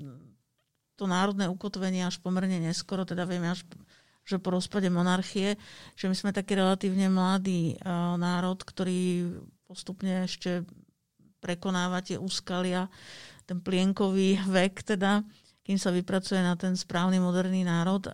to 0.95 1.11
národné 1.11 1.51
ukotvenie 1.51 2.07
až 2.07 2.23
pomerne 2.23 2.63
neskoro, 2.63 3.03
teda 3.03 3.27
vieme 3.27 3.51
až 3.51 3.67
že 4.25 4.41
po 4.41 4.57
rozpade 4.57 4.89
monarchie, 4.89 5.61
že 5.93 6.09
my 6.09 6.17
sme 6.17 6.33
taký 6.33 6.57
relatívne 6.57 7.13
mladý 7.13 7.77
uh, 7.77 8.17
národ, 8.17 8.57
ktorý 8.57 9.29
postupne 9.69 10.25
ešte 10.25 10.65
prekonáva 11.45 12.01
tie 12.01 12.17
úskalia, 12.17 12.89
ten 13.45 13.61
plienkový 13.61 14.41
vek 14.49 14.97
teda 14.97 15.21
kým 15.65 15.81
sa 15.81 15.89
vypracuje 15.91 16.45
na 16.45 16.55
ten 16.55 16.77
správny 16.77 17.17
moderný 17.19 17.65
národ. 17.65 18.05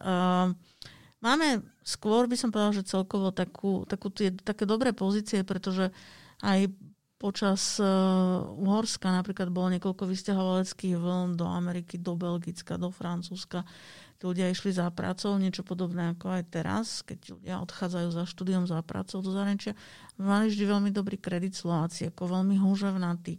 Máme 1.20 1.60
skôr, 1.84 2.24
by 2.30 2.36
som 2.38 2.48
povedala, 2.48 2.78
že 2.80 2.88
celkovo 2.88 3.28
takú, 3.34 3.84
takú 3.84 4.08
tie, 4.08 4.32
také 4.32 4.64
dobré 4.64 4.94
pozície, 4.96 5.44
pretože 5.44 5.92
aj 6.40 6.72
počas 7.20 7.76
uh, 7.76 8.40
Uhorska 8.56 9.12
napríklad 9.12 9.52
bolo 9.52 9.68
niekoľko 9.76 10.08
vysťahovaleckých 10.08 10.96
vln 10.96 11.36
do 11.36 11.44
Ameriky, 11.44 12.00
do 12.00 12.16
Belgicka, 12.16 12.80
do 12.80 12.88
Francúzska. 12.88 13.68
Tí 14.16 14.24
ľudia 14.24 14.48
išli 14.48 14.72
za 14.72 14.88
pracou, 14.88 15.36
niečo 15.36 15.60
podobné 15.60 16.16
ako 16.16 16.40
aj 16.40 16.42
teraz, 16.48 17.04
keď 17.04 17.36
ľudia 17.36 17.60
odchádzajú 17.60 18.08
za 18.16 18.24
štúdiom, 18.24 18.64
za 18.64 18.80
pracou 18.80 19.20
do 19.20 19.36
zahraničia. 19.36 19.76
Mali 20.16 20.48
vždy 20.48 20.64
veľmi 20.64 20.90
dobrý 20.96 21.20
kredit 21.20 21.52
Slováci, 21.52 22.08
ako 22.08 22.40
veľmi 22.40 22.56
húževnatí 22.56 23.36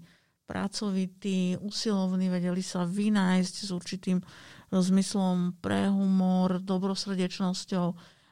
pracovití, 0.51 1.55
usilovní, 1.63 2.27
vedeli 2.27 2.59
sa 2.59 2.83
vynájsť 2.83 3.55
s 3.63 3.69
určitým 3.71 4.19
zmyslom 4.67 5.55
pre 5.63 5.87
humor, 5.87 6.59
dobrosrdečnosťou. 6.59 7.87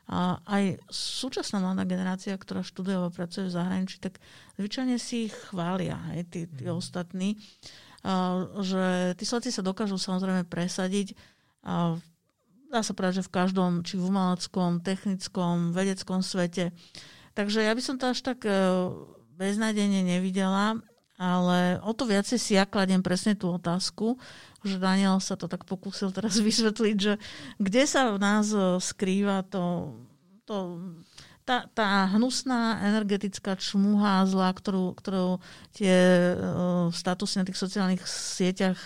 A 0.10 0.42
aj 0.44 0.84
súčasná 0.90 1.64
mladá 1.64 1.86
generácia, 1.88 2.36
ktorá 2.36 2.66
študuje 2.66 2.98
a 2.98 3.14
pracuje 3.14 3.48
v 3.48 3.56
zahraničí, 3.56 4.04
tak 4.04 4.20
zvyčajne 4.60 4.98
si 5.00 5.30
ich 5.30 5.36
chvália, 5.48 5.96
aj 6.12 6.34
tí, 6.34 6.42
tí 6.50 6.66
mm. 6.66 6.76
ostatní, 6.76 7.40
a, 8.04 8.44
že 8.60 9.16
tí 9.16 9.24
Slováci 9.24 9.54
sa 9.54 9.62
dokážu 9.62 10.02
samozrejme 10.02 10.50
presadiť 10.50 11.14
a 11.62 12.02
dá 12.74 12.82
sa 12.82 12.98
povedať, 12.98 13.22
že 13.22 13.28
v 13.30 13.36
každom, 13.38 13.72
či 13.86 14.02
v 14.02 14.10
umeleckom, 14.10 14.82
technickom, 14.82 15.78
vedeckom 15.78 16.26
svete. 16.26 16.74
Takže 17.38 17.62
ja 17.62 17.74
by 17.78 17.82
som 17.82 18.02
to 18.02 18.10
až 18.10 18.26
tak 18.26 18.50
e, 18.50 18.52
beznádejne 19.38 20.04
nevidela 20.06 20.82
Ale 21.20 21.84
o 21.84 21.92
to 21.92 22.08
viacej 22.08 22.40
si 22.40 22.56
ja 22.56 22.64
kladiem 22.64 23.04
presne 23.04 23.36
tú 23.36 23.52
otázku, 23.52 24.16
že 24.64 24.80
Daniel 24.80 25.20
sa 25.20 25.36
to 25.36 25.52
tak 25.52 25.68
pokúsil 25.68 26.16
teraz 26.16 26.40
vysvetliť, 26.48 26.96
že 26.96 27.20
kde 27.60 27.84
sa 27.84 28.16
v 28.16 28.18
nás 28.24 28.56
e, 28.56 28.80
skrýva 28.80 29.44
to, 29.44 29.94
to 30.48 30.80
tá, 31.50 31.66
tá 31.74 32.06
hnusná 32.14 32.78
energetická 32.86 33.58
čmuha 33.58 34.22
zla, 34.30 34.54
ktorú, 34.54 34.94
ktorú 34.94 35.42
tie 35.74 35.98
uh, 36.38 36.94
statusy 36.94 37.42
na 37.42 37.48
tých 37.50 37.58
sociálnych 37.58 38.06
sieťach 38.06 38.78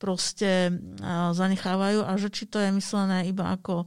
proste 0.00 0.72
uh, 0.72 1.36
zanechávajú 1.36 2.08
a 2.08 2.16
že 2.16 2.32
či 2.32 2.48
to 2.48 2.64
je 2.64 2.72
myslené 2.72 3.28
iba 3.28 3.52
ako 3.52 3.84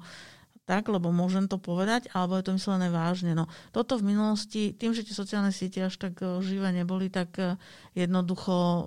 tak, 0.72 0.88
lebo 0.88 1.11
môžem 1.11 1.51
to 1.51 1.59
povedať, 1.59 2.07
alebo 2.15 2.39
je 2.39 2.47
to 2.47 2.55
myslené 2.55 2.88
vážne. 2.88 3.36
No, 3.36 3.51
toto 3.76 3.99
v 3.99 4.15
minulosti, 4.15 4.72
tým, 4.72 4.95
že 4.95 5.03
tie 5.03 5.11
sociálne 5.11 5.51
siete 5.51 5.84
až 5.84 5.99
tak 5.99 6.24
uh, 6.24 6.39
živé 6.39 6.72
neboli, 6.72 7.11
tak 7.11 7.36
uh, 7.36 7.59
jednoducho 7.91 8.55
uh, 8.55 8.84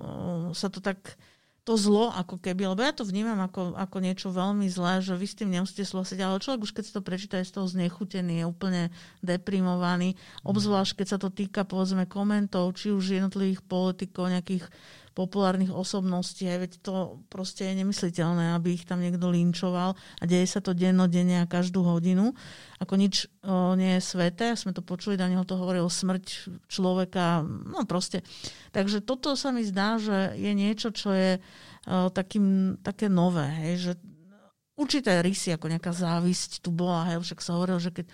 sa 0.57 0.73
to 0.73 0.81
tak 0.81 1.21
to 1.65 1.81
zlo 1.81 2.13
ako 2.13 2.37
keby, 2.45 2.69
lebo 2.69 2.85
ja 2.85 2.93
to 2.93 3.09
vnímam 3.09 3.41
ako, 3.41 3.73
ako 3.73 3.97
niečo 4.05 4.29
veľmi 4.29 4.69
zlé, 4.69 5.01
že 5.01 5.17
vy 5.17 5.25
s 5.25 5.33
tým 5.33 5.49
nemusíte 5.49 5.81
súhlasiť, 5.81 6.21
ale 6.21 6.37
človek 6.37 6.61
už 6.61 6.77
keď 6.77 6.85
si 6.85 6.93
to 6.93 7.01
prečíta, 7.01 7.41
je 7.41 7.49
z 7.49 7.57
toho 7.57 7.65
znechutený, 7.73 8.45
je 8.45 8.47
úplne 8.49 8.83
deprimovaný, 9.25 10.13
obzvlášť 10.45 11.01
keď 11.01 11.07
sa 11.09 11.19
to 11.21 11.33
týka 11.33 11.65
povedzme 11.65 12.05
komentov, 12.05 12.77
či 12.77 12.93
už 12.93 13.17
jednotlivých 13.17 13.65
politikov, 13.65 14.29
nejakých 14.29 14.69
populárnych 15.15 15.71
osobností, 15.71 16.51
aj 16.51 16.59
veď 16.59 16.73
to 16.83 16.95
proste 17.31 17.63
je 17.63 17.79
nemysliteľné, 17.79 18.59
aby 18.59 18.75
ich 18.75 18.83
tam 18.83 18.99
niekto 18.99 19.31
linčoval 19.31 19.95
a 19.95 20.25
deje 20.27 20.47
sa 20.51 20.59
to 20.59 20.75
dennodenne 20.75 21.47
a 21.47 21.51
každú 21.51 21.87
hodinu. 21.87 22.35
Ako 22.83 22.99
nič 22.99 23.31
o, 23.47 23.79
nie 23.79 23.97
je 23.97 24.03
sveté, 24.03 24.59
sme 24.59 24.75
to 24.75 24.83
počuli, 24.83 25.15
Daniel 25.15 25.47
to 25.47 25.55
hovoril, 25.55 25.87
smrť 25.87 26.51
človeka, 26.67 27.47
no 27.47 27.87
proste. 27.87 28.27
Takže 28.75 29.07
toto 29.07 29.39
sa 29.39 29.55
mi 29.55 29.63
zdá, 29.63 30.03
že 30.03 30.35
je 30.35 30.53
niečo, 30.53 30.91
čo 30.91 31.15
je 31.15 31.39
o, 31.39 32.11
takým, 32.11 32.77
také 32.83 33.07
nové, 33.07 33.47
hej, 33.65 33.75
že 33.79 33.93
určité 34.75 35.23
rysy, 35.23 35.55
ako 35.55 35.71
nejaká 35.71 35.95
závisť 35.95 36.59
tu 36.59 36.75
bola, 36.75 37.15
hej, 37.15 37.23
však 37.23 37.39
sa 37.39 37.55
hovoril, 37.55 37.79
že 37.79 37.95
keď 37.95 38.07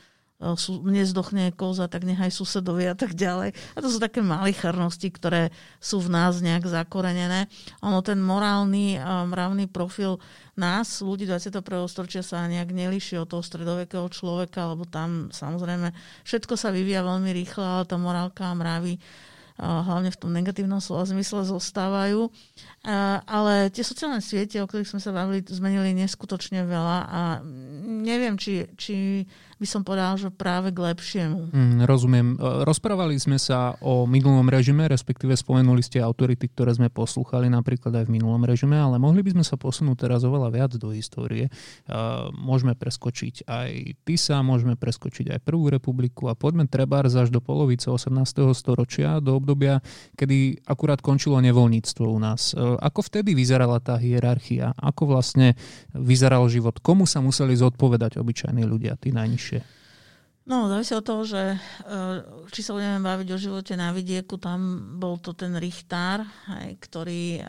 sú, 0.56 0.80
mne 0.80 1.04
zdochne 1.04 1.52
koza, 1.52 1.84
tak 1.86 2.08
nechaj 2.08 2.32
susedovi 2.32 2.88
a 2.88 2.96
tak 2.96 3.12
ďalej. 3.12 3.52
A 3.76 3.78
to 3.84 3.88
sú 3.92 4.00
také 4.00 4.24
malichernosti, 4.24 5.12
ktoré 5.12 5.52
sú 5.76 6.00
v 6.00 6.08
nás 6.08 6.40
nejak 6.40 6.64
zakorenené. 6.64 7.46
Ono 7.84 8.00
ten 8.00 8.16
morálny, 8.18 8.96
a 8.96 9.28
mravný 9.28 9.68
profil 9.68 10.16
nás, 10.56 11.04
ľudí 11.04 11.28
21. 11.28 11.60
storočia 11.88 12.24
sa 12.24 12.48
nejak 12.48 12.72
nelíši 12.72 13.20
od 13.20 13.28
toho 13.28 13.44
stredovekého 13.44 14.08
človeka, 14.08 14.72
lebo 14.72 14.88
tam 14.88 15.28
samozrejme 15.28 15.92
všetko 16.24 16.56
sa 16.56 16.72
vyvíja 16.72 17.04
veľmi 17.04 17.30
rýchlo, 17.36 17.64
ale 17.64 17.84
tá 17.84 18.00
morálka 18.00 18.48
a 18.48 18.56
mravy 18.56 18.96
hlavne 19.60 20.08
v 20.08 20.16
tom 20.16 20.32
negatívnom 20.32 20.80
slova 20.80 21.04
zmysle 21.04 21.44
zostávajú. 21.44 22.32
Ale 23.28 23.68
tie 23.68 23.84
sociálne 23.84 24.24
siete, 24.24 24.56
o 24.56 24.68
ktorých 24.68 24.88
sme 24.88 25.00
sa 25.04 25.12
bavili, 25.12 25.44
zmenili 25.44 25.92
neskutočne 25.92 26.64
veľa 26.64 26.98
a 27.12 27.20
neviem, 28.00 28.40
či, 28.40 28.64
či 28.80 29.28
by 29.60 29.66
som 29.68 29.84
povedal, 29.84 30.16
že 30.16 30.32
práve 30.32 30.72
k 30.72 30.80
lepšiemu. 30.80 31.52
Mm, 31.52 31.84
rozumiem. 31.84 32.28
E, 32.40 32.64
rozprávali 32.64 33.20
sme 33.20 33.36
sa 33.36 33.76
o 33.84 34.08
minulom 34.08 34.48
režime, 34.48 34.88
respektíve 34.88 35.36
spomenuli 35.36 35.84
ste 35.84 36.00
autority, 36.00 36.48
ktoré 36.48 36.72
sme 36.72 36.88
poslúchali 36.88 37.52
napríklad 37.52 37.92
aj 37.92 38.08
v 38.08 38.16
minulom 38.16 38.40
režime, 38.40 38.80
ale 38.80 38.96
mohli 38.96 39.20
by 39.20 39.36
sme 39.36 39.44
sa 39.44 39.60
posunúť 39.60 40.08
teraz 40.08 40.24
oveľa 40.24 40.48
viac 40.48 40.72
do 40.80 40.96
histórie. 40.96 41.46
E, 41.46 41.50
môžeme 42.32 42.72
preskočiť 42.72 43.44
aj 43.44 44.00
TISA, 44.08 44.40
môžeme 44.40 44.80
preskočiť 44.80 45.36
aj 45.36 45.44
Prvú 45.44 45.68
republiku 45.68 46.32
a 46.32 46.38
poďme 46.38 46.64
treba 46.64 47.04
až 47.04 47.28
do 47.28 47.44
polovice 47.44 47.92
18. 47.92 48.16
storočia, 48.56 49.20
do 49.20 49.36
obdobia, 49.36 49.84
kedy 50.16 50.64
akurát 50.64 51.04
končilo 51.04 51.36
nevoľníctvo 51.36 52.04
u 52.08 52.16
nás. 52.16 52.56
E, 52.56 52.69
ako 52.78 53.02
vtedy 53.02 53.34
vyzerala 53.34 53.82
tá 53.82 53.98
hierarchia? 53.98 54.70
Ako 54.78 55.10
vlastne 55.10 55.58
vyzeral 55.90 56.46
život? 56.46 56.78
Komu 56.78 57.02
sa 57.10 57.18
museli 57.18 57.58
zodpovedať 57.58 58.22
obyčajní 58.22 58.62
ľudia, 58.62 58.94
tí 58.94 59.10
najnižší? 59.10 59.40
najbližšie? 59.40 59.78
No, 60.50 60.66
závisí 60.66 60.96
od 60.98 61.06
toho, 61.06 61.22
že 61.22 61.42
e, 61.54 61.58
či 62.50 62.60
sa 62.64 62.74
budeme 62.74 62.98
baviť 63.04 63.28
o 63.30 63.38
živote 63.38 63.74
na 63.78 63.94
vidieku, 63.94 64.34
tam 64.40 64.58
bol 64.98 65.20
to 65.22 65.30
ten 65.30 65.54
Richtár, 65.54 66.26
ktorý, 66.80 67.38
e, 67.38 67.44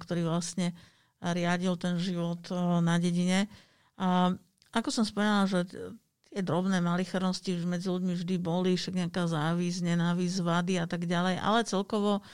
ktorý 0.00 0.20
vlastne 0.24 0.72
riadil 1.20 1.76
ten 1.76 2.00
život 2.00 2.40
e, 2.48 2.56
na 2.80 2.96
dedine. 2.96 3.52
A 4.00 4.32
ako 4.72 4.88
som 4.88 5.04
spomínala, 5.04 5.44
že 5.50 5.68
tie 6.32 6.40
drobné 6.40 6.80
malichernosti 6.80 7.58
medzi 7.68 7.90
ľuďmi 7.90 8.14
vždy 8.16 8.36
boli, 8.40 8.78
však 8.78 8.96
nejaká 8.96 9.28
závisť, 9.28 9.84
nenávisť, 9.84 10.38
vady 10.40 10.74
a 10.80 10.86
tak 10.88 11.04
ďalej, 11.04 11.42
ale 11.42 11.68
celkovo 11.68 12.24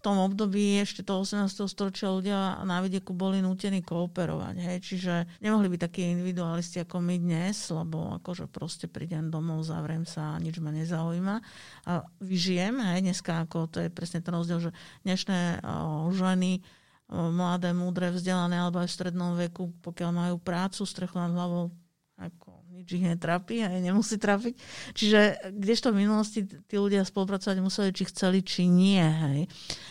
v 0.00 0.08
tom 0.08 0.16
období 0.16 0.80
ešte 0.80 1.04
toho 1.04 1.28
18. 1.28 1.68
storočia 1.68 2.08
ľudia 2.08 2.64
na 2.64 2.80
vidieku 2.80 3.12
boli 3.12 3.44
nútení 3.44 3.84
kooperovať. 3.84 4.56
Hej? 4.56 4.76
Čiže 4.80 5.14
nemohli 5.44 5.68
byť 5.68 5.80
takí 5.84 6.08
individualisti 6.08 6.80
ako 6.80 7.04
my 7.04 7.20
dnes, 7.20 7.68
lebo 7.68 8.16
akože 8.16 8.48
proste 8.48 8.88
prídem 8.88 9.28
domov, 9.28 9.60
zavriem 9.68 10.08
sa 10.08 10.32
a 10.32 10.40
nič 10.40 10.56
ma 10.56 10.72
nezaujíma. 10.72 11.36
A 11.84 12.00
vyžijem, 12.24 12.80
hej, 12.80 13.12
dneska 13.12 13.44
ako 13.44 13.68
to 13.68 13.84
je 13.84 13.92
presne 13.92 14.24
ten 14.24 14.32
rozdiel, 14.32 14.64
že 14.64 14.70
dnešné 15.04 15.60
o, 15.60 16.08
ženy 16.16 16.64
o, 17.12 17.28
mladé, 17.28 17.76
múdre, 17.76 18.08
vzdelané 18.08 18.56
alebo 18.56 18.80
aj 18.80 18.88
v 18.88 18.96
strednom 18.96 19.36
veku, 19.36 19.68
pokiaľ 19.84 20.10
majú 20.16 20.36
prácu, 20.40 20.80
strechu 20.88 21.20
nad 21.20 21.28
hlavou, 21.28 21.68
ako 22.16 22.49
nič 22.80 22.88
ich 22.96 23.04
netrapí 23.04 23.60
a 23.60 23.68
nemusí 23.68 24.16
trafiť. 24.16 24.54
Čiže 24.96 25.52
kdežto 25.52 25.92
v 25.92 26.00
minulosti 26.08 26.48
tí 26.48 26.80
ľudia 26.80 27.04
spolupracovať 27.04 27.60
museli, 27.60 27.92
či 27.92 28.08
chceli, 28.08 28.40
či 28.40 28.64
nie. 28.64 29.04
Hej. 29.04 29.40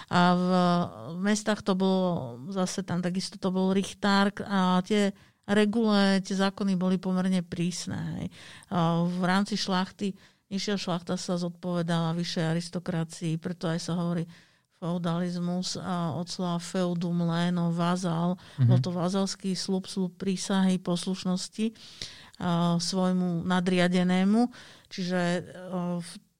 A 0.09 0.19
v, 0.33 0.47
mestách 1.21 1.61
to 1.61 1.77
bolo, 1.77 2.41
zase 2.49 2.81
tam 2.81 3.05
takisto 3.05 3.37
to 3.37 3.53
bol 3.53 3.69
Richtár 3.69 4.33
a 4.41 4.81
tie 4.81 5.13
regule, 5.45 6.21
tie 6.25 6.33
zákony 6.33 6.73
boli 6.73 6.97
pomerne 6.97 7.45
prísne. 7.45 8.01
Hej. 8.17 8.27
A 8.73 9.05
v 9.05 9.21
rámci 9.21 9.53
šlachty, 9.53 10.17
nižšia 10.49 10.81
šlachta 10.81 11.13
sa 11.13 11.37
zodpovedala 11.37 12.17
vyššej 12.17 12.45
aristokracii, 12.57 13.33
preto 13.37 13.69
aj 13.69 13.79
sa 13.85 13.93
hovorí 13.93 14.25
feudalizmus 14.79 15.75
a 15.75 16.15
od 16.15 16.31
slova 16.31 16.55
feudum 16.63 17.27
leno, 17.27 17.75
vazal, 17.75 18.39
mm-hmm. 18.39 18.67
bol 18.71 18.79
to 18.79 18.91
vazalský 18.95 19.51
slub, 19.51 19.91
slub 19.91 20.15
prísahy, 20.15 20.79
poslušnosti 20.79 21.75
svojmu 22.79 23.43
nadriadenému. 23.43 24.47
Čiže 24.87 25.19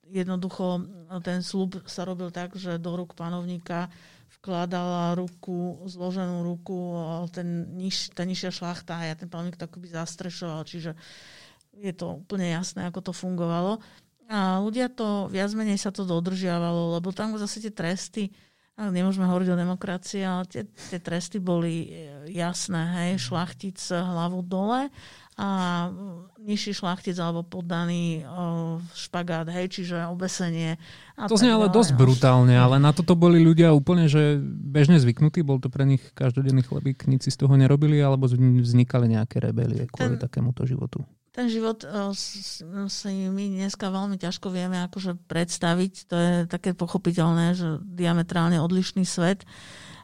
jednoducho 0.10 0.82
ten 1.22 1.44
slub 1.46 1.84
sa 1.86 2.08
robil 2.08 2.34
tak, 2.34 2.58
že 2.58 2.82
do 2.82 2.98
rúk 2.98 3.14
panovníka 3.14 3.92
vkladala 4.40 5.20
ruku, 5.20 5.84
zloženú 5.86 6.48
ruku, 6.48 6.96
ten 7.36 7.76
niž, 7.76 8.16
tá 8.16 8.24
nižšia 8.24 8.56
šlachta 8.56 8.96
a 8.98 9.12
ja 9.12 9.16
ten 9.20 9.28
panovník 9.28 9.60
to 9.60 9.68
akoby 9.68 9.92
zastrešoval, 9.92 10.64
čiže 10.64 10.96
je 11.76 11.92
to 11.92 12.24
úplne 12.24 12.48
jasné, 12.48 12.88
ako 12.88 13.12
to 13.12 13.14
fungovalo. 13.14 13.84
A 14.30 14.62
ľudia 14.62 14.88
to, 14.94 15.28
viac 15.28 15.52
menej 15.58 15.82
sa 15.82 15.90
to 15.90 16.06
dodržiavalo, 16.06 16.96
lebo 17.02 17.10
tam 17.12 17.36
zase 17.36 17.60
tie 17.60 17.74
tresty, 17.74 18.30
nemôžeme 18.88 19.28
hovoriť 19.28 19.50
o 19.52 19.60
demokracii, 19.60 20.24
ale 20.24 20.44
tie, 20.48 20.64
tie 20.64 21.00
tresty 21.04 21.44
boli 21.44 21.92
e, 21.92 22.32
jasné, 22.32 23.12
hej, 23.12 23.20
šlachtic 23.28 23.76
hlavu 23.92 24.40
dole 24.48 24.88
a 25.40 25.48
nižší 26.44 26.76
šlachtic 26.76 27.16
alebo 27.16 27.48
poddaný 27.48 28.28
špagát, 28.92 29.48
hej, 29.48 29.72
čiže 29.72 30.12
obesenie. 30.12 30.76
A 31.16 31.32
to 31.32 31.40
znie 31.40 31.56
ale 31.56 31.72
dosť 31.72 31.96
brutálne, 31.96 32.52
ale 32.60 32.76
na 32.76 32.92
toto 32.92 33.16
boli 33.16 33.40
ľudia 33.40 33.72
úplne, 33.72 34.12
že 34.12 34.36
bežne 34.44 35.00
zvyknutí, 35.00 35.40
bol 35.48 35.64
to 35.64 35.72
pre 35.72 35.88
nich 35.88 36.04
každodenný 36.12 36.68
chlebík, 36.68 37.08
nic 37.08 37.24
si 37.24 37.32
z 37.32 37.40
toho 37.40 37.56
nerobili, 37.56 38.04
alebo 38.04 38.28
vznikali 38.28 39.16
nejaké 39.16 39.40
rebelie 39.40 39.88
kvôli 39.88 40.20
ten, 40.20 40.28
takémuto 40.28 40.68
životu? 40.68 41.08
Ten 41.40 41.48
život 41.48 41.88
si 42.92 43.08
my 43.32 43.64
dneska 43.64 43.88
veľmi 43.88 44.20
ťažko 44.20 44.52
vieme 44.52 44.84
akože 44.92 45.16
predstaviť, 45.32 45.94
to 46.12 46.16
je 46.20 46.34
také 46.52 46.76
pochopiteľné, 46.76 47.56
že 47.56 47.80
diametrálne 47.80 48.60
odlišný 48.60 49.08
svet, 49.08 49.48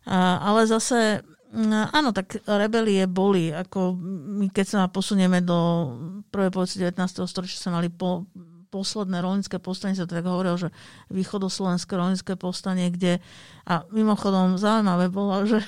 ale 0.07 0.63
zase 0.63 1.27
No, 1.55 1.87
áno, 1.87 2.11
tak 2.11 2.43
rebelie 2.43 3.07
boli. 3.07 3.47
Ako 3.47 3.95
my, 3.95 4.51
keď 4.51 4.65
sa 4.67 4.79
posunieme 4.91 5.39
do 5.39 5.87
prvej 6.27 6.51
polovice 6.51 6.83
19. 6.83 6.99
storočia, 7.23 7.55
sa 7.55 7.71
mali 7.71 7.87
po, 7.87 8.27
posledné 8.75 9.23
rolnické 9.23 9.55
povstanie, 9.55 9.95
sa 9.95 10.03
tak 10.03 10.27
hovorilo, 10.27 10.59
že 10.59 10.75
východoslovenské 11.15 11.95
rolnické 11.95 12.35
povstanie, 12.35 12.91
kde, 12.91 13.23
a 13.63 13.87
mimochodom 13.87 14.59
zaujímavé 14.59 15.07
bolo, 15.07 15.47
že 15.47 15.63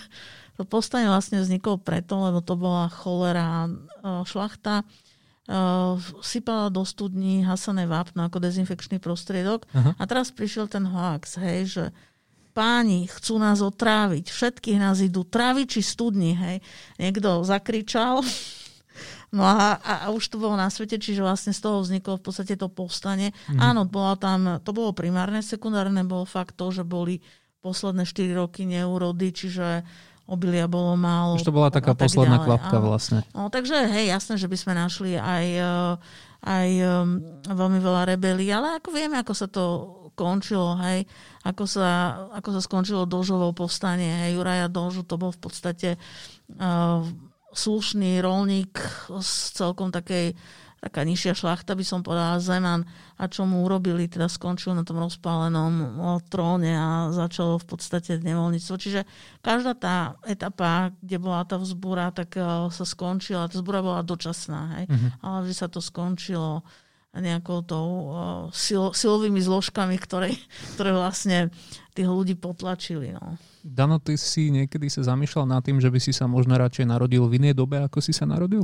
to 0.60 0.68
povstanie 0.68 1.08
vlastne 1.08 1.40
vzniklo 1.40 1.80
preto, 1.80 2.20
lebo 2.20 2.44
to 2.44 2.60
bola 2.60 2.92
cholera 2.92 3.72
šlachta, 4.28 4.84
sypala 6.20 6.68
do 6.68 6.84
studní 6.84 7.48
hasané 7.48 7.88
vápno 7.88 8.28
ako 8.28 8.44
dezinfekčný 8.44 9.00
prostriedok. 9.00 9.64
Aha. 9.72 9.96
A 9.96 10.04
teraz 10.04 10.28
prišiel 10.36 10.68
ten 10.68 10.84
hoax, 10.84 11.40
hej, 11.40 11.60
že 11.72 11.84
páni 12.52 13.08
chcú 13.08 13.40
nás 13.40 13.64
otráviť, 13.64 14.28
všetkých 14.28 14.82
nás 14.82 15.00
idú 15.00 15.24
tráviť 15.24 15.80
či 15.80 15.82
studni, 15.86 16.36
hej. 16.36 16.58
Niekto 17.00 17.48
zakričal, 17.48 18.20
no 19.38 19.48
a, 19.48 19.80
a, 19.80 19.94
a 20.04 20.08
už 20.12 20.36
to 20.36 20.42
bolo 20.42 20.60
na 20.60 20.68
svete, 20.68 21.00
čiže 21.00 21.24
vlastne 21.24 21.56
z 21.56 21.64
toho 21.64 21.80
vzniklo 21.80 22.20
v 22.20 22.26
podstate 22.28 22.60
to 22.60 22.68
povstanie. 22.68 23.32
Mm. 23.48 23.60
Áno, 23.62 23.82
bola 23.88 24.20
tam, 24.20 24.60
to 24.60 24.76
bolo 24.76 24.92
primárne, 24.92 25.40
sekundárne 25.40 26.04
bolo 26.04 26.28
fakt 26.28 26.60
to, 26.60 26.76
že 26.76 26.84
boli 26.84 27.24
posledné 27.64 28.04
4 28.04 28.36
roky 28.36 28.68
neurody, 28.68 29.32
čiže 29.32 29.88
obilia 30.28 30.68
bolo 30.68 30.94
málo. 31.00 31.40
Už 31.40 31.48
to 31.48 31.56
bola 31.56 31.72
taká 31.72 31.96
tak 31.96 32.04
posledná 32.06 32.38
ďalej. 32.38 32.48
kvapka 32.52 32.78
Áno. 32.78 32.86
vlastne. 32.92 33.20
No, 33.32 33.48
takže 33.48 33.88
hej, 33.88 34.12
jasné, 34.12 34.36
že 34.36 34.52
by 34.52 34.58
sme 34.60 34.74
našli 34.76 35.16
aj, 35.16 35.46
eh, 35.56 35.94
aj 36.44 36.68
um, 36.84 37.24
veľmi 37.48 37.80
veľa 37.80 38.14
rebelí, 38.14 38.52
ale 38.52 38.78
ako 38.78 38.92
vieme, 38.92 39.16
ako 39.18 39.34
sa 39.34 39.48
to 39.48 39.64
končilo, 40.14 40.76
hej, 40.84 41.08
ako 41.48 41.64
sa, 41.64 41.90
ako 42.36 42.50
sa 42.58 42.62
skončilo 42.62 43.08
Dožovo 43.08 43.56
povstanie, 43.56 44.28
hej, 44.28 44.36
Juraja 44.36 44.68
Dožu, 44.68 45.08
to 45.08 45.16
bol 45.16 45.32
v 45.32 45.40
podstate 45.40 45.90
uh, 46.60 47.06
slušný 47.54 48.20
rolník 48.20 48.76
z 49.08 49.32
celkom 49.56 49.90
takej 49.90 50.36
taká 50.88 51.04
nižšia 51.04 51.36
šlachta, 51.36 51.76
by 51.76 51.84
som 51.84 52.00
povedala, 52.00 52.40
Zeman. 52.40 52.88
A 53.20 53.28
čo 53.28 53.44
mu 53.44 53.68
urobili, 53.68 54.08
teda 54.08 54.32
skončil 54.32 54.72
na 54.72 54.88
tom 54.88 55.04
rozpálenom 55.04 56.00
tróne 56.32 56.72
a 56.80 57.12
začalo 57.12 57.60
v 57.60 57.68
podstate 57.68 58.24
nevoľníctvo. 58.24 58.76
Čiže 58.80 59.04
každá 59.44 59.76
tá 59.76 60.16
etapa, 60.24 60.96
kde 61.04 61.18
bola 61.20 61.44
tá 61.44 61.60
vzbúra, 61.60 62.16
tak 62.16 62.40
uh, 62.40 62.72
sa 62.72 62.88
skončila. 62.88 63.52
Tá 63.52 63.60
vzbúra 63.60 63.84
bola 63.84 64.02
dočasná, 64.02 64.80
hej? 64.80 64.86
Mhm. 64.88 65.08
ale 65.20 65.38
že 65.52 65.54
sa 65.60 65.68
to 65.68 65.84
skončilo 65.84 66.64
nejakou 67.18 67.66
tou 67.66 67.88
uh, 67.88 68.14
sil, 68.54 68.94
silovými 68.94 69.42
zložkami, 69.42 69.98
ktoré, 69.98 70.38
ktoré 70.78 70.94
vlastne 70.94 71.50
tých 71.98 72.06
ľudí 72.06 72.38
potlačili. 72.38 73.12
No. 73.18 73.42
Dano, 73.66 73.98
ty 73.98 74.16
si 74.16 74.54
niekedy 74.54 74.88
sa 74.88 75.02
zamýšľal 75.02 75.50
nad 75.50 75.66
tým, 75.66 75.82
že 75.82 75.90
by 75.90 76.00
si 76.00 76.14
sa 76.14 76.30
možno 76.30 76.54
radšej 76.56 76.86
narodil 76.86 77.26
v 77.26 77.42
inej 77.42 77.58
dobe, 77.58 77.82
ako 77.82 78.00
si 78.00 78.14
sa 78.14 78.30
narodil? 78.30 78.64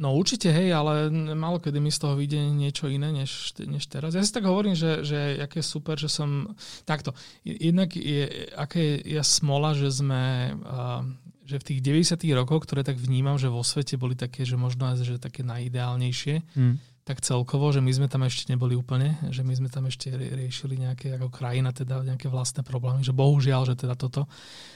No 0.00 0.16
určite, 0.16 0.48
hej, 0.48 0.72
ale 0.72 1.12
málo 1.36 1.60
kedy 1.60 1.76
mi 1.76 1.92
z 1.92 2.00
toho 2.00 2.16
vyjde 2.16 2.40
niečo 2.56 2.88
iné, 2.88 3.12
než, 3.12 3.52
než 3.60 3.84
teraz. 3.84 4.16
Ja 4.16 4.24
si 4.24 4.32
tak 4.32 4.48
hovorím, 4.48 4.72
že, 4.72 5.04
že 5.04 5.36
aké 5.36 5.60
super, 5.60 6.00
že 6.00 6.08
som... 6.08 6.56
Takto, 6.88 7.12
jednak 7.44 7.92
je, 7.92 8.48
aké 8.56 9.04
je 9.04 9.20
smola, 9.20 9.76
že 9.76 9.92
sme... 9.92 10.56
Uh, 10.64 11.04
že 11.50 11.58
v 11.58 11.66
tých 11.66 11.80
90 12.14 12.38
rokoch, 12.38 12.62
ktoré 12.62 12.86
tak 12.86 12.94
vnímam, 12.94 13.34
že 13.34 13.50
vo 13.50 13.66
svete 13.66 13.98
boli 13.98 14.14
také, 14.14 14.46
že 14.46 14.54
možno 14.54 14.86
aj 14.86 15.02
že 15.02 15.18
také 15.18 15.42
najideálnejšie, 15.42 16.46
Hmm. 16.54 16.78
Tak 17.04 17.24
celkovo, 17.24 17.72
že 17.72 17.80
my 17.80 17.90
sme 17.90 18.06
tam 18.06 18.22
ešte 18.28 18.52
neboli 18.52 18.76
úplne, 18.76 19.16
že 19.32 19.40
my 19.40 19.56
sme 19.56 19.68
tam 19.72 19.88
ešte 19.88 20.12
riešili 20.14 20.78
nejaké 20.78 21.16
ako 21.16 21.32
krajina, 21.32 21.72
teda 21.72 22.04
nejaké 22.04 22.28
vlastné 22.28 22.60
problémy, 22.60 23.00
že 23.00 23.16
bohužiaľ, 23.16 23.66
že 23.66 23.74
teda 23.74 23.96
toto 23.96 24.28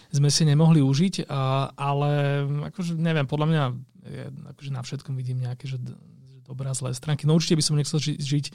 sme 0.09 0.33
si 0.33 0.49
nemohli 0.49 0.81
užiť, 0.81 1.29
a, 1.29 1.71
ale 1.77 2.43
akože 2.73 2.97
neviem, 2.97 3.29
podľa 3.29 3.47
mňa 3.51 3.63
je, 4.05 4.25
akože 4.57 4.71
na 4.73 4.83
všetkom 4.83 5.15
vidím 5.15 5.45
nejaké, 5.45 5.69
že, 5.69 5.77
že 5.79 6.39
dobré 6.49 6.73
zlé 6.73 6.97
stránky. 6.97 7.29
No 7.29 7.37
určite 7.37 7.61
by 7.61 7.65
som 7.65 7.77
nechcel 7.77 8.01
ži, 8.01 8.17
žiť 8.17 8.47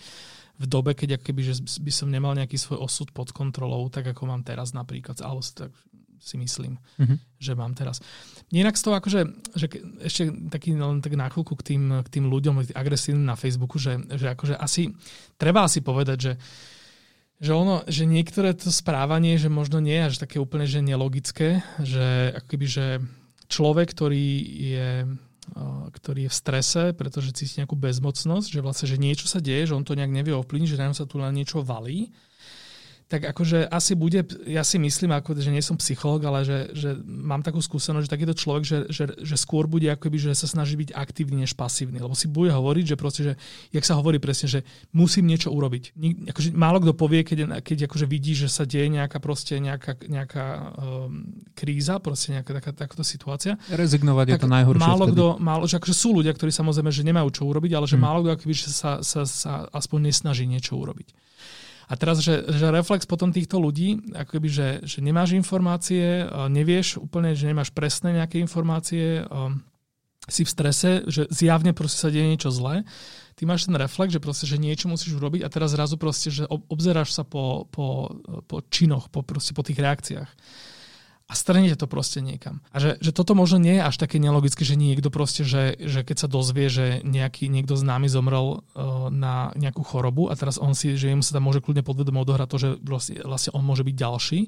v 0.60 0.66
dobe, 0.68 0.92
keď 0.92 1.24
akoby, 1.24 1.42
že 1.56 1.64
by 1.80 1.92
som 1.94 2.12
nemal 2.12 2.36
nejaký 2.36 2.60
svoj 2.60 2.84
osud 2.84 3.16
pod 3.16 3.32
kontrolou, 3.32 3.88
tak 3.88 4.12
ako 4.12 4.28
mám 4.28 4.44
teraz 4.44 4.76
napríklad, 4.76 5.16
alebo 5.24 5.40
tak 5.40 5.72
si 6.20 6.36
myslím, 6.38 6.78
Mhm. 7.00 7.16
že 7.40 7.52
mám 7.56 7.74
teraz. 7.74 8.04
Inak 8.52 8.76
z 8.76 8.84
toho 8.84 8.96
akože, 8.98 9.20
že 9.56 9.66
ešte 10.04 10.24
taký 10.50 10.76
len 10.76 11.00
tak 11.00 11.16
na 11.16 11.28
chvíľku 11.28 11.56
k 11.58 11.74
tým, 11.74 12.04
k 12.04 12.10
tým 12.10 12.28
ľuďom 12.28 12.76
agresívnym 12.76 13.26
na 13.26 13.40
Facebooku, 13.40 13.80
že, 13.80 13.98
že 14.14 14.32
akože 14.32 14.56
asi, 14.56 14.92
treba 15.36 15.64
asi 15.64 15.80
povedať, 15.80 16.18
že 16.20 16.34
že 17.40 17.56
ono, 17.56 17.88
že 17.88 18.04
niektoré 18.04 18.52
to 18.52 18.68
správanie, 18.68 19.40
že 19.40 19.48
možno 19.48 19.80
nie 19.80 19.96
je 19.96 20.08
až 20.12 20.16
také 20.20 20.44
úplne, 20.44 20.68
že 20.68 20.84
nelogické, 20.84 21.64
že 21.80 22.36
akoby, 22.36 22.66
že 22.68 22.86
človek, 23.48 23.96
ktorý 23.96 24.28
je 24.76 24.90
ktorý 25.96 26.28
je 26.28 26.32
v 26.32 26.36
strese, 26.36 26.84
pretože 26.94 27.32
cíti 27.34 27.58
nejakú 27.64 27.74
bezmocnosť, 27.74 28.48
že 28.54 28.60
vlastne, 28.62 28.86
že 28.92 29.02
niečo 29.02 29.26
sa 29.26 29.40
deje, 29.42 29.72
že 29.72 29.74
on 29.74 29.82
to 29.82 29.96
nejak 29.98 30.12
nevie 30.12 30.36
ovplyvniť, 30.36 30.70
že 30.70 30.78
na 30.78 30.92
ňom 30.92 30.98
sa 31.00 31.08
tu 31.10 31.18
len 31.18 31.34
niečo 31.34 31.64
valí, 31.66 32.12
tak 33.10 33.26
akože 33.26 33.66
asi 33.66 33.98
bude, 33.98 34.22
ja 34.46 34.62
si 34.62 34.78
myslím, 34.78 35.18
ako, 35.18 35.34
že 35.34 35.50
nie 35.50 35.66
som 35.66 35.74
psycholog, 35.82 36.22
ale 36.30 36.46
že, 36.46 36.70
že 36.78 36.94
mám 37.02 37.42
takú 37.42 37.58
skúsenosť, 37.58 38.06
že 38.06 38.14
takýto 38.14 38.38
človek, 38.38 38.64
že, 38.64 38.78
že, 38.94 39.04
že 39.18 39.34
skôr 39.34 39.66
bude 39.66 39.90
akoby, 39.90 40.22
že 40.22 40.38
sa 40.38 40.46
snaží 40.46 40.78
byť 40.78 40.94
aktívny 40.94 41.42
než 41.42 41.58
pasívny, 41.58 41.98
lebo 41.98 42.14
si 42.14 42.30
bude 42.30 42.54
hovoriť, 42.54 42.86
že 42.86 42.96
proste, 43.02 43.22
že, 43.26 43.34
jak 43.74 43.82
sa 43.82 43.98
hovorí 43.98 44.22
presne, 44.22 44.46
že 44.46 44.60
musím 44.94 45.26
niečo 45.26 45.50
urobiť. 45.50 45.98
Nik, 45.98 46.30
akože 46.30 46.54
málo 46.54 46.78
kto 46.86 46.94
povie, 46.94 47.26
keď, 47.26 47.66
keď 47.66 47.90
akože 47.90 48.06
vidí, 48.06 48.38
že 48.38 48.46
sa 48.46 48.70
deje 48.70 48.86
nejaká 48.94 49.18
proste 49.18 49.58
nejaká, 49.58 49.98
nejaká 50.06 50.46
um, 50.78 51.34
kríza, 51.58 51.98
proste 51.98 52.38
nejaká 52.38 52.62
taká, 52.62 52.72
takáto 52.78 53.02
situácia, 53.02 53.58
Rezignovať 53.74 54.26
je 54.30 54.36
tak 54.38 54.46
to 54.46 54.54
najhoršie 54.54 54.86
málo 54.86 55.10
vtedy. 55.10 55.18
kto, 55.18 55.26
málo, 55.42 55.64
že 55.66 55.82
akože 55.82 55.96
sú 55.98 56.14
ľudia, 56.14 56.30
ktorí 56.38 56.54
samozrejme, 56.54 56.94
že 56.94 57.02
nemajú 57.02 57.42
čo 57.42 57.50
urobiť, 57.50 57.74
ale 57.74 57.90
že 57.90 57.98
Hmm. 57.98 58.06
málo 58.06 58.22
kto 58.22 58.38
akoby, 58.38 58.54
že 58.54 58.70
sa, 58.70 59.02
sa, 59.02 59.26
sa 59.26 59.66
aspoň 59.74 60.14
nesnaží 60.14 60.46
niečo 60.46 60.78
urobiť. 60.78 61.10
A 61.90 61.98
teraz, 61.98 62.22
že, 62.22 62.46
že 62.46 62.70
reflex 62.70 63.10
potom 63.10 63.34
týchto 63.34 63.58
ľudí, 63.58 64.14
akoby, 64.14 64.48
že, 64.48 64.68
že 64.86 65.02
nemáš 65.02 65.34
informácie, 65.34 66.24
eh, 66.24 66.30
nevieš 66.30 67.02
úplne, 67.02 67.34
že 67.34 67.50
nemáš 67.50 67.74
presné 67.74 68.14
nejaké 68.14 68.38
informácie, 68.38 69.26
um, 69.26 69.58
si 70.30 70.46
v 70.46 70.54
strese, 70.54 70.90
že 71.10 71.26
zjavne 71.34 71.74
proste 71.74 72.06
sa 72.06 72.14
deje 72.14 72.30
niečo 72.30 72.54
zlé, 72.54 72.86
ty 73.34 73.50
máš 73.50 73.66
ten 73.66 73.74
reflex, 73.74 74.14
že 74.14 74.22
proste, 74.22 74.46
že 74.46 74.62
niečo 74.62 74.86
musíš 74.86 75.18
urobiť 75.18 75.42
a 75.42 75.50
teraz 75.50 75.74
zrazu 75.74 75.98
proste, 75.98 76.30
že 76.30 76.46
ob- 76.46 76.70
obzeráš 76.70 77.18
sa 77.18 77.26
po, 77.26 77.66
po, 77.74 78.14
po 78.46 78.62
činoch, 78.70 79.10
po, 79.10 79.26
proste 79.26 79.58
po 79.58 79.66
tých 79.66 79.82
reakciách 79.82 80.30
a 81.30 81.34
strnete 81.38 81.78
to 81.78 81.86
proste 81.86 82.26
niekam. 82.26 82.66
A 82.74 82.82
že, 82.82 82.98
že 82.98 83.14
toto 83.14 83.38
možno 83.38 83.62
nie 83.62 83.78
je 83.78 83.86
až 83.86 84.02
také 84.02 84.18
nelogické, 84.18 84.66
že 84.66 84.74
niekto 84.74 85.14
proste, 85.14 85.46
že, 85.46 85.78
že 85.78 86.02
keď 86.02 86.26
sa 86.26 86.28
dozvie, 86.28 86.74
že 86.74 87.06
nejaký, 87.06 87.54
niekto 87.54 87.78
známy 87.78 88.10
zomrel 88.10 88.66
uh, 88.66 89.14
na 89.14 89.54
nejakú 89.54 89.86
chorobu 89.86 90.34
a 90.34 90.36
teraz 90.36 90.58
on 90.58 90.74
si, 90.74 90.98
že 90.98 91.14
jemu 91.14 91.22
sa 91.22 91.38
tam 91.38 91.46
môže 91.46 91.62
kľudne 91.62 91.86
podvedomo 91.86 92.26
odohrať 92.26 92.50
to, 92.50 92.58
že 92.58 92.70
vlastne, 92.82 93.22
vlastne 93.22 93.54
on 93.54 93.62
môže 93.62 93.86
byť 93.86 93.96
ďalší, 93.96 94.40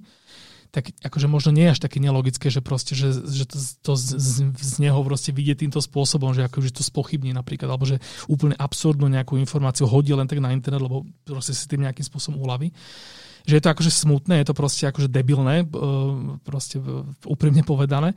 tak 0.72 0.90
akože 1.04 1.28
možno 1.28 1.52
nie 1.54 1.68
je 1.70 1.74
až 1.78 1.80
také 1.84 2.00
nelogické, 2.02 2.48
že 2.48 2.64
proste, 2.64 2.98
že, 2.98 3.14
že 3.14 3.46
to, 3.46 3.60
to 3.60 3.94
z, 4.00 4.08
z, 4.18 4.36
z 4.56 4.74
neho 4.82 4.98
proste 5.04 5.36
vidie 5.36 5.54
týmto 5.54 5.84
spôsobom, 5.84 6.34
že 6.34 6.48
akože 6.48 6.72
to 6.72 6.82
spochybní 6.82 7.36
napríklad, 7.36 7.70
alebo 7.70 7.86
že 7.86 8.00
úplne 8.26 8.56
absurdnú 8.56 9.06
nejakú 9.12 9.36
informáciu 9.38 9.86
hodí 9.86 10.16
len 10.16 10.26
tak 10.26 10.40
na 10.40 10.56
internet, 10.56 10.82
lebo 10.82 11.06
proste 11.28 11.54
si 11.54 11.68
tým 11.70 11.84
nejakým 11.86 12.08
spôsobom 12.08 12.40
uľaví 12.40 12.74
že 13.46 13.58
je 13.58 13.64
to 13.64 13.72
akože 13.74 13.92
smutné, 13.92 14.42
je 14.42 14.48
to 14.48 14.56
proste 14.58 14.84
akože 14.90 15.08
debilné, 15.10 15.64
e, 15.64 15.66
proste 16.42 16.78
e, 16.78 17.06
úprimne 17.26 17.62
povedané, 17.66 18.14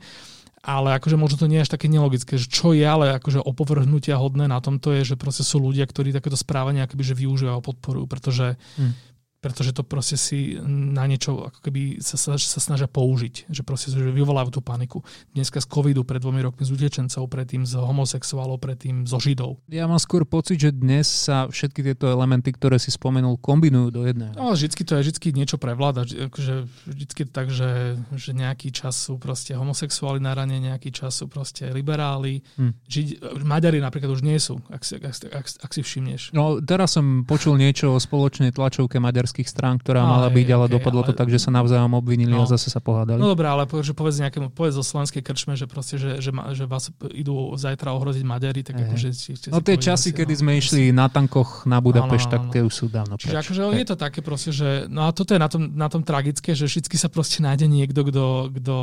ale 0.65 0.97
akože 0.97 1.13
možno 1.17 1.37
to 1.37 1.49
nie 1.49 1.61
je 1.61 1.65
až 1.69 1.73
také 1.77 1.85
nelogické, 1.85 2.41
že 2.41 2.49
čo 2.49 2.73
je 2.73 2.81
ale 2.81 3.13
akože 3.21 3.41
opovrhnutia 3.41 4.17
hodné 4.17 4.49
na 4.49 4.57
tomto 4.57 4.93
je, 4.97 5.13
že 5.13 5.15
proste 5.15 5.45
sú 5.45 5.61
ľudia, 5.61 5.85
ktorí 5.85 6.09
takéto 6.09 6.37
správanie 6.37 6.81
akoby 6.81 7.03
že 7.05 7.15
využívajú 7.17 7.55
a 7.57 7.65
podporujú, 7.65 8.05
pretože 8.09 8.57
Hm. 8.75 9.14
Pretože 9.45 9.77
to 9.77 9.85
proste 9.85 10.17
si 10.17 10.57
na 10.65 11.05
niečo 11.05 11.53
ako 11.53 11.61
keby 11.61 12.01
sa, 12.01 12.17
sa, 12.17 12.33
sa 12.33 12.57
snažia 12.57 12.89
použiť, 12.89 13.45
že 13.45 13.61
proste 13.61 13.93
že 13.93 14.09
vyvolávajú 14.09 14.57
tú 14.57 14.61
paniku. 14.65 15.05
Dneska 15.37 15.61
z 15.61 15.69
covidu 15.69 16.01
pred 16.01 16.17
dvomi 16.17 16.41
rokmi 16.41 16.65
z 16.65 16.73
utečencov, 16.73 17.29
predtým 17.29 17.61
z 17.61 17.77
homosexuálov, 17.77 18.57
predtým 18.57 19.05
zo 19.05 19.21
židov. 19.21 19.61
Ja 19.69 19.85
mám 19.85 20.01
skôr 20.01 20.25
pocit, 20.25 20.57
že 20.57 20.73
dnes 20.73 21.05
sa 21.05 21.45
všetky 21.45 21.85
tieto 21.85 22.09
elementy, 22.09 22.49
ktoré 22.57 22.81
si 22.81 22.89
spomenul, 22.89 23.37
kombinujú 23.37 23.93
do 23.93 24.01
jedného. 24.09 24.33
No, 24.33 24.57
vždycky 24.57 24.81
to 24.81 24.97
je, 24.97 25.05
vždycky 25.05 25.29
niečo 25.37 25.61
prevláda. 25.61 26.09
Vždy- 26.09 26.25
Akože, 26.25 26.55
vždycky 26.89 27.19
je 27.21 27.27
to 27.29 27.33
tak, 27.35 27.47
že, 27.53 27.99
že 28.17 28.31
nejaký 28.33 28.73
čas 28.73 28.97
sú 28.97 29.21
proste 29.21 29.53
homosexuáli 29.53 30.17
na 30.17 30.33
rane, 30.33 30.57
nejaký 30.57 30.89
čas 30.89 31.21
sú 31.21 31.29
proste 31.29 31.69
liberáli. 31.69 32.41
Hm. 32.57 32.73
Židi, 32.89 33.13
Maďari 33.45 33.77
napríklad 33.77 34.09
už 34.09 34.25
nie 34.25 34.39
sú, 34.41 34.57
ak 34.73 34.81
si, 34.81 34.97
ak, 34.97 35.05
ak, 35.29 35.45
ak 35.61 35.71
si 35.75 35.85
všimneš. 35.85 36.33
No, 36.33 36.57
teraz 36.63 36.95
som 36.95 37.27
počul 37.27 37.59
niečo 37.59 37.91
o 37.93 37.99
spoločnej 37.99 38.55
tlačovke 38.55 38.95
maďarských 39.03 39.34
strán, 39.43 39.75
ktorá 39.75 39.99
Á, 39.99 40.07
mala 40.07 40.31
byť, 40.31 40.47
ale 40.47 40.71
okej, 40.71 40.73
dopadlo 40.79 41.03
to 41.03 41.11
ale- 41.11 41.19
tak, 41.19 41.27
že 41.27 41.43
sa 41.43 41.51
navzájom 41.51 41.91
obvinili 41.91 42.31
a 42.31 42.39
No. 42.39 42.47
zase 42.47 42.71
sa 42.71 42.79
pohádali. 42.79 43.19
No 43.19 43.27
dobré, 43.27 43.51
ale 43.51 43.67
že 43.67 43.91
povedz 43.91 44.23
nejakému, 44.23 44.55
povedz 44.55 44.79
zo 44.79 44.87
slovenskej 44.87 45.19
krčme, 45.19 45.59
že 45.59 45.67
proste, 45.67 45.99
že, 45.99 46.23
že, 46.23 46.31
že 46.31 46.63
vás 46.63 46.87
idú 47.11 47.51
zajtra 47.59 47.91
ohroziť 47.91 48.23
Maďari, 48.23 48.63
tak 48.63 48.79
Hej. 48.79 48.85
akože 48.87 49.07
si, 49.11 49.29
si 49.35 49.47
no 49.51 49.59
tie 49.59 49.75
časy, 49.75 50.13
si- 50.13 50.15
kedy 50.15 50.31
no, 50.31 50.39
sme 50.39 50.51
išli 50.55 50.81
na 50.95 51.11
tankoch 51.11 51.67
na 51.67 51.83
Budapešť, 51.83 52.27
tak 52.31 52.41
tie 52.55 52.63
už 52.63 52.71
sú 52.71 52.85
dávno 52.87 53.19
Čiže 53.19 53.35
akože 53.35 53.61
je 53.75 53.87
to 53.91 53.97
také 53.99 54.23
proste, 54.23 54.55
že 54.55 54.87
no 54.87 55.03
a 55.03 55.11
toto 55.11 55.35
je 55.35 55.41
na 55.43 55.51
tom, 55.51 55.67
na 55.75 55.91
tom 55.91 55.99
tragické, 55.99 56.55
že 56.55 56.69
vždy 56.69 56.85
sa 56.95 57.09
proste 57.11 57.43
nájde 57.43 57.67
niekto, 57.67 58.05
kto, 58.05 58.53
kto 58.53 58.75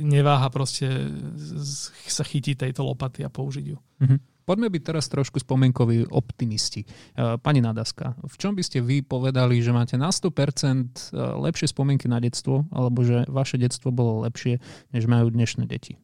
neváha 0.00 0.46
proste 0.48 0.86
sa 2.06 2.22
chytí 2.22 2.54
tejto 2.54 2.86
lopaty 2.86 3.26
a 3.26 3.28
použiť 3.28 3.64
ju. 3.66 3.76
Mhm. 4.00 4.16
Poďme 4.44 4.68
byť 4.68 4.82
teraz 4.84 5.08
trošku 5.08 5.40
spomienkoví 5.40 6.12
optimisti. 6.12 6.84
E, 6.84 7.36
Pani 7.40 7.64
Nadaska, 7.64 8.16
v 8.20 8.36
čom 8.36 8.52
by 8.52 8.62
ste 8.64 8.84
vy 8.84 9.00
povedali, 9.00 9.58
že 9.64 9.72
máte 9.72 9.96
na 9.96 10.12
100% 10.12 11.16
lepšie 11.16 11.72
spomienky 11.72 12.06
na 12.06 12.20
detstvo, 12.20 12.68
alebo 12.68 13.04
že 13.04 13.24
vaše 13.28 13.56
detstvo 13.56 13.88
bolo 13.88 14.24
lepšie, 14.28 14.60
než 14.92 15.08
majú 15.08 15.32
dnešné 15.32 15.64
deti? 15.64 15.96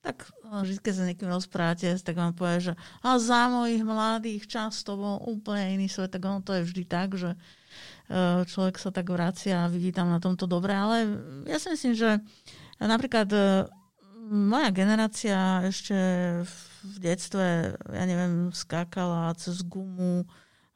Tak 0.00 0.32
no, 0.48 0.64
vždy, 0.64 0.80
keď 0.80 0.94
sa 0.96 1.04
niekým 1.04 1.28
rozprávate, 1.28 1.92
tak 2.00 2.16
vám 2.16 2.32
povie, 2.32 2.72
že 2.72 2.74
a 3.04 3.20
za 3.20 3.52
mojich 3.52 3.84
mladých 3.84 4.48
čas 4.48 4.80
to 4.80 4.96
bol 4.96 5.20
úplne 5.28 5.76
iný 5.76 5.92
svet, 5.92 6.08
tak 6.08 6.24
ono 6.24 6.40
to 6.40 6.56
je 6.56 6.64
vždy 6.64 6.84
tak, 6.88 7.20
že 7.20 7.36
e, 7.36 8.48
človek 8.48 8.80
sa 8.80 8.88
tak 8.96 9.12
vracia 9.12 9.68
a 9.68 9.70
vidí 9.70 9.92
tam 9.92 10.08
na 10.08 10.16
tomto 10.16 10.48
dobre, 10.48 10.72
ale 10.72 11.04
ja 11.44 11.60
si 11.60 11.68
myslím, 11.68 11.92
že 11.92 12.24
napríklad 12.80 13.28
e, 13.28 13.68
moja 14.32 14.72
generácia 14.72 15.68
ešte 15.68 15.96
v 16.48 16.69
detstve, 17.00 17.76
ja 17.76 18.04
neviem, 18.08 18.52
skákala 18.54 19.34
cez 19.36 19.60
gumu, 19.64 20.24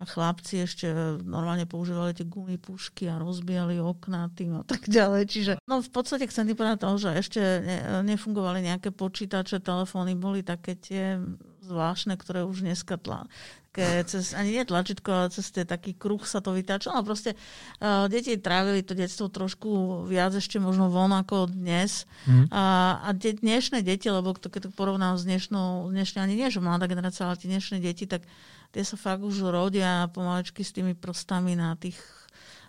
a 0.03 0.05
chlapci 0.05 0.67
ešte 0.67 0.91
normálne 1.23 1.71
používali 1.71 2.13
tie 2.13 2.27
gumy 2.27 2.59
pušky 2.59 3.07
a 3.07 3.17
rozbijali 3.23 3.79
okná 3.79 4.27
tým 4.35 4.59
a 4.59 4.63
tak 4.67 4.91
ďalej. 4.91 5.23
Čiže 5.31 5.53
no 5.71 5.79
v 5.79 5.91
podstate 5.91 6.27
chcem 6.27 6.51
povedať 6.51 6.83
toho, 6.83 6.97
že 6.99 7.11
ešte 7.15 7.41
ne, 7.41 7.79
nefungovali 8.03 8.67
nejaké 8.67 8.91
počítače, 8.91 9.63
telefóny, 9.63 10.19
boli 10.19 10.43
také 10.43 10.75
tie 10.75 11.23
zvláštne, 11.65 12.15
ktoré 12.21 12.45
už 12.45 12.63
dneska 12.63 13.01
tla, 13.01 13.27
také, 13.75 14.07
cez, 14.07 14.39
ani 14.39 14.55
nie 14.55 14.63
tlačítko, 14.63 15.11
ale 15.11 15.27
cez 15.35 15.51
tie 15.51 15.67
taký 15.67 15.99
kruh 15.99 16.23
sa 16.23 16.39
to 16.39 16.55
vytáčalo. 16.55 17.03
Proste 17.03 17.35
uh, 17.35 18.07
deti 18.07 18.39
trávili 18.39 18.87
to 18.87 18.95
detstvo 18.95 19.27
trošku 19.27 20.07
viac 20.07 20.31
ešte 20.39 20.63
možno 20.63 20.87
von 20.95 21.11
ako 21.11 21.51
dnes. 21.51 22.07
Mm. 22.31 22.55
A, 22.55 22.63
a 23.03 23.09
de, 23.11 23.35
dnešné 23.35 23.83
deti, 23.83 24.07
lebo 24.07 24.31
to, 24.39 24.47
keď 24.47 24.71
to 24.71 24.79
porovnám 24.79 25.19
s 25.19 25.27
dnešnou, 25.27 25.91
dnešnou, 25.91 26.23
ani 26.23 26.39
nie, 26.39 26.55
že 26.55 26.63
mladá 26.63 26.87
generácia, 26.87 27.27
ale 27.27 27.35
tie 27.35 27.51
dnešné 27.51 27.83
deti, 27.83 28.07
tak 28.07 28.23
tie 28.71 28.87
sa 28.87 28.95
fakt 28.95 29.27
už 29.27 29.51
rodia 29.51 30.07
pomalečky 30.15 30.63
s 30.63 30.71
tými 30.71 30.95
prostami 30.95 31.59
na 31.59 31.75
tých 31.75 31.99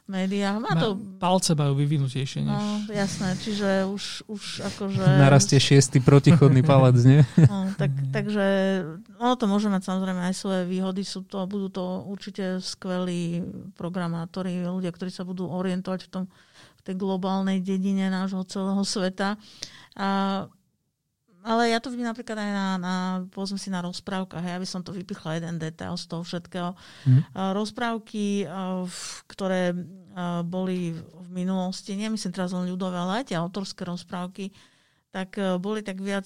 médiách. 0.05 0.61
Má 0.61 0.73
to... 0.77 0.97
Palce 1.17 1.57
majú 1.57 1.73
vyvinutejšie. 1.81 2.45
Než... 2.45 2.53
No, 2.53 2.61
jasné, 2.93 3.33
čiže 3.41 3.89
už, 3.89 4.29
už 4.29 4.43
akože... 4.73 5.01
Narastie 5.01 5.57
šiestý 5.57 5.97
protichodný 5.97 6.61
palec, 6.61 6.97
nie? 7.01 7.21
No, 7.49 7.69
tak, 7.77 7.91
takže 8.13 8.45
ono 9.17 9.33
to 9.37 9.45
môže 9.49 9.69
mať 9.69 9.85
samozrejme 9.85 10.21
aj 10.29 10.35
svoje 10.37 10.61
výhody. 10.69 11.01
Sú 11.01 11.25
to, 11.25 11.45
budú 11.49 11.69
to 11.73 12.05
určite 12.05 12.61
skvelí 12.61 13.41
programátori, 13.73 14.65
ľudia, 14.65 14.93
ktorí 14.93 15.09
sa 15.09 15.25
budú 15.25 15.49
orientovať 15.49 16.01
v, 16.05 16.09
tom, 16.09 16.23
v 16.77 16.81
tej 16.85 16.95
globálnej 16.97 17.61
dedine 17.61 18.09
nášho 18.13 18.45
celého 18.45 18.81
sveta. 18.85 19.41
A 19.97 20.09
ale 21.45 21.69
ja 21.69 21.77
to 21.77 21.93
vidím 21.93 22.09
napríklad 22.09 22.41
aj 22.41 22.51
na, 22.51 22.67
na 22.81 22.95
povedzme 23.29 23.61
si 23.61 23.69
na 23.69 23.85
rozprávkach. 23.85 24.41
Ja 24.41 24.57
by 24.57 24.65
som 24.65 24.81
to 24.81 24.89
vypichla 24.89 25.37
jeden 25.37 25.61
detail 25.61 25.93
z 25.93 26.09
toho 26.09 26.25
všetkého. 26.25 26.73
Mm. 27.05 27.21
Rozprávky, 27.53 28.49
ktoré 29.29 29.77
boli 30.41 30.97
v 30.97 31.29
minulosti, 31.29 31.93
nemyslím 31.93 32.33
teraz 32.33 32.49
len 32.49 32.65
ľudové, 32.65 32.97
ale 32.97 33.21
aj 33.21 33.29
tie 33.29 33.37
autorské 33.37 33.85
rozprávky, 33.85 34.49
tak 35.13 35.37
boli 35.61 35.85
tak 35.85 36.01
viac 36.01 36.25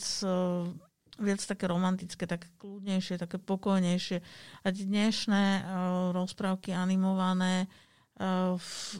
viac 1.19 1.43
také 1.43 1.67
romantické, 1.67 2.23
také 2.23 2.47
kľudnejšie, 2.63 3.19
také 3.19 3.43
pokojnejšie. 3.43 4.23
A 4.63 4.67
dnešné 4.71 5.67
rozprávky 6.15 6.71
animované 6.71 7.67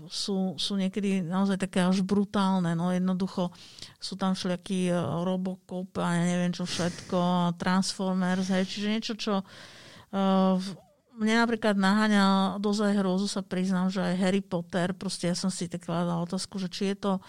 sú, 0.07 0.55
sú 0.55 0.73
niekedy 0.79 1.19
naozaj 1.19 1.59
také 1.59 1.83
až 1.83 1.99
brutálne. 2.07 2.71
No 2.71 2.95
jednoducho 2.95 3.51
sú 3.99 4.15
tam 4.15 4.31
všelijakí 4.31 4.87
e, 4.87 4.95
Robocop 5.27 5.91
a 5.99 6.15
ja 6.15 6.23
neviem 6.23 6.55
čo 6.55 6.63
všetko, 6.63 7.53
Transformers, 7.59 8.47
hej, 8.47 8.63
čiže 8.63 8.87
niečo, 8.87 9.13
čo 9.19 9.33
uh, 9.43 10.55
mne 11.19 11.35
napríklad 11.43 11.75
naháňa 11.75 12.55
dozaj 12.63 12.95
hrozu, 12.95 13.27
sa 13.27 13.43
priznám, 13.43 13.91
že 13.91 13.99
aj 13.99 14.15
Harry 14.23 14.39
Potter, 14.39 14.95
proste 14.95 15.27
ja 15.27 15.35
som 15.35 15.51
si 15.51 15.67
tak 15.67 15.83
kladala 15.83 16.23
otázku, 16.23 16.55
že 16.55 16.71
či 16.71 16.95
je 16.95 16.97
to 17.03 17.11
uh, 17.19 17.23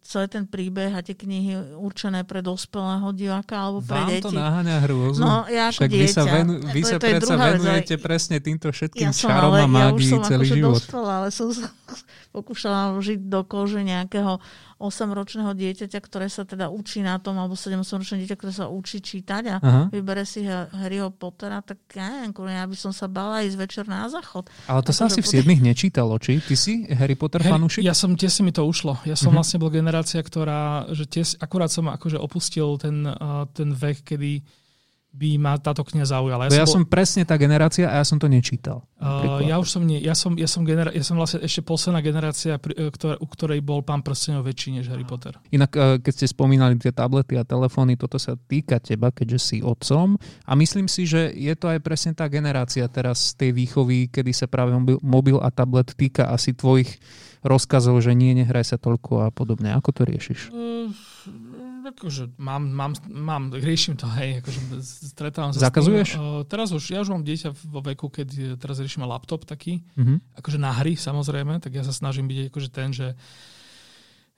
celý 0.00 0.26
ten 0.26 0.44
príbeh 0.44 0.88
a 0.90 1.00
tie 1.00 1.12
knihy 1.12 1.52
určené 1.76 2.22
pre 2.22 2.40
dospelého 2.40 3.12
diváka 3.12 3.56
alebo 3.58 3.78
pre 3.80 3.92
Vám 3.94 4.08
deti. 4.08 4.22
to 4.22 4.30
naháňa 4.32 4.76
hrôzu? 4.80 5.18
No, 5.18 5.44
ja 5.46 5.68
Však 5.68 5.84
dieťa. 5.86 6.00
vy 6.00 6.08
sa, 6.08 6.22
venu, 6.24 6.52
vy 6.62 6.80
To 6.80 6.86
sa 6.86 6.96
to 6.96 7.04
predsa 7.04 7.34
vec, 7.34 7.52
venujete 7.54 7.94
aj- 7.94 8.02
presne 8.02 8.36
týmto 8.38 8.66
všetkým 8.68 9.04
ja 9.04 9.12
som, 9.12 9.28
čarom 9.28 9.50
ale 9.50 9.58
a 9.58 9.60
ja 9.60 9.66
už 9.66 9.74
mágii 9.92 10.08
som 10.08 10.20
celý 10.22 10.36
akože 10.40 10.54
život. 10.54 10.74
dospela, 10.78 11.12
ale 11.14 11.28
som 11.28 11.48
sa 11.50 11.66
pokúšala 12.34 12.80
žiť 12.96 13.20
do 13.22 13.40
kože 13.42 13.80
nejakého 13.82 14.32
8-ročného 14.80 15.52
dieťaťa, 15.52 15.98
ktoré 16.00 16.26
sa 16.26 16.42
teda 16.42 16.66
učí 16.66 16.98
na 16.98 17.16
tom, 17.16 17.36
alebo 17.36 17.52
7-ročné 17.52 18.24
dieťa, 18.24 18.34
ktoré 18.34 18.52
sa 18.52 18.66
učí 18.66 18.98
čítať 18.98 19.42
a 19.46 19.56
Aha. 19.58 19.82
vybere 19.88 20.24
si 20.24 20.42
Ha- 20.42 20.72
Harryho 20.72 21.12
Pottera, 21.12 21.60
tak 21.60 21.76
ja 21.92 22.08
neviem, 22.24 22.32
ja 22.48 22.64
by 22.64 22.72
som 22.74 22.90
sa 22.90 23.04
bala 23.04 23.44
ísť 23.44 23.56
večer 23.56 23.84
na 23.84 24.08
záchod. 24.08 24.48
Ale 24.64 24.80
to 24.80 24.90
sa 24.90 25.04
Akože 25.04 25.12
asi 25.12 25.20
v 25.20 25.26
bude- 25.26 25.36
7 25.52 25.60
nečítalo, 25.62 26.14
či? 26.16 26.40
Ty 26.40 26.54
si 26.56 26.72
Harry 26.88 27.14
Potter 27.14 27.44
Hej, 27.44 27.52
fanúšik? 27.52 27.82
ja 27.82 27.92
som, 27.92 28.16
tiež 28.16 28.32
si 28.32 28.42
mi 28.42 28.50
to 28.50 28.64
ušlo. 28.64 28.96
Ja 29.04 29.14
som 29.14 29.30
Mhm. 29.30 29.36
vlastne 29.36 29.58
bol 29.58 29.68
generácia, 29.70 30.18
ktorá, 30.18 30.88
že 30.88 31.04
tiež, 31.04 31.36
akurát 31.38 31.68
som 31.68 31.84
akože 31.86 32.16
opustil 32.16 32.74
ten, 32.76 33.04
uh, 33.04 33.44
ten 33.52 33.70
vek, 33.70 34.00
kedy 34.02 34.40
by 35.10 35.42
ma 35.42 35.58
táto 35.58 35.82
kniha 35.82 36.06
zaujala. 36.06 36.46
Ja, 36.48 36.62
ja 36.62 36.66
bol- 36.66 36.74
som 36.78 36.82
presne 36.86 37.26
tá 37.26 37.34
generácia 37.34 37.90
a 37.90 37.98
ja 37.98 38.04
som 38.06 38.22
to 38.22 38.30
nečítal. 38.30 38.86
Uh, 39.00 39.42
ja 39.42 39.58
už 39.58 39.66
som, 39.66 39.82
nie, 39.82 39.98
ja 39.98 40.14
som, 40.14 40.38
ja 40.38 40.46
som, 40.46 40.62
genera- 40.62 40.94
ja 40.94 41.02
som 41.02 41.18
vlastne 41.18 41.42
ešte 41.42 41.66
posledná 41.66 41.98
generácia, 41.98 42.60
pri, 42.60 42.76
e, 42.78 42.92
ktorá, 42.92 43.18
u 43.18 43.26
ktorej 43.26 43.58
bol 43.64 43.82
pán 43.82 44.06
prstenov 44.06 44.46
väčší 44.46 44.78
než 44.78 44.86
Harry 44.92 45.02
Potter. 45.02 45.34
Inak, 45.50 45.72
eh, 45.74 45.98
keď 45.98 46.12
ste 46.14 46.26
spomínali 46.30 46.78
tie 46.78 46.94
tablety 46.94 47.34
a 47.34 47.42
telefóny, 47.42 47.98
toto 47.98 48.22
sa 48.22 48.38
týka 48.38 48.78
teba, 48.78 49.10
keďže 49.10 49.38
si 49.40 49.56
otcom. 49.64 50.14
A 50.46 50.52
myslím 50.54 50.86
si, 50.86 51.10
že 51.10 51.32
je 51.34 51.54
to 51.58 51.72
aj 51.74 51.82
presne 51.82 52.14
tá 52.14 52.30
generácia 52.30 52.86
teraz 52.86 53.34
z 53.34 53.40
tej 53.40 53.50
výchovy, 53.56 54.12
kedy 54.14 54.30
sa 54.30 54.46
práve 54.46 54.76
mobil, 54.76 54.98
mobil 55.02 55.36
a 55.42 55.50
tablet 55.50 55.90
týka 55.96 56.30
asi 56.30 56.54
tvojich 56.54 57.02
rozkazov, 57.42 57.98
že 58.04 58.12
nie, 58.12 58.36
nehraj 58.36 58.62
sa 58.62 58.76
toľko 58.76 59.26
a 59.26 59.28
podobne. 59.32 59.72
Ako 59.72 59.90
to 59.96 60.04
riešiš? 60.04 60.52
Uh, 60.52 60.92
akože 61.90 62.34
mám, 62.36 62.62
mám, 62.64 62.92
mám, 63.06 63.42
riešim 63.50 63.94
to, 63.94 64.06
hej, 64.14 64.40
akože 64.40 64.60
stretávam 65.10 65.50
sa 65.50 65.66
Zakazuješ? 65.66 66.14
S 66.14 66.16
tým. 66.16 66.22
Uh, 66.22 66.42
teraz 66.42 66.70
už, 66.70 66.82
ja 66.88 67.00
už 67.00 67.10
mám 67.10 67.22
dieťa 67.22 67.50
vo 67.66 67.80
veku, 67.80 68.06
keď 68.06 68.56
teraz 68.56 68.78
riešime 68.78 69.04
laptop 69.04 69.44
taký, 69.44 69.82
Mhm. 69.94 70.38
akože 70.38 70.58
na 70.58 70.70
hry 70.72 70.94
samozrejme, 70.94 71.58
tak 71.58 71.74
ja 71.74 71.82
sa 71.82 71.90
snažím 71.90 72.26
byť 72.26 72.38
akože 72.48 72.68
ten, 72.68 72.90
že 72.90 73.14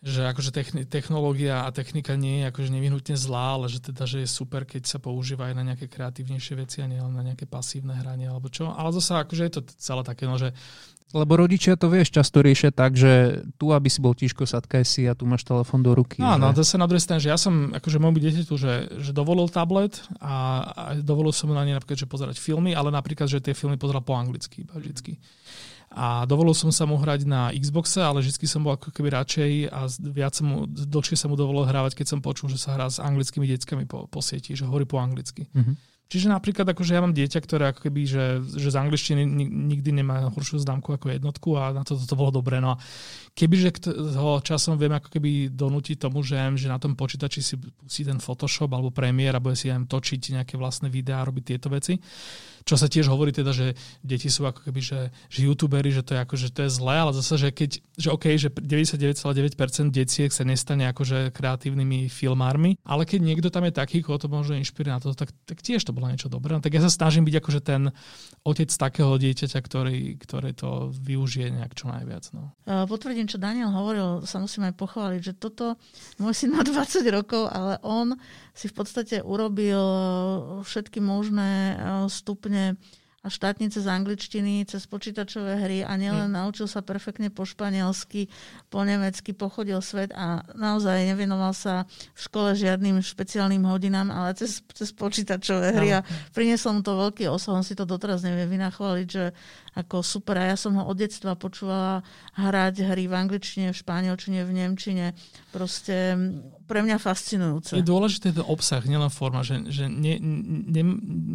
že 0.02 0.26
akože 0.26 0.50
technológia 0.90 1.62
a 1.62 1.70
technika 1.70 2.18
nie 2.18 2.42
je 2.42 2.50
akože 2.50 2.74
nevyhnutne 2.74 3.14
zlá, 3.14 3.54
ale 3.54 3.70
že 3.70 3.78
teda, 3.78 4.02
že 4.02 4.26
je 4.26 4.28
super, 4.28 4.66
keď 4.66 4.82
sa 4.90 4.98
používa 4.98 5.46
aj 5.46 5.54
na 5.54 5.62
nejaké 5.62 5.86
kreatívnejšie 5.86 6.54
veci 6.58 6.82
a 6.82 6.90
nie 6.90 6.98
na 6.98 7.22
nejaké 7.22 7.46
pasívne 7.46 7.94
hranie 7.94 8.26
alebo 8.26 8.50
čo. 8.50 8.74
Ale 8.74 8.90
zase 8.90 9.14
akože 9.22 9.42
je 9.46 9.52
to 9.54 9.62
celé 9.78 10.02
také, 10.02 10.26
no, 10.26 10.34
že 10.34 10.50
Lebo 11.12 11.36
rodičia 11.36 11.76
to 11.76 11.92
vieš, 11.92 12.08
často 12.08 12.40
riešia 12.40 12.72
tak, 12.72 12.96
že 12.96 13.44
tu, 13.60 13.68
aby 13.68 13.84
si 13.92 14.00
bol 14.00 14.16
tiško, 14.16 14.48
sadkaj 14.48 14.80
si 14.80 15.04
a 15.04 15.12
tu 15.12 15.28
máš 15.28 15.44
telefón 15.44 15.84
do 15.84 15.92
ruky. 15.92 16.24
No, 16.24 16.40
no, 16.40 16.56
že... 16.56 16.64
to 16.64 16.72
sa 16.72 16.80
na 16.80 16.88
druhej 16.88 17.04
strane, 17.04 17.20
že 17.20 17.28
ja 17.28 17.36
som 17.36 17.68
akože 17.76 18.00
môjmu 18.00 18.16
dieťaťu, 18.16 18.54
že, 18.56 18.88
že 18.96 19.12
dovolil 19.12 19.44
tablet 19.52 20.00
a, 20.24 20.64
a 20.72 20.82
dovolil 20.96 21.36
som 21.36 21.52
mu 21.52 21.54
na 21.54 21.68
ne 21.68 21.76
napríklad, 21.76 22.00
že 22.00 22.08
pozerať 22.08 22.40
filmy, 22.40 22.72
ale 22.72 22.88
napríklad, 22.88 23.28
že 23.28 23.44
tie 23.44 23.52
filmy 23.52 23.76
pozeral 23.76 24.00
po 24.00 24.16
anglicky, 24.16 24.64
vždycky. 24.72 25.20
A 25.92 26.24
dovolil 26.24 26.56
som 26.56 26.72
sa 26.72 26.88
mu 26.88 26.96
hrať 26.96 27.28
na 27.28 27.52
Xboxe, 27.52 28.00
ale 28.00 28.24
vždy 28.24 28.48
som 28.48 28.64
bol 28.64 28.74
ako 28.74 28.88
keby 28.90 29.12
radšej 29.12 29.50
a 29.68 29.86
viac 30.08 30.32
som 30.32 30.46
mu, 30.48 30.56
dlhšie 30.66 31.20
sa 31.20 31.28
mu 31.28 31.36
dovolil 31.36 31.68
hrávať, 31.68 32.00
keď 32.00 32.06
som 32.16 32.24
počul, 32.24 32.48
že 32.48 32.56
sa 32.56 32.72
hrá 32.74 32.88
s 32.88 32.96
anglickými 32.96 33.44
deckami 33.44 33.84
po, 33.84 34.08
po 34.08 34.20
sieti, 34.24 34.56
že 34.56 34.64
hovorí 34.64 34.88
po 34.88 34.96
anglicky. 34.96 35.46
Mhm. 35.52 35.92
Čiže 36.12 36.28
napríklad, 36.28 36.68
akože 36.68 36.92
ja 36.92 37.00
mám 37.00 37.16
dieťa, 37.16 37.40
ktoré 37.40 37.72
ako 37.72 37.88
keby, 37.88 38.04
že, 38.04 38.24
že 38.44 38.68
z 38.68 38.76
angličtiny 38.76 39.24
ni- 39.24 39.48
nikdy 39.48 39.96
nemá 39.96 40.28
horšiu 40.28 40.60
známku 40.60 40.92
ako 40.92 41.08
jednotku 41.08 41.56
a 41.56 41.72
na 41.72 41.88
to 41.88 41.96
to 41.96 42.12
bolo 42.12 42.28
dobré. 42.28 42.60
No 42.60 42.76
a 42.76 42.80
kebyže 43.32 43.88
ho 44.20 44.44
časom 44.44 44.76
viem 44.76 44.92
ako 44.92 45.08
keby 45.08 45.52
donútiť 45.52 45.96
tomu, 45.96 46.20
že, 46.20 46.36
že 46.60 46.68
na 46.68 46.76
tom 46.76 46.92
počítači 46.92 47.40
si 47.40 47.56
pustí 47.56 48.04
ten 48.04 48.20
Photoshop 48.20 48.68
alebo 48.76 48.92
Premiere 48.92 49.40
a 49.40 49.44
bude 49.44 49.56
si 49.56 49.72
aj 49.72 49.88
točiť 49.88 50.36
nejaké 50.36 50.54
vlastné 50.60 50.92
videá 50.92 51.24
a 51.24 51.28
robiť 51.28 51.44
tieto 51.56 51.72
veci, 51.72 51.96
čo 52.62 52.78
sa 52.78 52.86
tiež 52.86 53.10
hovorí 53.10 53.34
teda, 53.34 53.50
že 53.50 53.74
deti 54.02 54.30
sú 54.30 54.46
ako 54.46 54.70
keby, 54.70 54.80
že, 54.80 55.00
že 55.26 55.38
youtuberi, 55.46 55.90
že 55.90 56.06
to 56.06 56.14
je 56.14 56.20
ako, 56.22 56.34
že 56.38 56.48
to 56.54 56.60
je 56.66 56.70
zlé, 56.70 56.94
ale 57.02 57.12
zase, 57.16 57.34
že 57.38 57.48
keď, 57.50 57.70
že 57.98 58.08
OK, 58.12 58.24
že 58.38 58.48
99,9% 58.54 59.90
detiek 59.90 60.30
sa 60.30 60.46
nestane 60.46 60.86
akože 60.90 61.34
kreatívnymi 61.34 62.06
filmármi, 62.06 62.78
ale 62.86 63.02
keď 63.02 63.20
niekto 63.22 63.48
tam 63.50 63.66
je 63.66 63.74
taký, 63.74 64.04
koho 64.04 64.18
to 64.20 64.30
možno 64.30 64.54
inšpiruje 64.54 64.92
na 64.94 65.00
to, 65.02 65.16
tak, 65.16 65.34
tak 65.48 65.58
tiež 65.58 65.82
to 65.82 65.90
bolo 65.90 66.06
niečo 66.10 66.30
dobré. 66.30 66.54
No, 66.54 66.62
tak 66.62 66.74
ja 66.74 66.82
sa 66.82 66.90
snažím 66.92 67.26
byť 67.26 67.36
akože 67.42 67.60
ten 67.60 67.90
otec 68.46 68.70
takého 68.70 69.12
dieťaťa, 69.18 69.58
ktorý, 69.58 70.00
ktoré 70.22 70.54
to 70.54 70.94
využije 70.94 71.50
nejak 71.50 71.72
čo 71.74 71.90
najviac. 71.90 72.24
No. 72.34 72.54
Uh, 72.62 72.86
Potvrdím, 73.22 73.38
čo 73.38 73.46
Daniel 73.46 73.70
hovoril, 73.70 74.26
sa 74.26 74.42
musím 74.42 74.66
aj 74.66 74.74
pochváliť, 74.82 75.20
že 75.22 75.38
toto, 75.38 75.78
môj 76.18 76.34
syn 76.34 76.58
má 76.58 76.66
20 76.66 77.06
rokov, 77.14 77.46
ale 77.54 77.78
on 77.86 78.18
si 78.50 78.66
v 78.66 78.74
podstate 78.74 79.22
urobil 79.22 79.78
všetky 80.66 80.98
možné 80.98 81.78
uh, 81.78 82.10
stupne 82.10 82.74
a 83.22 83.30
štátnice 83.30 83.78
z 83.78 83.86
angličtiny 83.86 84.66
cez 84.66 84.82
počítačové 84.90 85.54
hry 85.62 85.78
a 85.86 85.94
nielen 85.94 86.34
Hm. 86.34 86.36
naučil 86.42 86.66
sa 86.66 86.82
perfektne 86.82 87.30
po 87.30 87.46
španielsky, 87.46 88.26
po 88.66 88.82
nemecky, 88.82 89.30
pochodil 89.30 89.78
svet 89.78 90.10
a 90.10 90.42
naozaj 90.58 91.06
nevenoval 91.06 91.54
sa 91.54 91.86
v 92.14 92.20
škole 92.20 92.50
žiadnym 92.58 92.98
špeciálnym 92.98 93.62
hodinám, 93.62 94.10
ale 94.10 94.34
cez, 94.34 94.58
cez 94.74 94.90
počítačové 94.90 95.70
hry 95.70 96.02
a 96.02 96.04
priniesol 96.34 96.78
mu 96.78 96.82
to 96.82 96.98
veľký 96.98 97.30
osah, 97.30 97.54
on 97.54 97.62
si 97.62 97.78
to 97.78 97.86
doteraz 97.86 98.26
nevie 98.26 98.50
vynachváliť, 98.50 99.06
že 99.06 99.30
ako 99.72 100.04
super. 100.04 100.36
A 100.36 100.52
ja 100.52 100.56
som 100.58 100.76
ho 100.76 100.84
od 100.84 100.96
detstva 100.98 101.38
počúvala 101.38 102.04
hrať 102.36 102.84
hry 102.92 103.08
v 103.08 103.14
angličtine, 103.16 103.72
v 103.72 103.80
španielčine, 103.80 104.44
v 104.44 104.52
nemčine. 104.52 105.06
Proste 105.48 106.16
pre 106.72 106.80
mňa 106.80 106.96
fascinujúce. 106.96 107.76
Je 107.76 107.84
dôležité 107.84 108.32
ten 108.32 108.46
obsah, 108.48 108.80
nielen 108.80 109.12
forma, 109.12 109.44
že, 109.44 109.60
že 109.68 109.92
ne, 109.92 110.16
ne, 110.72 110.82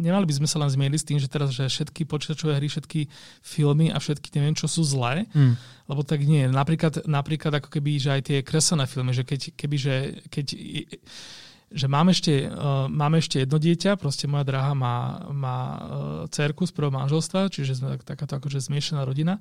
nemali 0.02 0.26
by 0.26 0.34
sme 0.42 0.48
sa 0.50 0.58
len 0.58 0.66
zmieriť 0.66 0.98
s 0.98 1.06
tým, 1.06 1.18
že 1.22 1.30
teraz 1.30 1.54
že 1.54 1.70
všetky 1.70 2.02
počítačové 2.10 2.58
hry, 2.58 2.66
všetky 2.66 3.06
filmy 3.38 3.94
a 3.94 4.02
všetky 4.02 4.34
neviem 4.34 4.58
čo 4.58 4.66
sú 4.66 4.82
zlé, 4.82 5.30
Hmm. 5.30 5.54
lebo 5.86 6.02
tak 6.02 6.26
nie. 6.26 6.50
Napríklad, 6.50 7.06
napríklad 7.06 7.62
ako 7.62 7.70
keby, 7.70 8.02
že 8.02 8.10
aj 8.18 8.22
tie 8.26 8.38
kreslené 8.42 8.90
filmy, 8.90 9.14
že 9.14 9.22
keď, 9.22 9.54
keby, 9.54 9.76
že 9.78 9.94
keď 10.26 10.46
že 11.68 11.84
mám 11.84 12.08
ešte, 12.08 12.48
uh, 12.48 12.88
máme 12.88 13.20
ešte 13.20 13.44
jedno 13.44 13.60
dieťa, 13.60 14.00
proste 14.00 14.24
moja 14.24 14.44
drahá 14.48 14.72
má, 14.72 15.28
má 15.28 15.58
uh, 15.60 15.78
cerku 16.32 16.64
z 16.64 16.72
prvého 16.72 16.96
manželstva, 16.96 17.52
čiže 17.52 17.76
sme 17.76 18.00
takáto 18.00 18.40
akože 18.40 18.56
zmiešaná 18.56 19.04
rodina. 19.04 19.36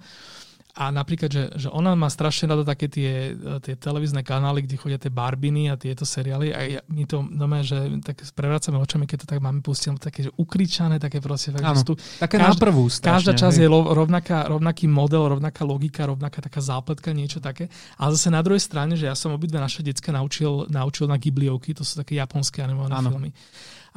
A 0.78 0.94
napríklad, 0.94 1.30
že, 1.34 1.44
že 1.58 1.74
ona 1.74 1.98
má 1.98 2.06
strašne 2.06 2.54
rada 2.54 2.62
také 2.62 2.86
tie, 2.86 3.34
tie 3.66 3.74
televízne 3.74 4.22
kanály, 4.22 4.62
kde 4.62 4.78
chodia 4.78 5.02
tie 5.02 5.10
barbiny 5.10 5.74
a 5.74 5.76
tieto 5.76 6.06
seriály 6.06 6.54
a 6.54 6.60
ja, 6.78 6.82
my 6.86 7.04
to 7.10 7.26
nové, 7.26 7.66
že 7.66 7.98
tak 8.06 8.22
prevrácame 8.38 8.78
očami, 8.78 9.10
keď 9.10 9.26
to 9.26 9.28
tak 9.34 9.42
máme 9.42 9.66
pustiť, 9.66 9.98
také 9.98 10.30
že 10.30 10.32
ukričané, 10.38 11.02
také 11.02 11.18
proste. 11.18 11.50
Fakt, 11.50 11.66
Áno, 11.66 11.82
tu, 11.82 11.98
také 12.22 12.38
každá, 12.38 12.62
prvú 12.62 12.86
strašne, 12.94 13.10
Každá 13.10 13.32
časť 13.34 13.58
hej. 13.58 13.66
je 13.66 13.70
rovnaká, 13.74 14.38
rovnaký 14.46 14.86
model, 14.86 15.42
rovnaká 15.42 15.66
logika, 15.66 16.06
rovnaká 16.06 16.46
taká 16.46 16.62
zápletka, 16.62 17.10
niečo 17.10 17.42
také. 17.42 17.74
A 17.98 18.14
zase 18.14 18.30
na 18.30 18.46
druhej 18.46 18.62
strane, 18.62 18.94
že 18.94 19.10
ja 19.10 19.18
som 19.18 19.34
obidve 19.34 19.58
naše 19.58 19.82
decka 19.82 20.14
naučil, 20.14 20.70
naučil 20.70 21.10
na 21.10 21.18
Ghibliovky, 21.18 21.74
to 21.74 21.82
sú 21.82 22.06
také 22.06 22.22
japonské 22.22 22.62
animované 22.62 23.02
filmy. 23.02 23.34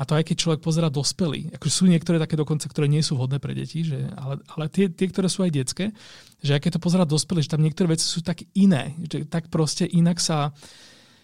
A 0.01 0.09
to 0.09 0.16
aj 0.16 0.32
keď 0.32 0.36
človek 0.40 0.60
pozera 0.64 0.89
dospelý. 0.89 1.52
Akože 1.60 1.72
sú 1.77 1.85
niektoré 1.85 2.16
také 2.16 2.32
dokonca, 2.32 2.64
ktoré 2.72 2.89
nie 2.89 3.05
sú 3.05 3.20
vhodné 3.20 3.36
pre 3.36 3.52
deti, 3.52 3.85
že, 3.85 4.09
ale, 4.16 4.40
ale 4.56 4.72
tie, 4.72 4.89
tie, 4.89 5.12
ktoré 5.12 5.28
sú 5.28 5.44
aj 5.44 5.52
detské, 5.52 5.93
že 6.40 6.56
aj 6.56 6.64
keď 6.64 6.81
to 6.81 6.85
pozera 6.89 7.05
dospelý, 7.05 7.44
že 7.44 7.52
tam 7.52 7.60
niektoré 7.60 7.93
veci 7.93 8.09
sú 8.09 8.24
tak 8.24 8.40
iné, 8.56 8.97
že 9.05 9.28
tak 9.28 9.52
proste 9.52 9.85
inak 9.85 10.16
sa 10.16 10.56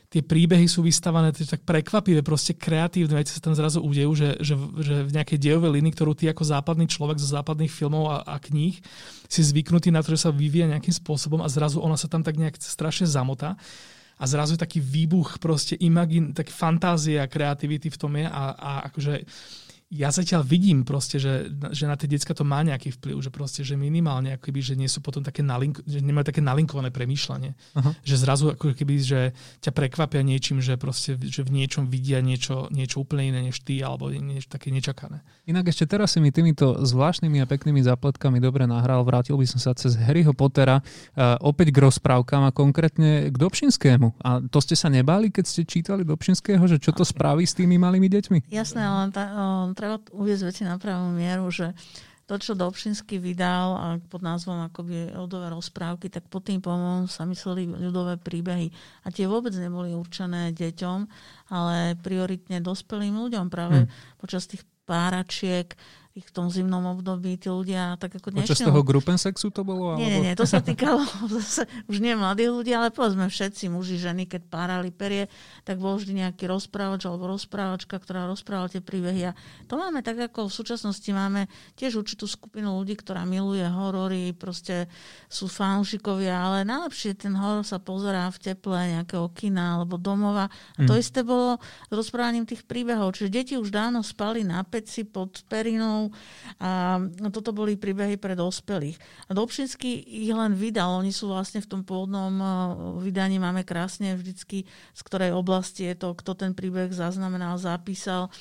tie 0.06 0.22
príbehy 0.22 0.70
sú 0.70 0.86
vystavané 0.86 1.34
tak 1.34 1.66
prekvapivé, 1.66 2.22
proste 2.22 2.54
kreatívne 2.54 3.18
veci 3.18 3.34
sa 3.34 3.42
tam 3.42 3.58
zrazu 3.58 3.82
udejú, 3.82 4.12
že, 4.14 4.38
že, 4.38 4.54
že 4.78 4.94
v 5.02 5.10
nejakej 5.10 5.38
dejovej 5.40 5.72
línii, 5.80 5.92
ktorú 5.96 6.14
ty 6.14 6.30
ako 6.30 6.46
západný 6.46 6.86
človek 6.86 7.18
zo 7.18 7.32
západných 7.34 7.72
filmov 7.72 8.12
a, 8.12 8.16
a 8.22 8.36
kníh 8.38 8.78
si 9.26 9.40
zvyknutý 9.42 9.90
na 9.90 10.04
to, 10.04 10.14
že 10.14 10.28
sa 10.28 10.30
vyvíja 10.30 10.70
nejakým 10.70 10.94
spôsobom 10.94 11.42
a 11.42 11.50
zrazu 11.50 11.82
ona 11.82 11.98
sa 11.98 12.06
tam 12.06 12.22
tak 12.22 12.38
nejak 12.38 12.60
strašne 12.60 13.08
zamotá 13.08 13.58
a 14.18 14.24
zrazu 14.26 14.56
je 14.56 14.64
taký 14.64 14.80
výbuch 14.80 15.38
proste 15.38 15.76
imagin, 15.76 16.32
tak 16.32 16.48
fantázie 16.48 17.20
a 17.20 17.28
kreativity 17.28 17.90
v 17.90 18.00
tom 18.00 18.16
je 18.16 18.26
a, 18.28 18.44
a 18.56 18.70
akože 18.88 19.14
ja 19.86 20.10
zatiaľ 20.10 20.42
vidím 20.42 20.82
proste, 20.82 21.22
že, 21.22 21.46
že 21.70 21.86
na 21.86 21.94
tie 21.94 22.10
decka 22.10 22.34
to 22.34 22.42
má 22.42 22.58
nejaký 22.66 22.98
vplyv, 22.98 23.22
že 23.22 23.30
proste, 23.30 23.60
že 23.62 23.78
minimálne, 23.78 24.34
ako 24.34 24.50
keby, 24.50 24.58
že 24.58 24.74
nie 24.74 24.90
sú 24.90 24.98
potom 24.98 25.22
také 25.22 25.46
nalink, 25.46 25.78
že 25.86 26.02
nemajú 26.02 26.26
také 26.26 26.42
nalinkované 26.42 26.90
premýšľanie. 26.90 27.54
Uh-huh. 27.54 27.92
Že 28.02 28.14
zrazu 28.18 28.44
ako 28.50 28.74
keby, 28.74 28.94
že 28.98 29.20
ťa 29.62 29.70
prekvapia 29.70 30.26
niečím, 30.26 30.58
že 30.58 30.74
proste, 30.74 31.14
že 31.14 31.46
v 31.46 31.62
niečom 31.62 31.86
vidia 31.86 32.18
niečo, 32.18 32.66
niečo 32.74 33.06
úplne 33.06 33.30
iné 33.30 33.40
než 33.46 33.62
ty, 33.62 33.78
alebo 33.78 34.10
niečo 34.10 34.50
také 34.50 34.74
nečakané. 34.74 35.22
Inak 35.46 35.70
ešte 35.70 35.86
teraz 35.86 36.14
si 36.14 36.18
mi 36.18 36.34
týmito 36.34 36.82
zvláštnymi 36.82 37.38
a 37.38 37.46
peknými 37.46 37.78
zapletkami 37.86 38.42
dobre 38.42 38.66
nahral. 38.66 39.06
Vrátil 39.06 39.38
by 39.38 39.46
som 39.46 39.62
sa 39.62 39.70
cez 39.78 39.94
Harryho 39.94 40.34
Pottera 40.34 40.82
uh, 40.82 41.38
opäť 41.38 41.70
k 41.70 41.78
rozprávkam 41.86 42.42
a 42.42 42.50
konkrétne 42.50 43.30
k 43.30 43.36
Dobšinskému. 43.38 44.18
A 44.18 44.42
to 44.50 44.58
ste 44.58 44.74
sa 44.74 44.90
nebáli, 44.90 45.30
keď 45.30 45.44
ste 45.46 45.62
čítali 45.62 46.02
Dobšinského, 46.02 46.66
že 46.66 46.82
čo 46.82 46.90
to 46.90 47.06
spraví 47.06 47.46
s 47.46 47.54
tými 47.54 47.78
malými 47.78 48.10
deťmi? 48.10 48.50
Jasné, 48.50 48.82
ale 48.82 49.14
tá, 49.14 49.24
treba 49.76 50.00
uviezť 50.16 50.42
veci 50.48 50.62
na 50.64 50.80
pravú 50.80 51.12
mieru, 51.12 51.52
že 51.52 51.76
to, 52.26 52.34
čo 52.42 52.58
Dobšinsky 52.58 53.22
vydal 53.22 53.68
a 53.78 53.86
pod 54.02 54.18
názvom 54.18 54.66
akoby 54.66 55.14
ľudové 55.14 55.46
rozprávky, 55.46 56.10
tak 56.10 56.26
pod 56.26 56.42
tým 56.42 56.58
pomom 56.58 57.06
sa 57.06 57.22
mysleli 57.22 57.70
ľudové 57.70 58.18
príbehy. 58.18 58.74
A 59.06 59.14
tie 59.14 59.30
vôbec 59.30 59.54
neboli 59.54 59.94
určené 59.94 60.50
deťom, 60.50 60.98
ale 61.54 61.94
prioritne 62.02 62.58
dospelým 62.58 63.14
ľuďom 63.14 63.46
práve 63.46 63.86
hmm. 63.86 64.18
počas 64.18 64.50
tých 64.50 64.66
páračiek, 64.90 65.70
ich 66.16 66.24
v 66.24 66.32
tom 66.32 66.48
zimnom 66.48 66.80
období 66.96 67.36
tí 67.36 67.52
ľudia 67.52 68.00
tak 68.00 68.16
ako 68.16 68.32
dnešného... 68.32 68.48
Počas 68.48 68.64
toho 68.64 68.80
grupensexu 68.80 69.52
to 69.52 69.68
bolo? 69.68 69.92
Alebo... 69.92 70.00
Nie, 70.00 70.16
nie, 70.16 70.32
nie, 70.32 70.32
to 70.32 70.48
sa 70.48 70.64
týkalo 70.64 71.04
zase 71.36 71.68
už 71.92 72.00
nie 72.00 72.16
mladých 72.16 72.56
ľudí, 72.56 72.72
ale 72.72 72.88
povedzme 72.88 73.28
všetci 73.28 73.68
muži, 73.68 74.00
ženy, 74.00 74.24
keď 74.24 74.48
párali 74.48 74.88
perie, 74.88 75.28
tak 75.68 75.76
bol 75.76 76.00
vždy 76.00 76.24
nejaký 76.24 76.48
rozprávač 76.48 77.04
alebo 77.04 77.28
rozprávačka, 77.28 78.00
ktorá 78.00 78.24
rozprávala 78.32 78.72
tie 78.72 78.80
príbehy. 78.80 79.28
A 79.28 79.32
to 79.68 79.76
máme 79.76 80.00
tak, 80.00 80.16
ako 80.16 80.48
v 80.48 80.56
súčasnosti 80.56 81.10
máme 81.12 81.52
tiež 81.76 82.00
určitú 82.00 82.24
skupinu 82.24 82.80
ľudí, 82.80 82.96
ktorá 82.96 83.28
miluje 83.28 83.68
horory, 83.68 84.32
proste 84.32 84.88
sú 85.28 85.52
fanúšikovia, 85.52 86.32
ale 86.32 86.64
najlepšie 86.64 87.12
ten 87.12 87.36
horor 87.36 87.60
sa 87.60 87.76
pozerá 87.76 88.32
v 88.32 88.40
teple 88.40 88.96
nejakého 88.96 89.28
kina 89.36 89.76
alebo 89.76 90.00
domova. 90.00 90.48
A 90.48 90.80
to 90.88 90.96
mm. 90.96 91.00
isté 91.04 91.20
bolo 91.20 91.60
s 91.60 91.92
rozprávaním 91.92 92.48
tých 92.48 92.64
príbehov. 92.64 93.12
Čiže 93.12 93.28
deti 93.28 93.54
už 93.60 93.68
dávno 93.68 94.00
spali 94.00 94.48
na 94.48 94.64
peci 94.64 95.04
pod 95.04 95.44
perinou, 95.44 96.05
a 96.60 97.00
toto 97.30 97.52
boli 97.52 97.76
príbehy 97.76 98.16
pre 98.16 98.34
dospelých. 98.36 98.96
A 99.28 99.36
Dobšinský 99.36 99.90
ich 100.24 100.32
len 100.32 100.56
vydal. 100.56 101.00
Oni 101.00 101.12
sú 101.12 101.30
vlastne 101.30 101.60
v 101.60 101.70
tom 101.70 101.82
pôvodnom 101.84 102.32
vydaní 103.00 103.36
máme 103.36 103.62
krásne 103.62 104.16
vždycky, 104.16 104.64
z 104.68 105.00
ktorej 105.04 105.36
oblasti 105.36 105.86
je 105.88 105.94
to, 105.96 106.16
kto 106.16 106.32
ten 106.34 106.52
príbeh 106.56 106.90
zaznamenal, 106.90 107.60
zapísal. 107.60 108.32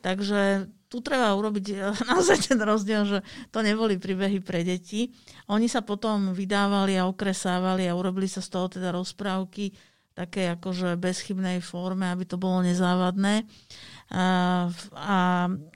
Takže 0.00 0.68
tu 0.90 0.98
treba 0.98 1.32
urobiť 1.38 1.64
naozaj 2.10 2.50
ten 2.50 2.58
rozdiel, 2.58 3.06
že 3.06 3.18
to 3.54 3.62
neboli 3.62 3.96
príbehy 3.96 4.42
pre 4.42 4.66
deti. 4.66 5.14
Oni 5.46 5.70
sa 5.70 5.86
potom 5.86 6.34
vydávali 6.34 6.98
a 6.98 7.06
okresávali 7.06 7.86
a 7.86 7.96
urobili 7.96 8.26
sa 8.26 8.42
z 8.42 8.50
toho 8.50 8.66
teda 8.66 8.90
rozprávky 8.90 9.70
také 10.10 10.52
akože 10.52 11.00
bezchybnej 11.00 11.62
forme, 11.64 12.10
aby 12.10 12.26
to 12.26 12.36
bolo 12.36 12.60
nezávadné. 12.66 13.46
A, 14.10 14.24
a, 14.92 15.18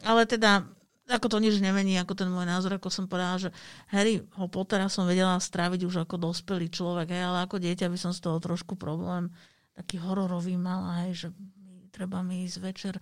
ale 0.05 0.23
teda 0.27 0.67
ako 1.05 1.27
to 1.29 1.39
nič 1.41 1.61
nemení, 1.61 2.01
ako 2.01 2.17
ten 2.17 2.33
môj 2.33 2.49
názor, 2.49 2.81
ako 2.81 2.89
som 2.89 3.05
povedala, 3.05 3.37
že 3.37 3.51
Harry 3.93 4.25
ho 4.41 4.47
Pottera 4.49 4.89
som 4.89 5.05
vedela 5.05 5.37
stráviť 5.37 5.85
už 5.85 6.09
ako 6.09 6.17
dospelý 6.17 6.73
človek, 6.73 7.13
hej, 7.13 7.23
ale 7.29 7.45
ako 7.45 7.61
dieťa 7.61 7.93
by 7.93 7.99
som 8.01 8.13
z 8.17 8.25
toho 8.25 8.41
trošku 8.41 8.81
problém 8.81 9.29
taký 9.75 10.01
hororový 10.01 10.57
mala, 10.57 11.05
hej, 11.05 11.27
že 11.27 11.29
treba 11.95 12.27
mi 12.27 12.43
ísť 12.43 12.59
večer 12.59 12.95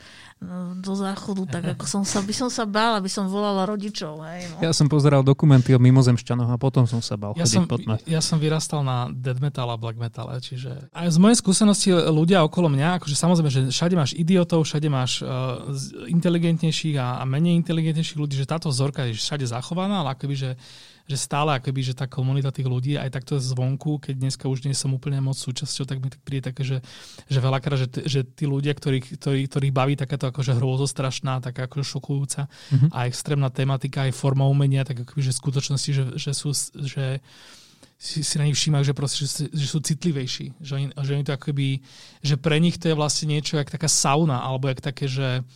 no, 0.44 0.76
do 0.76 0.92
záchodu, 0.92 1.48
tak 1.48 1.64
ako 1.72 1.88
som 1.88 2.02
sa, 2.04 2.20
by 2.20 2.34
som 2.36 2.52
sa 2.52 2.68
bála, 2.68 3.00
by 3.00 3.08
som 3.08 3.24
volala 3.24 3.64
rodičov. 3.64 4.20
Hej, 4.28 4.52
no. 4.52 4.56
Ja 4.60 4.76
som 4.76 4.92
pozeral 4.92 5.24
dokumenty 5.24 5.72
o 5.72 5.80
mimozemšťanoch 5.80 6.52
a 6.52 6.60
potom 6.60 6.84
som 6.84 7.00
sa 7.00 7.16
bál 7.16 7.32
ja 7.32 7.48
som, 7.48 7.64
Ja 8.04 8.20
som 8.20 8.36
vyrastal 8.36 8.84
na 8.84 9.08
dead 9.08 9.40
metal 9.40 9.72
a 9.72 9.80
black 9.80 9.96
metal, 9.96 10.28
čiže 10.36 10.92
aj 10.92 11.08
z 11.08 11.18
mojej 11.18 11.36
skúsenosti 11.40 11.88
ľudia 11.90 12.44
okolo 12.44 12.68
mňa, 12.68 13.00
akože 13.00 13.16
samozrejme, 13.16 13.48
že 13.48 13.60
všade 13.72 13.94
máš 13.96 14.12
idiotov, 14.12 14.68
všade 14.68 14.88
máš 14.92 15.24
uh, 15.24 15.64
inteligentnejších 16.12 17.00
a, 17.00 17.16
a 17.18 17.24
menej 17.24 17.56
inteligentnejších 17.64 18.20
ľudí, 18.20 18.36
že 18.36 18.44
táto 18.44 18.68
vzorka 18.68 19.08
je 19.08 19.16
všade 19.16 19.48
zachovaná, 19.48 20.04
ale 20.04 20.12
akoby, 20.12 20.36
že 20.36 20.50
že 21.06 21.16
stále 21.18 21.58
akoby, 21.58 21.80
že 21.82 21.94
tá 21.98 22.06
komunita 22.06 22.54
tých 22.54 22.68
ľudí, 22.70 22.94
aj 22.94 23.10
takto 23.10 23.38
zvonku, 23.38 23.98
keď 23.98 24.14
dneska 24.22 24.46
už 24.46 24.64
nie 24.66 24.74
som 24.74 24.94
úplne 24.94 25.18
moc 25.18 25.34
súčasťou, 25.34 25.84
tak 25.84 25.98
mi 25.98 26.08
tak 26.08 26.22
príde 26.22 26.52
také, 26.52 26.62
že, 26.62 26.78
že 27.26 27.38
veľakrát, 27.42 27.78
že, 27.78 27.88
že 28.06 28.20
tí 28.22 28.46
ľudia, 28.46 28.72
ktorí, 28.72 29.02
ktorí, 29.18 29.50
ktorých 29.50 29.74
baví 29.74 29.94
takáto 29.98 30.30
akože 30.30 30.56
hrôzostrašná, 30.56 31.42
taká 31.42 31.66
akože 31.66 31.84
šokujúca 31.84 32.46
mm-hmm. 32.46 32.90
a 32.94 32.98
extrémna 33.10 33.50
tematika, 33.50 34.06
aj 34.06 34.14
forma 34.14 34.46
umenia, 34.46 34.86
tak 34.86 35.02
akoby, 35.02 35.20
že 35.20 35.34
v 35.34 35.40
skutočnosti, 35.42 35.90
že, 35.90 36.04
že 36.16 36.32
sú, 36.32 36.54
že 36.86 37.18
si, 38.02 38.26
si 38.26 38.34
na 38.34 38.50
nich 38.50 38.58
všímajú, 38.58 38.82
že, 38.82 38.94
proste, 38.98 39.18
že, 39.22 39.46
že 39.46 39.66
sú 39.70 39.78
citlivejší. 39.78 40.58
Že 40.58 40.72
oni, 40.74 40.86
že 40.90 41.10
oni 41.14 41.24
to 41.26 41.34
akoby, 41.38 41.68
že 42.18 42.34
pre 42.34 42.58
nich 42.58 42.74
to 42.74 42.90
je 42.90 42.98
vlastne 42.98 43.30
niečo, 43.30 43.54
jak 43.54 43.70
taká 43.70 43.86
sauna, 43.86 44.42
alebo 44.42 44.66
jak 44.66 44.82
také, 44.82 45.06
že 45.06 45.46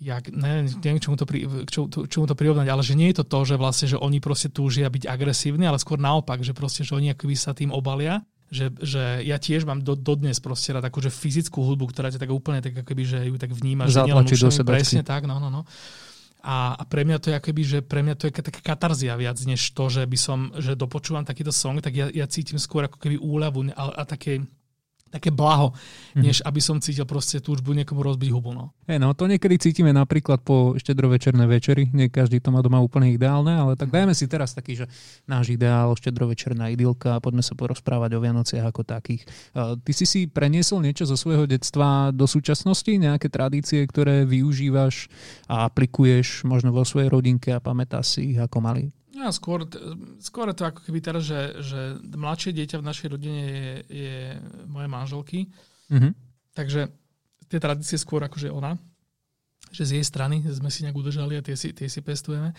jak, 0.00 0.28
ne, 0.28 0.68
neviem, 0.68 1.00
čomu 1.00 1.16
to, 1.16 1.24
pri, 1.24 1.48
čo, 1.66 1.88
čomu 1.88 2.24
to 2.28 2.36
prirovnať, 2.36 2.68
ale 2.68 2.82
že 2.84 2.94
nie 2.94 3.08
je 3.12 3.20
to 3.20 3.24
to, 3.24 3.38
že 3.48 3.54
vlastne, 3.56 3.86
že 3.88 3.96
oni 3.96 4.20
proste 4.20 4.52
túžia 4.52 4.92
byť 4.92 5.08
agresívni, 5.08 5.64
ale 5.64 5.80
skôr 5.80 5.96
naopak, 5.96 6.44
že 6.44 6.52
proste, 6.52 6.84
že 6.84 6.92
oni 6.92 7.16
akoby 7.16 7.34
sa 7.34 7.56
tým 7.56 7.72
obalia 7.72 8.20
že, 8.46 8.70
že 8.78 9.26
ja 9.26 9.42
tiež 9.42 9.66
mám 9.66 9.82
do, 9.82 9.98
dodnes 9.98 10.38
proste 10.38 10.70
rád 10.70 10.86
akože 10.86 11.10
fyzickú 11.10 11.66
hudbu, 11.66 11.90
ktorá 11.90 12.14
ťa 12.14 12.22
tak 12.22 12.30
úplne 12.30 12.62
tak 12.62 12.78
akoby, 12.78 13.02
že 13.02 13.18
ju 13.26 13.34
tak 13.34 13.50
vnímaš. 13.50 13.90
Zatlačí 13.90 14.38
do 14.38 14.50
Presne 14.62 15.02
tak, 15.02 15.26
no, 15.26 15.42
no, 15.42 15.50
no. 15.50 15.66
A, 16.46 16.78
a 16.78 16.82
pre 16.86 17.02
mňa 17.02 17.18
to 17.18 17.34
je 17.34 17.38
akoby, 17.42 17.62
že 17.66 17.78
pre 17.82 18.06
mňa 18.06 18.14
to 18.14 18.30
je 18.30 18.38
taká 18.38 18.62
katarzia 18.62 19.18
viac, 19.18 19.34
než 19.42 19.74
to, 19.74 19.90
že 19.90 20.06
by 20.06 20.14
som, 20.14 20.54
že 20.54 20.78
dopočúvam 20.78 21.26
takýto 21.26 21.50
song, 21.50 21.82
tak 21.82 21.98
ja, 21.98 22.06
ja 22.06 22.30
cítim 22.30 22.54
skôr 22.62 22.86
ako 22.86 23.02
keby 23.02 23.18
úľavu 23.18 23.74
a, 23.74 23.98
a 23.98 24.02
také, 24.06 24.46
také 25.16 25.32
blaho, 25.32 25.72
mm-hmm. 25.72 26.22
než 26.22 26.44
aby 26.44 26.60
som 26.60 26.76
cítil 26.78 27.08
proste 27.08 27.40
túžbu 27.40 27.72
niekomu 27.72 28.04
rozbiť 28.04 28.28
hubu. 28.30 28.52
No. 28.52 28.76
Hey, 28.84 29.00
no 29.00 29.16
to 29.16 29.24
niekedy 29.24 29.56
cítime 29.56 29.90
napríklad 29.96 30.44
po 30.44 30.76
štedrovečernej 30.76 31.48
večeri. 31.48 31.88
Nie 31.96 32.12
každý 32.12 32.38
to 32.44 32.52
má 32.52 32.60
doma 32.60 32.78
úplne 32.78 33.10
ideálne, 33.12 33.56
ale 33.56 33.72
tak 33.74 33.88
dajme 33.88 34.12
si 34.12 34.28
teraz 34.28 34.52
taký, 34.52 34.84
že 34.84 34.86
náš 35.24 35.52
ideál, 35.52 35.96
štedrovečerná 35.96 36.68
idylka 36.72 37.18
poďme 37.24 37.40
sa 37.40 37.56
porozprávať 37.56 38.16
o 38.16 38.22
Vianociach 38.22 38.68
ako 38.68 38.84
takých. 38.84 39.28
Ty 39.56 39.92
si 39.92 40.06
si 40.08 40.20
preniesol 40.28 40.80
niečo 40.80 41.04
zo 41.04 41.16
svojho 41.16 41.44
detstva 41.44 42.12
do 42.12 42.24
súčasnosti? 42.24 42.88
Nejaké 42.88 43.28
tradície, 43.28 43.84
ktoré 43.84 44.24
využívaš 44.24 45.12
a 45.50 45.68
aplikuješ 45.68 46.46
možno 46.48 46.72
vo 46.72 46.84
svojej 46.84 47.12
rodinke 47.12 47.52
a 47.52 47.60
pamätáš 47.60 48.18
si 48.18 48.36
ich 48.36 48.40
ako 48.40 48.58
malý? 48.64 48.95
Ja, 49.16 49.32
skôr, 49.32 49.64
skôr 50.20 50.52
to 50.52 50.68
ako 50.68 50.84
keby 50.84 51.00
teraz, 51.00 51.24
že, 51.24 51.56
že 51.64 51.80
mladšie 52.04 52.52
dieťa 52.52 52.84
v 52.84 52.88
našej 52.92 53.08
rodine 53.08 53.42
je, 53.48 53.72
je 53.88 54.16
moje 54.68 54.88
manželky. 54.92 55.38
Mm-hmm. 55.88 56.12
Takže 56.52 56.92
tie 57.48 57.58
tradície 57.58 57.96
skôr 57.96 58.20
akože 58.28 58.52
ona, 58.52 58.76
že 59.72 59.88
z 59.88 59.90
jej 59.98 60.04
strany 60.04 60.44
sme 60.44 60.68
si 60.68 60.84
nejak 60.84 61.00
udržali 61.00 61.40
a 61.40 61.44
tie 61.44 61.56
si, 61.56 61.72
tie 61.72 61.88
si 61.88 62.04
pestujeme. 62.04 62.52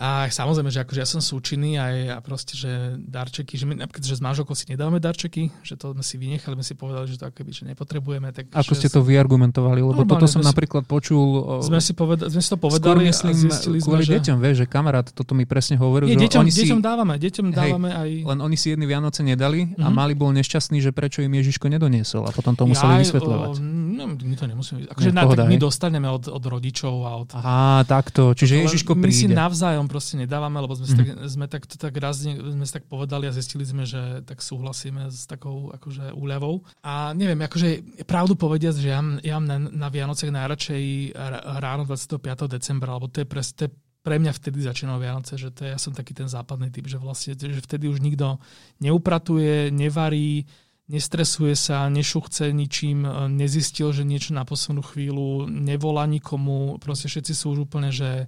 A 0.00 0.24
samozrejme, 0.32 0.72
že 0.72 0.80
akože 0.80 1.00
ja 1.04 1.08
som 1.08 1.20
súčinný 1.20 1.76
aj 1.76 1.94
a 2.16 2.18
proste, 2.24 2.56
že 2.56 2.96
darčeky, 2.96 3.60
že 3.60 3.68
my 3.68 3.76
napríklad, 3.76 4.00
že 4.00 4.16
s 4.16 4.22
manželkou 4.24 4.56
si 4.56 4.64
nedávame 4.72 4.96
darčeky, 4.96 5.52
že 5.60 5.76
to 5.76 5.92
sme 5.92 6.00
si 6.00 6.16
vynechali, 6.16 6.56
sme 6.56 6.64
si 6.64 6.74
povedali, 6.74 7.04
že 7.12 7.20
to 7.20 7.28
akoby, 7.28 7.52
že 7.52 7.68
nepotrebujeme. 7.68 8.32
Tak, 8.32 8.56
Ako 8.56 8.72
ste 8.72 8.88
to 8.88 9.04
vyargumentovali? 9.04 9.84
Lebo 9.84 10.08
toto 10.08 10.24
som 10.24 10.40
napríklad 10.40 10.88
počul... 10.88 11.60
Sme 11.60 11.78
si, 11.78 11.92
povedali, 11.92 12.32
sme 12.32 12.40
si 12.40 12.48
to 12.48 12.58
povedali 12.58 13.12
myslím, 13.12 13.36
a 13.36 13.42
zistili 13.52 13.78
sme, 13.84 14.00
že... 14.00 14.16
deťom, 14.16 14.36
vieš, 14.40 14.56
že 14.64 14.66
kamarát 14.66 15.06
toto 15.12 15.36
mi 15.36 15.44
presne 15.44 15.76
hovoril. 15.76 16.08
Nie, 16.08 16.16
deťom, 16.24 16.40
oni 16.40 16.52
deťom 16.56 16.80
si, 16.80 16.84
dávame, 16.84 17.14
deťom 17.20 17.46
dávame 17.52 17.88
hej, 17.92 18.00
aj... 18.00 18.10
Len 18.32 18.38
oni 18.40 18.56
si 18.56 18.66
jedny 18.72 18.88
Vianoce 18.88 19.20
nedali 19.20 19.76
a 19.76 19.86
mm-hmm. 19.86 19.92
mali 19.92 20.16
bol 20.16 20.32
nešťastný, 20.32 20.80
že 20.80 20.90
prečo 20.96 21.20
im 21.20 21.30
Ježiško 21.36 21.68
nedoniesol 21.68 22.24
a 22.24 22.32
potom 22.32 22.56
to 22.56 22.64
museli 22.64 22.96
ja, 22.96 23.00
vysvetľovať. 23.04 23.50
O, 23.54 23.62
no, 23.62 24.04
my 24.08 24.34
to 24.40 24.44
nemusíme... 24.48 24.88
Akože 24.88 25.12
na, 25.12 25.28
pohoda, 25.28 25.44
tak 25.44 25.52
my 25.52 25.56
dostaneme 25.60 26.08
od, 26.08 26.32
od 26.32 26.42
rodičov 26.42 26.94
a 27.04 27.10
od... 27.20 27.28
Aha, 27.36 27.84
takto. 27.84 28.32
Čiže 28.32 28.66
Ježiško 28.66 28.96
príde. 28.96 29.12
My 29.12 29.12
si 29.12 29.26
navzájom 29.28 29.86
proste 29.92 30.16
nedávame, 30.16 30.56
lebo 30.56 30.72
sme, 30.72 30.88
mm. 30.88 30.96
tak, 30.96 31.08
sme 31.28 31.46
tak, 31.52 31.62
to 31.68 31.76
tak 31.76 31.92
raz 32.00 32.24
sme 32.24 32.64
tak 32.64 32.88
povedali 32.88 33.28
a 33.28 33.36
zistili 33.36 33.68
sme, 33.68 33.84
že 33.84 34.24
tak 34.24 34.40
súhlasíme 34.40 35.12
s 35.12 35.28
takou 35.28 35.68
akože 35.68 36.16
úľavou. 36.16 36.64
A 36.80 37.12
neviem, 37.12 37.36
akože 37.44 38.00
pravdu 38.08 38.32
povediať, 38.32 38.80
že 38.80 38.88
ja, 38.88 39.04
ja 39.20 39.36
mám 39.36 39.44
na, 39.44 39.56
na 39.60 39.88
Vianocech 39.92 40.32
najradšej 40.32 41.12
ráno 41.60 41.84
25. 41.84 42.16
decembra, 42.48 42.96
lebo 42.96 43.12
to 43.12 43.20
je, 43.20 43.26
pre, 43.28 43.44
to 43.44 43.68
je 43.68 43.70
pre 44.02 44.16
mňa 44.16 44.32
vtedy 44.32 44.64
začínajú 44.64 44.98
Vianoce, 44.98 45.36
že 45.36 45.54
to 45.54 45.68
je, 45.68 45.76
ja 45.76 45.78
som 45.78 45.94
taký 45.94 46.16
ten 46.16 46.26
západný 46.26 46.72
typ, 46.74 46.90
že 46.90 46.98
vlastne 46.98 47.36
že 47.36 47.60
vtedy 47.62 47.86
už 47.86 48.02
nikto 48.02 48.42
neupratuje, 48.82 49.70
nevarí, 49.70 50.50
nestresuje 50.90 51.54
sa, 51.54 51.86
nešuchce 51.86 52.50
ničím, 52.50 53.06
nezistil, 53.30 53.94
že 53.94 54.02
niečo 54.02 54.34
na 54.34 54.42
poslednú 54.42 54.82
chvíľu, 54.82 55.46
nevolá 55.46 56.04
nikomu, 56.10 56.82
proste 56.82 57.06
všetci 57.06 57.32
sú 57.32 57.54
už 57.54 57.70
úplne, 57.70 57.94
že 57.94 58.26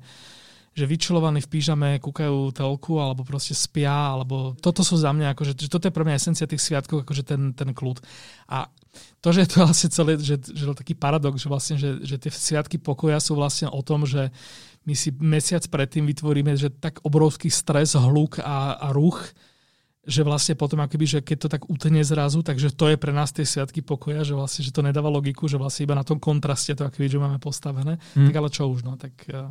že 0.74 0.90
vyčilovaní 0.90 1.38
v 1.38 1.50
pížame, 1.50 2.02
kúkajú 2.02 2.50
telku, 2.50 2.98
alebo 2.98 3.22
proste 3.22 3.54
spia, 3.54 3.94
alebo 3.94 4.58
toto 4.58 4.82
sú 4.82 4.98
za 4.98 5.14
mňa, 5.14 5.38
akože, 5.38 5.54
že 5.54 5.70
toto 5.70 5.86
je 5.86 5.94
pre 5.94 6.02
mňa 6.02 6.18
esencia 6.18 6.50
tých 6.50 6.62
sviatkov, 6.62 7.06
akože 7.06 7.22
ten, 7.22 7.54
ten 7.54 7.70
kľud. 7.70 8.02
A 8.50 8.66
to, 9.22 9.30
že 9.30 9.46
je 9.46 9.48
to 9.54 9.56
vlastne 9.70 9.90
celé, 9.94 10.12
že, 10.18 10.36
že 10.42 10.66
taký 10.74 10.98
paradox, 10.98 11.38
že 11.38 11.48
vlastne, 11.48 11.76
že, 11.78 12.02
že 12.02 12.18
tie 12.18 12.30
sviatky 12.34 12.82
pokoja 12.82 13.22
sú 13.22 13.38
vlastne 13.38 13.70
o 13.70 13.80
tom, 13.86 14.02
že 14.02 14.34
my 14.84 14.92
si 14.98 15.14
mesiac 15.16 15.64
predtým 15.64 16.04
vytvoríme, 16.10 16.52
že 16.58 16.68
tak 16.74 17.00
obrovský 17.06 17.48
stres, 17.48 17.96
hluk 17.96 18.42
a, 18.42 18.76
a 18.76 18.92
ruch, 18.92 19.22
že 20.04 20.20
vlastne 20.20 20.52
potom 20.52 20.84
akoby, 20.84 21.06
že 21.08 21.20
keď 21.24 21.36
to 21.40 21.48
tak 21.48 21.62
utne 21.72 22.04
zrazu, 22.04 22.44
takže 22.44 22.76
to 22.76 22.92
je 22.92 22.96
pre 23.00 23.08
nás 23.08 23.32
tie 23.32 23.48
sviatky 23.48 23.80
pokoja, 23.80 24.20
že 24.20 24.36
vlastne, 24.36 24.60
že 24.60 24.74
to 24.74 24.84
nedáva 24.84 25.08
logiku, 25.08 25.48
že 25.48 25.56
vlastne 25.56 25.88
iba 25.88 25.96
na 25.96 26.04
tom 26.04 26.20
kontraste 26.20 26.76
to 26.76 26.84
akoby, 26.84 27.08
že 27.08 27.16
máme 27.16 27.40
postavené. 27.40 27.96
Hmm. 28.12 28.28
Tak 28.28 28.34
ale 28.36 28.48
čo 28.52 28.68
už, 28.68 28.84
no, 28.84 29.00
tak 29.00 29.16
eh, 29.32 29.48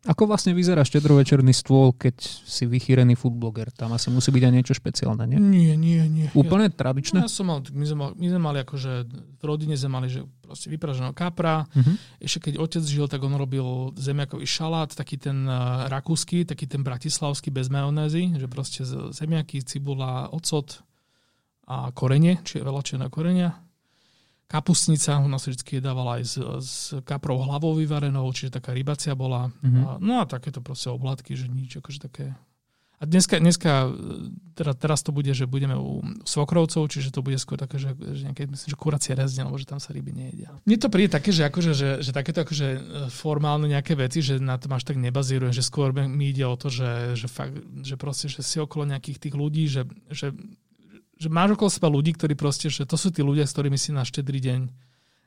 ako 0.00 0.32
vlastne 0.32 0.56
vyzerá 0.56 0.80
štedrovečerný 0.80 1.52
stôl, 1.52 1.92
keď 1.92 2.24
si 2.24 2.64
vychýrený 2.64 3.20
foodbloger? 3.20 3.68
Tam 3.68 3.92
asi 3.92 4.08
musí 4.08 4.32
byť 4.32 4.42
aj 4.48 4.52
niečo 4.56 4.72
špeciálne, 4.72 5.28
nie? 5.28 5.36
Nie, 5.36 5.72
nie, 5.76 6.00
nie. 6.08 6.26
Úplne 6.32 6.72
ja, 6.72 6.74
tradičné? 6.74 7.20
Ja 7.20 7.28
som 7.28 7.52
mal, 7.52 7.60
my 7.68 7.84
sme, 7.84 7.98
mali, 8.00 8.12
my 8.16 8.26
sme 8.32 8.40
mali 8.40 8.58
akože, 8.64 8.92
v 9.36 9.42
rodine 9.44 9.76
sme 9.76 10.00
mali, 10.00 10.08
že 10.08 10.24
proste 10.40 10.72
vypraženého 10.72 11.12
kapra. 11.12 11.68
Uh-huh. 11.68 12.00
Ešte 12.16 12.48
keď 12.48 12.64
otec 12.64 12.84
žil, 12.88 13.12
tak 13.12 13.20
on 13.20 13.36
robil 13.36 13.92
zemiakový 14.00 14.48
šalát, 14.48 14.88
taký 14.88 15.20
ten 15.20 15.44
uh, 15.44 15.84
rakúsky, 15.92 16.48
taký 16.48 16.64
ten 16.64 16.80
bratislavský 16.80 17.52
bez 17.52 17.68
majonézy, 17.68 18.32
že 18.40 18.48
proste 18.48 18.88
zemiaky, 19.12 19.60
cibula, 19.68 20.32
ocot 20.32 20.80
a 21.68 21.92
korenie, 21.92 22.40
čiže 22.40 22.64
veľa 22.64 22.82
čierna 22.82 23.12
korenia 23.12 23.52
Kapustnica, 24.50 25.22
u 25.22 25.30
nás 25.30 25.46
vždy 25.46 25.78
jedávala 25.78 26.18
aj 26.18 26.24
s, 26.26 26.34
s 26.58 26.74
kaprou 27.06 27.38
hlavou 27.38 27.78
vyvarenou, 27.78 28.26
čiže 28.34 28.58
taká 28.58 28.74
rybacia 28.74 29.14
bola. 29.14 29.54
Mm-hmm. 29.62 29.84
A, 29.86 29.90
no 30.02 30.18
a 30.18 30.26
takéto 30.26 30.58
proste 30.58 30.90
oblatky, 30.90 31.38
že 31.38 31.46
nič, 31.46 31.78
akože 31.78 32.02
také... 32.02 32.34
A 33.00 33.08
dneska, 33.08 33.40
dneska 33.40 33.88
teda, 34.52 34.76
teraz 34.76 35.00
to 35.00 35.08
bude, 35.08 35.32
že 35.32 35.48
budeme 35.48 35.72
u 35.72 36.04
svokrovcov, 36.28 36.84
čiže 36.84 37.14
to 37.14 37.24
bude 37.24 37.40
skôr 37.40 37.56
také, 37.56 37.80
že, 37.80 37.96
že 37.96 38.28
nejaké, 38.28 38.44
myslím, 38.44 38.68
že 38.68 38.76
kuracie 38.76 39.16
rezne, 39.16 39.48
lebo 39.48 39.56
že 39.56 39.64
tam 39.64 39.80
sa 39.80 39.94
ryby 39.96 40.12
nejedia. 40.12 40.52
Mne 40.68 40.76
to 40.76 40.92
príde 40.92 41.08
také, 41.14 41.32
že, 41.32 41.48
akože, 41.48 41.72
že, 41.72 41.88
že 42.04 42.10
takéto 42.12 42.44
akože 42.44 42.66
e, 42.76 42.80
formálne 43.08 43.72
nejaké 43.72 43.96
veci, 43.96 44.20
že 44.20 44.36
na 44.36 44.60
tom 44.60 44.76
až 44.76 44.84
tak 44.84 45.00
nebazírujem, 45.00 45.54
že 45.54 45.64
skôr 45.64 45.96
mi 45.96 46.28
ide 46.28 46.44
o 46.44 46.52
to, 46.60 46.68
že, 46.68 47.16
že, 47.16 47.24
fakt, 47.30 47.56
že 47.80 47.96
proste, 47.96 48.28
že 48.28 48.44
si 48.44 48.60
okolo 48.60 48.84
nejakých 48.92 49.16
tých 49.16 49.34
ľudí, 49.38 49.64
že, 49.64 49.88
že 50.12 50.36
že 51.20 51.28
máš 51.28 51.52
okolo 51.52 51.68
seba 51.68 51.92
ľudí, 51.92 52.16
ktorí 52.16 52.32
proste, 52.32 52.72
že 52.72 52.88
to 52.88 52.96
sú 52.96 53.12
tí 53.12 53.20
ľudia, 53.20 53.44
s 53.44 53.52
ktorými 53.52 53.76
si 53.76 53.92
na 53.92 54.08
štedrý 54.08 54.40
deň 54.40 54.60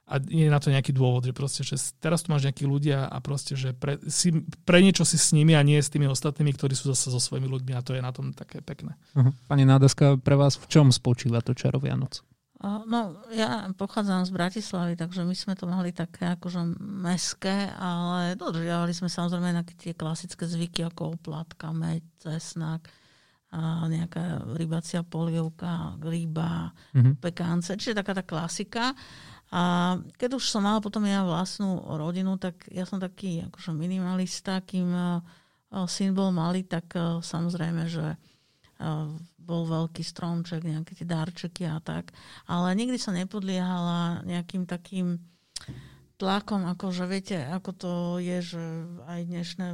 a 0.04 0.20
je 0.20 0.52
na 0.52 0.60
to 0.60 0.68
nejaký 0.68 0.92
dôvod, 0.92 1.24
že 1.24 1.32
proste, 1.32 1.62
že 1.64 1.80
teraz 2.04 2.28
tu 2.28 2.36
máš 2.36 2.44
nejakí 2.44 2.68
ľudia 2.68 3.08
a 3.08 3.18
proste, 3.24 3.56
že 3.56 3.72
pre, 3.72 4.02
si, 4.12 4.44
pre 4.68 4.84
niečo 4.84 5.08
si 5.08 5.16
s 5.16 5.32
nimi 5.32 5.56
a 5.56 5.64
nie 5.64 5.80
s 5.80 5.88
tými 5.88 6.12
ostatnými, 6.12 6.52
ktorí 6.52 6.76
sú 6.76 6.92
zase 6.92 7.08
so 7.08 7.22
svojimi 7.24 7.48
ľuďmi 7.48 7.72
a 7.72 7.86
to 7.86 7.96
je 7.96 8.04
na 8.04 8.12
tom 8.12 8.36
také 8.36 8.60
pekné. 8.60 9.00
Uh-huh. 9.16 9.32
Pani 9.48 9.64
Nádeska, 9.64 10.20
pre 10.20 10.36
vás 10.36 10.60
v 10.60 10.68
čom 10.68 10.92
spočíva 10.92 11.40
to 11.40 11.56
čaro 11.56 11.80
Vianoc? 11.80 12.20
No, 12.64 13.20
ja 13.36 13.68
pochádzam 13.76 14.24
z 14.24 14.32
Bratislavy, 14.32 14.96
takže 14.96 15.28
my 15.28 15.36
sme 15.36 15.52
to 15.52 15.68
mali 15.68 15.92
také 15.92 16.32
akože 16.40 16.80
meské, 16.80 17.68
ale 17.76 18.40
dodržiavali 18.40 18.96
sme 18.96 19.12
samozrejme 19.12 19.52
na 19.52 19.68
tie 19.68 19.92
klasické 19.92 20.48
zvyky 20.48 20.88
ako 20.88 21.20
oplatka, 21.20 21.76
meď, 21.76 22.08
cesnak, 22.24 22.88
a 23.54 23.86
nejaká 23.86 24.50
rybacia 24.58 25.06
polievka, 25.06 26.02
ryba, 26.02 26.74
mm-hmm. 26.98 27.22
pekánce, 27.22 27.78
čiže 27.78 28.02
taká 28.02 28.18
tá 28.18 28.26
klasika. 28.26 28.98
A 29.54 29.96
keď 30.18 30.42
už 30.42 30.50
som 30.50 30.66
mala 30.66 30.82
potom 30.82 31.06
ja 31.06 31.22
vlastnú 31.22 31.78
rodinu, 31.94 32.42
tak 32.42 32.66
ja 32.74 32.90
som 32.90 32.98
taký 32.98 33.46
akože 33.46 33.70
minimalista, 33.78 34.66
kým 34.66 34.90
uh, 34.90 35.22
syn 35.86 36.18
bol 36.18 36.34
malý, 36.34 36.66
tak 36.66 36.98
uh, 36.98 37.22
samozrejme, 37.22 37.86
že 37.86 38.18
uh, 38.18 39.14
bol 39.38 39.70
veľký 39.70 40.02
stromček, 40.02 40.66
nejaké 40.66 40.98
tie 40.98 41.06
darčeky 41.06 41.70
a 41.70 41.78
tak. 41.78 42.10
Ale 42.50 42.74
nikdy 42.74 42.98
som 42.98 43.14
nepodliehala 43.14 44.26
nejakým 44.26 44.66
takým 44.66 45.22
tlakom, 46.18 46.66
akože 46.74 47.06
viete, 47.06 47.38
ako 47.38 47.70
to 47.78 47.94
je, 48.18 48.58
že 48.58 48.64
aj 49.06 49.22
dnešné 49.30 49.68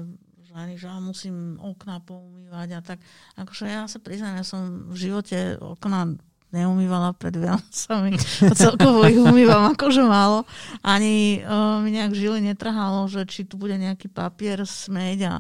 ženy, 0.49 0.73
že 0.81 0.89
musím 0.97 1.61
okná 1.61 2.01
poumývať 2.01 2.69
a 2.73 2.79
tak. 2.81 2.99
Akože 3.37 3.69
ja 3.69 3.85
sa 3.85 4.01
priznám, 4.01 4.41
ja 4.41 4.45
som 4.45 4.89
v 4.89 4.97
živote 4.97 5.61
okná 5.61 6.17
neumývala 6.49 7.13
pred 7.13 7.37
Vianocami. 7.37 8.17
Celkovo 8.57 9.05
ich 9.05 9.21
umývam 9.21 9.69
akože 9.69 10.01
málo. 10.01 10.49
Ani 10.81 11.45
uh, 11.45 11.77
mi 11.85 11.93
nejak 11.93 12.17
žili 12.17 12.41
netrhalo, 12.41 13.05
že 13.05 13.29
či 13.29 13.45
tu 13.45 13.61
bude 13.61 13.77
nejaký 13.77 14.09
papier, 14.09 14.65
smeť 14.65 15.19
a 15.29 15.33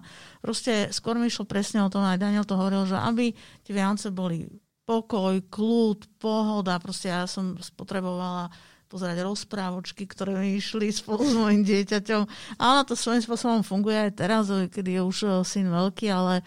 proste 0.45 0.93
skôr 0.93 1.17
mi 1.17 1.25
išlo 1.25 1.49
presne 1.49 1.81
o 1.81 1.89
tom, 1.89 2.05
aj 2.05 2.21
Daniel 2.21 2.45
to 2.45 2.53
hovoril, 2.53 2.85
že 2.85 2.97
aby 2.97 3.33
tie 3.65 3.73
Vianoce 3.73 4.13
boli 4.13 4.45
pokoj, 4.85 5.37
kľud, 5.49 6.17
pohoda. 6.17 6.81
Proste 6.81 7.13
ja 7.13 7.25
som 7.29 7.57
spotrebovala 7.57 8.49
pozerať 8.89 9.21
rozprávočky, 9.21 10.09
ktoré 10.09 10.33
mi 10.33 10.57
išli 10.57 10.89
spolu 10.89 11.21
s 11.21 11.37
mojim 11.37 11.61
dieťaťom. 11.61 12.21
A 12.57 12.63
ono 12.73 12.81
to 12.81 12.97
svojím 12.97 13.21
spôsobom 13.21 13.61
funguje 13.61 14.09
aj 14.09 14.11
teraz, 14.17 14.49
kedy 14.49 14.97
je 14.97 15.01
už 15.05 15.17
eh, 15.23 15.31
syn 15.45 15.69
veľký, 15.69 16.09
ale 16.09 16.41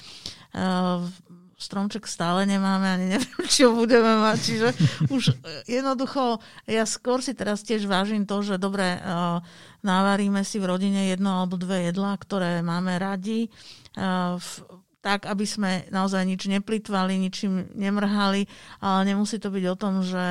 uh, 0.59 1.07
stromček 1.55 2.11
stále 2.11 2.43
nemáme, 2.43 2.83
ani 2.91 3.07
neviem, 3.15 3.47
čo 3.57 3.71
budeme 3.71 4.19
mať. 4.19 4.39
Čiže 4.43 4.69
už 5.15 5.23
eh, 5.31 5.79
jednoducho, 5.79 6.43
ja 6.67 6.83
skôr 6.83 7.23
si 7.23 7.33
teraz 7.39 7.63
tiež 7.63 7.87
vážim 7.87 8.27
to, 8.27 8.43
že 8.43 8.59
dobre, 8.59 8.99
uh, 8.99 9.39
navaríme 9.87 10.43
si 10.43 10.59
v 10.59 10.67
rodine 10.67 11.15
jedno 11.15 11.47
alebo 11.47 11.55
dve 11.55 11.95
jedlá, 11.95 12.19
ktoré 12.19 12.59
máme 12.67 12.99
radi. 12.99 13.47
Uh, 13.95 14.35
v, 14.43 14.83
tak, 15.03 15.27
aby 15.27 15.43
sme 15.43 15.83
naozaj 15.91 16.23
nič 16.23 16.47
neplitvali, 16.47 17.19
ničím 17.19 17.75
nemrhali, 17.75 18.47
ale 18.79 19.01
nemusí 19.03 19.43
to 19.43 19.51
byť 19.51 19.65
o 19.67 19.75
tom, 19.75 20.07
že 20.07 20.23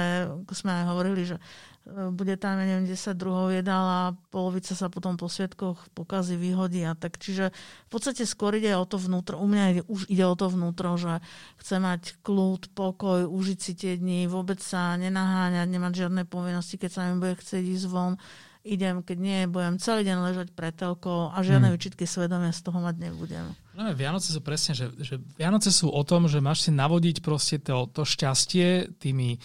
sme 0.55 0.71
aj 0.71 0.83
hovorili, 0.88 1.27
že 1.27 1.35
E, 1.35 1.70
bude 1.89 2.37
tam, 2.37 2.61
ja 2.61 2.65
neviem, 2.69 2.85
10 2.85 3.17
druhov 3.17 3.49
jedál 3.49 3.85
a 3.85 4.01
polovica 4.29 4.77
sa 4.77 4.87
potom 4.87 5.17
po 5.17 5.25
sviatkoch 5.25 5.89
pokazí, 5.97 6.37
vyhodí 6.37 6.85
a 6.85 6.93
tak. 6.93 7.17
Čiže 7.17 7.49
v 7.87 7.89
podstate 7.89 8.29
skôr 8.29 8.53
ide 8.61 8.69
o 8.77 8.85
to 8.85 9.01
vnútro, 9.01 9.41
u 9.41 9.49
mňa 9.49 9.63
ide, 9.73 9.81
už 9.89 10.05
ide 10.05 10.21
o 10.21 10.37
to 10.37 10.45
vnútro, 10.53 10.93
že 11.01 11.17
chce 11.57 11.81
mať 11.81 12.01
kľud, 12.21 12.69
pokoj, 12.77 13.25
užiť 13.25 13.59
si 13.59 13.73
tie 13.73 13.97
dni, 13.97 14.29
vôbec 14.29 14.61
sa 14.61 14.93
nenaháňať, 14.93 15.67
nemať 15.67 15.93
žiadne 16.05 16.23
povinnosti, 16.29 16.77
keď 16.77 16.89
sa 16.93 17.01
mi 17.09 17.17
bude 17.17 17.33
chcieť 17.41 17.65
ísť 17.65 17.87
von 17.89 18.21
idem, 18.61 19.01
keď 19.01 19.17
nie, 19.17 19.39
budem 19.49 19.81
celý 19.81 20.05
deň 20.05 20.17
ležať 20.21 20.47
pre 20.53 20.69
telko 20.69 21.33
a 21.33 21.37
žiadne 21.41 21.73
hmm. 21.73 21.75
výčitky 21.75 22.05
svedomia 22.05 22.53
z 22.53 22.61
toho 22.61 22.77
mať 22.77 22.95
nebudem. 23.09 23.45
No, 23.73 23.89
Vianoce 23.97 24.29
sú 24.29 24.41
presne, 24.45 24.77
že, 24.77 24.93
že 25.01 25.17
Vianoce 25.33 25.73
sú 25.73 25.89
o 25.89 26.01
tom, 26.05 26.29
že 26.29 26.43
máš 26.43 26.69
si 26.69 26.71
navodiť 26.71 27.25
proste 27.25 27.57
to, 27.57 27.89
to 27.89 28.05
šťastie 28.05 29.01
tými 29.01 29.41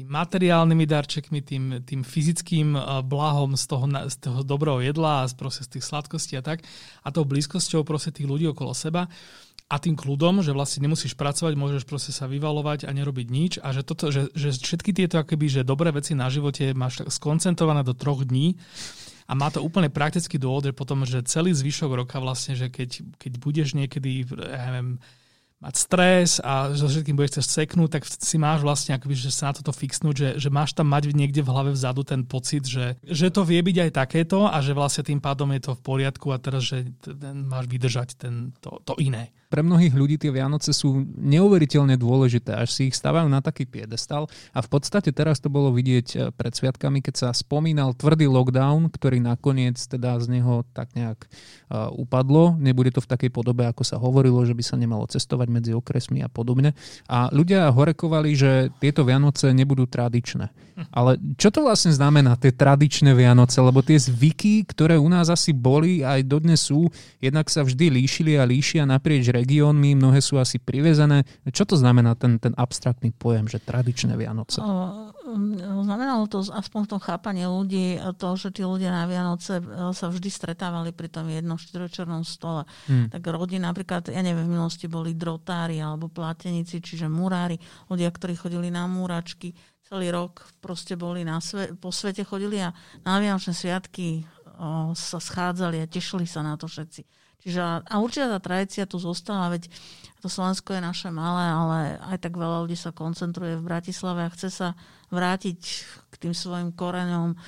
tým 0.00 0.08
materiálnymi 0.08 0.84
darčekmi, 0.88 1.38
tým, 1.44 1.64
tým 1.84 2.00
fyzickým 2.00 2.72
eh, 2.72 2.82
blahom 3.04 3.52
z 3.52 3.64
toho, 3.68 3.84
z 4.08 4.16
toho 4.16 4.40
dobrého 4.40 4.80
jedla 4.80 5.24
a 5.24 5.28
z, 5.28 5.36
z 5.36 5.68
tých 5.76 5.84
sladkostí 5.84 6.40
a 6.40 6.42
tak 6.42 6.64
a 7.04 7.08
tou 7.12 7.28
blízkosťou 7.28 7.84
proste 7.84 8.16
tých 8.16 8.24
ľudí 8.24 8.48
okolo 8.48 8.72
seba 8.72 9.12
a 9.70 9.78
tým 9.78 9.94
kľudom, 9.94 10.42
že 10.42 10.50
vlastne 10.50 10.82
nemusíš 10.82 11.14
pracovať, 11.14 11.54
môžeš 11.54 11.86
proste 11.86 12.10
sa 12.10 12.26
vyvalovať 12.26 12.88
a 12.88 12.90
nerobiť 12.90 13.26
nič 13.30 13.52
a 13.62 13.70
že, 13.70 13.86
toto, 13.86 14.10
že, 14.10 14.26
že 14.34 14.56
všetky 14.56 14.90
tieto 14.90 15.22
akoby, 15.22 15.46
že 15.46 15.68
dobré 15.68 15.94
veci 15.94 16.18
na 16.18 16.26
živote 16.26 16.74
máš 16.74 17.06
skoncentrované 17.06 17.86
do 17.86 17.94
troch 17.94 18.26
dní 18.26 18.58
A 19.30 19.38
má 19.38 19.46
to 19.46 19.62
úplne 19.62 19.86
praktický 19.86 20.42
dôvod, 20.42 20.66
že 20.66 20.74
potom, 20.74 21.06
že 21.06 21.22
celý 21.22 21.54
zvyšok 21.54 22.02
roka 22.02 22.18
vlastne, 22.18 22.58
že 22.58 22.66
keď, 22.66 23.14
keď 23.14 23.32
budeš 23.38 23.78
niekedy, 23.78 24.26
ja 24.26 24.74
neviem, 24.74 24.98
mať 25.60 25.74
stres 25.76 26.40
a 26.40 26.72
so 26.72 26.88
všetkým 26.88 27.12
budeš 27.12 27.36
chceš 27.36 27.46
seknúť, 27.52 28.00
tak 28.00 28.02
si 28.08 28.36
máš 28.40 28.64
vlastne 28.64 28.96
akoby, 28.96 29.12
že 29.12 29.28
sa 29.28 29.52
na 29.52 29.60
toto 29.60 29.76
fixnúť, 29.76 30.14
že, 30.16 30.28
že 30.40 30.48
máš 30.48 30.72
tam 30.72 30.88
mať 30.88 31.12
niekde 31.12 31.44
v 31.44 31.52
hlave 31.52 31.70
vzadu 31.76 32.00
ten 32.00 32.24
pocit, 32.24 32.64
že, 32.64 32.96
že 33.04 33.28
to 33.28 33.44
vie 33.44 33.60
byť 33.60 33.76
aj 33.76 33.90
takéto 33.92 34.48
a 34.48 34.56
že 34.64 34.72
vlastne 34.72 35.04
tým 35.04 35.20
pádom 35.20 35.52
je 35.52 35.60
to 35.68 35.72
v 35.76 35.84
poriadku 35.84 36.32
a 36.32 36.40
teraz, 36.40 36.64
že 36.64 36.88
ten, 37.04 37.44
máš 37.44 37.68
vydržať 37.68 38.16
ten, 38.16 38.56
to, 38.64 38.80
to 38.88 38.96
iné. 38.96 39.28
Pre 39.50 39.66
mnohých 39.66 39.90
ľudí 39.90 40.14
tie 40.14 40.30
Vianoce 40.30 40.70
sú 40.70 41.02
neuveriteľne 41.18 41.98
dôležité, 41.98 42.54
až 42.54 42.70
si 42.70 42.86
ich 42.86 42.94
stavajú 42.94 43.26
na 43.26 43.42
taký 43.42 43.66
piedestal 43.66 44.30
a 44.54 44.62
v 44.62 44.68
podstate 44.70 45.10
teraz 45.10 45.42
to 45.42 45.50
bolo 45.50 45.74
vidieť 45.74 46.06
eh, 46.14 46.18
pred 46.30 46.54
sviatkami, 46.54 47.02
keď 47.02 47.14
sa 47.18 47.28
spomínal 47.34 47.98
tvrdý 47.98 48.30
lockdown, 48.30 48.86
ktorý 48.94 49.18
nakoniec 49.18 49.74
teda 49.76 50.22
z 50.22 50.38
neho 50.38 50.62
tak 50.70 50.94
nejak 50.94 51.26
uh, 51.26 51.90
upadlo. 51.90 52.54
Nebude 52.54 52.94
to 52.94 53.02
v 53.02 53.10
takej 53.10 53.30
podobe, 53.34 53.66
ako 53.66 53.82
sa 53.82 53.98
hovorilo, 53.98 54.38
že 54.46 54.54
by 54.54 54.62
sa 54.62 54.78
nemalo 54.78 55.10
cestovať 55.10 55.48
medzi 55.50 55.72
okresmi 55.74 56.22
a 56.22 56.30
podobne. 56.30 56.78
A 57.10 57.26
ľudia 57.34 57.66
horekovali, 57.74 58.30
že 58.38 58.52
tieto 58.78 59.02
Vianoce 59.02 59.50
nebudú 59.50 59.90
tradičné. 59.90 60.54
Ale 60.88 61.20
čo 61.36 61.52
to 61.52 61.66
vlastne 61.66 61.92
znamená, 61.92 62.40
tie 62.40 62.54
tradičné 62.54 63.12
Vianoce? 63.12 63.60
Lebo 63.60 63.84
tie 63.84 64.00
zvyky, 64.00 64.64
ktoré 64.64 64.96
u 64.96 65.08
nás 65.12 65.28
asi 65.28 65.52
boli, 65.52 66.00
aj 66.00 66.24
dodnes 66.24 66.64
sú, 66.64 66.88
jednak 67.20 67.52
sa 67.52 67.60
vždy 67.60 68.00
líšili 68.00 68.40
a 68.40 68.48
líšia 68.48 68.88
naprieč 68.88 69.28
regiónmi, 69.40 69.96
mnohé 69.96 70.20
sú 70.20 70.36
asi 70.36 70.60
privezené. 70.60 71.24
Čo 71.48 71.64
to 71.64 71.76
znamená 71.80 72.12
ten, 72.14 72.36
ten 72.36 72.52
abstraktný 72.54 73.10
pojem, 73.16 73.48
že 73.48 73.58
tradičné 73.58 74.14
Vianoce? 74.14 74.60
Znamenalo 75.80 76.28
to 76.28 76.44
aspoň 76.44 76.80
v 76.84 76.90
tom 76.90 77.00
chápaní 77.00 77.48
ľudí 77.48 77.96
to, 78.20 78.36
že 78.36 78.52
tí 78.52 78.62
ľudia 78.66 78.92
na 78.92 79.04
Vianoce 79.08 79.62
e, 79.62 79.64
sa 79.94 80.06
vždy 80.10 80.26
stretávali 80.26 80.90
pri 80.90 81.06
tom 81.06 81.30
jednom 81.30 81.54
štyrečernom 81.54 82.26
stole. 82.26 82.66
Hmm. 82.90 83.06
Tak 83.08 83.22
rodiny 83.22 83.62
napríklad, 83.62 84.10
ja 84.10 84.20
neviem, 84.20 84.46
v 84.46 84.52
minulosti 84.58 84.90
boli 84.90 85.14
drotári 85.14 85.78
alebo 85.78 86.10
platenici, 86.10 86.82
čiže 86.82 87.06
murári, 87.06 87.56
ľudia, 87.86 88.10
ktorí 88.10 88.34
chodili 88.34 88.74
na 88.74 88.90
múračky, 88.90 89.54
celý 89.90 90.14
rok 90.14 90.46
proste 90.62 90.94
boli 90.94 91.26
na 91.26 91.42
sve, 91.42 91.74
po 91.74 91.90
svete 91.90 92.22
chodili 92.22 92.62
a 92.62 92.70
na 93.02 93.18
Vianočné 93.18 93.50
sviatky 93.50 94.22
o, 94.58 94.94
sa 94.94 95.18
schádzali 95.18 95.82
a 95.82 95.90
tešili 95.90 96.30
sa 96.30 96.46
na 96.46 96.54
to 96.54 96.70
všetci. 96.70 97.19
Čiže 97.40 97.88
a 97.88 97.94
určite 98.00 98.28
tá 98.28 98.38
tradícia 98.40 98.84
tu 98.84 99.00
zostala, 99.00 99.48
veď 99.52 99.72
to 100.20 100.28
Slovensko 100.28 100.76
je 100.76 100.82
naše 100.84 101.08
malé, 101.08 101.44
ale 101.48 101.78
aj 102.12 102.20
tak 102.20 102.36
veľa 102.36 102.68
ľudí 102.68 102.76
sa 102.76 102.92
koncentruje 102.92 103.56
v 103.56 103.64
Bratislave 103.64 104.28
a 104.28 104.32
chce 104.32 104.52
sa 104.52 104.68
vrátiť 105.08 105.60
k 106.12 106.14
tým 106.20 106.36
svojim 106.36 106.76
koreňom, 106.76 107.40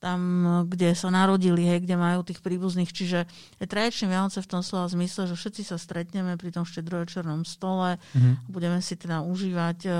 tam, 0.00 0.20
kde 0.64 0.96
sa 0.96 1.12
narodili, 1.12 1.60
hej, 1.68 1.84
kde 1.84 1.92
majú 2.00 2.24
tých 2.24 2.40
príbuzných. 2.40 2.88
Čiže 2.88 3.28
je 3.60 3.66
tradičný 3.68 4.08
Vianoce 4.08 4.40
v 4.40 4.48
tom 4.48 4.64
slova 4.64 4.88
zmysle, 4.88 5.28
že 5.28 5.36
všetci 5.36 5.62
sa 5.68 5.76
stretneme 5.76 6.40
pri 6.40 6.56
tom 6.56 6.64
štedrovečernom 6.64 7.44
stole, 7.44 8.00
mm-hmm. 8.00 8.48
budeme 8.48 8.80
si 8.80 8.96
teda 8.96 9.20
užívať 9.20 9.78
uh, 9.84 9.94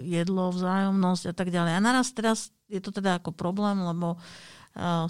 jedlo, 0.00 0.56
vzájomnosť 0.56 1.24
a 1.28 1.34
tak 1.36 1.52
ďalej. 1.52 1.72
A 1.76 1.84
naraz 1.84 2.16
teraz 2.16 2.48
je 2.72 2.80
to 2.80 2.88
teda 2.94 3.20
ako 3.20 3.36
problém, 3.36 3.76
lebo 3.76 4.16
Uh, 4.16 4.51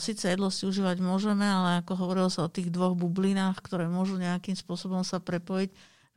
Sice 0.02 0.34
jedlo 0.34 0.50
si 0.50 0.66
užívať 0.66 0.98
môžeme, 0.98 1.46
ale 1.46 1.86
ako 1.86 1.94
hovorilo 1.94 2.26
sa 2.26 2.46
o 2.46 2.50
tých 2.50 2.66
dvoch 2.74 2.98
bublinách, 2.98 3.62
ktoré 3.62 3.86
môžu 3.86 4.18
nejakým 4.18 4.58
spôsobom 4.58 5.06
sa 5.06 5.22
prepojiť, 5.22 5.70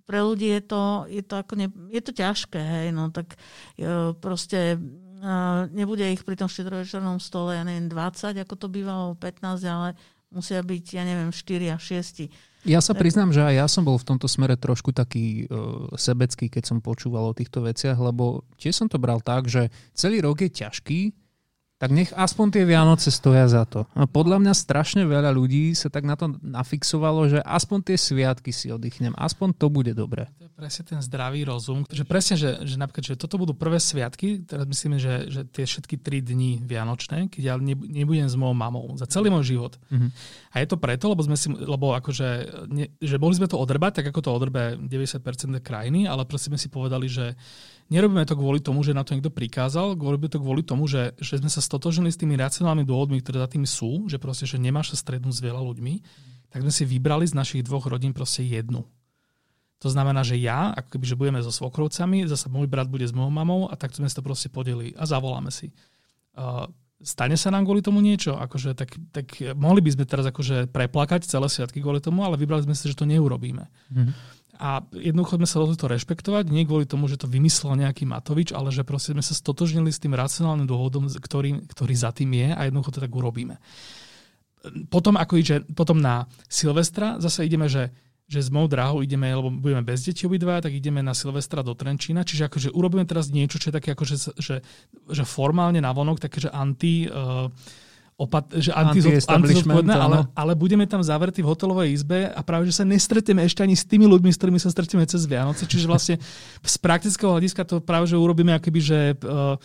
pre 0.05 0.21
ľudí 0.21 0.49
je 0.53 0.61
to, 0.61 0.83
je 1.09 1.23
to, 1.25 1.35
ako 1.41 1.53
ne, 1.57 1.67
je 1.89 2.01
to 2.01 2.13
ťažké, 2.13 2.61
hej, 2.61 2.87
no 2.93 3.09
tak 3.09 3.33
uh, 3.81 4.13
proste 4.13 4.77
uh, 4.77 5.65
nebude 5.73 6.05
ich 6.05 6.21
pri 6.21 6.37
tom 6.37 6.45
štedrovečernom 6.45 7.17
stole, 7.17 7.57
ja 7.57 7.65
neviem, 7.65 7.89
20, 7.89 8.37
ako 8.37 8.53
to 8.53 8.67
bývalo, 8.69 9.17
15, 9.17 9.65
ale 9.65 9.97
musia 10.29 10.61
byť, 10.61 10.85
ja 10.93 11.03
neviem, 11.05 11.33
4 11.33 11.73
a 11.73 11.77
6. 11.81 12.69
Ja 12.69 12.81
sa 12.81 12.93
priznám, 12.97 13.33
že 13.33 13.45
aj 13.45 13.55
ja 13.61 13.67
som 13.69 13.85
bol 13.85 13.97
v 13.97 14.09
tomto 14.09 14.29
smere 14.29 14.57
trošku 14.57 14.93
taký 14.93 15.49
uh, 15.49 15.89
sebecký, 15.97 16.53
keď 16.53 16.69
som 16.69 16.85
počúval 16.85 17.33
o 17.33 17.37
týchto 17.37 17.65
veciach, 17.65 17.97
lebo 17.97 18.45
tiež 18.61 18.77
som 18.77 18.87
to 18.89 19.01
bral 19.01 19.21
tak, 19.21 19.49
že 19.49 19.73
celý 19.97 20.21
rok 20.21 20.41
je 20.45 20.53
ťažký, 20.53 21.24
tak 21.85 21.93
nech 21.93 22.09
aspoň 22.17 22.47
tie 22.49 22.63
Vianoce 22.65 23.13
stoja 23.13 23.45
za 23.45 23.61
to. 23.61 23.85
A 23.93 24.09
podľa 24.09 24.41
mňa 24.41 24.57
strašne 24.57 25.05
veľa 25.05 25.29
ľudí 25.29 25.69
sa 25.77 25.93
tak 25.93 26.01
na 26.01 26.17
to 26.17 26.33
nafixovalo, 26.41 27.29
že 27.29 27.45
aspoň 27.45 27.93
tie 27.93 27.97
sviatky 28.01 28.49
si 28.49 28.73
oddychnem, 28.73 29.13
aspoň 29.13 29.53
to 29.53 29.69
bude 29.69 29.93
dobre. 29.93 30.25
To 30.41 30.49
je 30.49 30.53
presne 30.57 30.81
ten 30.81 30.97
zdravý 31.05 31.45
rozum, 31.45 31.85
že 31.85 32.01
presne, 32.01 32.41
že, 32.41 32.57
že 32.65 32.81
napríklad, 32.81 33.05
že 33.05 33.21
toto 33.21 33.37
budú 33.37 33.53
prvé 33.53 33.77
sviatky, 33.77 34.49
teraz 34.49 34.65
myslíme, 34.65 34.97
že, 34.97 35.29
že 35.29 35.45
tie 35.45 35.69
všetky 35.69 36.01
tri 36.01 36.25
dni 36.25 36.65
Vianočné, 36.65 37.29
keď 37.29 37.41
ja 37.45 37.55
nebudem 37.61 38.25
s 38.25 38.33
mojou 38.33 38.57
mamou 38.57 38.97
za 38.97 39.05
celý 39.05 39.29
môj 39.29 39.45
život. 39.45 39.77
Mm-hmm. 39.93 40.09
A 40.57 40.65
je 40.65 40.67
to 40.73 40.81
preto, 40.81 41.05
lebo 41.13 41.21
sme 41.21 41.37
si, 41.37 41.53
lebo 41.53 41.93
akože, 41.93 42.27
ne, 42.65 42.89
že 42.97 43.21
mohli 43.21 43.37
sme 43.37 43.45
to 43.45 43.61
odrbať, 43.61 44.01
tak 44.01 44.09
ako 44.09 44.25
to 44.25 44.33
odrbe 44.33 44.81
90% 44.81 45.21
krajiny, 45.61 46.09
ale 46.09 46.25
proste 46.25 46.49
sme 46.49 46.57
si 46.57 46.65
povedali, 46.65 47.05
že 47.05 47.37
Nerobíme 47.85 48.25
to 48.25 48.33
kvôli 48.33 48.57
tomu, 48.57 48.81
že 48.81 48.97
na 48.97 49.05
to 49.05 49.13
niekto 49.13 49.29
prikázal, 49.29 49.93
robíme 49.93 50.25
to 50.25 50.41
kvôli 50.41 50.65
tomu, 50.65 50.89
že, 50.89 51.13
že 51.21 51.37
sme 51.37 51.53
sa 51.53 51.61
stotožili 51.61 52.09
s 52.09 52.17
tými 52.17 52.33
racionálnymi 52.33 52.81
dôvodmi, 52.81 53.21
ktoré 53.21 53.37
za 53.37 53.49
tým 53.49 53.61
sú, 53.69 54.09
že 54.09 54.17
proste, 54.17 54.49
že 54.49 54.57
nemáš 54.57 54.97
sa 54.97 55.05
strednúť 55.05 55.37
s 55.37 55.45
veľa 55.45 55.61
ľuďmi, 55.61 55.93
tak 56.49 56.65
sme 56.65 56.73
si 56.73 56.83
vybrali 56.87 57.29
z 57.29 57.37
našich 57.37 57.61
dvoch 57.61 57.85
rodín 57.85 58.09
proste 58.09 58.41
jednu. 58.41 58.89
To 59.83 59.91
znamená, 59.91 60.25
že 60.25 60.39
ja, 60.39 60.73
ako 60.73 60.97
keby, 60.97 61.05
že 61.05 61.19
budeme 61.19 61.39
so 61.45 61.53
svokrovcami, 61.53 62.25
zase 62.25 62.49
môj 62.49 62.65
brat 62.65 62.89
bude 62.89 63.05
s 63.05 63.13
mojou 63.13 63.29
mamou 63.29 63.69
a 63.69 63.77
tak 63.77 63.93
sme 63.93 64.09
si 64.09 64.17
to 64.17 64.25
proste 64.25 64.49
podelili 64.49 64.97
a 64.97 65.05
zavoláme 65.05 65.53
si. 65.53 65.69
Uh, 66.33 66.65
stane 67.05 67.37
sa 67.37 67.53
nám 67.53 67.69
kvôli 67.69 67.85
tomu 67.85 68.01
niečo? 68.01 68.33
Akože, 68.33 68.73
tak, 68.73 68.97
tak 69.13 69.35
mohli 69.53 69.85
by 69.85 69.93
sme 69.93 70.05
teraz 70.09 70.25
akože 70.25 70.73
preplakať 70.73 71.29
celé 71.29 71.45
sviatky 71.51 71.85
kvôli 71.85 72.01
tomu, 72.01 72.25
ale 72.25 72.39
vybrali 72.39 72.65
sme 72.65 72.73
si, 72.73 72.89
že 72.89 72.97
to 72.97 73.05
neurobíme. 73.05 73.67
Mm-hmm. 73.67 74.13
A 74.55 74.83
jednoducho 74.95 75.35
sme 75.35 75.47
sa 75.47 75.59
rozhodli 75.59 75.79
to 75.79 75.91
rešpektovať, 75.91 76.47
nie 76.47 76.63
kvôli 76.63 76.87
tomu, 76.87 77.11
že 77.11 77.19
to 77.19 77.27
vymyslel 77.27 77.75
nejaký 77.75 78.07
Matovič, 78.07 78.55
ale 78.55 78.71
že 78.71 78.87
proste 78.87 79.11
sme 79.11 79.23
sa 79.23 79.35
stotožnili 79.35 79.91
s 79.91 79.99
tým 79.99 80.15
racionálnym 80.15 80.63
dôvodom, 80.63 81.11
ktorý, 81.11 81.67
ktorý 81.67 81.93
za 81.95 82.15
tým 82.15 82.31
je 82.31 82.49
a 82.55 82.61
jednoducho 82.67 82.95
to 82.95 83.03
tak 83.03 83.11
urobíme. 83.11 83.59
Potom, 84.89 85.19
ako 85.19 85.33
ide, 85.37 85.61
potom 85.75 86.01
na 86.01 86.25
Silvestra 86.49 87.21
zase 87.21 87.45
ideme, 87.45 87.69
že, 87.69 87.93
že 88.25 88.41
s 88.41 88.49
mojou 88.49 88.71
dráhou 88.71 88.99
ideme, 89.05 89.29
lebo 89.29 89.53
budeme 89.53 89.85
bez 89.85 90.01
detí 90.01 90.25
obidva, 90.25 90.63
tak 90.63 90.73
ideme 90.73 91.05
na 91.05 91.13
Silvestra 91.13 91.61
do 91.61 91.77
Trenčína. 91.77 92.25
Čiže 92.25 92.49
akože 92.49 92.69
urobíme 92.73 93.05
teraz 93.05 93.29
niečo, 93.29 93.61
čo 93.61 93.69
je 93.69 93.77
také 93.77 93.93
akože, 93.93 94.15
že, 94.41 94.65
že 95.05 95.23
formálne 95.23 95.77
navonok, 95.83 96.17
také, 96.17 96.41
že 96.41 96.49
anti... 96.49 97.05
Uh, 97.05 97.53
opat- 98.15 98.55
že 98.55 98.71
antizodpovedné, 98.71 99.91
ale, 99.91 100.17
ale 100.31 100.51
budeme 100.55 100.87
tam 100.87 101.03
zavretí 101.03 101.43
v 101.43 101.51
hotelovej 101.51 101.91
izbe 101.91 102.31
a 102.31 102.39
práve, 102.47 102.71
že 102.71 102.79
sa 102.79 102.87
nestretneme 102.87 103.43
ešte 103.43 103.59
ani 103.59 103.75
s 103.75 103.83
tými 103.83 104.07
ľuďmi, 104.07 104.31
s 104.31 104.39
ktorými 104.39 104.59
sa 104.59 104.71
stretneme 104.71 105.03
cez 105.03 105.27
Vianoce. 105.27 105.67
Čiže 105.67 105.85
vlastne 105.85 106.15
z 106.63 106.75
praktického 106.79 107.35
hľadiska 107.35 107.67
to 107.67 107.83
práve, 107.83 108.07
že 108.07 108.15
urobíme 108.15 108.55
akoby, 108.55 108.79
že 108.79 108.99
uh, 109.19 109.59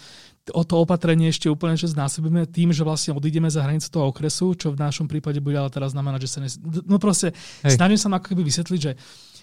o 0.51 0.63
to 0.67 0.83
opatrenie 0.83 1.31
ešte 1.31 1.47
úplne 1.47 1.79
že 1.79 1.95
znásobíme 1.95 2.51
tým, 2.51 2.75
že 2.75 2.83
vlastne 2.83 3.15
odídeme 3.15 3.47
za 3.47 3.63
hranicu 3.63 3.87
toho 3.87 4.11
okresu, 4.11 4.59
čo 4.59 4.75
v 4.75 4.83
našom 4.83 5.07
prípade 5.07 5.39
bude 5.39 5.55
ale 5.55 5.71
teraz 5.71 5.95
znamenať, 5.95 6.27
že 6.27 6.31
sa 6.31 6.39
nes... 6.43 6.59
No 6.91 6.99
proste, 6.99 7.31
Hej. 7.63 7.79
snažím 7.79 7.99
sa 8.03 8.11
ako 8.11 8.35
keby 8.35 8.43
vysvetliť, 8.43 8.81
že 8.83 8.93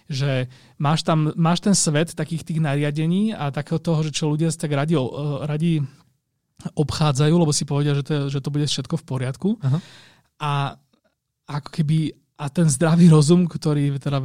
že 0.08 0.48
máš 0.80 1.04
tam 1.04 1.36
máš 1.36 1.60
ten 1.60 1.76
svet 1.76 2.16
takých 2.16 2.48
tých 2.48 2.64
nariadení 2.64 3.36
a 3.36 3.52
takého 3.52 3.76
toho, 3.76 4.00
že 4.08 4.16
čo 4.16 4.32
ľudia 4.32 4.48
tak 4.56 4.72
radi, 4.72 4.96
radi 5.44 5.84
obchádzajú, 6.74 7.34
lebo 7.38 7.54
si 7.54 7.64
povedia, 7.64 7.94
že 7.94 8.04
to, 8.04 8.34
že 8.34 8.40
to 8.42 8.50
bude 8.50 8.66
všetko 8.66 8.96
v 8.98 9.06
poriadku. 9.06 9.50
Aha. 9.62 9.80
A 10.42 10.52
ako 11.48 11.70
keby 11.70 12.14
a 12.38 12.54
ten 12.54 12.70
zdravý 12.70 13.10
rozum, 13.10 13.50
ktorý 13.50 13.98
teda 13.98 14.22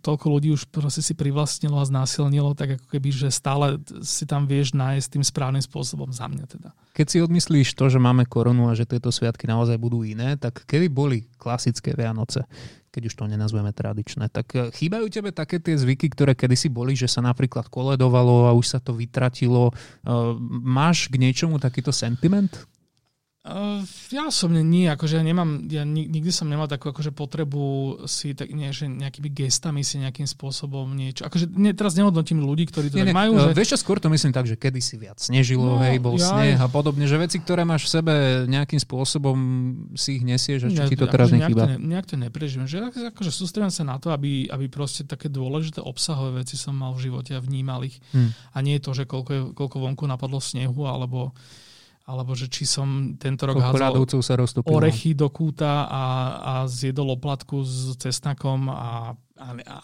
toľko 0.00 0.26
ľudí 0.32 0.48
už 0.56 0.72
proste 0.72 1.04
si 1.04 1.12
privlastnilo 1.12 1.76
a 1.76 1.84
znásilnilo, 1.84 2.56
tak 2.56 2.80
ako 2.80 2.86
keby, 2.96 3.12
že 3.12 3.28
stále 3.28 3.76
si 4.00 4.24
tam 4.24 4.48
vieš 4.48 4.72
nájsť 4.72 5.06
tým 5.12 5.24
správnym 5.24 5.60
spôsobom 5.60 6.08
za 6.08 6.24
mňa 6.32 6.44
teda. 6.48 6.72
Keď 6.96 7.06
si 7.06 7.18
odmyslíš 7.20 7.76
to, 7.76 7.92
že 7.92 8.00
máme 8.00 8.24
koronu 8.24 8.72
a 8.72 8.76
že 8.76 8.88
tieto 8.88 9.12
sviatky 9.12 9.44
naozaj 9.44 9.76
budú 9.76 10.00
iné, 10.00 10.40
tak 10.40 10.64
kedy 10.64 10.88
boli 10.88 11.28
klasické 11.36 11.92
Vianoce? 11.92 12.48
Keď 12.98 13.06
už 13.06 13.14
to 13.14 13.30
nenazveme 13.30 13.70
tradičné. 13.70 14.26
Tak 14.26 14.46
e, 14.58 14.58
chýbajú 14.74 15.06
tebe 15.06 15.30
také 15.30 15.62
tie 15.62 15.78
zvyky, 15.78 16.10
ktoré 16.10 16.34
kedysi 16.34 16.66
boli, 16.66 16.98
že 16.98 17.06
sa 17.06 17.22
napríklad 17.22 17.70
koledovalo 17.70 18.50
a 18.50 18.52
už 18.58 18.74
sa 18.74 18.82
to 18.82 18.98
vytratilo. 18.98 19.70
E, 19.70 19.72
máš 20.66 21.06
k 21.06 21.22
niečomu 21.22 21.62
takýto 21.62 21.94
sentiment? 21.94 22.50
Uh, 23.46 23.86
ja 24.10 24.26
osobne 24.26 24.66
nie, 24.66 24.90
akože 24.90 25.22
ja 25.22 25.24
nemám, 25.24 25.70
ja 25.70 25.86
nikdy 25.86 26.26
som 26.34 26.50
nemal 26.50 26.66
takú 26.66 26.90
akože 26.90 27.14
potrebu 27.14 27.96
si 28.10 28.34
tak, 28.34 28.50
nie, 28.50 28.74
že 28.74 28.90
nejakými 28.90 29.30
gestami 29.30 29.86
si 29.86 30.02
nejakým 30.02 30.26
spôsobom 30.26 30.90
niečo, 30.90 31.22
akože 31.22 31.46
nie, 31.54 31.70
teraz 31.70 31.94
nehodnotím 31.94 32.42
ľudí, 32.42 32.66
ktorí 32.66 32.90
to 32.90 32.98
nie, 32.98 33.06
tak 33.06 33.14
nie, 33.14 33.16
majú. 33.16 33.38
Že... 33.38 33.54
Vieš 33.54 33.68
čo, 33.72 33.78
skôr 33.78 34.02
to 34.02 34.10
myslím 34.10 34.34
tak, 34.34 34.50
že 34.50 34.58
kedy 34.58 34.82
si 34.82 34.98
viac 34.98 35.22
snežilo, 35.22 35.78
no, 35.78 35.80
hej, 35.80 36.02
bol 36.02 36.18
ja 36.18 36.34
sneh 36.34 36.58
a 36.58 36.66
podobne, 36.66 37.06
že 37.06 37.14
veci, 37.14 37.38
ktoré 37.38 37.62
máš 37.62 37.86
v 37.86 38.02
sebe 38.02 38.14
nejakým 38.50 38.82
spôsobom 38.82 39.36
si 39.94 40.18
ich 40.18 40.26
nesieš 40.26 40.66
a 40.66 40.68
či 40.74 40.80
ti 40.92 40.96
to 40.98 41.06
teraz 41.06 41.30
akože 41.30 41.38
nechýba. 41.38 41.62
Nejak 41.62 41.78
to, 41.78 41.78
ne, 41.78 41.88
nejak 41.88 42.06
to 42.10 42.16
neprežím, 42.18 42.64
že 42.66 42.90
akože 42.90 43.30
sústredím 43.30 43.70
sa 43.70 43.86
na 43.86 44.02
to, 44.02 44.10
aby, 44.10 44.50
aby 44.50 44.66
proste 44.66 45.06
také 45.06 45.30
dôležité 45.30 45.78
obsahové 45.78 46.42
veci 46.42 46.58
som 46.58 46.74
mal 46.74 46.90
v 46.92 47.06
živote 47.06 47.32
a 47.32 47.40
vnímal 47.40 47.86
ich. 47.86 48.02
Hmm. 48.10 48.34
A 48.50 48.60
nie 48.66 48.76
je 48.76 48.82
to, 48.82 48.92
že 48.98 49.06
koľko, 49.06 49.30
je, 49.30 49.42
koľko 49.54 49.76
vonku 49.78 50.04
napadlo 50.10 50.42
snehu 50.42 50.84
alebo 50.90 51.32
alebo 52.08 52.32
že 52.32 52.48
či 52.48 52.64
som 52.64 53.20
tento 53.20 53.44
rok 53.44 53.60
hádzal 53.60 54.00
sa 54.24 54.40
orechy 54.64 55.12
do 55.12 55.28
kúta 55.28 55.84
a, 55.84 56.04
a 56.40 56.54
zjedol 56.64 57.12
oplatku 57.20 57.60
s 57.60 58.00
cesnakom 58.00 58.72
a, 58.72 59.12
a, 59.36 59.48
a 59.60 59.76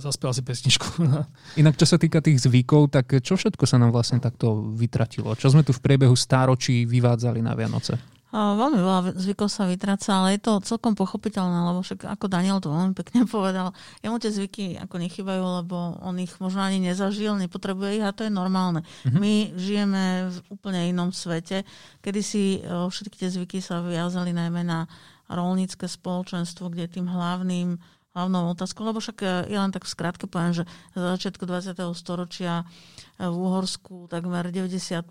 zaspel 0.00 0.32
si 0.32 0.40
pesničku. 0.40 1.04
Inak 1.60 1.76
čo 1.76 1.84
sa 1.84 2.00
týka 2.00 2.24
tých 2.24 2.40
zvykov, 2.40 2.88
tak 2.88 3.20
čo 3.20 3.36
všetko 3.36 3.68
sa 3.68 3.76
nám 3.76 3.92
vlastne 3.92 4.16
takto 4.16 4.64
vytratilo? 4.72 5.36
Čo 5.36 5.52
sme 5.52 5.60
tu 5.60 5.76
v 5.76 5.84
priebehu 5.84 6.16
stáročí 6.16 6.88
vyvádzali 6.88 7.44
na 7.44 7.52
Vianoce? 7.52 8.17
Veľmi 8.28 8.76
veľa 8.76 9.00
zvykov 9.16 9.48
sa 9.48 9.64
vytráca, 9.64 10.12
ale 10.12 10.36
je 10.36 10.44
to 10.44 10.60
celkom 10.60 10.92
pochopiteľné, 10.92 11.64
lebo 11.72 11.80
však 11.80 12.04
ako 12.04 12.28
Daniel 12.28 12.60
to 12.60 12.68
veľmi 12.68 12.92
pekne 12.92 13.24
povedal, 13.34 13.72
jemu 14.04 14.20
tie 14.20 14.28
zvyky 14.28 14.76
ako 14.84 15.00
nechybajú, 15.00 15.64
lebo 15.64 15.96
on 16.04 16.20
ich 16.20 16.36
možno 16.36 16.60
ani 16.60 16.76
nezažil, 16.76 17.40
nepotrebuje 17.40 18.00
ich 18.00 18.04
a 18.04 18.12
to 18.12 18.28
je 18.28 18.32
normálne. 18.32 18.84
Mm-hmm. 18.84 19.16
My 19.16 19.32
žijeme 19.56 20.04
v 20.28 20.36
úplne 20.52 20.92
inom 20.92 21.08
svete, 21.08 21.64
kedy 22.04 22.20
si 22.20 22.60
všetky 22.68 23.16
tie 23.16 23.32
zvyky 23.32 23.64
sa 23.64 23.80
viazali 23.80 24.36
najmä 24.36 24.60
na 24.60 24.84
rolnícke 25.28 25.88
spoločenstvo, 25.88 26.68
kde 26.72 26.88
tým 26.88 27.08
hlavným 27.08 27.80
hlavnou 28.18 28.50
otázkou, 28.58 28.82
lebo 28.82 28.98
však 28.98 29.18
e, 29.22 29.26
ja 29.54 29.62
len 29.62 29.70
tak 29.70 29.86
skrátke 29.86 30.26
poviem, 30.26 30.50
že 30.50 30.64
za 30.98 31.14
začiatku 31.14 31.46
20. 31.46 31.78
storočia 31.94 32.66
e, 33.14 33.30
v 33.30 33.36
Uhorsku 33.38 34.10
takmer 34.10 34.50
90% 34.50 35.06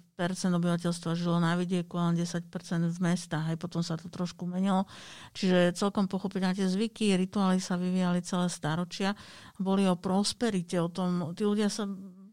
obyvateľstva 0.52 1.16
žilo 1.16 1.40
na 1.40 1.56
vidieku, 1.56 1.96
len 1.96 2.20
10% 2.20 2.52
v 2.92 3.00
mestách. 3.00 3.48
Aj 3.48 3.56
potom 3.56 3.80
sa 3.80 3.96
to 3.96 4.12
trošku 4.12 4.44
menilo. 4.44 4.84
Čiže 5.32 5.80
celkom 5.80 6.12
pochopiteľne 6.12 6.60
tie 6.60 6.68
zvyky, 6.68 7.16
rituály 7.16 7.64
sa 7.64 7.80
vyvíjali 7.80 8.20
celé 8.28 8.52
staročia. 8.52 9.16
Boli 9.56 9.88
o 9.88 9.96
prosperite, 9.96 10.76
o 10.84 10.92
tom, 10.92 11.32
tí 11.32 11.48
ľudia 11.48 11.72
sa 11.72 11.88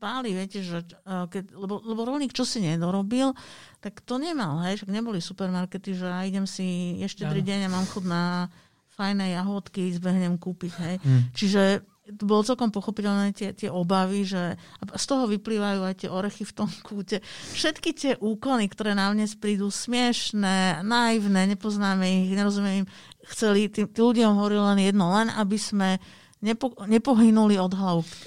báli, 0.05 0.37
viete, 0.37 0.61
že 0.61 0.85
e, 0.85 1.31
keď, 1.33 1.57
lebo, 1.57 1.81
lebo 1.81 2.05
rolník 2.05 2.37
čo 2.37 2.45
si 2.45 2.61
nedorobil, 2.61 3.33
tak 3.81 4.05
to 4.05 4.21
nemal, 4.21 4.61
hej, 4.61 4.85
však 4.85 4.93
neboli 4.93 5.25
supermarkety, 5.25 5.97
že 5.97 6.05
ja 6.05 6.21
idem 6.29 6.45
si 6.45 7.01
ešte 7.01 7.25
3 7.25 7.33
deň 7.41 7.61
a 7.65 7.73
mám 7.73 7.89
chud 7.89 8.05
na 8.05 8.53
fajné 8.95 9.35
jahodky 9.35 9.91
zbehnem 9.93 10.39
kúpiť. 10.39 10.73
Hej. 10.81 10.97
Mm. 11.03 11.21
Čiže 11.35 11.62
bolo 12.05 12.45
celkom 12.45 12.69
pochopiteľné 12.69 13.33
tie, 13.33 13.57
tie 13.57 13.73
obavy, 13.73 14.29
že 14.29 14.61
z 14.85 15.05
toho 15.09 15.25
vyplývajú 15.25 15.81
aj 15.89 15.95
tie 16.05 16.11
orechy 16.12 16.45
v 16.45 16.53
tom 16.53 16.69
kúte. 16.87 17.25
Všetky 17.57 17.91
tie 17.97 18.12
úkony, 18.21 18.69
ktoré 18.69 18.93
nám 18.93 19.16
dnes 19.16 19.33
prídu 19.33 19.73
smiešné, 19.73 20.85
naivné, 20.85 21.49
nepoznáme 21.57 22.05
ich, 22.05 22.37
nerozumiem 22.37 22.85
im, 22.85 22.87
chceli, 23.33 23.73
tí, 23.73 23.89
tí 23.89 24.01
ľudia 24.05 24.29
hovorili 24.29 24.61
len 24.61 24.81
jedno, 24.85 25.09
len 25.16 25.33
aby 25.33 25.57
sme 25.57 25.97
nepo, 26.45 26.77
nepohynuli 26.85 27.57
od 27.57 27.73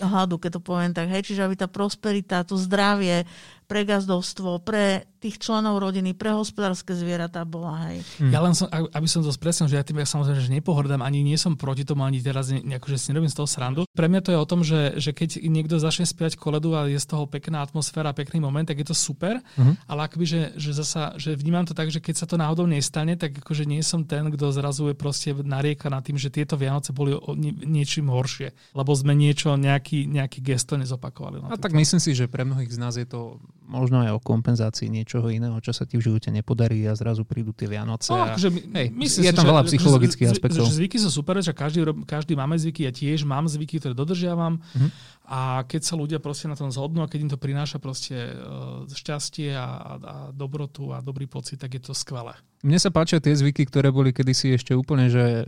hladu, 0.02 0.35
keď 0.41 0.57
to 0.57 0.61
poviem 0.61 0.91
tak. 0.98 1.14
Hej? 1.14 1.30
Čiže 1.30 1.45
aby 1.45 1.56
tá 1.56 1.69
prosperita, 1.69 2.41
to 2.41 2.57
zdravie, 2.57 3.30
pre 3.68 3.84
gazdovstvo, 3.84 4.64
pre 4.64 5.03
tých 5.18 5.41
členov 5.41 5.81
rodiny, 5.81 6.14
pre 6.14 6.31
hospodárske 6.31 6.94
zvieratá 6.94 7.44
bola. 7.44 7.89
Hej. 7.89 8.06
Hmm. 8.22 8.31
Ja 8.31 8.39
len 8.39 8.53
som, 8.53 8.69
aby 8.72 9.07
som 9.10 9.26
to 9.26 9.34
spresnil, 9.34 9.68
že 9.68 9.76
ja 9.76 9.84
tým 9.84 9.99
ja 9.99 10.07
samozrejme 10.07 10.39
že 10.39 10.53
nepohrdám, 10.56 11.03
ani 11.03 11.26
nie 11.26 11.35
som 11.35 11.57
proti 11.57 11.84
tomu, 11.84 12.06
ani 12.06 12.22
teraz 12.22 12.53
nejako, 12.53 12.88
že 12.94 12.98
si 12.98 13.06
nerobím 13.11 13.27
z 13.27 13.38
toho 13.38 13.49
srandu. 13.49 13.81
Pre 13.91 14.07
mňa 14.07 14.22
to 14.23 14.31
je 14.31 14.39
o 14.39 14.48
tom, 14.48 14.61
že, 14.61 14.95
že 15.02 15.11
keď 15.11 15.41
niekto 15.44 15.81
začne 15.81 16.06
spievať 16.06 16.38
koledu 16.38 16.77
a 16.77 16.88
je 16.88 17.02
z 17.02 17.07
toho 17.10 17.26
pekná 17.26 17.65
atmosféra, 17.65 18.14
pekný 18.14 18.39
moment, 18.39 18.64
tak 18.64 18.77
je 18.77 18.88
to 18.88 18.95
super, 18.95 19.41
hmm. 19.57 19.76
ale 19.89 20.06
akoby, 20.07 20.26
že, 20.26 20.41
že, 20.56 20.72
zasa, 20.77 21.18
že 21.18 21.34
vnímam 21.34 21.65
to 21.65 21.73
tak, 21.73 21.89
že 21.89 21.99
keď 21.99 22.15
sa 22.23 22.26
to 22.30 22.38
náhodou 22.38 22.69
nestane, 22.69 23.18
tak 23.18 23.41
akože 23.41 23.65
nie 23.65 23.81
som 23.81 24.06
ten, 24.06 24.30
kto 24.30 24.53
zrazu 24.53 24.94
je 24.94 24.95
proste 24.95 25.34
narieka 25.34 25.89
nad 25.89 26.06
tým, 26.06 26.15
že 26.15 26.30
tieto 26.30 26.56
Vianoce 26.56 26.94
boli 26.94 27.18
o, 27.18 27.34
nie, 27.34 27.52
niečím 27.65 28.14
horšie, 28.14 28.53
lebo 28.77 28.94
sme 28.94 29.18
niečo, 29.18 29.57
nejaký, 29.57 30.06
nejaký 30.07 30.45
gesto 30.45 30.77
nezopakovali. 30.77 31.41
No, 31.41 31.49
a 31.49 31.57
tak 31.57 31.73
myslím 31.73 31.99
si, 31.99 32.14
že 32.14 32.30
pre 32.30 32.45
mnohých 32.45 32.69
z 32.69 32.77
nás 32.77 32.94
je 32.95 33.10
to 33.10 33.41
možno 33.68 34.02
aj 34.02 34.15
o 34.15 34.19
kompenzácii 34.23 34.88
niečoho 34.88 35.27
iného, 35.27 35.60
čo 35.60 35.76
sa 35.76 35.84
ti 35.84 35.99
v 35.99 36.07
živote 36.07 36.31
nepodarí 36.31 36.88
a 36.88 36.95
zrazu 36.95 37.27
prídu 37.27 37.52
tie 37.52 37.68
Vianoce. 37.68 38.15
No, 38.15 38.23
a, 38.23 38.34
akože 38.34 38.49
hej, 38.73 38.88
myslím 38.95 39.23
je 39.27 39.35
tam 39.35 39.45
že, 39.45 39.52
veľa 39.52 39.64
psychologických 39.68 40.27
že, 40.27 40.34
aspektov. 40.39 40.64
Že 40.64 40.77
zvyky 40.80 40.98
sú 40.98 41.10
super, 41.11 41.35
že 41.44 41.52
každý, 41.52 41.84
každý 42.07 42.34
máme 42.39 42.56
zvyky, 42.56 42.88
ja 42.88 42.94
tiež 42.95 43.27
mám 43.27 43.45
zvyky, 43.45 43.84
ktoré 43.84 43.94
dodržiavam. 43.94 44.64
Mm-hmm. 44.64 44.89
A 45.27 45.68
keď 45.68 45.81
sa 45.84 45.99
ľudia 45.99 46.23
proste 46.23 46.48
na 46.48 46.56
tom 46.56 46.72
zhodnú 46.72 47.03
a 47.03 47.11
keď 47.11 47.19
im 47.27 47.31
to 47.35 47.39
prináša 47.39 47.84
proste 47.84 48.15
uh, 48.15 48.88
šťastie 48.88 49.52
a, 49.52 49.68
a, 49.68 49.91
a 49.99 50.15
dobrotu 50.31 50.95
a 50.95 51.03
dobrý 51.03 51.27
pocit, 51.27 51.60
tak 51.60 51.76
je 51.76 51.84
to 51.84 51.91
skvelé. 51.91 52.31
Mne 52.65 52.81
sa 52.81 52.89
páčia 52.89 53.21
tie 53.21 53.38
zvyky, 53.38 53.69
ktoré 53.69 53.93
boli 53.93 54.09
kedysi 54.09 54.57
ešte 54.57 54.73
úplne, 54.73 55.13
že 55.13 55.45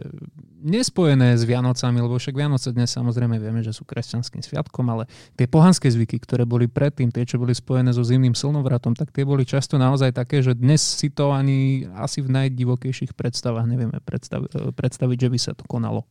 nespojené 0.61 1.33
s 1.33 1.41
Vianocami, 1.41 1.97
lebo 2.05 2.21
však 2.21 2.37
Vianoce 2.37 2.69
dnes 2.69 2.93
samozrejme 2.93 3.41
vieme, 3.41 3.65
že 3.65 3.73
sú 3.73 3.81
kresťanským 3.81 4.45
sviatkom, 4.45 4.85
ale 4.93 5.09
tie 5.33 5.49
pohanské 5.49 5.89
zvyky, 5.89 6.21
ktoré 6.21 6.45
boli 6.45 6.69
predtým, 6.69 7.09
tie, 7.09 7.25
čo 7.25 7.41
boli 7.41 7.57
spojené 7.57 7.97
so 7.97 8.05
zimným 8.05 8.37
slnovratom, 8.37 8.93
tak 8.93 9.09
tie 9.09 9.25
boli 9.25 9.41
často 9.41 9.81
naozaj 9.81 10.13
také, 10.13 10.45
že 10.45 10.53
dnes 10.53 10.85
si 10.85 11.09
to 11.09 11.33
ani 11.33 11.89
asi 11.97 12.21
v 12.21 12.29
najdivokejších 12.29 13.17
predstavách 13.17 13.65
nevieme 13.65 13.97
predstaviť, 14.05 14.77
predstaviť 14.77 15.17
že 15.17 15.29
by 15.33 15.39
sa 15.41 15.51
to 15.57 15.65
konalo. 15.65 16.05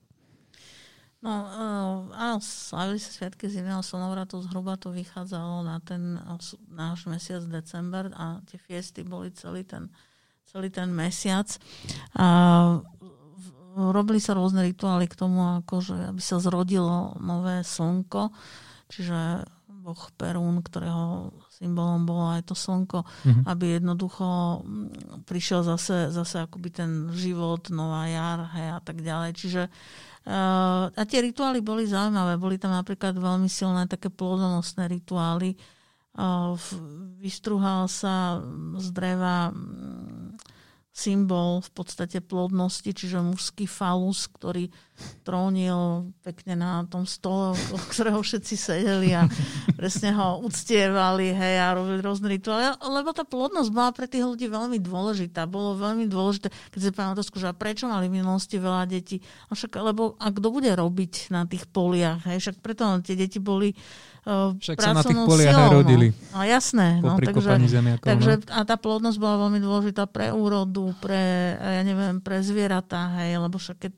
No, 1.18 1.34
uh, 1.34 2.14
áno, 2.14 2.38
slavili 2.38 3.02
sa 3.02 3.10
sviatky 3.10 3.50
zimného 3.50 3.82
slnovratu, 3.82 4.38
zhruba 4.38 4.78
to 4.78 4.94
vychádzalo 4.94 5.66
na 5.66 5.82
ten 5.82 6.14
náš 6.70 7.10
mesiac 7.10 7.42
december 7.50 8.14
a 8.14 8.38
tie 8.46 8.54
fiesty 8.54 9.02
boli 9.02 9.34
celý 9.34 9.66
ten, 9.66 9.90
celý 10.48 10.72
ten 10.72 10.88
mesiac. 10.90 11.46
A 12.16 12.26
robili 13.76 14.18
sa 14.18 14.34
rôzne 14.34 14.64
rituály 14.64 15.06
k 15.06 15.14
tomu, 15.14 15.62
akože, 15.62 16.10
aby 16.10 16.22
sa 16.24 16.42
zrodilo 16.42 17.14
nové 17.22 17.62
slnko, 17.62 18.32
čiže 18.90 19.44
boh 19.68 20.02
Perún, 20.18 20.60
ktorého 20.60 21.32
symbolom 21.48 22.04
bolo 22.04 22.34
aj 22.34 22.50
to 22.50 22.54
slnko, 22.58 23.06
mm-hmm. 23.06 23.44
aby 23.48 23.64
jednoducho 23.78 24.26
prišiel 25.24 25.64
zase, 25.64 26.12
zase 26.12 26.44
akoby 26.44 26.68
ten 26.74 26.90
život, 27.14 27.70
nová 27.72 28.04
jar 28.10 28.52
hej, 28.52 28.68
a 28.76 28.80
tak 28.82 29.00
ďalej. 29.00 29.30
Čiže 29.38 29.62
uh, 29.64 30.08
Uh, 30.28 30.92
a 30.92 31.08
tie 31.08 31.24
rituály 31.24 31.64
boli 31.64 31.88
zaujímavé. 31.88 32.36
Boli 32.36 32.60
tam 32.60 32.76
napríklad 32.76 33.16
veľmi 33.16 33.48
silné 33.48 33.88
také 33.88 34.12
plodonosné 34.12 34.84
rituály. 34.84 35.56
Uh, 36.18 36.58
vystruhal 37.22 37.86
sa 37.86 38.42
z 38.78 38.86
dreva 38.90 39.54
um, 39.54 40.34
symbol 40.98 41.62
v 41.62 41.70
podstate 41.70 42.18
plodnosti, 42.18 42.90
čiže 42.90 43.22
mužský 43.22 43.70
falus, 43.70 44.26
ktorý 44.26 44.66
trónil 45.22 46.10
pekne 46.26 46.58
na 46.58 46.82
tom 46.90 47.06
stole, 47.06 47.54
o 47.54 47.78
ktorého 47.94 48.18
všetci 48.18 48.54
sedeli 48.58 49.14
a 49.14 49.30
presne 49.78 50.10
ho 50.10 50.42
uctievali 50.42 51.30
hej, 51.30 51.54
a 51.62 51.78
robili 51.78 52.02
rôzne 52.02 52.26
rituály. 52.34 52.74
Lebo 52.82 53.14
tá 53.14 53.22
plodnosť 53.22 53.70
bola 53.70 53.94
pre 53.94 54.10
tých 54.10 54.26
ľudí 54.26 54.50
veľmi 54.50 54.82
dôležitá. 54.82 55.46
Bolo 55.46 55.78
veľmi 55.78 56.10
dôležité, 56.10 56.50
keď 56.74 56.80
si 56.82 56.90
povedal 56.90 57.14
otázku, 57.14 57.38
že 57.38 57.54
prečo 57.54 57.86
mali 57.86 58.10
v 58.10 58.18
minulosti 58.18 58.58
veľa 58.58 58.90
detí. 58.90 59.22
A 59.46 59.54
však, 59.54 59.78
lebo 59.78 60.18
a 60.18 60.34
kto 60.34 60.50
bude 60.50 60.74
robiť 60.74 61.30
na 61.30 61.46
tých 61.46 61.70
poliach? 61.70 62.26
Hej? 62.26 62.42
Však 62.42 62.56
preto 62.58 62.98
tie 63.06 63.14
deti 63.14 63.38
boli 63.38 63.70
však 64.60 64.76
sa 64.76 64.92
na 64.92 65.00
tých 65.00 65.18
poliach 65.24 65.56
aj 65.56 65.70
rodili. 65.72 66.12
No 66.36 66.44
jasné. 66.44 67.00
No, 67.00 67.16
takže, 67.16 67.48
zemiakov, 67.80 68.04
takže 68.04 68.32
no. 68.44 68.52
a 68.52 68.60
tá 68.68 68.76
plodnosť 68.76 69.16
bola 69.16 69.48
veľmi 69.48 69.60
dôležitá 69.64 70.04
pre 70.04 70.28
úrodu, 70.28 70.92
pre, 71.00 71.56
ja 71.56 71.82
neviem, 71.82 72.20
pre 72.20 72.44
zvieratá, 72.44 73.16
hej, 73.22 73.40
lebo 73.40 73.56
však 73.56 73.76
keď 73.80 73.94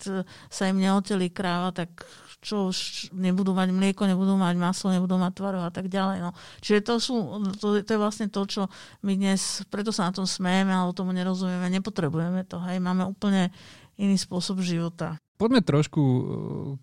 sa 0.47 0.71
im 0.71 0.79
neotelí 0.79 1.35
kráva, 1.35 1.75
tak 1.75 2.07
čo 2.41 2.73
už 2.73 3.11
nebudú 3.13 3.53
mať 3.53 3.69
mlieko, 3.69 4.09
nebudú 4.09 4.33
mať 4.41 4.57
maslo, 4.57 4.89
nebudú 4.89 5.21
mať 5.21 5.33
tvarov 5.37 5.63
a 5.69 5.73
tak 5.73 5.93
ďalej. 5.93 6.25
No. 6.25 6.33
Čiže 6.65 6.81
to, 6.81 6.95
sú, 6.97 7.15
to, 7.61 7.85
to 7.85 7.91
je 7.93 8.01
vlastne 8.01 8.33
to, 8.33 8.41
čo 8.49 8.63
my 9.05 9.13
dnes, 9.13 9.61
preto 9.69 9.93
sa 9.93 10.09
na 10.09 10.13
tom 10.17 10.25
smejeme, 10.25 10.73
ale 10.73 10.97
tomu 10.97 11.13
nerozumieme, 11.13 11.69
nepotrebujeme 11.69 12.49
to. 12.49 12.57
Hej. 12.65 12.81
Máme 12.81 13.05
úplne 13.05 13.53
iný 14.01 14.17
spôsob 14.17 14.65
života. 14.65 15.21
Poďme 15.41 15.65
trošku 15.65 16.03
uh, 16.05 16.23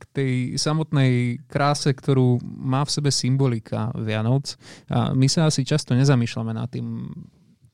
k 0.02 0.04
tej 0.18 0.34
samotnej 0.58 1.46
kráse, 1.46 1.94
ktorú 1.94 2.42
má 2.42 2.82
v 2.82 2.94
sebe 2.98 3.14
symbolika 3.14 3.94
Vianoc. 3.94 4.58
A 4.90 5.14
my 5.14 5.30
sa 5.30 5.46
asi 5.46 5.62
často 5.62 5.94
nezamýšľame 5.94 6.58
nad 6.58 6.66
tým, 6.74 7.14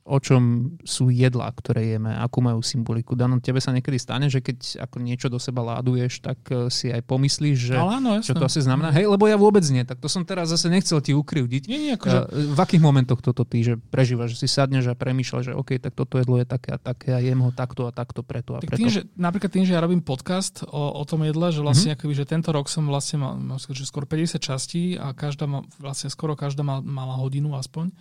o 0.03 0.17
čom 0.19 0.75
sú 0.83 1.07
jedlá, 1.07 1.47
ktoré 1.55 1.95
jeme, 1.95 2.11
akú 2.11 2.43
majú 2.43 2.59
symboliku. 2.59 3.15
Dano, 3.15 3.39
tebe 3.39 3.63
sa 3.63 3.71
niekedy 3.71 3.95
stane, 3.95 4.27
že 4.27 4.43
keď 4.43 4.83
ako 4.83 4.99
niečo 4.99 5.31
do 5.31 5.39
seba 5.39 5.63
láduješ, 5.63 6.19
tak 6.19 6.39
eh, 6.51 6.67
si 6.67 6.91
aj 6.91 7.07
pomyslíš, 7.07 7.57
že 7.71 7.75
áno, 7.79 8.19
čo 8.19 8.35
to 8.35 8.43
asi 8.43 8.59
znamená. 8.59 8.91
Hej, 8.91 9.07
lebo 9.07 9.31
ja 9.31 9.39
vôbec 9.39 9.63
nie, 9.71 9.87
tak 9.87 10.03
to 10.03 10.11
som 10.11 10.27
teraz 10.27 10.51
zase 10.51 10.67
nechcel 10.67 10.99
ti 10.99 11.15
ukrivdiť. 11.15 11.63
Nie, 11.71 11.79
nie, 11.79 11.91
akože... 11.95 12.19
V 12.51 12.59
akých 12.59 12.83
momentoch 12.83 13.23
toto 13.23 13.47
ty, 13.47 13.63
že 13.63 13.79
prežívaš, 13.79 14.35
že 14.35 14.43
si 14.43 14.47
sadneš 14.51 14.91
a 14.91 14.95
premýšľaš, 14.99 15.43
že 15.49 15.53
OK, 15.55 15.79
tak 15.79 15.95
toto 15.95 16.19
jedlo 16.19 16.35
je 16.35 16.47
také 16.47 16.75
a 16.75 16.79
také 16.79 17.15
a 17.15 17.23
jem 17.23 17.39
ho 17.39 17.55
takto 17.55 17.87
a 17.87 17.91
takto 17.95 18.27
preto 18.27 18.59
a 18.59 18.59
tak 18.59 18.75
preto. 18.75 18.83
Tým, 18.83 18.91
že, 18.91 19.01
napríklad 19.15 19.51
tým, 19.55 19.63
že 19.63 19.71
ja 19.71 19.79
robím 19.79 20.03
podcast 20.03 20.67
o, 20.67 20.99
o 20.99 21.03
tom 21.07 21.23
jedle, 21.23 21.47
že 21.47 21.63
vlastne 21.63 21.95
mm-hmm. 21.95 22.03
akoby, 22.03 22.13
že 22.19 22.25
tento 22.27 22.51
rok 22.51 22.67
som 22.67 22.83
vlastne 22.83 23.23
mal, 23.23 23.39
mal 23.39 23.57
skoro 23.59 24.03
50 24.03 24.35
častí 24.43 24.99
a 24.99 25.15
každá 25.15 25.47
ma, 25.47 25.63
vlastne 25.79 26.11
skoro 26.11 26.35
každá 26.35 26.61
mal, 26.61 26.83
mala 26.83 27.15
hodinu 27.15 27.55
aspoň 27.55 27.95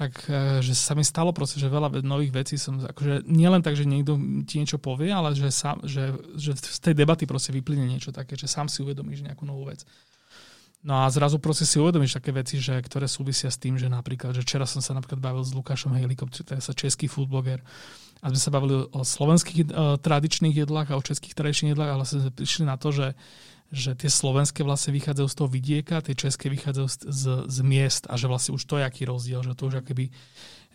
tak 0.00 0.16
e, 0.32 0.64
že 0.64 0.72
sa 0.72 0.96
mi 0.96 1.04
stalo 1.04 1.28
proste, 1.28 1.60
že 1.60 1.68
veľa 1.68 2.00
nových 2.00 2.32
vecí 2.32 2.56
som, 2.56 2.80
akože 2.80 3.28
nielen 3.28 3.60
tak, 3.60 3.76
že 3.76 3.84
niekto 3.84 4.16
ti 4.48 4.56
niečo 4.56 4.80
povie, 4.80 5.12
ale 5.12 5.36
že, 5.36 5.52
sa, 5.52 5.76
že, 5.84 6.16
že 6.40 6.56
z 6.56 6.80
tej 6.80 6.96
debaty 6.96 7.28
proste 7.28 7.52
vyplyne 7.52 7.84
niečo 7.84 8.08
také, 8.08 8.32
že 8.32 8.48
sám 8.48 8.72
si 8.72 8.80
uvedomíš 8.80 9.28
nejakú 9.28 9.44
novú 9.44 9.68
vec. 9.68 9.84
No 10.80 11.04
a 11.04 11.12
zrazu 11.12 11.36
proste 11.36 11.68
si 11.68 11.76
uvedomíš 11.76 12.16
také 12.16 12.32
veci, 12.32 12.56
že, 12.56 12.80
ktoré 12.80 13.04
súvisia 13.04 13.52
s 13.52 13.60
tým, 13.60 13.76
že 13.76 13.92
napríklad, 13.92 14.32
že 14.32 14.40
včera 14.40 14.64
som 14.64 14.80
sa 14.80 14.96
napríklad 14.96 15.20
bavil 15.20 15.44
s 15.44 15.52
Lukášom 15.52 15.92
Hejlikom, 15.92 16.32
čo 16.32 16.40
je 16.48 16.56
sa 16.56 16.72
český 16.72 17.04
foodbloger, 17.04 17.60
a 18.20 18.32
sme 18.32 18.40
sa 18.40 18.52
bavili 18.52 18.88
o 18.88 19.00
slovenských 19.04 19.68
uh, 19.68 20.00
tradičných 20.00 20.64
jedlách 20.64 20.92
a 20.92 20.96
o 20.96 21.04
českých 21.04 21.36
tradičných 21.36 21.72
jedlách, 21.76 21.92
ale 21.92 22.04
sme 22.08 22.32
prišli 22.32 22.64
na 22.64 22.80
to, 22.80 22.96
že, 22.96 23.12
že 23.70 23.94
tie 23.94 24.10
slovenské 24.10 24.66
vlastne 24.66 24.90
vychádzajú 24.90 25.28
z 25.30 25.36
toho 25.38 25.48
vidieka, 25.48 26.02
tie 26.02 26.18
české 26.18 26.50
vychádzajú 26.50 26.86
z, 26.90 26.96
z, 27.06 27.24
z 27.46 27.58
miest 27.62 28.10
a 28.10 28.18
že 28.18 28.26
vlastne 28.26 28.58
už 28.58 28.66
to 28.66 28.82
je 28.82 28.84
aký 28.84 29.06
rozdiel, 29.06 29.46
že 29.46 29.54
to 29.54 29.70
už 29.70 29.86
akoby, 29.86 30.10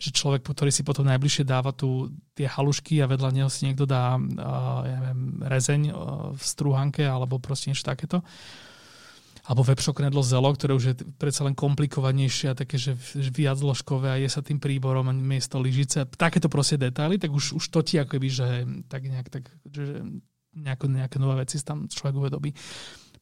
že 0.00 0.10
človek, 0.16 0.40
ktorý 0.40 0.72
si 0.72 0.80
potom 0.80 1.04
najbližšie 1.04 1.44
dáva 1.44 1.76
tu 1.76 2.08
tie 2.32 2.48
halušky 2.48 3.04
a 3.04 3.08
vedľa 3.08 3.30
neho 3.36 3.50
si 3.52 3.68
niekto 3.68 3.84
dá 3.84 4.16
uh, 4.16 4.80
ja 4.88 4.96
neviem, 4.96 5.20
rezeň 5.44 5.80
uh, 5.92 5.94
v 6.32 6.42
strúhanke 6.42 7.04
alebo 7.04 7.36
proste 7.36 7.68
niečo 7.68 7.84
takéto, 7.84 8.24
alebo 9.44 9.62
vepšoknedlo 9.62 10.24
zelo, 10.24 10.48
ktoré 10.56 10.72
už 10.72 10.84
je 10.90 10.94
predsa 11.20 11.44
len 11.44 11.52
komplikovanejšie 11.52 12.50
a 12.50 12.58
také, 12.58 12.80
že 12.80 12.96
viac 13.30 13.60
zložkové 13.60 14.08
a 14.10 14.18
je 14.18 14.26
sa 14.32 14.40
tým 14.40 14.56
príborom 14.56 15.12
miesto 15.12 15.60
lyžice. 15.60 16.08
Takéto 16.16 16.48
proste 16.48 16.80
detaily, 16.80 17.20
tak 17.20 17.30
už, 17.30 17.60
už 17.60 17.64
to 17.70 17.80
ti 17.84 18.00
akoby, 18.00 18.28
že 18.32 18.48
tak 18.90 19.06
nejak, 19.06 19.28
tak, 19.28 19.52
že 19.70 20.02
nejako, 20.56 20.88
nejaké 20.88 21.16
nové 21.20 21.44
veci 21.44 21.60
tam 21.60 21.86
človek 21.86 22.16
uvedobí. 22.16 22.50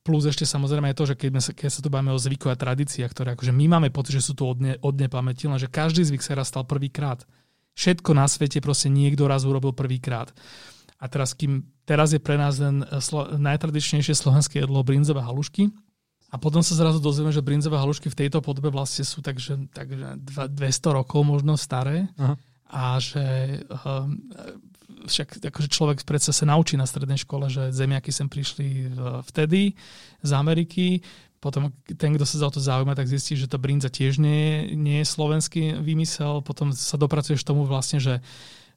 Plus 0.04 0.22
ešte 0.28 0.44
samozrejme 0.44 0.92
je 0.92 0.98
to, 1.00 1.04
že 1.08 1.14
keď, 1.16 1.30
sa, 1.40 1.52
keď 1.56 1.70
sa 1.72 1.80
tu 1.80 1.88
bavíme 1.88 2.12
o 2.12 2.20
zvyku 2.20 2.52
a 2.52 2.56
tradíciách, 2.56 3.10
ktoré 3.10 3.28
akože 3.34 3.56
my 3.56 3.66
máme 3.72 3.88
pocit, 3.88 4.20
že 4.20 4.26
sú 4.30 4.36
tu 4.36 4.44
od, 4.44 4.60
ne, 4.60 4.76
od 4.84 4.94
nepamäti, 4.94 5.48
že 5.56 5.72
každý 5.72 6.04
zvyk 6.04 6.20
sa 6.20 6.36
raz 6.36 6.52
stal 6.52 6.68
prvýkrát. 6.68 7.24
Všetko 7.74 8.12
na 8.12 8.28
svete 8.28 8.60
proste 8.60 8.92
niekto 8.92 9.24
raz 9.24 9.48
urobil 9.48 9.72
prvýkrát. 9.72 10.30
A 11.00 11.08
teraz, 11.08 11.32
kým 11.32 11.64
teraz 11.88 12.12
je 12.12 12.20
pre 12.20 12.36
nás 12.36 12.60
len 12.60 12.84
slo, 13.00 13.32
najtradičnejšie 13.34 14.12
slovenské 14.12 14.62
jedlo 14.62 14.84
brinzové 14.84 15.24
halušky, 15.24 15.72
a 16.34 16.36
potom 16.36 16.66
sa 16.66 16.74
zrazu 16.74 16.98
dozvieme, 16.98 17.30
že 17.30 17.46
brinzové 17.46 17.78
halušky 17.78 18.10
v 18.10 18.26
tejto 18.26 18.42
podobe 18.42 18.66
vlastne 18.66 19.06
sú 19.06 19.22
takže, 19.22 19.70
takže 19.70 20.18
200 20.50 20.98
rokov 20.98 21.22
možno 21.22 21.54
staré. 21.54 22.10
Aha. 22.18 22.34
A 22.74 22.98
že 22.98 23.22
um, 23.70 24.18
však 25.04 25.44
akože 25.52 25.68
človek 25.68 25.98
predsa 26.08 26.32
sa 26.32 26.44
naučí 26.48 26.74
na 26.74 26.88
strednej 26.88 27.20
škole, 27.20 27.46
že 27.52 27.70
zemiaky 27.70 28.10
sem 28.10 28.28
prišli 28.28 28.90
vtedy 29.28 29.76
z 30.24 30.30
Ameriky, 30.32 31.04
potom 31.44 31.68
ten, 31.84 32.16
kto 32.16 32.24
sa 32.24 32.40
za 32.40 32.48
to 32.48 32.56
zaujíma, 32.56 32.96
tak 32.96 33.04
zistí, 33.04 33.36
že 33.36 33.52
to 33.52 33.60
brinza 33.60 33.92
tiež 33.92 34.16
nie, 34.16 34.72
nie 34.72 35.04
je 35.04 35.12
slovenský 35.12 35.76
vymysel, 35.76 36.40
potom 36.40 36.72
sa 36.72 36.96
dopracuješ 36.96 37.44
tomu 37.44 37.68
vlastne, 37.68 38.00
že, 38.00 38.24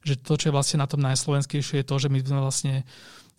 že 0.04 0.20
to, 0.20 0.36
čo 0.36 0.52
je 0.52 0.54
vlastne 0.54 0.84
na 0.84 0.84
tom 0.84 1.00
najslovenskejšie, 1.00 1.80
je 1.80 1.88
to, 1.88 1.96
že 1.96 2.12
my 2.12 2.20
sme 2.20 2.40
vlastne 2.44 2.74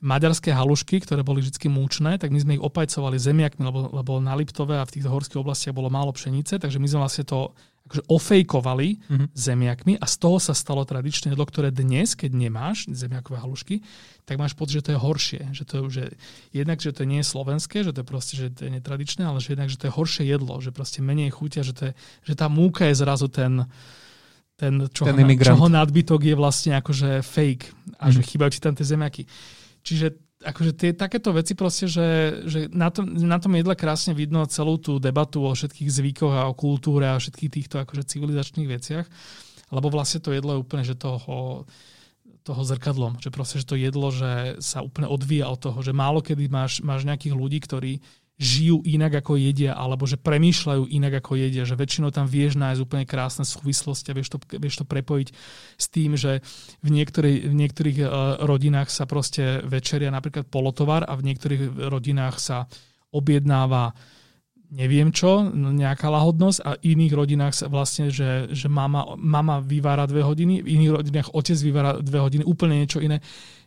maďarské 0.02 0.50
halušky, 0.50 1.04
ktoré 1.06 1.22
boli 1.22 1.46
vždy 1.46 1.62
múčne, 1.70 2.18
tak 2.18 2.34
my 2.34 2.40
sme 2.42 2.56
ich 2.58 2.64
opajcovali 2.64 3.22
zemiakmi, 3.22 3.62
lebo, 3.70 3.94
lebo 3.94 4.18
na 4.18 4.34
Liptove 4.34 4.82
a 4.82 4.88
v 4.88 4.98
týchto 4.98 5.14
horských 5.14 5.44
oblastiach 5.44 5.78
bolo 5.78 5.94
málo 5.94 6.10
pšenice, 6.10 6.58
takže 6.58 6.82
my 6.82 6.88
sme 6.90 7.04
vlastne 7.06 7.28
to 7.28 7.54
akože 7.90 8.06
ofejkovali 8.06 9.02
mm-hmm. 9.02 9.28
zemiakmi 9.34 9.94
a 9.98 10.06
z 10.06 10.16
toho 10.22 10.38
sa 10.38 10.54
stalo 10.54 10.86
tradičné 10.86 11.34
jedlo, 11.34 11.42
ktoré 11.42 11.74
dnes, 11.74 12.14
keď 12.14 12.38
nemáš 12.38 12.86
zemiakové 12.94 13.42
halušky, 13.42 13.82
tak 14.30 14.38
máš 14.38 14.54
pocit, 14.54 14.78
že 14.78 14.86
to 14.86 14.94
je 14.94 15.00
horšie. 15.02 15.42
Že 15.58 15.64
to 15.66 15.76
že 15.90 16.04
jednak, 16.54 16.78
že 16.78 16.94
to 16.94 17.10
nie 17.10 17.26
je 17.26 17.28
slovenské, 17.34 17.82
že 17.82 17.90
to 17.90 18.06
je 18.06 18.08
proste, 18.08 18.38
že 18.38 18.54
to 18.54 18.70
je 18.70 18.78
netradičné, 18.78 19.26
ale 19.26 19.42
že 19.42 19.58
jednak, 19.58 19.74
že 19.74 19.82
to 19.82 19.90
je 19.90 19.98
horšie 19.98 20.24
jedlo, 20.30 20.62
že 20.62 20.70
proste 20.70 21.02
menej 21.02 21.34
chutia, 21.34 21.66
že, 21.66 21.74
to 21.74 21.84
je, 21.90 21.94
že 22.30 22.34
tá 22.38 22.46
múka 22.46 22.86
je 22.86 22.96
zrazu 23.02 23.26
ten, 23.26 23.66
ten, 24.54 24.86
čo, 24.94 25.10
ten 25.10 25.18
ho, 25.18 25.26
čoho 25.26 25.66
nadbytok 25.66 26.30
je 26.30 26.36
vlastne 26.38 26.78
akože 26.78 27.26
fake 27.26 27.66
a 27.98 28.06
mm-hmm. 28.06 28.14
že 28.14 28.20
mhm. 28.22 28.28
chýbajú 28.30 28.50
ti 28.54 28.62
tam 28.62 28.78
tie 28.78 28.86
zemiaky. 28.86 29.24
Čiže 29.82 30.29
akože 30.40 30.72
tie, 30.72 30.92
takéto 30.96 31.36
veci 31.36 31.52
proste, 31.52 31.92
že, 31.92 32.42
že 32.48 32.60
na, 32.72 32.88
tom, 32.88 33.12
na 33.12 33.38
tom 33.44 33.52
jedle 33.60 33.76
krásne 33.76 34.16
vidno 34.16 34.48
celú 34.48 34.80
tú 34.80 34.96
debatu 34.96 35.44
o 35.44 35.52
všetkých 35.52 35.90
zvykoch 35.92 36.34
a 36.34 36.48
o 36.48 36.56
kultúre 36.56 37.12
a 37.12 37.20
všetkých 37.20 37.52
týchto 37.52 37.76
akože 37.84 38.08
civilizačných 38.08 38.72
veciach, 38.72 39.06
lebo 39.76 39.88
vlastne 39.92 40.24
to 40.24 40.32
jedlo 40.32 40.56
je 40.56 40.64
úplne, 40.64 40.84
že 40.88 40.96
toho, 40.96 41.68
toho 42.48 42.62
zrkadlom, 42.64 43.20
že 43.20 43.36
proste, 43.36 43.60
že 43.60 43.68
to 43.68 43.76
jedlo, 43.76 44.16
že 44.16 44.56
sa 44.64 44.80
úplne 44.80 45.12
odvíja 45.12 45.52
od 45.52 45.60
toho, 45.60 45.78
že 45.84 45.92
málo 45.92 46.24
kedy 46.24 46.48
máš, 46.48 46.80
máš 46.80 47.04
nejakých 47.04 47.36
ľudí, 47.36 47.60
ktorí 47.60 48.00
žijú 48.40 48.80
inak 48.88 49.20
ako 49.20 49.36
jedia, 49.36 49.76
alebo 49.76 50.08
že 50.08 50.16
premýšľajú 50.16 50.88
inak 50.88 51.20
ako 51.20 51.36
jedia, 51.36 51.68
že 51.68 51.76
väčšinou 51.76 52.16
tam 52.16 52.24
vieš 52.24 52.56
nájsť 52.56 52.80
úplne 52.80 53.04
krásne 53.04 53.44
súvislosti 53.44 54.10
a 54.10 54.18
vieš 54.18 54.32
to, 54.32 54.40
vieš 54.56 54.80
to 54.80 54.86
prepojiť 54.88 55.28
s 55.76 55.86
tým, 55.92 56.16
že 56.16 56.40
v, 56.80 56.90
niektorý, 56.90 57.52
v 57.52 57.56
niektorých 57.60 57.98
uh, 58.00 58.10
rodinách 58.48 58.88
sa 58.88 59.04
proste 59.04 59.60
večeria 59.68 60.08
napríklad 60.08 60.48
polotovar 60.48 61.04
a 61.04 61.20
v 61.20 61.28
niektorých 61.28 61.92
rodinách 61.92 62.40
sa 62.40 62.58
objednáva 63.12 63.92
neviem 64.70 65.10
čo, 65.10 65.50
nejaká 65.50 66.14
lahodnosť 66.14 66.60
a 66.62 66.78
v 66.78 66.94
iných 66.94 67.14
rodinách 67.18 67.54
sa 67.58 67.66
vlastne, 67.66 68.14
že, 68.14 68.54
že 68.54 68.70
mama, 68.70 69.18
mama 69.18 69.58
vyvára 69.66 70.06
dve 70.06 70.22
hodiny, 70.22 70.62
v 70.62 70.78
iných 70.78 70.92
rodinách 70.94 71.30
otec 71.34 71.58
vyvára 71.58 71.92
dve 71.98 72.22
hodiny, 72.22 72.44
úplne 72.46 72.86
niečo 72.86 73.02
iné 73.02 73.18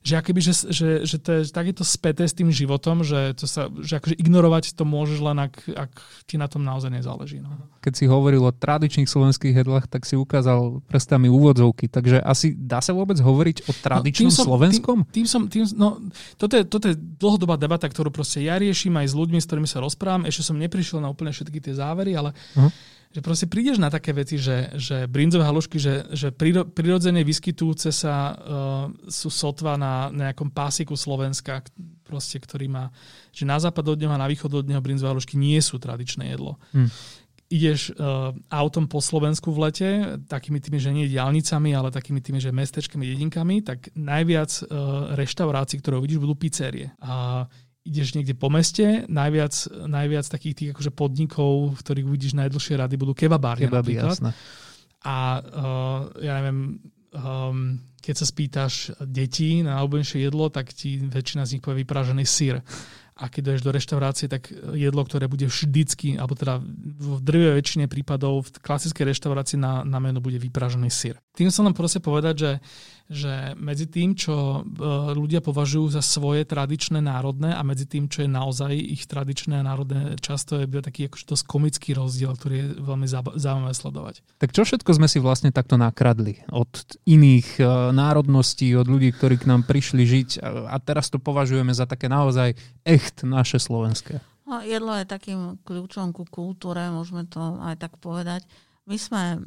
že, 0.02 0.18
akoby, 0.18 0.40
že, 0.42 0.54
že, 0.74 0.88
že 1.06 1.16
to 1.22 1.30
je 1.38 1.40
takéto 1.54 1.86
späté 1.86 2.26
s 2.26 2.34
tým 2.34 2.50
životom, 2.50 3.06
že, 3.06 3.38
to 3.38 3.46
sa, 3.46 3.70
že 3.86 4.02
akože 4.02 4.18
ignorovať 4.18 4.74
to 4.74 4.82
môžeš 4.82 5.22
len, 5.22 5.38
ak, 5.38 5.54
ak 5.70 5.92
ti 6.26 6.34
na 6.34 6.50
tom 6.50 6.66
naozaj 6.66 6.90
nezáleží. 6.90 7.38
No. 7.38 7.54
Keď 7.78 7.92
si 7.94 8.04
hovoril 8.10 8.42
o 8.42 8.50
tradičných 8.50 9.06
slovenských 9.06 9.62
jedlách, 9.62 9.86
tak 9.86 10.02
si 10.02 10.18
ukázal 10.18 10.82
prstami 10.90 11.30
úvodzovky, 11.30 11.86
takže 11.86 12.18
asi 12.18 12.50
dá 12.50 12.82
sa 12.82 12.90
vôbec 12.90 13.22
hovoriť 13.22 13.70
o 13.70 13.72
tradičnom 13.78 14.26
no, 14.26 14.30
tým 14.30 14.32
som, 14.34 14.44
slovenskom? 14.50 14.98
Tým, 15.06 15.12
tým 15.22 15.26
som, 15.30 15.40
tým, 15.46 15.64
no, 15.78 16.02
toto, 16.34 16.58
je, 16.58 16.66
toto 16.66 16.90
je 16.90 16.98
dlhodobá 16.98 17.54
debata, 17.54 17.86
ktorú 17.86 18.10
proste 18.10 18.42
ja 18.42 18.58
riešim 18.58 18.98
aj 18.98 19.06
s 19.06 19.14
ľuďmi, 19.14 19.38
s 19.38 19.46
ktorými 19.46 19.70
sa 19.70 19.78
rozprávam. 19.78 20.26
Ešte 20.26 20.50
som 20.50 20.58
neprišiel 20.58 20.98
na 20.98 21.14
úplne 21.14 21.30
všetky 21.30 21.62
tie 21.62 21.78
závery, 21.78 22.18
ale 22.18 22.34
uh-huh 22.58 23.00
že 23.12 23.20
proste 23.20 23.44
prídeš 23.44 23.76
na 23.76 23.92
také 23.92 24.16
veci, 24.16 24.40
že, 24.40 24.72
že 24.80 25.04
brinzové 25.04 25.44
halušky, 25.44 25.76
že, 25.76 26.08
že 26.16 26.32
prirodzene 26.72 27.20
vyskytujúce 27.20 27.92
sa 27.92 28.32
uh, 28.32 28.36
sú 29.06 29.28
sotva 29.28 29.76
na 29.76 30.08
nejakom 30.08 30.48
pásiku 30.48 30.96
Slovenska, 30.96 31.60
proste, 32.08 32.40
ktorý 32.40 32.72
má, 32.72 32.88
že 33.28 33.44
na 33.44 33.60
západ 33.60 33.84
od 33.92 34.00
neho 34.00 34.12
a 34.12 34.20
na 34.20 34.28
východ 34.28 34.64
od 34.64 34.66
neho 34.68 34.80
brinzové 34.80 35.12
halušky 35.12 35.36
nie 35.36 35.60
sú 35.60 35.76
tradičné 35.76 36.32
jedlo. 36.32 36.56
Hmm. 36.72 36.88
Ideš 37.52 37.92
uh, 37.92 38.32
autom 38.48 38.88
po 38.88 39.04
Slovensku 39.04 39.52
v 39.52 39.68
lete, 39.68 39.88
takými 40.24 40.56
tými, 40.56 40.80
že 40.80 40.88
nie 40.88 41.04
diálnicami, 41.04 41.76
ale 41.76 41.92
takými 41.92 42.24
tými, 42.24 42.40
že 42.40 42.48
mestečkami, 42.48 43.04
dedinkami, 43.04 43.60
tak 43.60 43.92
najviac 43.92 44.48
uh, 44.64 45.12
reštaurácií, 45.20 45.84
ktoré 45.84 46.00
uvidíš, 46.00 46.24
budú 46.24 46.32
pizzerie. 46.32 46.96
A 47.04 47.44
ideš 47.82 48.14
niekde 48.14 48.38
po 48.38 48.46
meste, 48.46 49.06
najviac, 49.10 49.54
najviac 49.90 50.26
takých 50.30 50.54
tých 50.54 50.70
akože 50.74 50.90
podnikov, 50.94 51.74
v 51.74 51.80
ktorých 51.82 52.06
uvidíš 52.06 52.32
najdlhšie 52.38 52.78
rady, 52.78 52.94
budú 52.94 53.12
kebabári 53.12 53.66
Kebaby, 53.66 53.98
napríklad. 53.98 54.16
Jasné. 54.18 54.30
A 55.02 55.42
uh, 55.42 56.00
ja 56.22 56.38
neviem, 56.38 56.78
um, 57.10 57.82
keď 57.98 58.14
sa 58.14 58.26
spýtaš 58.26 58.94
detí 59.02 59.66
na 59.66 59.82
obľúbenejšie 59.82 60.30
jedlo, 60.30 60.46
tak 60.46 60.70
ti 60.70 61.02
väčšina 61.02 61.42
z 61.42 61.58
nich 61.58 61.62
povie 61.62 61.82
vypražený 61.82 62.22
sír 62.22 62.62
a 63.12 63.28
keď 63.28 63.42
dojdeš 63.44 63.62
do 63.62 63.74
reštaurácie, 63.76 64.26
tak 64.26 64.48
jedlo, 64.72 65.04
ktoré 65.04 65.28
bude 65.28 65.44
vždycky, 65.44 66.16
alebo 66.16 66.32
teda 66.32 66.58
v 66.58 67.20
drvej 67.22 67.54
väčšine 67.60 67.84
prípadov 67.86 68.48
v 68.48 68.58
klasickej 68.58 69.14
reštaurácii 69.14 69.60
na, 69.60 69.84
na 69.84 70.00
menu 70.00 70.18
bude 70.18 70.40
vypražený 70.40 70.88
syr. 70.88 71.20
Tým 71.36 71.52
som 71.52 71.68
nám 71.68 71.76
proste 71.76 72.00
povedať, 72.00 72.34
že, 72.34 72.50
že 73.10 73.54
medzi 73.58 73.86
tým, 73.90 74.14
čo 74.14 74.34
e, 74.34 74.60
ľudia 75.14 75.42
považujú 75.42 75.94
za 75.94 76.02
svoje 76.02 76.46
tradičné 76.46 77.02
národné 77.02 77.54
a 77.54 77.62
medzi 77.66 77.88
tým, 77.88 78.06
čo 78.06 78.26
je 78.26 78.30
naozaj 78.30 78.72
ich 78.74 79.06
tradičné 79.06 79.60
a 79.60 79.66
národné, 79.66 80.18
často 80.20 80.60
je 80.60 80.66
taký 80.68 81.08
akože 81.08 81.24
dosť 81.26 81.44
komický 81.46 81.90
rozdiel, 81.96 82.34
ktorý 82.36 82.54
je 82.54 82.66
veľmi 82.82 83.06
zaujímavé 83.38 83.74
sledovať. 83.74 84.14
Tak 84.38 84.54
čo 84.54 84.62
všetko 84.62 84.90
sme 84.98 85.08
si 85.08 85.18
vlastne 85.18 85.50
takto 85.50 85.74
nakradli 85.74 86.42
od 86.52 86.70
iných 87.08 87.58
e, 87.58 87.62
národností, 87.96 88.74
od 88.76 88.86
ľudí, 88.86 89.14
ktorí 89.14 89.40
k 89.40 89.48
nám 89.48 89.64
prišli 89.64 90.02
žiť 90.04 90.30
a 90.68 90.76
teraz 90.82 91.08
to 91.08 91.22
považujeme 91.22 91.70
za 91.72 91.88
také 91.88 92.10
naozaj 92.10 92.54
echt 92.82 93.22
naše 93.22 93.62
slovenské. 93.62 94.22
No, 94.52 94.60
jedlo 94.60 94.92
je 95.00 95.08
takým 95.08 95.56
kľúčom 95.64 96.12
ku 96.12 96.28
kultúre, 96.28 96.92
môžeme 96.92 97.24
to 97.24 97.56
aj 97.64 97.80
tak 97.80 97.96
povedať. 97.96 98.44
My 98.82 98.98
sme, 98.98 99.38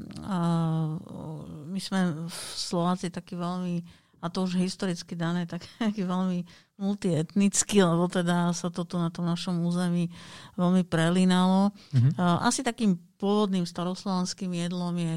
my 1.68 1.80
sme 1.84 1.99
v 2.32 2.40
Slováci 2.56 3.12
taký 3.12 3.36
veľmi, 3.36 3.84
a 4.24 4.32
to 4.32 4.48
už 4.48 4.56
historicky 4.56 5.12
dané, 5.12 5.44
taký 5.44 6.07
veľmi 6.14 6.48
multietnický, 6.80 7.84
lebo 7.84 8.07
teda 8.07 8.56
sa 8.56 8.72
to 8.72 8.88
tu 8.88 8.95
na 8.95 9.12
tom 9.12 9.28
našom 9.28 9.60
území 9.64 10.07
veľmi 10.56 10.88
prelínalo. 10.88 11.76
Mm-hmm. 11.91 12.20
Asi 12.44 12.64
takým 12.64 12.95
pôvodným 13.20 13.68
staroslovanským 13.68 14.52
jedlom 14.56 14.95
je 14.95 15.14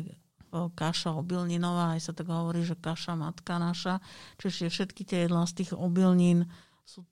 kaša 0.51 1.13
obilninová, 1.13 1.95
aj 1.95 2.11
sa 2.11 2.13
tak 2.17 2.33
hovorí, 2.33 2.65
že 2.65 2.79
kaša 2.79 3.15
matka 3.15 3.61
naša. 3.61 4.01
Čiže 4.41 4.73
všetky 4.73 5.03
tie 5.05 5.19
jedlá 5.27 5.45
z 5.45 5.63
tých 5.63 5.71
obilnín 5.77 6.49
sú 6.89 7.05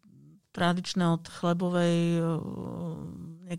tradičné 0.57 1.05
od 1.05 1.23
chlebovej 1.29 2.25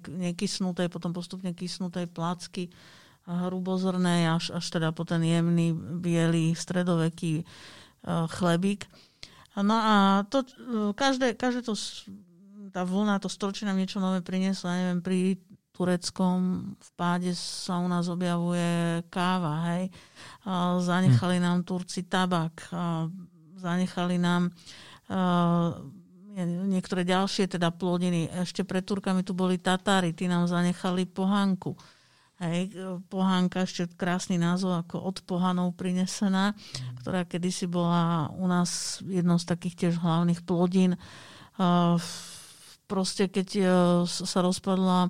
nekysnutej, 0.09 0.89
potom 0.89 1.13
postupne 1.13 1.53
kysnutej 1.53 2.09
placky, 2.09 2.73
hrubozrnej, 3.27 4.31
až, 4.31 4.55
až 4.55 4.65
teda 4.71 4.95
po 4.95 5.03
ten 5.03 5.19
jemný, 5.19 5.75
biely, 5.75 6.55
stredoveký 6.55 7.43
e, 7.43 7.45
chlebík. 8.07 8.87
No 9.59 9.75
a 9.75 9.95
to, 10.31 10.47
e, 10.47 10.95
každé, 10.95 11.35
každé 11.35 11.67
to, 11.67 11.75
tá 12.71 12.87
vlna, 12.87 13.19
to 13.19 13.27
storočie 13.27 13.67
nám 13.67 13.75
niečo 13.75 13.99
nové 13.99 14.23
prinieslo. 14.23 14.71
Ja 14.71 14.79
neviem, 14.79 15.03
pri 15.03 15.19
Tureckom 15.75 16.73
v 16.73 16.89
páde 16.97 17.37
sa 17.37 17.77
u 17.77 17.85
nás 17.85 18.09
objavuje 18.09 19.05
káva, 19.13 19.69
hej. 19.69 19.93
Zanechali 20.81 21.37
hm. 21.37 21.43
nám 21.43 21.57
Turci 21.61 22.09
tabak, 22.09 22.65
zanechali 23.61 24.17
nám 24.17 24.49
niektoré 26.65 27.05
ďalšie 27.05 27.45
teda 27.45 27.69
plodiny. 27.69 28.25
Ešte 28.29 28.65
pred 28.65 28.81
Turkami 28.81 29.21
tu 29.21 29.37
boli 29.37 29.61
Tatári, 29.61 30.17
tí 30.17 30.25
nám 30.25 30.49
zanechali 30.49 31.05
pohánku. 31.05 31.77
Hej, 32.37 32.69
pohánka, 33.09 33.65
ešte 33.65 33.89
krásny 33.97 34.37
názov 34.37 34.85
ako 34.85 35.09
od 35.09 35.17
pohanov 35.25 35.73
prinesená, 35.73 36.53
ktorá 37.01 37.25
kedysi 37.25 37.65
bola 37.65 38.29
u 38.37 38.45
nás 38.45 39.01
jednou 39.01 39.41
z 39.41 39.49
takých 39.49 39.75
tiež 39.75 39.93
hlavných 39.97 40.45
plodín. 40.45 41.01
Proste 42.85 43.25
keď 43.25 43.47
e, 43.57 43.63
sa 44.05 44.39
rozpadla 44.45 45.09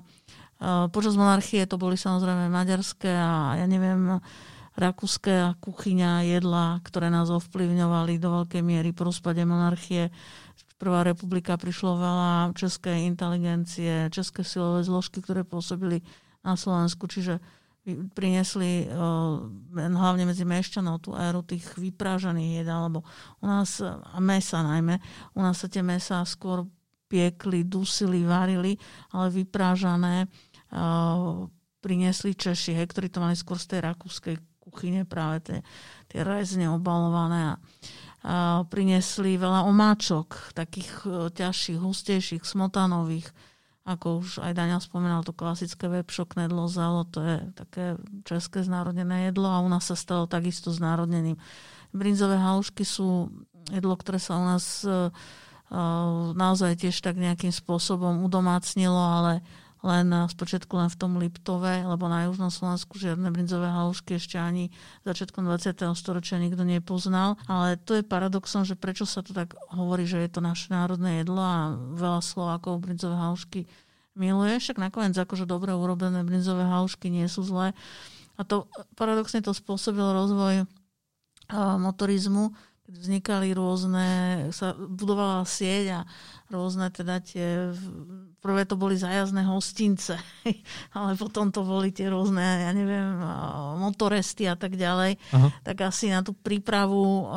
počas 0.88 1.20
monarchie, 1.20 1.68
to 1.68 1.76
boli 1.76 2.00
samozrejme 2.00 2.48
maďarské 2.48 3.12
a 3.12 3.60
ja 3.60 3.66
neviem, 3.68 4.24
rakúske 4.72 5.52
kuchyňa, 5.60 6.24
jedla, 6.24 6.80
ktoré 6.80 7.12
nás 7.12 7.28
ovplyvňovali 7.28 8.16
do 8.16 8.40
veľkej 8.40 8.62
miery 8.64 8.96
po 8.96 9.04
rozpade 9.04 9.44
monarchie. 9.44 10.08
Prvá 10.80 11.04
republika 11.04 11.60
prišlo 11.60 12.00
veľa 12.00 12.56
českej 12.56 13.04
inteligencie, 13.04 14.08
české 14.08 14.42
silové 14.48 14.80
zložky, 14.80 15.20
ktoré 15.20 15.44
pôsobili 15.44 16.00
na 16.42 16.54
Slovensku, 16.54 17.06
čiže 17.10 17.42
priniesli 18.12 18.84
uh, 18.84 19.40
hlavne 19.72 20.28
medzi 20.28 20.44
mešťanov 20.44 21.00
tú 21.00 21.16
éru 21.16 21.40
tých 21.40 21.64
vyprážaných 21.78 22.64
jedál, 22.64 22.92
lebo 22.92 23.00
u 23.40 23.46
nás, 23.48 23.80
a 23.80 24.18
mesa 24.20 24.60
najmä, 24.60 25.00
u 25.32 25.40
nás 25.40 25.56
sa 25.56 25.68
tie 25.72 25.80
mesa 25.80 26.20
skôr 26.28 26.68
piekli, 27.08 27.64
dusili, 27.64 28.28
varili, 28.28 28.76
ale 29.16 29.32
vyprážané 29.32 30.28
uh, 30.28 31.48
priniesli 31.80 32.36
Češi, 32.36 32.76
hej, 32.76 32.86
ktorí 32.92 33.08
to 33.08 33.24
mali 33.24 33.38
skôr 33.38 33.56
z 33.56 33.76
tej 33.76 33.80
rakúskej 33.88 34.36
kuchyne, 34.60 35.08
práve 35.08 35.40
tie, 35.40 35.58
tie 36.12 36.20
rezne 36.20 36.68
obalované 36.68 37.40
a, 37.40 37.54
a 38.28 38.34
priniesli 38.68 39.40
veľa 39.40 39.64
omáčok, 39.64 40.52
takých 40.52 41.08
ťažších, 41.32 41.80
hustejších, 41.80 42.44
smotanových, 42.44 43.32
ako 43.88 44.20
už 44.20 44.44
aj 44.44 44.52
Daniel 44.52 44.84
spomenal, 44.84 45.24
to 45.24 45.32
klasické 45.32 45.88
vepšo, 45.88 46.28
knedlo, 46.28 46.68
zelo, 46.68 47.08
to 47.08 47.24
je 47.24 47.36
také 47.56 47.96
české 48.28 48.60
znárodnené 48.60 49.32
jedlo 49.32 49.48
a 49.48 49.64
u 49.64 49.68
nás 49.72 49.88
sa 49.88 49.96
stalo 49.96 50.28
takisto 50.28 50.68
znárodnením. 50.68 51.40
Brinzové 51.96 52.36
halušky 52.36 52.84
sú 52.84 53.32
jedlo, 53.72 53.96
ktoré 53.96 54.20
sa 54.20 54.36
u 54.36 54.44
nás 54.44 54.84
uh, 54.84 55.08
naozaj 56.36 56.84
tiež 56.84 57.00
tak 57.00 57.16
nejakým 57.16 57.52
spôsobom 57.52 58.28
udomácnilo, 58.28 59.00
ale 59.00 59.40
len 59.78 60.10
spočiatku 60.10 60.74
len 60.74 60.90
v 60.90 60.98
tom 60.98 61.22
Liptove, 61.22 61.86
lebo 61.86 62.10
na 62.10 62.26
južnom 62.26 62.50
Slovensku 62.50 62.98
žiadne 62.98 63.30
brinzové 63.30 63.70
halušky 63.70 64.18
ešte 64.18 64.34
ani 64.34 64.74
začiatkom 65.06 65.46
20. 65.46 65.78
storočia 65.94 66.42
nikto 66.42 66.66
nepoznal. 66.66 67.38
Ale 67.46 67.78
to 67.78 67.94
je 67.94 68.02
paradoxom, 68.02 68.66
že 68.66 68.74
prečo 68.74 69.06
sa 69.06 69.22
to 69.22 69.30
tak 69.30 69.54
hovorí, 69.70 70.02
že 70.02 70.18
je 70.18 70.30
to 70.34 70.40
naše 70.42 70.74
národné 70.74 71.22
jedlo 71.22 71.38
a 71.38 71.78
veľa 71.94 72.20
Slovákov 72.22 72.82
brinzové 72.82 73.14
halušky 73.14 73.70
miluje. 74.18 74.58
Však 74.58 74.82
nakoniec 74.82 75.14
akože 75.14 75.46
dobre 75.46 75.70
urobené 75.70 76.26
brinzové 76.26 76.66
halušky 76.66 77.06
nie 77.06 77.30
sú 77.30 77.46
zlé. 77.46 77.70
A 78.34 78.42
to 78.42 78.66
paradoxne 78.98 79.42
to 79.42 79.54
spôsobil 79.54 80.02
rozvoj 80.02 80.66
motorizmu, 81.54 82.50
keď 82.88 82.94
vznikali 82.98 83.52
rôzne, 83.52 84.06
sa 84.48 84.72
budovala 84.76 85.44
sieť 85.44 85.86
a 85.92 86.00
rôzne 86.48 86.88
teda 86.88 87.20
tie, 87.20 87.72
prvé 88.40 88.64
to 88.64 88.74
boli 88.80 88.96
zájazdné 88.96 89.44
hostince, 89.44 90.16
ale 90.96 91.14
potom 91.14 91.52
to 91.52 91.60
boli 91.64 91.92
tie 91.92 92.08
rôzne, 92.08 92.40
ja 92.40 92.70
neviem, 92.72 93.20
motoresty 93.80 94.48
a 94.48 94.56
tak 94.56 94.76
ďalej. 94.76 95.20
Aha. 95.32 95.48
Tak 95.64 95.76
asi 95.92 96.08
na 96.08 96.24
tú 96.24 96.32
prípravu 96.32 97.28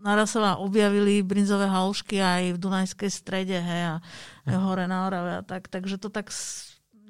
naraz 0.00 0.32
sa 0.32 0.56
objavili 0.56 1.20
brinzové 1.20 1.68
halušky 1.68 2.16
aj 2.20 2.56
v 2.56 2.58
Dunajskej 2.60 3.10
strede, 3.12 3.60
hej, 3.60 3.82
a 3.92 4.56
hore 4.64 4.88
na 4.88 5.08
Orave 5.08 5.32
a 5.40 5.42
tak. 5.44 5.68
Takže 5.68 6.00
to 6.00 6.08
tak 6.08 6.32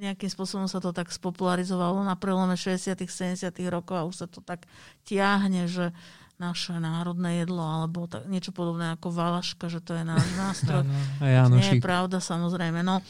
nejakým 0.00 0.32
spôsobom 0.32 0.64
sa 0.64 0.80
to 0.80 0.96
tak 0.96 1.12
spopularizovalo 1.12 2.00
na 2.00 2.16
prelome 2.16 2.56
60 2.56 2.96
70 2.96 3.52
rokov 3.68 3.94
a 4.00 4.08
už 4.08 4.16
sa 4.24 4.26
to 4.26 4.40
tak 4.40 4.64
tiahne, 5.04 5.68
že 5.68 5.92
naše 6.40 6.72
národné 6.80 7.44
jedlo, 7.44 7.60
alebo 7.60 8.08
tak, 8.08 8.24
niečo 8.24 8.56
podobné 8.56 8.96
ako 8.96 9.12
valaška, 9.12 9.68
že 9.68 9.84
to 9.84 9.92
je 9.92 10.02
náš 10.08 10.24
nástroj. 10.42 10.88
Nie 11.20 11.76
je 11.76 11.84
pravda, 11.84 12.18
samozrejme. 12.18 12.80
No, 12.80 13.04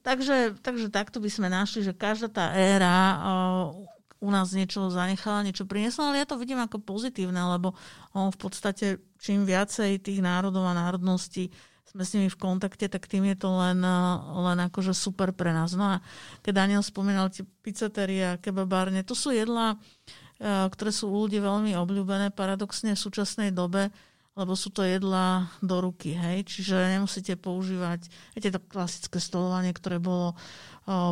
takže, 0.00 0.56
takže 0.64 0.88
takto 0.88 1.20
by 1.20 1.28
sme 1.28 1.52
našli, 1.52 1.84
že 1.84 1.92
každá 1.92 2.32
tá 2.32 2.44
éra 2.56 3.20
uh, 3.20 3.76
u 4.24 4.28
nás 4.32 4.56
niečo 4.56 4.88
zanechala, 4.88 5.44
niečo 5.44 5.68
priniesla, 5.68 6.08
ale 6.10 6.24
ja 6.24 6.26
to 6.26 6.40
vidím 6.40 6.64
ako 6.64 6.80
pozitívne, 6.80 7.40
lebo 7.60 7.76
on 8.16 8.32
v 8.32 8.38
podstate 8.40 8.86
čím 9.20 9.44
viacej 9.44 10.00
tých 10.00 10.24
národov 10.24 10.64
a 10.64 10.72
národností 10.72 11.52
sme 11.90 12.06
s 12.06 12.14
nimi 12.14 12.30
v 12.30 12.38
kontakte, 12.38 12.86
tak 12.86 13.10
tým 13.10 13.26
je 13.34 13.36
to 13.36 13.50
len, 13.50 13.82
len 13.82 14.58
akože 14.70 14.94
super 14.94 15.34
pre 15.34 15.50
nás. 15.50 15.74
No 15.74 15.98
a 15.98 16.04
keď 16.38 16.62
Daniel 16.62 16.86
spomínal 16.86 17.34
tie 17.34 17.42
pizzeterie 17.66 18.38
a 18.38 18.38
kebabárne, 18.38 19.02
to 19.02 19.18
sú 19.18 19.34
jedlá, 19.34 19.74
Eh, 19.74 20.19
ktoré 20.40 20.88
sú 20.88 21.12
u 21.12 21.28
ľudí 21.28 21.36
veľmi 21.36 21.76
obľúbené 21.76 22.32
paradoxne 22.32 22.96
v 22.96 23.02
súčasnej 23.04 23.52
dobe, 23.52 23.92
lebo 24.40 24.56
sú 24.56 24.72
to 24.72 24.80
jedlá 24.80 25.52
do 25.60 25.84
ruky, 25.84 26.16
hej, 26.16 26.48
čiže 26.48 26.96
nemusíte 26.96 27.36
používať, 27.36 28.08
viete, 28.32 28.56
to 28.56 28.60
klasické 28.62 29.20
stolovanie, 29.20 29.76
ktoré 29.76 30.00
bolo, 30.00 30.32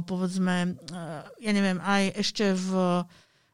povedzme, 0.09 0.72
eh, 0.72 1.22
ja 1.44 1.52
neviem, 1.52 1.76
aj 1.82 2.24
ešte 2.24 2.56
v 2.56 3.05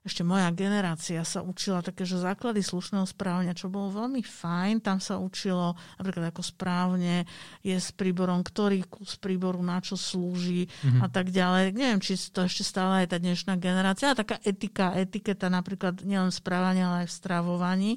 ešte 0.04 0.20
moja 0.20 0.52
generácia 0.52 1.24
sa 1.24 1.40
učila 1.40 1.80
také, 1.80 2.04
že 2.04 2.20
základy 2.20 2.60
slušného 2.60 3.08
správania, 3.08 3.56
čo 3.56 3.72
bolo 3.72 3.88
veľmi 3.88 4.20
fajn. 4.20 4.84
Tam 4.84 5.00
sa 5.00 5.16
učilo 5.16 5.72
napríklad 5.96 6.28
ako 6.28 6.44
správne 6.44 7.24
je 7.64 7.72
s 7.72 7.88
príborom, 7.96 8.44
ktorý 8.44 8.84
kus 8.84 9.16
príboru 9.16 9.64
na 9.64 9.80
čo 9.80 9.96
slúži 9.96 10.68
mm-hmm. 10.68 11.00
a 11.00 11.06
tak 11.08 11.32
ďalej. 11.32 11.72
Neviem, 11.72 12.04
či 12.04 12.20
to 12.20 12.44
ešte 12.44 12.68
stále 12.68 13.08
aj 13.08 13.16
tá 13.16 13.18
dnešná 13.18 13.56
generácia. 13.56 14.12
A 14.12 14.18
taká 14.20 14.36
etika, 14.44 14.92
etiketa 14.92 15.48
napríklad 15.48 16.04
nielen 16.04 16.28
správania, 16.28 16.92
ale 16.92 16.96
aj 17.04 17.08
v 17.08 17.16
stravovaní 17.16 17.92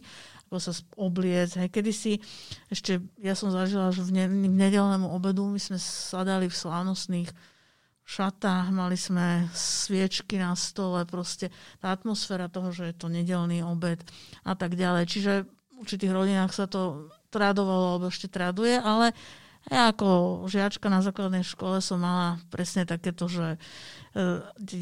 ako 0.48 0.64
sa 0.64 0.72
obliec. 0.96 1.60
Hej, 1.60 1.76
kedysi 1.76 2.24
ešte, 2.72 3.04
ja 3.20 3.36
som 3.36 3.52
zažila, 3.52 3.92
že 3.92 4.00
v, 4.08 4.16
ne, 4.16 4.26
v 4.32 4.48
nedelnému 4.48 5.12
obedu 5.12 5.44
my 5.44 5.60
sme 5.60 5.76
sadali 5.76 6.48
v 6.48 6.56
slávnostných 6.56 7.28
šatách, 8.08 8.72
mali 8.72 8.96
sme 8.96 9.52
sviečky 9.52 10.40
na 10.40 10.56
stole, 10.56 11.04
proste 11.04 11.52
tá 11.84 11.92
atmosféra 11.92 12.48
toho, 12.48 12.72
že 12.72 12.90
je 12.90 12.96
to 12.96 13.12
nedelný 13.12 13.60
obed 13.68 14.00
a 14.48 14.56
tak 14.56 14.80
ďalej. 14.80 15.04
Čiže 15.12 15.34
v 15.44 15.84
určitých 15.84 16.16
rodinách 16.16 16.56
sa 16.56 16.72
to 16.72 17.12
tradovalo, 17.28 18.00
alebo 18.00 18.08
ešte 18.08 18.32
traduje, 18.32 18.80
ale 18.80 19.12
ja 19.68 19.92
ako 19.92 20.44
žiačka 20.48 20.88
na 20.88 21.04
základnej 21.04 21.44
škole 21.44 21.84
som 21.84 22.00
mala 22.00 22.40
presne 22.48 22.88
takéto, 22.88 23.28
že 23.28 23.60
e, 24.16 24.28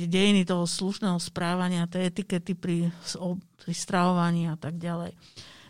dejiny 0.06 0.46
toho 0.46 0.70
slušného 0.70 1.18
správania, 1.18 1.90
tej 1.90 2.14
etikety 2.14 2.54
pri, 2.54 2.94
pri 3.58 3.74
stravovaní 3.74 4.46
a 4.46 4.54
tak 4.54 4.78
ďalej. 4.78 5.18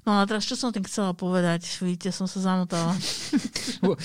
No 0.06 0.22
a 0.22 0.30
teraz 0.30 0.46
čo 0.46 0.54
som 0.54 0.70
tým 0.70 0.86
chcela 0.86 1.18
povedať? 1.18 1.66
Vidíte, 1.82 2.14
som 2.14 2.30
sa 2.30 2.38
zamotala. 2.38 2.94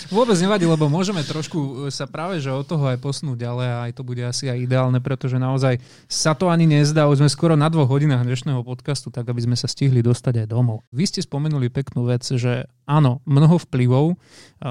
Vôbec 0.09 0.33
nevadí, 0.41 0.65
lebo 0.65 0.89
môžeme 0.89 1.21
trošku 1.21 1.93
sa 1.93 2.09
práve 2.09 2.41
že 2.41 2.49
od 2.49 2.65
toho 2.65 2.89
aj 2.89 2.97
posunúť 3.05 3.37
ďalej 3.37 3.69
a 3.69 3.79
aj 3.85 3.93
to 4.01 4.03
bude 4.03 4.25
asi 4.25 4.49
aj 4.49 4.65
ideálne, 4.65 4.97
pretože 5.05 5.37
naozaj 5.37 5.77
sa 6.09 6.33
to 6.33 6.49
ani 6.49 6.65
nezdá. 6.65 7.05
Už 7.05 7.21
sme 7.21 7.29
skoro 7.29 7.53
na 7.53 7.69
dvoch 7.69 7.85
hodinách 7.93 8.25
dnešného 8.25 8.65
podcastu, 8.65 9.13
tak 9.13 9.29
aby 9.29 9.45
sme 9.45 9.57
sa 9.61 9.69
stihli 9.69 10.01
dostať 10.01 10.41
aj 10.41 10.47
domov. 10.49 10.89
Vy 10.89 11.05
ste 11.05 11.21
spomenuli 11.21 11.69
peknú 11.69 12.09
vec, 12.09 12.25
že 12.25 12.65
áno, 12.89 13.21
mnoho 13.29 13.61
vplyvov 13.61 14.17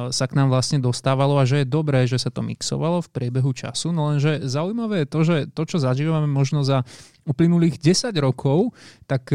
sa 0.10 0.26
k 0.26 0.34
nám 0.34 0.50
vlastne 0.50 0.82
dostávalo 0.82 1.38
a 1.38 1.46
že 1.46 1.62
je 1.62 1.70
dobré, 1.70 2.10
že 2.10 2.18
sa 2.18 2.34
to 2.34 2.42
mixovalo 2.42 3.06
v 3.06 3.12
priebehu 3.14 3.54
času, 3.54 3.94
no 3.94 4.10
lenže 4.10 4.50
zaujímavé 4.50 5.06
je 5.06 5.08
to, 5.14 5.20
že 5.22 5.36
to, 5.54 5.62
čo 5.70 5.78
zažívame 5.78 6.26
možno 6.26 6.66
za 6.66 6.82
uplynulých 7.30 7.78
10 7.78 8.18
rokov, 8.18 8.74
tak 9.06 9.30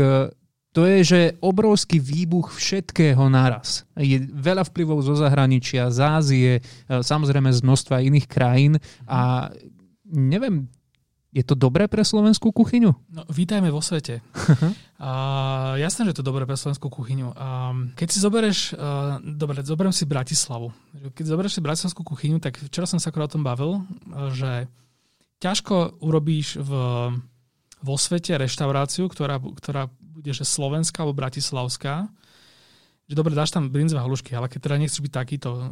to 0.75 0.83
je, 0.91 0.99
že 1.07 1.21
obrovský 1.39 2.03
výbuch 2.03 2.51
všetkého 2.51 3.31
naraz. 3.31 3.87
Je 3.95 4.19
veľa 4.19 4.67
vplyvov 4.67 5.07
zo 5.07 5.15
zahraničia, 5.15 5.95
z 5.95 5.99
Ázie, 6.03 6.53
e, 6.59 6.63
samozrejme 6.91 7.55
z 7.55 7.63
množstva 7.63 8.03
iných 8.03 8.27
krajín 8.27 8.83
a 9.07 9.55
neviem, 10.11 10.67
je 11.31 11.47
to 11.47 11.55
dobré 11.55 11.87
pre 11.87 12.03
slovenskú 12.03 12.51
kuchyňu? 12.51 12.91
No, 12.91 13.23
vítajme 13.31 13.71
vo 13.71 13.83
svete. 13.83 14.19
a, 15.03 15.79
jasné, 15.79 16.11
že 16.11 16.11
je 16.15 16.19
to 16.23 16.27
dobré 16.27 16.43
pre 16.43 16.59
slovenskú 16.59 16.91
kuchyňu. 16.91 17.35
A, 17.39 17.75
keď 17.95 18.09
si 18.11 18.19
zoberieš, 18.19 18.59
uh, 18.75 19.19
dobre, 19.23 19.63
zoberiem 19.63 19.95
si 19.95 20.07
Bratislavu. 20.07 20.75
Keď 21.15 21.25
zoberieš 21.27 21.59
si 21.59 21.63
bratislavskú 21.63 22.03
kuchyňu, 22.03 22.39
tak 22.39 22.59
včera 22.59 22.87
som 22.87 22.99
sa 22.99 23.15
akorát 23.15 23.31
o 23.31 23.35
tom 23.39 23.47
bavil, 23.47 23.83
že 24.35 24.67
ťažko 25.43 26.03
urobíš 26.03 26.63
v, 26.63 26.71
vo 27.83 27.95
svete 27.99 28.39
reštauráciu, 28.39 29.11
ktorá, 29.11 29.43
ktorá 29.43 29.91
že 30.33 30.47
slovenská 30.47 31.05
alebo 31.05 31.19
bratislavská, 31.19 32.09
že 33.05 33.13
dobre, 33.13 33.37
dáš 33.37 33.53
tam 33.53 33.69
brinzové 33.69 34.01
halušky, 34.01 34.33
ale 34.33 34.49
keď 34.49 34.61
teda 34.65 34.77
nechceš 34.81 35.05
byť 35.05 35.13
takýto 35.13 35.51
uh, 35.53 35.65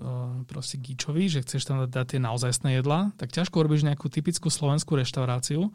proste 0.45 0.77
gíčový, 0.77 1.33
že 1.33 1.41
chceš 1.41 1.65
tam 1.65 1.89
dať 1.89 2.17
tie 2.17 2.21
naozajstné 2.21 2.77
jedlá, 2.77 3.17
tak 3.17 3.33
ťažko 3.33 3.65
robíš 3.65 3.89
nejakú 3.89 4.13
typickú 4.13 4.53
slovenskú 4.53 5.01
reštauráciu, 5.01 5.73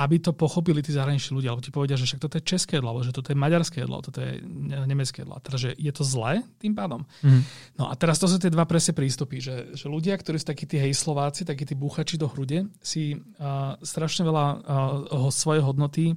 aby 0.00 0.16
to 0.16 0.32
pochopili 0.32 0.80
tí 0.80 0.96
zahraniční 0.96 1.36
ľudia, 1.36 1.52
alebo 1.52 1.60
ti 1.60 1.68
povedia, 1.68 2.00
že 2.00 2.08
však 2.08 2.24
toto 2.24 2.40
je 2.40 2.48
české 2.48 2.80
jedlo, 2.80 2.96
alebo 2.96 3.04
že 3.04 3.12
toto 3.12 3.28
je 3.28 3.36
maďarské 3.36 3.84
jedlo, 3.84 4.00
toto 4.00 4.24
je 4.24 4.40
nemecké 4.88 5.28
jedlo. 5.28 5.36
Teda, 5.44 5.60
že 5.60 5.76
je 5.76 5.92
to 5.92 6.00
zlé 6.00 6.40
tým 6.56 6.72
pádom. 6.72 7.04
Mm. 7.20 7.44
No 7.76 7.92
a 7.92 7.94
teraz 8.00 8.16
to 8.16 8.24
sú 8.24 8.40
tie 8.40 8.48
dva 8.48 8.64
presne 8.64 8.96
prístupy, 8.96 9.44
že, 9.44 9.76
že 9.76 9.92
ľudia, 9.92 10.16
ktorí 10.16 10.40
sú 10.40 10.48
takí 10.48 10.64
tí 10.64 10.80
hej 10.80 10.96
Slováci, 10.96 11.44
takí 11.44 11.68
tí 11.68 11.76
búchači 11.76 12.16
do 12.16 12.32
hrude, 12.32 12.72
si 12.80 13.20
uh, 13.20 13.76
strašne 13.84 14.24
veľa 14.24 14.44
uh, 14.56 15.28
svojej 15.28 15.60
hodnoty 15.60 16.16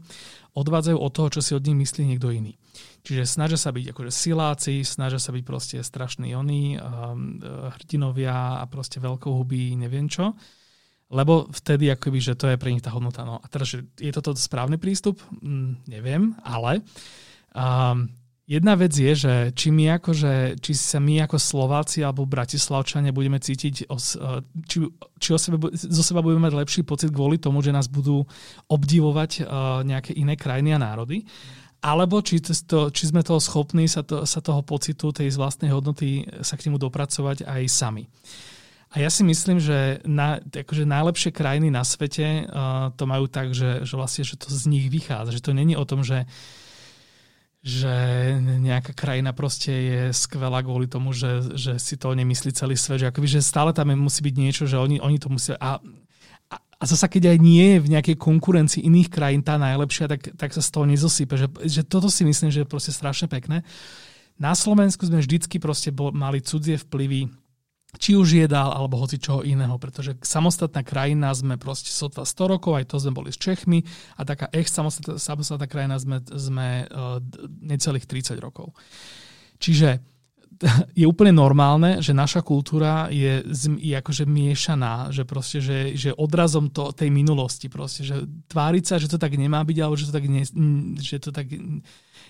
odvádzajú 0.56 0.98
od 0.98 1.12
toho, 1.12 1.28
čo 1.36 1.42
si 1.44 1.52
od 1.52 1.66
nich 1.68 1.76
myslí 1.76 2.08
niekto 2.08 2.32
iný. 2.32 2.56
Čiže 3.04 3.28
snažia 3.28 3.60
sa 3.60 3.76
byť 3.76 3.92
akože 3.92 4.12
siláci, 4.16 4.88
snažia 4.88 5.20
sa 5.20 5.36
byť 5.36 5.44
proste 5.44 5.78
strašní 5.84 6.32
oni, 6.40 6.80
um, 6.80 7.44
hrdinovia 7.76 8.64
a 8.64 8.66
proste 8.72 9.04
veľkohubí, 9.04 9.76
neviem 9.76 10.08
čo. 10.08 10.32
Lebo 11.14 11.46
vtedy 11.54 11.94
akoby, 11.94 12.18
že 12.18 12.34
to 12.34 12.50
je 12.50 12.58
pre 12.58 12.74
nich 12.74 12.82
tá 12.82 12.90
hodnota. 12.90 13.22
No 13.22 13.38
a 13.38 13.46
teraz, 13.46 13.70
že 13.70 13.86
je 14.02 14.10
toto 14.10 14.34
správny 14.34 14.82
prístup? 14.82 15.22
Mm, 15.46 15.86
neviem, 15.86 16.34
ale 16.42 16.82
um, 17.54 18.10
jedna 18.50 18.74
vec 18.74 18.98
je, 18.98 19.14
že 19.14 19.34
či 19.54 19.70
my 19.70 20.02
akože, 20.02 20.58
či 20.58 20.74
sa 20.74 20.98
my 20.98 21.22
ako 21.30 21.38
Slováci 21.38 22.02
alebo 22.02 22.26
Bratislavčania 22.26 23.14
budeme 23.14 23.38
cítiť, 23.38 23.94
os, 23.94 24.18
uh, 24.18 24.42
či, 24.66 24.90
či 25.22 25.30
o 25.30 25.38
sebe, 25.38 25.62
zo 25.78 26.02
seba 26.02 26.26
budeme 26.26 26.50
mať 26.50 26.58
lepší 26.66 26.82
pocit 26.82 27.14
kvôli 27.14 27.38
tomu, 27.38 27.62
že 27.62 27.70
nás 27.70 27.86
budú 27.86 28.26
obdivovať 28.66 29.46
uh, 29.46 29.86
nejaké 29.86 30.18
iné 30.18 30.34
krajiny 30.34 30.74
a 30.74 30.82
národy 30.82 31.30
alebo 31.84 32.24
či, 32.24 32.40
to, 32.40 32.96
či 32.96 33.12
sme 33.12 33.28
toho 33.28 33.44
schopní 33.44 33.92
sa, 33.92 34.08
to, 34.08 34.24
sa 34.24 34.40
toho 34.40 34.64
pocitu, 34.64 35.12
tej 35.12 35.36
z 35.36 35.36
vlastnej 35.36 35.68
hodnoty 35.68 36.24
sa 36.40 36.56
k 36.56 36.72
nemu 36.72 36.80
dopracovať 36.80 37.44
aj 37.44 37.62
sami. 37.68 38.08
A 38.94 39.02
ja 39.02 39.10
si 39.10 39.26
myslím, 39.26 39.58
že 39.58 40.06
na, 40.06 40.38
akože 40.38 40.86
najlepšie 40.86 41.34
krajiny 41.34 41.74
na 41.74 41.82
svete 41.82 42.46
uh, 42.46 42.94
to 42.94 43.10
majú 43.10 43.26
tak, 43.26 43.50
že, 43.58 43.82
že 43.82 43.98
vlastne 43.98 44.22
že 44.22 44.38
to 44.38 44.54
z 44.54 44.70
nich 44.70 44.86
vychádza. 44.94 45.34
Že 45.34 45.46
to 45.50 45.52
není 45.58 45.74
o 45.74 45.86
tom, 45.86 46.06
že 46.06 46.30
že 47.64 47.96
nejaká 48.60 48.92
krajina 48.92 49.32
proste 49.32 49.72
je 49.72 50.02
skvelá 50.12 50.60
kvôli 50.60 50.84
tomu, 50.84 51.16
že, 51.16 51.56
že 51.56 51.80
si 51.80 51.96
to 51.96 52.12
nemyslí 52.12 52.52
celý 52.52 52.76
svet. 52.76 53.00
Že, 53.00 53.16
akoby, 53.16 53.40
že 53.40 53.40
stále 53.40 53.72
tam 53.72 53.88
musí 53.96 54.20
byť 54.20 54.36
niečo, 54.36 54.64
že 54.68 54.76
oni, 54.76 55.00
oni 55.00 55.16
to 55.16 55.32
musia... 55.32 55.56
A 55.58 55.80
a 56.52 56.84
zasa 56.84 57.08
keď 57.08 57.32
aj 57.32 57.38
nie 57.40 57.64
je 57.64 57.80
v 57.80 57.92
nejakej 57.96 58.20
konkurencii 58.20 58.84
iných 58.84 59.08
krajín 59.08 59.40
tá 59.40 59.56
najlepšia, 59.56 60.12
tak, 60.12 60.36
tak 60.36 60.52
sa 60.52 60.60
z 60.60 60.68
toho 60.68 60.84
nezosype. 60.84 61.40
Že, 61.40 61.48
že 61.64 61.82
toto 61.88 62.12
si 62.12 62.28
myslím, 62.28 62.52
že 62.52 62.68
je 62.68 62.68
proste 62.68 62.92
strašne 62.92 63.32
pekné. 63.32 63.64
Na 64.36 64.52
Slovensku 64.52 65.08
sme 65.08 65.24
vždycky 65.24 65.64
proste 65.64 65.96
bol, 65.96 66.12
mali 66.12 66.44
cudzie 66.44 66.76
vplyvy, 66.76 67.32
či 67.98 68.18
už 68.18 68.46
jedál, 68.46 68.74
alebo 68.74 68.98
hoci 68.98 69.22
čoho 69.22 69.46
iného, 69.46 69.78
pretože 69.78 70.18
samostatná 70.26 70.82
krajina 70.82 71.30
sme 71.34 71.62
proste 71.62 71.94
sotva 71.94 72.26
100 72.26 72.54
rokov, 72.58 72.74
aj 72.78 72.90
to 72.90 72.98
sme 72.98 73.14
boli 73.14 73.30
s 73.30 73.38
Čechmi 73.38 73.86
a 74.18 74.22
taká 74.26 74.50
ex 74.50 74.74
samostatná, 74.74 75.22
samostatná 75.22 75.66
krajina 75.70 76.02
sme, 76.02 76.18
sme 76.26 76.90
uh, 76.90 77.22
necelých 77.62 78.10
30 78.10 78.42
rokov. 78.42 78.74
Čiže 79.62 80.02
je 81.00 81.06
úplne 81.06 81.34
normálne, 81.36 82.00
že 82.00 82.16
naša 82.16 82.42
kultúra 82.42 83.10
je, 83.14 83.46
je 83.78 83.94
akože 83.94 84.26
miešaná, 84.26 85.14
že 85.14 85.24
proste, 85.28 85.60
že, 85.62 85.94
že 85.94 86.10
odrazom 86.16 86.70
to, 86.70 86.94
tej 86.94 87.10
minulosti 87.14 87.68
proste, 87.70 88.06
že 88.06 88.26
tváriť 88.50 88.84
sa, 88.84 88.96
že 88.98 89.10
to 89.10 89.18
tak 89.22 89.36
nemá 89.36 89.62
byť, 89.62 89.78
alebo 89.80 89.98
že 89.98 90.10
to 90.10 90.14
tak, 90.14 90.26
ne, 90.26 90.44
že 90.98 91.18
to 91.22 91.30
tak 91.30 91.48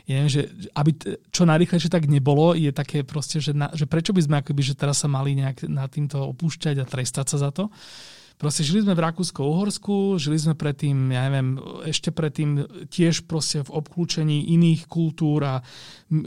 ja 0.03 0.27
že 0.27 0.51
aby 0.75 0.91
čo 1.31 1.47
najrychlejšie 1.47 1.87
tak 1.87 2.11
nebolo, 2.11 2.51
je 2.59 2.75
také 2.75 3.07
proste, 3.07 3.39
že, 3.39 3.55
na, 3.55 3.71
že 3.71 3.87
prečo 3.87 4.11
by 4.11 4.21
sme 4.23 4.35
akoby, 4.43 4.61
že 4.61 4.75
teraz 4.75 4.99
sa 4.99 5.07
mali 5.07 5.31
nejak 5.39 5.71
nad 5.71 5.87
týmto 5.87 6.19
opúšťať 6.35 6.83
a 6.83 6.89
trestať 6.89 7.31
sa 7.31 7.37
za 7.39 7.49
to. 7.55 7.71
Proste 8.35 8.67
žili 8.67 8.83
sme 8.83 8.97
v 8.97 9.03
Rakúsko-Uhorsku, 9.07 10.19
žili 10.19 10.35
sme 10.35 10.57
predtým, 10.57 11.15
ja 11.15 11.31
neviem, 11.31 11.55
ešte 11.87 12.11
predtým 12.11 12.67
tiež 12.91 13.23
proste 13.23 13.63
v 13.63 13.71
obklúčení 13.79 14.51
iných 14.51 14.89
kultúr 14.91 15.39
a 15.47 15.55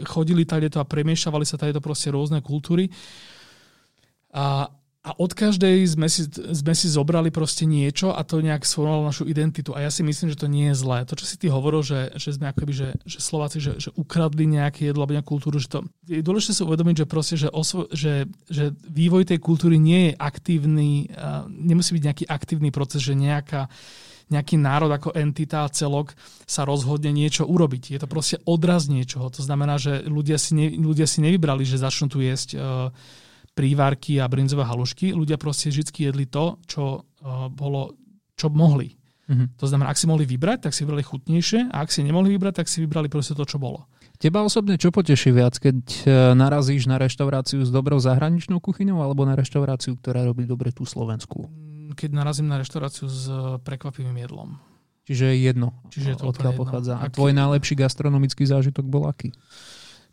chodili 0.08 0.48
tadeto 0.48 0.80
a 0.80 0.88
premiešavali 0.88 1.44
sa 1.44 1.60
tadeto 1.60 1.84
proste 1.84 2.08
rôzne 2.08 2.40
kultúry. 2.40 2.88
A, 4.32 4.72
a 5.06 5.14
od 5.22 5.38
každej 5.38 5.86
sme 5.86 6.10
si, 6.10 6.26
sme 6.34 6.74
si 6.74 6.90
zobrali 6.90 7.30
proste 7.30 7.62
niečo 7.62 8.10
a 8.10 8.26
to 8.26 8.42
nejak 8.42 8.66
sformovalo 8.66 9.06
našu 9.06 9.22
identitu. 9.30 9.70
A 9.70 9.86
ja 9.86 9.90
si 9.94 10.02
myslím, 10.02 10.34
že 10.34 10.40
to 10.42 10.50
nie 10.50 10.74
je 10.74 10.82
zlé. 10.82 11.06
To, 11.06 11.14
čo 11.14 11.22
si 11.30 11.38
ty 11.38 11.46
hovoril, 11.46 11.86
že, 11.86 12.10
že 12.18 12.34
sme 12.34 12.50
akoby, 12.50 12.74
že, 12.74 12.88
že 13.06 13.22
Slováci, 13.22 13.62
že, 13.62 13.78
že 13.78 13.94
ukradli 13.94 14.50
nejaké 14.50 14.90
jedlo 14.90 15.06
alebo 15.06 15.14
nejakú 15.14 15.38
kultúru, 15.38 15.62
že 15.62 15.70
to 15.70 15.86
je 16.10 16.26
dôležité 16.26 16.58
si 16.58 16.66
uvedomiť, 16.66 16.96
že 16.98 17.06
proste, 17.06 17.38
že, 17.38 17.46
osvo, 17.54 17.86
že, 17.94 18.26
že 18.50 18.74
vývoj 18.82 19.30
tej 19.30 19.38
kultúry 19.38 19.78
nie 19.78 20.10
je 20.10 20.12
aktívny, 20.18 21.06
nemusí 21.46 21.94
byť 21.94 22.02
nejaký 22.02 22.24
aktívny 22.26 22.74
proces, 22.74 23.06
že 23.06 23.14
nejaká 23.14 23.70
nejaký 24.26 24.58
národ 24.58 24.90
ako 24.90 25.14
entita, 25.14 25.70
celok 25.70 26.10
sa 26.50 26.66
rozhodne 26.66 27.14
niečo 27.14 27.46
urobiť. 27.46 27.94
Je 27.94 28.00
to 28.02 28.10
proste 28.10 28.42
odraz 28.42 28.90
niečoho. 28.90 29.30
To 29.30 29.38
znamená, 29.38 29.78
že 29.78 30.02
ľudia 30.02 30.34
si, 30.34 30.58
ne, 30.58 30.74
ľudia 30.74 31.06
si 31.06 31.22
nevybrali, 31.22 31.62
že 31.62 31.78
začnú 31.78 32.10
tu 32.10 32.18
jesť 32.18 32.58
uh, 32.58 32.90
prívárky 33.56 34.20
a 34.20 34.28
brinzové 34.28 34.68
halušky. 34.68 35.16
Ľudia 35.16 35.40
proste 35.40 35.72
vždy 35.72 36.12
jedli 36.12 36.28
to, 36.28 36.60
čo 36.68 37.00
uh, 37.00 37.48
bolo, 37.48 37.96
čo 38.36 38.52
mohli. 38.52 38.92
Mm-hmm. 39.26 39.58
To 39.58 39.66
znamená, 39.66 39.90
ak 39.90 39.98
si 39.98 40.06
mohli 40.06 40.22
vybrať, 40.28 40.68
tak 40.68 40.72
si 40.76 40.86
vybrali 40.86 41.02
chutnejšie 41.02 41.72
a 41.72 41.82
ak 41.82 41.90
si 41.90 42.04
nemohli 42.06 42.36
vybrať, 42.38 42.62
tak 42.62 42.70
si 42.70 42.78
vybrali 42.84 43.10
proste 43.10 43.34
to, 43.34 43.42
čo 43.42 43.58
bolo. 43.58 43.90
Teba 44.16 44.40
osobne 44.46 44.78
čo 44.80 44.94
poteší 44.94 45.34
viac, 45.34 45.58
keď 45.60 45.76
e, 45.82 45.98
narazíš 46.38 46.88
na 46.88 46.96
reštauráciu 46.96 47.60
s 47.66 47.68
dobrou 47.68 48.00
zahraničnou 48.00 48.62
kuchyňou 48.62 49.02
alebo 49.02 49.28
na 49.28 49.36
reštauráciu, 49.36 49.98
ktorá 49.98 50.24
robí 50.24 50.48
dobre 50.48 50.70
tú 50.72 50.88
Slovensku? 50.88 51.50
Mm, 51.50 51.98
keď 51.98 52.10
narazím 52.16 52.48
na 52.48 52.56
reštauráciu 52.62 53.10
s 53.10 53.28
e, 53.28 53.60
prekvapivým 53.60 54.16
jedlom. 54.16 54.56
Čiže 55.06 55.24
je 55.30 55.36
jedno, 55.38 55.68
Čiže 55.92 56.08
je 56.08 56.16
to 56.18 56.26
odkiaľ 56.32 56.52
pochádza. 56.56 56.94
A 56.98 57.06
tvoj 57.12 57.30
najlepší 57.34 57.78
gastronomický 57.78 58.42
zážitok 58.46 58.88
bol 58.88 59.06
aký? 59.06 59.36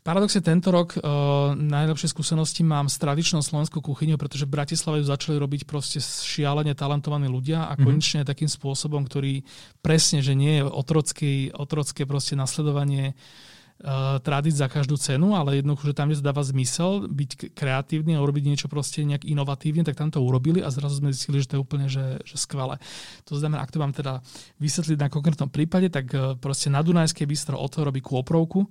Paradoxne 0.04 0.44
tento 0.44 0.68
rok 0.68 1.00
uh, 1.00 1.56
najlepšie 1.56 2.12
skúsenosti 2.12 2.60
mám 2.60 2.92
s 2.92 3.00
tradičnou 3.00 3.40
slovenskou 3.40 3.80
kuchyňou, 3.80 4.20
pretože 4.20 4.44
v 4.44 4.52
Bratislave 4.52 5.00
ju 5.00 5.08
začali 5.08 5.40
robiť 5.40 5.64
proste 5.64 5.96
šialene 6.04 6.76
talentovaní 6.76 7.24
ľudia 7.24 7.64
a 7.64 7.72
mm-hmm. 7.72 7.84
konečne 7.88 8.20
takým 8.20 8.52
spôsobom, 8.52 9.08
ktorý 9.08 9.48
presne, 9.80 10.20
že 10.20 10.36
nie 10.36 10.60
je 10.60 10.68
otrocké, 10.68 11.48
otrocké 11.56 12.04
proste 12.04 12.36
nasledovanie 12.36 13.16
uh, 13.16 14.20
tradíc 14.20 14.60
za 14.60 14.68
každú 14.68 15.00
cenu, 15.00 15.40
ale 15.40 15.64
jednoducho, 15.64 15.88
že 15.88 15.96
tam, 15.96 16.12
kde 16.12 16.20
to 16.20 16.28
dáva 16.28 16.44
zmysel 16.44 17.08
byť 17.08 17.56
kreatívny 17.56 18.12
a 18.12 18.20
urobiť 18.20 18.44
niečo 18.44 18.68
proste 18.68 19.08
nejak 19.08 19.24
inovatívne, 19.24 19.88
tak 19.88 19.96
tam 19.96 20.12
to 20.12 20.20
urobili 20.20 20.60
a 20.60 20.68
zrazu 20.68 21.00
sme 21.00 21.16
zistili, 21.16 21.40
že 21.40 21.48
to 21.48 21.56
je 21.56 21.64
úplne 21.64 21.88
že, 21.88 22.20
že 22.28 22.36
skvelé. 22.36 22.76
To 23.24 23.40
znamená, 23.40 23.64
ak 23.64 23.72
to 23.72 23.80
mám 23.80 23.96
teda 23.96 24.20
vysvetliť 24.60 25.00
na 25.00 25.08
konkrétnom 25.08 25.48
prípade, 25.48 25.88
tak 25.88 26.12
uh, 26.12 26.36
proste 26.36 26.68
na 26.68 26.84
Dunajskej 26.84 27.24
bistro 27.24 27.56
o 27.56 27.64
to 27.72 27.88
robí 27.88 28.04
kôprovku, 28.04 28.68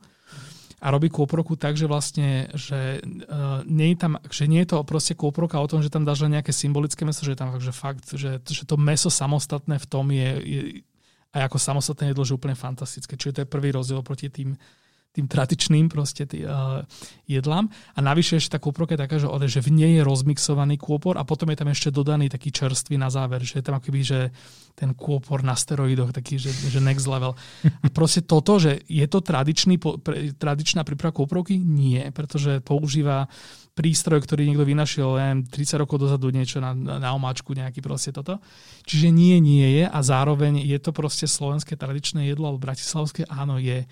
a 0.84 0.92
robí 0.92 1.08
kôproku 1.08 1.56
tak, 1.56 1.80
že 1.80 1.88
vlastne, 1.88 2.52
že, 2.52 3.00
uh, 3.00 3.64
nie 3.64 3.96
je 3.96 3.98
tam, 4.04 4.20
že 4.28 4.52
nie 4.52 4.68
je 4.68 4.76
to 4.76 4.84
proste 4.84 5.16
kôproka 5.16 5.56
o 5.56 5.70
tom, 5.72 5.80
že 5.80 5.88
tam 5.88 6.04
dáš 6.04 6.28
len 6.28 6.36
nejaké 6.36 6.52
symbolické 6.52 7.08
meso, 7.08 7.24
že 7.24 7.32
je 7.32 7.40
tam 7.40 7.56
že 7.56 7.72
fakt, 7.72 8.12
že, 8.12 8.44
že 8.44 8.68
to 8.68 8.76
meso 8.76 9.08
samostatné 9.08 9.80
v 9.80 9.88
tom 9.88 10.12
je, 10.12 10.30
je 10.44 10.62
aj 11.32 11.48
ako 11.48 11.58
samostatné 11.58 12.12
jedlo, 12.12 12.28
že 12.28 12.36
úplne 12.36 12.60
fantastické. 12.60 13.16
Čiže 13.16 13.32
to 13.32 13.42
je 13.48 13.54
prvý 13.56 13.72
rozdiel 13.72 14.04
proti 14.04 14.28
tým 14.28 14.60
tým 15.14 15.30
tradičným 15.30 15.94
proste 15.94 16.26
tý, 16.26 16.42
uh, 16.42 16.82
jedlám. 17.30 17.70
A 17.94 18.00
navyše 18.02 18.42
ešte 18.42 18.58
tá 18.58 18.60
kôporka 18.60 18.98
je 18.98 19.02
taká, 19.06 19.22
že, 19.22 19.30
že 19.46 19.62
v 19.62 19.70
nej 19.70 20.02
je 20.02 20.04
rozmixovaný 20.04 20.82
kôpor 20.82 21.22
a 21.22 21.24
potom 21.24 21.54
je 21.54 21.58
tam 21.62 21.70
ešte 21.70 21.94
dodaný 21.94 22.34
taký 22.34 22.50
čerstvý 22.50 22.98
na 22.98 23.14
záver, 23.14 23.46
že 23.46 23.62
je 23.62 23.66
tam 23.66 23.78
akoby, 23.78 24.02
že 24.02 24.20
ten 24.74 24.98
kôpor 24.98 25.46
na 25.46 25.54
steroidoch, 25.54 26.10
taký, 26.10 26.42
že, 26.42 26.50
že 26.50 26.82
next 26.82 27.06
level. 27.06 27.38
A 27.86 27.88
proste 27.94 28.26
toto, 28.26 28.58
že 28.58 28.82
je 28.90 29.06
to 29.06 29.22
tradičný, 29.22 29.78
pre, 29.78 30.34
tradičná 30.34 30.82
príprava 30.82 31.14
kôporovky? 31.14 31.62
Nie, 31.62 32.10
pretože 32.10 32.58
používa 32.66 33.30
prístroj, 33.78 34.22
ktorý 34.26 34.50
niekto 34.50 34.66
vynašiel 34.66 35.18
neviem, 35.18 35.40
30 35.46 35.82
rokov 35.82 36.02
dozadu 36.02 36.34
niečo 36.34 36.58
na, 36.58 36.74
na 36.74 37.14
omáčku, 37.14 37.54
nejaký 37.54 37.86
proste 37.86 38.10
toto. 38.10 38.42
Čiže 38.90 39.14
nie, 39.14 39.38
nie 39.38 39.82
je 39.82 39.86
a 39.86 40.00
zároveň 40.02 40.62
je 40.62 40.78
to 40.82 40.90
proste 40.90 41.30
slovenské 41.30 41.78
tradičné 41.78 42.30
jedlo, 42.30 42.50
alebo 42.50 42.66
bratislavské, 42.66 43.30
áno, 43.30 43.62
je 43.62 43.86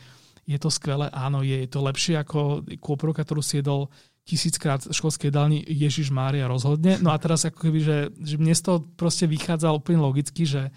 je 0.52 0.60
to 0.60 0.68
skvelé, 0.68 1.08
áno, 1.16 1.40
je, 1.40 1.64
je 1.64 1.70
to 1.72 1.80
lepšie 1.80 2.20
ako 2.20 2.68
kôprovka, 2.84 3.24
ktorú 3.24 3.40
si 3.40 3.64
jedol 3.64 3.88
tisíckrát 4.28 4.86
v 4.86 4.94
školskej 4.94 5.34
jedálni 5.34 5.60
Ježiš 5.66 6.14
Mária 6.14 6.46
rozhodne. 6.46 7.02
No 7.02 7.10
a 7.10 7.18
teraz 7.18 7.48
ako 7.48 7.68
keby, 7.68 7.80
že, 7.82 7.98
že 8.22 8.36
mne 8.38 8.54
z 8.54 8.64
toho 8.64 8.78
proste 8.96 9.26
vychádza 9.26 9.74
úplne 9.74 10.04
logicky, 10.04 10.46
že, 10.46 10.70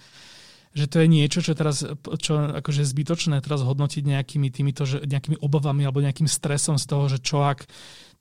že 0.72 0.88
to 0.88 1.04
je 1.04 1.06
niečo, 1.06 1.44
čo 1.44 1.52
teraz 1.52 1.84
čo 2.18 2.32
akože 2.56 2.82
zbytočné 2.82 3.44
teraz 3.44 3.60
hodnotiť 3.60 4.02
nejakými 4.06 4.48
týmito, 4.48 4.88
že, 4.88 5.04
nejakými 5.04 5.38
obavami 5.44 5.84
alebo 5.84 6.00
nejakým 6.00 6.26
stresom 6.26 6.80
z 6.80 6.86
toho, 6.88 7.04
že 7.06 7.20
čo 7.20 7.44
ak 7.44 7.68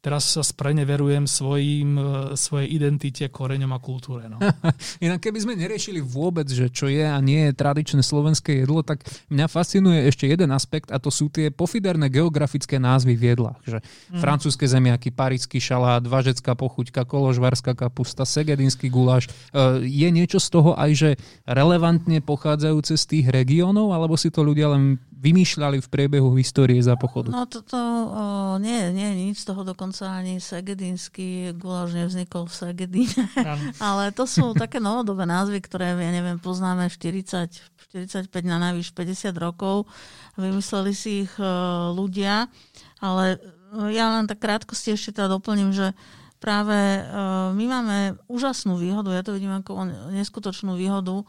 teraz 0.03 0.35
sa 0.35 0.43
spreneverujem 0.43 1.23
svojim, 1.23 1.95
e, 1.95 2.03
svojej 2.35 2.75
identite, 2.75 3.23
koreňom 3.31 3.71
a 3.71 3.80
kultúre. 3.80 4.27
No. 4.27 4.35
Inak 5.05 5.23
keby 5.23 5.39
sme 5.39 5.53
neriešili 5.55 6.03
vôbec, 6.03 6.43
že 6.51 6.67
čo 6.67 6.91
je 6.91 7.07
a 7.07 7.15
nie 7.23 7.47
je 7.47 7.55
tradičné 7.55 8.03
slovenské 8.03 8.67
jedlo, 8.67 8.84
tak 8.84 8.99
mňa 9.31 9.47
fascinuje 9.47 10.03
ešte 10.11 10.27
jeden 10.27 10.51
aspekt 10.51 10.91
a 10.91 10.99
to 10.99 11.07
sú 11.07 11.31
tie 11.31 11.47
pofiderné 11.55 12.11
geografické 12.11 12.84
názvy 12.84 13.15
v 13.15 13.23
jedlách. 13.31 13.59
Že 13.63 13.80
mm. 13.80 14.19
francúzske 14.19 14.67
zemiaky, 14.67 15.15
parížský 15.15 15.63
šalát, 15.63 16.03
važecká 16.03 16.51
pochuťka, 16.51 17.07
koložvarská 17.07 17.71
kapusta, 17.71 18.27
segedinský 18.27 18.91
guláš. 18.91 19.31
E, 19.55 19.88
je 19.88 20.09
niečo 20.11 20.43
z 20.43 20.51
toho 20.51 20.75
aj, 20.75 20.91
že 20.91 21.09
relevantne 21.47 22.19
pochádzajúce 22.19 22.99
z 22.99 23.05
tých 23.07 23.25
regiónov, 23.31 23.95
alebo 23.95 24.19
si 24.19 24.27
to 24.27 24.43
ľudia 24.43 24.67
len 24.75 24.99
vymýšľali 25.23 25.79
v 25.79 25.87
priebehu 25.87 26.35
histórie 26.35 26.83
za 26.83 26.99
pochodu? 26.99 27.31
No 27.31 27.47
toto 27.47 27.79
o, 27.79 28.23
nie, 28.59 28.91
nie, 28.91 29.31
nič 29.31 29.47
z 29.47 29.55
toho 29.55 29.63
dokonca 29.63 30.11
ani 30.11 30.43
segedínsky 30.43 31.55
guláš 31.55 31.95
nevznikol 31.95 32.51
v 32.51 32.53
Segedíne. 32.53 33.23
Ale 33.79 34.11
to 34.11 34.27
sú 34.27 34.51
také 34.51 34.83
novodobé 34.83 35.23
názvy, 35.23 35.63
ktoré, 35.63 35.95
ja 35.95 36.11
neviem, 36.11 36.35
poznáme 36.43 36.91
40, 36.91 37.47
45 37.95 38.27
na 38.43 38.59
najvyš 38.59 38.91
50 38.91 39.31
rokov. 39.39 39.87
Vymysleli 40.35 40.91
si 40.91 41.23
ich 41.23 41.33
o, 41.39 41.95
ľudia, 41.95 42.51
ale 42.99 43.39
ja 43.89 44.15
len 44.15 44.29
tak 44.29 44.37
krátkosti 44.43 44.93
ešte 44.93 45.17
teda 45.17 45.33
doplním, 45.33 45.73
že 45.73 45.97
práve 46.37 46.75
my 47.55 47.65
máme 47.67 47.97
úžasnú 48.27 48.75
výhodu, 48.75 49.15
ja 49.15 49.23
to 49.23 49.33
vidím 49.33 49.55
ako 49.55 49.87
neskutočnú 50.11 50.75
výhodu 50.75 51.25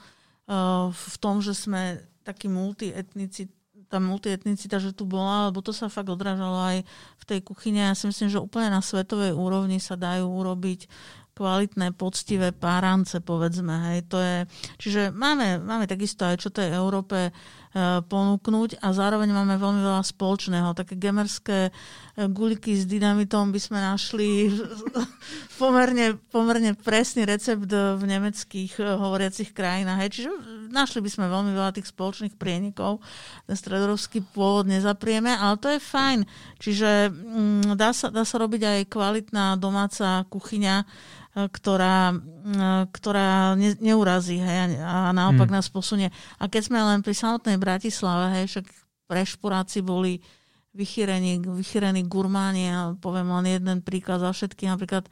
v 0.93 1.15
tom, 1.23 1.41
že 1.41 1.57
sme 1.57 2.05
taký 2.25 2.49
multietnicit, 2.49 3.53
tá 3.87 4.03
multietnicita, 4.03 4.81
že 4.81 4.97
tu 4.97 5.05
bola, 5.05 5.49
lebo 5.49 5.61
to 5.61 5.71
sa 5.71 5.93
fakt 5.93 6.09
odrážalo 6.09 6.59
aj 6.61 6.79
v 7.21 7.25
tej 7.25 7.41
kuchyni. 7.45 7.85
Ja 7.85 7.97
si 7.97 8.09
myslím, 8.09 8.29
že 8.33 8.43
úplne 8.43 8.73
na 8.73 8.81
svetovej 8.81 9.37
úrovni 9.37 9.79
sa 9.79 9.95
dajú 9.95 10.27
urobiť 10.27 10.89
kvalitné, 11.35 11.99
poctivé 11.99 12.55
párance, 12.55 13.19
povedzme. 13.19 13.75
Hej. 13.91 13.99
To 14.09 14.23
je, 14.23 14.37
čiže 14.79 15.03
máme, 15.11 15.59
máme 15.59 15.91
takisto 15.91 16.23
aj, 16.23 16.39
čo 16.39 16.55
tej 16.55 16.71
Európe 16.71 17.29
e, 17.29 17.31
ponúknuť 18.07 18.79
a 18.79 18.95
zároveň 18.95 19.35
máme 19.35 19.59
veľmi 19.59 19.83
veľa 19.83 20.07
spoločného. 20.07 20.79
Také 20.79 20.95
gemerské 20.95 21.69
e, 21.69 21.73
guliky 22.31 22.79
s 22.79 22.87
dynamitom 22.87 23.51
by 23.51 23.61
sme 23.61 23.83
našli 23.83 24.47
pomerne, 25.61 26.23
pomerne 26.31 26.79
presný 26.79 27.27
recept 27.27 27.67
v 27.67 28.03
nemeckých 28.07 28.79
e, 28.79 28.83
hovoriacich 28.95 29.51
krajinách. 29.51 30.07
Hej. 30.07 30.11
Čiže 30.15 30.31
našli 30.75 30.99
by 30.99 31.11
sme 31.11 31.31
veľmi 31.31 31.55
veľa 31.55 31.71
tých 31.79 31.95
spoločných 31.95 32.35
prienikov. 32.35 32.99
Ten 33.47 33.55
stredorovský 33.55 34.27
pôvod 34.35 34.67
nezaprieme, 34.67 35.31
ale 35.31 35.55
to 35.63 35.71
je 35.71 35.79
fajn. 35.79 36.27
Čiže 36.59 37.15
mm, 37.15 37.79
dá, 37.79 37.95
sa, 37.95 38.11
dá 38.11 38.27
sa 38.27 38.37
robiť 38.43 38.63
aj 38.67 38.81
kvalitná 38.91 39.55
domáca 39.55 40.27
kuchyňa, 40.27 40.83
ktorá, 41.35 42.15
ktorá 42.95 43.59
ne, 43.59 43.75
neurazí 43.83 44.39
hej, 44.39 44.79
a 44.79 45.11
naopak 45.11 45.51
hmm. 45.51 45.57
nás 45.59 45.67
posunie. 45.67 46.15
A 46.39 46.47
keď 46.47 46.71
sme 46.71 46.79
len 46.79 47.03
pri 47.03 47.11
samotnej 47.11 47.59
Bratislave, 47.59 48.39
hej, 48.39 48.55
však 48.55 48.67
prešporáci 49.11 49.83
boli 49.83 50.23
vychýrení, 50.75 51.43
vychýrení 51.43 52.07
gurmáni 52.07 52.71
a 52.71 52.95
poviem 52.99 53.31
len 53.43 53.59
jeden 53.59 53.79
príklad 53.83 54.23
za 54.23 54.31
všetky. 54.31 54.67
Napríklad 54.67 55.11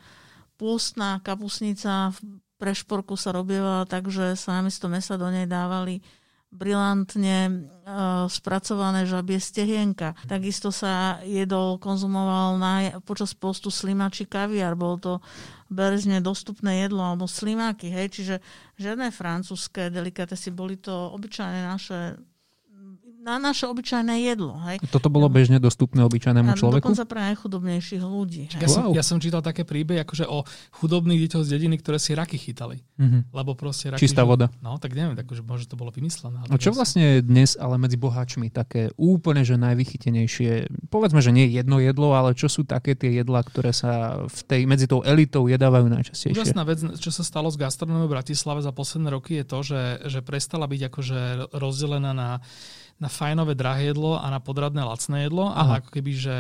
pôstná 0.59 1.19
kapusnica 1.23 2.15
v 2.15 2.42
prešporku 2.63 3.19
sa 3.19 3.35
robievala 3.35 3.83
tak, 3.91 4.07
že 4.07 4.39
sa 4.39 4.63
namiesto 4.63 4.87
mesa 4.87 5.19
do 5.19 5.27
nej 5.27 5.51
dávali 5.51 5.99
brilantne 6.53 7.49
uh, 7.49 8.29
spracované 8.29 9.09
žabie 9.09 9.41
stehienka. 9.41 10.13
Takisto 10.29 10.69
sa 10.69 11.19
jedol, 11.25 11.81
konzumoval 11.81 12.61
na, 12.61 13.01
počas 13.09 13.33
postu 13.33 13.73
slimači 13.73 14.29
kaviar. 14.29 14.77
Bol 14.77 15.01
to 15.01 15.25
berzne 15.73 16.21
dostupné 16.21 16.85
jedlo 16.85 17.01
alebo 17.01 17.25
slimáky. 17.25 17.89
Hej? 17.89 18.21
Čiže 18.21 18.35
žiadne 18.77 19.09
francúzske 19.09 19.89
delikatesy, 19.89 20.53
boli 20.53 20.77
to 20.77 20.93
obyčajné 21.17 21.61
naše 21.65 22.21
na 23.23 23.39
naše 23.39 23.71
obyčajné 23.71 24.35
jedlo. 24.35 24.59
Hej. 24.67 24.83
Toto 24.91 25.07
bolo 25.07 25.31
bežne 25.31 25.63
dostupné 25.63 26.03
obyčajnému 26.03 26.59
človeku? 26.59 26.91
Dokonca 26.91 27.07
pre 27.07 27.21
najchudobnejších 27.31 28.03
ľudí. 28.03 28.51
Hej. 28.51 28.59
Ja, 28.59 28.69
som, 28.69 28.83
ja 28.91 29.05
som 29.07 29.23
čítal 29.23 29.47
také 29.47 29.63
príbehy 29.63 30.03
akože 30.03 30.27
o 30.27 30.43
chudobných 30.75 31.31
deťoch 31.31 31.47
z 31.47 31.49
dediny, 31.55 31.79
ktoré 31.79 32.03
si 32.03 32.19
raky 32.19 32.35
chytali. 32.35 32.83
Mm-hmm. 32.99 33.31
Lebo 33.31 33.55
proste 33.55 33.95
raky... 33.95 34.03
Čistá 34.03 34.27
voda. 34.27 34.51
No, 34.59 34.75
tak 34.83 34.99
neviem, 34.99 35.15
tak, 35.15 35.31
že 35.31 35.47
možno 35.47 35.71
to 35.71 35.79
bolo 35.79 35.95
vymyslené. 35.95 36.43
No 36.51 36.59
čo 36.59 36.75
vlastne 36.75 37.19
je 37.19 37.19
dnes 37.23 37.55
ale 37.55 37.79
medzi 37.79 37.95
boháčmi 37.95 38.51
také 38.51 38.91
úplne, 38.99 39.47
že 39.47 39.55
najvychytenejšie? 39.55 40.75
Povedzme, 40.91 41.23
že 41.23 41.31
nie 41.31 41.47
jedno 41.47 41.79
jedlo, 41.79 42.19
ale 42.19 42.35
čo 42.35 42.51
sú 42.51 42.67
také 42.67 42.99
tie 42.99 43.23
jedlá, 43.23 43.47
ktoré 43.47 43.71
sa 43.71 44.27
v 44.27 44.41
tej, 44.51 44.61
medzi 44.67 44.91
tou 44.91 45.07
elitou 45.07 45.47
jedávajú 45.47 45.87
najčastejšie? 45.87 46.35
Úžasná 46.35 46.67
vec, 46.67 46.83
čo 46.99 47.15
sa 47.15 47.23
stalo 47.23 47.47
s 47.47 47.55
gastronómiou 47.55 48.11
v 48.11 48.19
Bratislave 48.19 48.67
za 48.67 48.75
posledné 48.75 49.15
roky 49.15 49.39
je 49.39 49.47
to, 49.47 49.59
že, 49.63 49.83
že 50.11 50.19
prestala 50.27 50.67
byť 50.67 50.81
akože 50.91 51.21
rozdelená 51.55 52.11
na 52.11 52.43
na 53.01 53.09
fajnové 53.09 53.55
drahé 53.55 53.93
jedlo 53.93 54.19
a 54.19 54.27
na 54.29 54.41
podradné 54.41 54.83
lacné 54.83 55.29
jedlo, 55.29 55.49
Aha. 55.49 55.57
ale 55.57 55.71
ako 55.81 55.91
keby, 55.93 56.13
že 56.17 56.37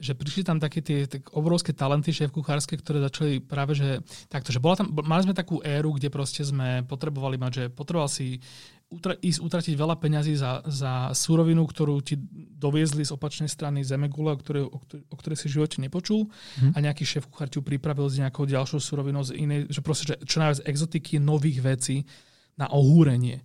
že 0.00 0.16
prišli 0.16 0.48
tam 0.48 0.56
také 0.56 0.80
tie 0.80 1.04
tak 1.04 1.28
obrovské 1.36 1.76
talenty 1.76 2.08
šéf 2.08 2.32
kuchárske, 2.32 2.72
ktoré 2.80 3.04
začali 3.04 3.36
práve, 3.36 3.76
že 3.76 4.00
takto, 4.32 4.48
že 4.48 4.56
bola 4.56 4.80
tam, 4.80 4.96
mali 5.04 5.28
sme 5.28 5.36
takú 5.36 5.60
éru, 5.60 5.92
kde 5.92 6.08
proste 6.08 6.40
sme 6.40 6.88
potrebovali 6.88 7.36
mať, 7.36 7.52
že 7.52 7.64
potreboval 7.68 8.08
si 8.08 8.40
utra, 8.88 9.12
ísť 9.20 9.44
utratiť 9.44 9.74
veľa 9.76 10.00
peňazí 10.00 10.34
za, 10.40 10.64
za 10.64 11.12
surovinu, 11.12 11.68
ktorú 11.68 12.00
ti 12.00 12.16
doviezli 12.56 13.04
z 13.04 13.12
opačnej 13.12 13.52
strany 13.52 13.84
zemegule, 13.84 14.32
o 14.32 14.40
ktorej, 14.40 14.64
o, 14.72 14.80
o 14.80 15.16
ktorej 15.20 15.36
si 15.36 15.46
v 15.52 15.60
živote 15.60 15.78
nepočul 15.84 16.32
hmm. 16.32 16.74
a 16.74 16.78
nejaký 16.80 17.04
šéf 17.04 17.28
kuchár 17.28 17.52
ti 17.52 17.60
pripravil 17.60 18.08
s 18.08 18.16
nejakou 18.18 18.48
ďalšou 18.48 18.80
surovinou 18.80 19.20
z 19.20 19.36
inej, 19.36 19.68
že 19.68 19.84
proste, 19.84 20.04
že 20.10 20.16
čo 20.24 20.40
najviac 20.40 20.64
exotiky, 20.64 21.20
nových 21.20 21.60
vecí 21.60 22.08
na 22.56 22.72
ohúrenie. 22.72 23.44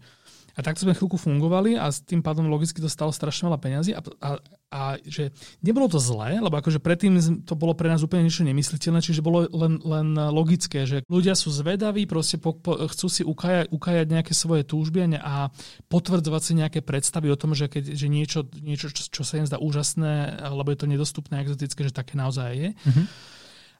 A 0.55 0.63
takto 0.63 0.87
sme 0.87 0.95
chvíľku 0.95 1.19
fungovali 1.19 1.75
a 1.75 1.91
s 1.91 1.99
tým 1.99 2.23
pádom 2.23 2.47
logicky 2.47 2.79
to 2.79 2.87
stalo 2.87 3.11
strašne 3.11 3.51
veľa 3.51 3.59
peňazí 3.59 3.91
a, 3.91 3.99
a, 4.23 4.29
a 4.71 4.81
že 5.03 5.35
nebolo 5.59 5.91
to 5.91 5.99
zlé, 5.99 6.39
lebo 6.39 6.55
akože 6.55 6.79
predtým 6.79 7.19
to 7.43 7.53
bolo 7.59 7.75
pre 7.75 7.91
nás 7.91 7.99
úplne 7.99 8.23
niečo 8.23 8.47
nemysliteľné, 8.47 9.03
čiže 9.03 9.19
bolo 9.19 9.51
len, 9.51 9.83
len 9.83 10.15
logické, 10.31 10.87
že 10.87 11.03
ľudia 11.11 11.35
sú 11.35 11.51
zvedaví, 11.51 12.07
proste 12.07 12.39
po, 12.39 12.55
po, 12.55 12.87
chcú 12.87 13.07
si 13.11 13.21
ukajať, 13.27 13.67
ukajať 13.71 14.07
nejaké 14.07 14.31
svoje 14.31 14.63
túžby 14.63 15.19
a 15.19 15.51
potvrdzovať 15.91 16.41
si 16.41 16.53
nejaké 16.55 16.79
predstavy 16.79 17.27
o 17.27 17.37
tom, 17.37 17.51
že, 17.51 17.67
keď, 17.67 17.91
že 17.91 18.07
niečo, 18.07 18.47
niečo 18.63 18.87
čo, 18.95 19.11
čo 19.11 19.23
sa 19.27 19.43
im 19.43 19.45
zdá 19.45 19.59
úžasné, 19.59 20.39
lebo 20.55 20.71
je 20.71 20.79
to 20.79 20.87
nedostupné, 20.87 21.43
exotické, 21.43 21.83
že 21.83 21.91
také 21.91 22.15
naozaj 22.15 22.49
je. 22.55 22.69
Mm-hmm 22.71 23.35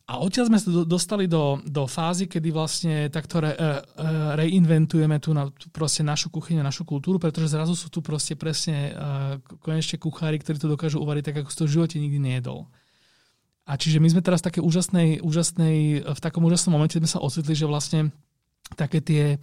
a 0.05 0.21
odtiaľ 0.21 0.53
sme 0.53 0.61
sa 0.61 0.69
dostali 0.85 1.25
do, 1.25 1.57
do 1.65 1.89
fázy, 1.89 2.29
kedy 2.29 2.53
vlastne 2.53 3.09
takto 3.09 3.41
re, 3.41 3.57
re, 3.57 3.81
reinventujeme 4.37 5.17
tu 5.17 5.33
na, 5.33 5.49
proste 5.73 6.05
našu 6.05 6.29
kuchyňu, 6.29 6.61
našu 6.61 6.85
kultúru, 6.85 7.17
pretože 7.17 7.49
zrazu 7.49 7.73
sú 7.73 7.89
tu 7.89 8.05
proste 8.05 8.37
presne 8.37 8.93
uh, 8.93 9.41
konečne 9.65 9.97
kuchári, 9.97 10.37
ktorí 10.37 10.61
to 10.61 10.69
dokážu 10.69 11.01
uvariť 11.01 11.23
tak, 11.25 11.35
ako 11.41 11.49
si 11.49 11.57
to 11.57 11.65
v 11.65 11.73
živote 11.73 11.95
nikdy 11.97 12.21
nejedol. 12.21 12.69
A 13.65 13.81
čiže 13.81 13.97
my 13.97 14.13
sme 14.13 14.21
teraz 14.21 14.45
také 14.45 14.61
úžasnej, 14.61 15.25
úžasnej, 15.25 16.05
v 16.05 16.19
takom 16.21 16.45
úžasnom 16.45 16.77
momente 16.77 17.01
sme 17.01 17.09
sa 17.09 17.17
ocitli, 17.17 17.57
že 17.57 17.65
vlastne 17.65 18.13
také 18.77 19.01
tie 19.01 19.41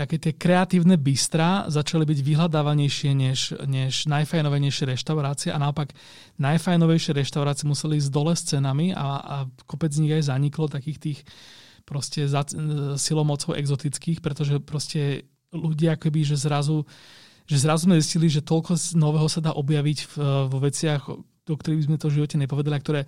také 0.00 0.16
tie 0.16 0.32
kreatívne 0.32 0.96
bystra 0.96 1.68
začali 1.68 2.08
byť 2.08 2.18
vyhľadávanejšie 2.24 3.12
než, 3.12 3.52
než 3.68 4.08
najfajnovejšie 4.08 4.96
reštaurácie 4.96 5.52
a 5.52 5.60
naopak 5.60 5.92
najfajnovejšie 6.40 7.12
reštaurácie 7.20 7.68
museli 7.68 8.00
ísť 8.00 8.08
dole 8.08 8.32
s 8.32 8.48
cenami 8.48 8.96
a, 8.96 9.08
a 9.20 9.36
kopec 9.68 9.92
z 9.92 10.00
nich 10.00 10.16
aj 10.16 10.32
zaniklo 10.32 10.72
takých 10.72 10.98
tých 10.98 11.18
proste 11.84 12.24
za, 12.24 12.48
silomocov 12.96 13.60
exotických, 13.60 14.24
pretože 14.24 14.56
proste 14.64 15.28
ľudia 15.52 16.00
akoby, 16.00 16.24
že 16.24 16.40
zrazu 16.40 16.88
že 17.50 17.66
zrazu 17.66 17.90
sme 17.90 17.98
zistili, 17.98 18.30
že 18.30 18.46
toľko 18.46 18.78
nového 18.94 19.26
sa 19.26 19.42
dá 19.42 19.50
objaviť 19.58 19.98
v, 20.06 20.12
vo 20.46 20.58
veciach, 20.62 21.02
do 21.42 21.54
ktorých 21.58 21.82
by 21.82 21.86
sme 21.90 21.98
to 21.98 22.06
v 22.06 22.16
živote 22.22 22.36
nepovedali, 22.38 22.78
a 22.78 22.84
ktoré, 22.84 23.02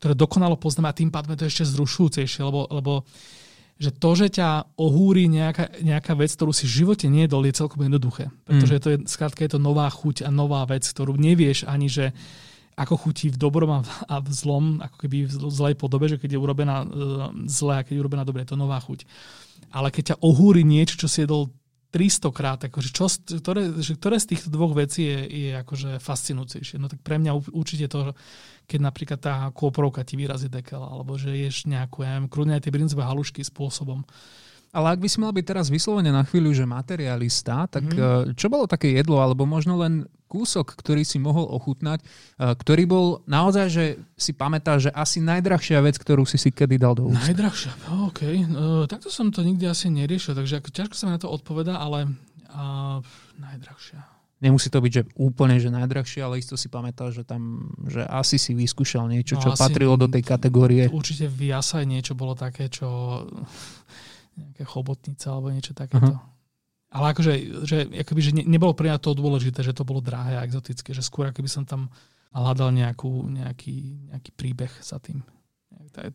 ktoré 0.00 0.16
dokonalo 0.16 0.56
poznáme 0.56 0.88
a 0.88 0.96
tým 0.96 1.12
pádom 1.12 1.36
je 1.36 1.44
to 1.44 1.50
ešte 1.52 1.68
zrušujúcejšie, 1.68 2.40
lebo, 2.48 2.64
lebo 2.72 3.04
že 3.74 3.90
to, 3.90 4.10
že 4.14 4.38
ťa 4.38 4.78
ohúri 4.78 5.26
nejaká, 5.26 5.82
nejaká 5.82 6.14
vec, 6.14 6.30
ktorú 6.30 6.54
si 6.54 6.64
v 6.70 6.84
živote 6.84 7.10
nejedol, 7.10 7.42
je 7.46 7.58
celkom 7.58 7.82
jednoduché. 7.82 8.30
Pretože 8.46 8.74
mm. 8.78 8.82
to 8.82 8.88
je, 8.94 8.96
skrátka 9.10 9.42
je 9.42 9.58
to 9.58 9.60
nová 9.60 9.90
chuť 9.90 10.22
a 10.22 10.30
nová 10.30 10.62
vec, 10.64 10.86
ktorú 10.86 11.18
nevieš 11.18 11.66
ani, 11.66 11.90
že 11.90 12.14
ako 12.74 12.94
chutí 12.98 13.30
v 13.30 13.38
dobrom 13.38 13.70
a 13.86 14.16
v 14.18 14.30
zlom, 14.34 14.82
ako 14.82 14.96
keby 15.06 15.30
v 15.30 15.32
zlej 15.50 15.74
podobe, 15.78 16.10
že 16.10 16.18
keď 16.18 16.34
je 16.34 16.42
urobená 16.42 16.76
uh, 16.82 16.86
zle 17.46 17.78
a 17.78 17.84
keď 17.86 17.94
je 17.98 18.02
urobená 18.02 18.22
dobre, 18.26 18.42
je 18.42 18.50
to 18.50 18.58
nová 18.58 18.78
chuť. 18.82 19.06
Ale 19.70 19.94
keď 19.94 20.14
ťa 20.14 20.20
ohúri 20.22 20.66
niečo, 20.66 20.98
čo 20.98 21.06
si 21.06 21.22
jedol 21.22 21.54
300 21.94 22.34
krát, 22.34 22.58
akože 22.58 22.90
čo, 22.90 23.06
ktoré, 23.38 23.70
že 23.78 23.94
ktoré 23.94 24.18
z 24.18 24.34
týchto 24.34 24.50
dvoch 24.50 24.74
vecí 24.74 25.06
je, 25.06 25.20
je 25.30 25.50
akože 25.62 26.02
fascinujúcejšie. 26.02 26.82
No 26.82 26.90
tak 26.90 26.98
pre 27.06 27.22
mňa 27.22 27.54
určite 27.54 27.86
to, 27.86 28.10
keď 28.66 28.80
napríklad 28.82 29.20
tá 29.22 29.34
kôprovka 29.54 30.02
ti 30.02 30.18
vyrazí 30.18 30.50
dekel, 30.50 30.82
alebo 30.82 31.14
že 31.14 31.30
ješ 31.30 31.70
nejakú, 31.70 32.02
ja 32.02 32.18
neviem, 32.18 32.26
krúdne 32.26 32.58
aj 32.58 32.66
tie 32.66 32.74
brinzové 32.74 33.06
halušky 33.06 33.46
spôsobom. 33.46 34.02
Ale 34.74 34.90
ak 34.90 34.98
by 34.98 35.06
si 35.06 35.22
mal 35.22 35.30
byť 35.30 35.46
teraz 35.46 35.70
vyslovene 35.70 36.10
na 36.10 36.26
chvíľu, 36.26 36.50
že 36.50 36.66
materialista, 36.66 37.70
tak 37.70 37.86
mm-hmm. 37.86 38.34
čo 38.34 38.50
bolo 38.50 38.66
také 38.66 38.90
jedlo, 38.90 39.22
alebo 39.22 39.46
možno 39.46 39.78
len 39.78 40.02
kúsok, 40.34 40.74
ktorý 40.74 41.06
si 41.06 41.22
mohol 41.22 41.46
ochutnať, 41.46 42.02
uh, 42.02 42.58
ktorý 42.58 42.82
bol 42.90 43.06
naozaj, 43.30 43.66
že 43.70 43.84
si 44.18 44.34
pamätáš, 44.34 44.90
že 44.90 44.90
asi 44.90 45.22
najdrahšia 45.22 45.78
vec, 45.78 45.94
ktorú 45.94 46.26
si 46.26 46.34
si 46.34 46.50
kedy 46.50 46.74
dal 46.74 46.98
do 46.98 47.06
úst? 47.06 47.22
Najdrahšia, 47.22 47.70
OK. 48.10 48.20
Uh, 48.26 48.90
takto 48.90 49.14
som 49.14 49.30
to 49.30 49.46
nikdy 49.46 49.70
asi 49.70 49.86
neriešil, 49.94 50.34
takže 50.34 50.58
ako, 50.58 50.74
ťažko 50.74 50.94
sa 50.98 51.06
mi 51.06 51.14
na 51.14 51.22
to 51.22 51.30
odpoveda, 51.30 51.78
ale 51.78 52.10
uh, 52.50 52.98
najdrahšia. 53.38 54.02
Nemusí 54.42 54.68
to 54.68 54.82
byť, 54.82 54.92
že 54.92 55.02
úplne 55.16 55.56
že 55.56 55.72
najdrahšie, 55.72 56.20
ale 56.20 56.42
isto 56.42 56.58
si 56.58 56.68
pamätal, 56.68 57.08
že 57.14 57.24
tam, 57.24 57.72
že 57.88 58.04
asi 58.04 58.36
si 58.36 58.52
vyskúšal 58.52 59.08
niečo, 59.08 59.40
čo 59.40 59.54
no, 59.54 59.56
patrilo 59.56 59.96
do 59.96 60.04
tej 60.04 60.20
kategórie. 60.20 60.90
Určite 60.90 61.30
v 61.30 61.54
Jasaj 61.54 61.88
niečo 61.88 62.12
bolo 62.12 62.36
také, 62.36 62.68
čo 62.68 62.84
nejaké 64.36 64.66
chobotnica 64.66 65.32
alebo 65.32 65.48
niečo 65.48 65.72
takéto. 65.72 66.18
Uh-huh. 66.18 66.33
Ale 66.94 67.10
akože, 67.10 67.32
že, 67.66 67.78
akoby, 67.90 68.20
že 68.22 68.32
ne, 68.38 68.46
nebolo 68.46 68.70
pre 68.70 68.86
mňa 68.86 69.02
to 69.02 69.18
dôležité, 69.18 69.66
že 69.66 69.74
to 69.74 69.82
bolo 69.82 69.98
drahé 69.98 70.38
a 70.38 70.46
exotické, 70.46 70.94
že 70.94 71.02
skôr 71.02 71.26
akoby 71.26 71.50
som 71.50 71.66
tam 71.66 71.90
hľadal 72.30 72.70
nejakú, 72.70 73.26
nejaký, 73.34 74.10
nejaký 74.14 74.30
príbeh 74.38 74.70
za 74.78 75.02
tým. 75.02 75.26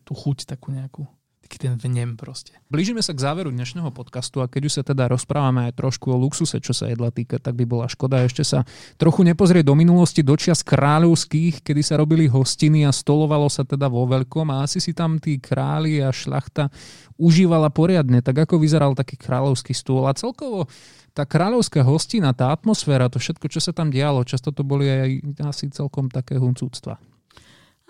Tú 0.04 0.12
chuť 0.16 0.48
takú 0.48 0.72
nejakú 0.72 1.04
taký 1.50 1.66
ten 1.66 1.74
vnem 1.74 2.14
proste. 2.14 2.54
Blížime 2.70 3.02
sa 3.02 3.10
k 3.10 3.26
záveru 3.26 3.50
dnešného 3.50 3.90
podcastu 3.90 4.38
a 4.38 4.46
keď 4.46 4.70
už 4.70 4.72
sa 4.78 4.82
teda 4.86 5.10
rozprávame 5.10 5.66
aj 5.66 5.82
trošku 5.82 6.14
o 6.14 6.14
luxuse, 6.14 6.62
čo 6.62 6.70
sa 6.70 6.86
jedla 6.86 7.10
týka, 7.10 7.42
tak 7.42 7.58
by 7.58 7.66
bola 7.66 7.90
škoda 7.90 8.22
ešte 8.22 8.46
sa 8.46 8.62
trochu 8.94 9.26
nepozrieť 9.26 9.66
do 9.66 9.74
minulosti, 9.74 10.22
do 10.22 10.38
čias 10.38 10.62
kráľovských, 10.62 11.66
kedy 11.66 11.82
sa 11.82 11.98
robili 11.98 12.30
hostiny 12.30 12.86
a 12.86 12.94
stolovalo 12.94 13.50
sa 13.50 13.66
teda 13.66 13.90
vo 13.90 14.06
veľkom 14.06 14.46
a 14.54 14.62
asi 14.62 14.78
si 14.78 14.94
tam 14.94 15.18
tí 15.18 15.42
králi 15.42 15.98
a 15.98 16.14
šlachta 16.14 16.70
užívala 17.18 17.74
poriadne, 17.74 18.22
tak 18.22 18.46
ako 18.46 18.62
vyzeral 18.62 18.94
taký 18.94 19.18
kráľovský 19.18 19.74
stôl 19.74 20.06
a 20.06 20.14
celkovo 20.14 20.70
tá 21.10 21.26
kráľovská 21.26 21.82
hostina, 21.82 22.30
tá 22.30 22.54
atmosféra, 22.54 23.10
to 23.10 23.18
všetko, 23.18 23.50
čo 23.50 23.58
sa 23.58 23.74
tam 23.74 23.90
dialo, 23.90 24.22
často 24.22 24.54
to 24.54 24.62
boli 24.62 24.86
aj 24.86 25.10
asi 25.50 25.66
celkom 25.74 26.06
také 26.06 26.38
huncúctva. 26.38 27.09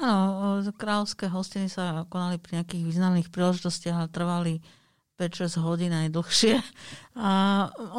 Áno, 0.00 0.64
kráľovské 0.80 1.28
hostiny 1.28 1.68
sa 1.68 2.08
konali 2.08 2.40
pri 2.40 2.60
nejakých 2.60 2.88
významných 2.88 3.28
príležitostiach 3.28 3.96
a 4.00 4.12
trvali 4.12 4.64
5-6 5.20 5.60
hodín 5.60 5.92
aj 5.92 6.08
dlhšie. 6.08 6.56
A 7.20 7.32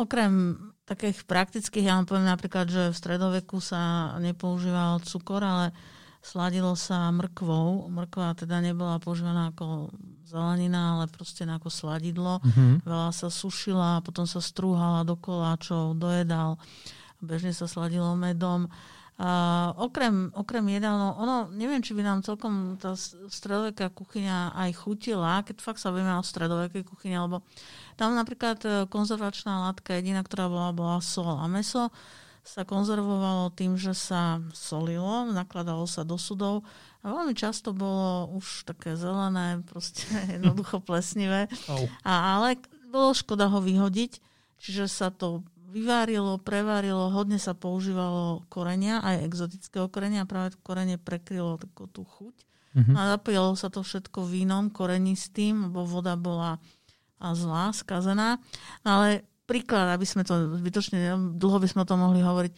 okrem 0.01 0.57
takých 0.89 1.21
praktických, 1.29 1.85
ja 1.85 2.01
vám 2.01 2.09
poviem 2.09 2.25
napríklad, 2.25 2.65
že 2.65 2.89
v 2.89 2.97
stredoveku 2.97 3.61
sa 3.61 4.17
nepoužíval 4.17 5.05
cukor, 5.05 5.45
ale 5.45 5.77
sladilo 6.25 6.73
sa 6.73 7.13
mrkvou. 7.13 7.85
Mrkva 7.93 8.33
teda 8.33 8.65
nebola 8.65 8.97
používaná 8.97 9.53
ako 9.53 9.93
zelenina, 10.25 10.97
ale 10.97 11.05
proste 11.05 11.45
ako 11.45 11.69
sladidlo. 11.69 12.41
Mm-hmm. 12.41 12.81
Veľa 12.81 13.13
sa 13.13 13.29
sušila, 13.29 14.01
potom 14.01 14.25
sa 14.25 14.41
strúhala 14.41 15.05
do 15.05 15.13
koláčov, 15.13 15.93
dojedal. 15.93 16.57
Bežne 17.21 17.53
sa 17.53 17.69
sladilo 17.69 18.17
medom. 18.17 18.65
Uh, 18.65 19.00
okrem, 19.77 20.33
okrem 20.33 20.65
jedálno, 20.71 21.13
ono, 21.19 21.35
neviem, 21.53 21.83
či 21.83 21.93
by 21.93 22.01
nám 22.01 22.19
celkom 22.25 22.79
tá 22.81 22.97
stredoveká 23.29 23.93
kuchyňa 23.93 24.55
aj 24.55 24.69
chutila, 24.81 25.45
keď 25.45 25.61
fakt 25.61 25.83
sa 25.83 25.93
vieme 25.93 26.09
o 26.17 26.25
stredovekej 26.25 26.81
kuchyni, 26.87 27.21
lebo 27.21 27.45
tam 28.01 28.17
napríklad 28.17 28.57
e, 28.65 28.69
konzervačná 28.89 29.69
látka 29.69 29.93
jediná, 29.93 30.25
ktorá 30.25 30.49
bola, 30.49 30.69
bola 30.73 30.97
sol 31.05 31.37
a 31.37 31.45
meso 31.45 31.93
sa 32.41 32.65
konzervovalo 32.65 33.53
tým, 33.53 33.77
že 33.77 33.93
sa 33.93 34.41
solilo, 34.57 35.29
nakladalo 35.29 35.85
sa 35.85 36.01
do 36.01 36.17
sudov 36.17 36.65
a 37.05 37.13
veľmi 37.13 37.37
často 37.37 37.69
bolo 37.73 38.33
už 38.33 38.65
také 38.65 38.97
zelené, 38.97 39.61
proste 39.69 40.09
jednoducho 40.41 40.81
plesnivé. 40.81 41.45
A, 42.01 42.41
ale 42.41 42.57
bolo 42.89 43.13
škoda 43.13 43.45
ho 43.47 43.61
vyhodiť, 43.61 44.17
čiže 44.57 44.85
sa 44.89 45.13
to 45.13 45.45
vyvárilo, 45.71 46.37
prevárilo, 46.43 47.07
hodne 47.09 47.39
sa 47.39 47.55
používalo 47.55 48.43
korenia, 48.51 48.99
aj 48.99 49.25
exotického 49.25 49.87
korenia, 49.87 50.27
práve 50.27 50.53
korenie 50.61 50.99
prekrylo 50.99 51.57
takú 51.57 51.87
tú 51.87 52.03
chuť. 52.03 52.35
Mm-hmm. 52.71 52.95
A 52.95 53.01
zapojilo 53.15 53.55
sa 53.55 53.67
to 53.67 53.83
všetko 53.83 54.27
vínom 54.27 54.71
korenistým, 54.71 55.71
lebo 55.71 55.83
voda 55.87 56.19
bola 56.19 56.59
zlá, 57.19 57.71
skazená. 57.75 58.39
Ale 58.83 59.27
príklad, 59.51 59.91
aby 59.91 60.07
sme 60.07 60.23
to 60.23 60.55
zbytočne, 60.55 61.35
dlho 61.35 61.57
by 61.59 61.67
sme 61.67 61.83
to 61.83 61.99
mohli 61.99 62.23
hovoriť, 62.23 62.53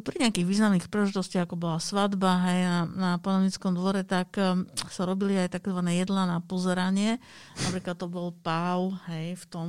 pri 0.00 0.16
nejakých 0.24 0.48
významných 0.48 0.88
príležitostiach, 0.88 1.44
ako 1.44 1.60
bola 1.60 1.76
svadba 1.76 2.40
hej, 2.48 2.60
na, 2.64 2.80
na 2.88 3.10
panovnickom 3.20 3.76
dvore, 3.76 4.00
tak 4.08 4.32
um, 4.40 4.64
sa 4.88 5.04
robili 5.04 5.36
aj 5.36 5.60
tzv. 5.60 5.84
jedla 5.84 6.24
na 6.24 6.38
pozeranie. 6.40 7.20
Napríklad 7.68 8.00
to 8.00 8.08
bol 8.08 8.32
páv 8.32 8.96
hej, 9.12 9.36
v 9.36 9.44
tom 9.52 9.68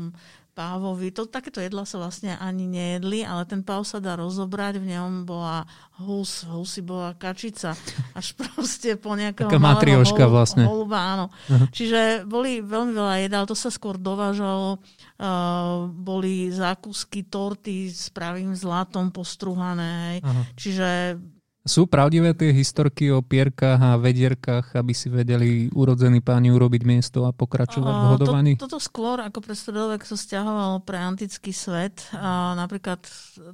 pávovi. 0.61 1.09
To, 1.17 1.25
takéto 1.25 1.57
jedla 1.57 1.89
sa 1.89 1.97
vlastne 1.97 2.38
ani 2.38 2.69
nejedli, 2.69 3.25
ale 3.25 3.49
ten 3.49 3.65
páv 3.65 3.81
sa 3.81 3.97
dá 3.97 4.13
rozobrať, 4.13 4.77
v 4.77 4.93
ňom 4.93 5.25
bola 5.25 5.65
hus, 6.05 6.45
v 6.45 6.61
husi 6.61 6.81
bola 6.85 7.17
kačica, 7.17 7.73
až 8.13 8.27
proste 8.39 8.93
po 8.93 9.17
nejakého 9.17 9.49
Taká 9.49 9.57
matrioška 9.57 10.29
holu, 10.29 10.33
vlastne. 10.38 10.63
holuba, 10.69 10.97
áno. 11.01 11.25
Uh-huh. 11.49 11.65
Čiže 11.73 12.29
boli 12.29 12.61
veľmi 12.61 12.93
veľa 12.93 13.15
jedál, 13.25 13.43
to 13.49 13.57
sa 13.57 13.73
skôr 13.73 13.97
dovážalo, 13.97 14.77
uh, 14.77 15.89
boli 15.89 16.53
zákusky, 16.53 17.25
torty 17.25 17.89
s 17.89 18.13
pravým 18.13 18.53
zlatom 18.53 19.09
postruhané, 19.09 20.21
uh-huh. 20.21 20.43
čiže 20.53 21.17
sú 21.61 21.85
pravdivé 21.85 22.33
tie 22.33 22.49
historky 22.49 23.13
o 23.13 23.21
pierkách 23.21 23.77
a 23.77 24.01
vedierkách, 24.01 24.73
aby 24.73 24.97
si 24.97 25.13
vedeli 25.13 25.69
urodzení 25.69 26.17
páni 26.17 26.49
urobiť 26.49 26.81
miesto 26.89 27.29
a 27.29 27.31
pokračovať 27.31 27.93
v 27.93 28.05
hodovaní? 28.09 28.51
To, 28.57 28.65
toto 28.65 28.81
skôr 28.81 29.21
ako 29.21 29.45
pre 29.45 29.53
stredovek 29.53 30.01
sa 30.01 30.17
stiahovalo 30.17 30.81
pre 30.81 30.97
antický 30.97 31.53
svet. 31.53 32.09
A 32.17 32.57
napríklad 32.57 33.05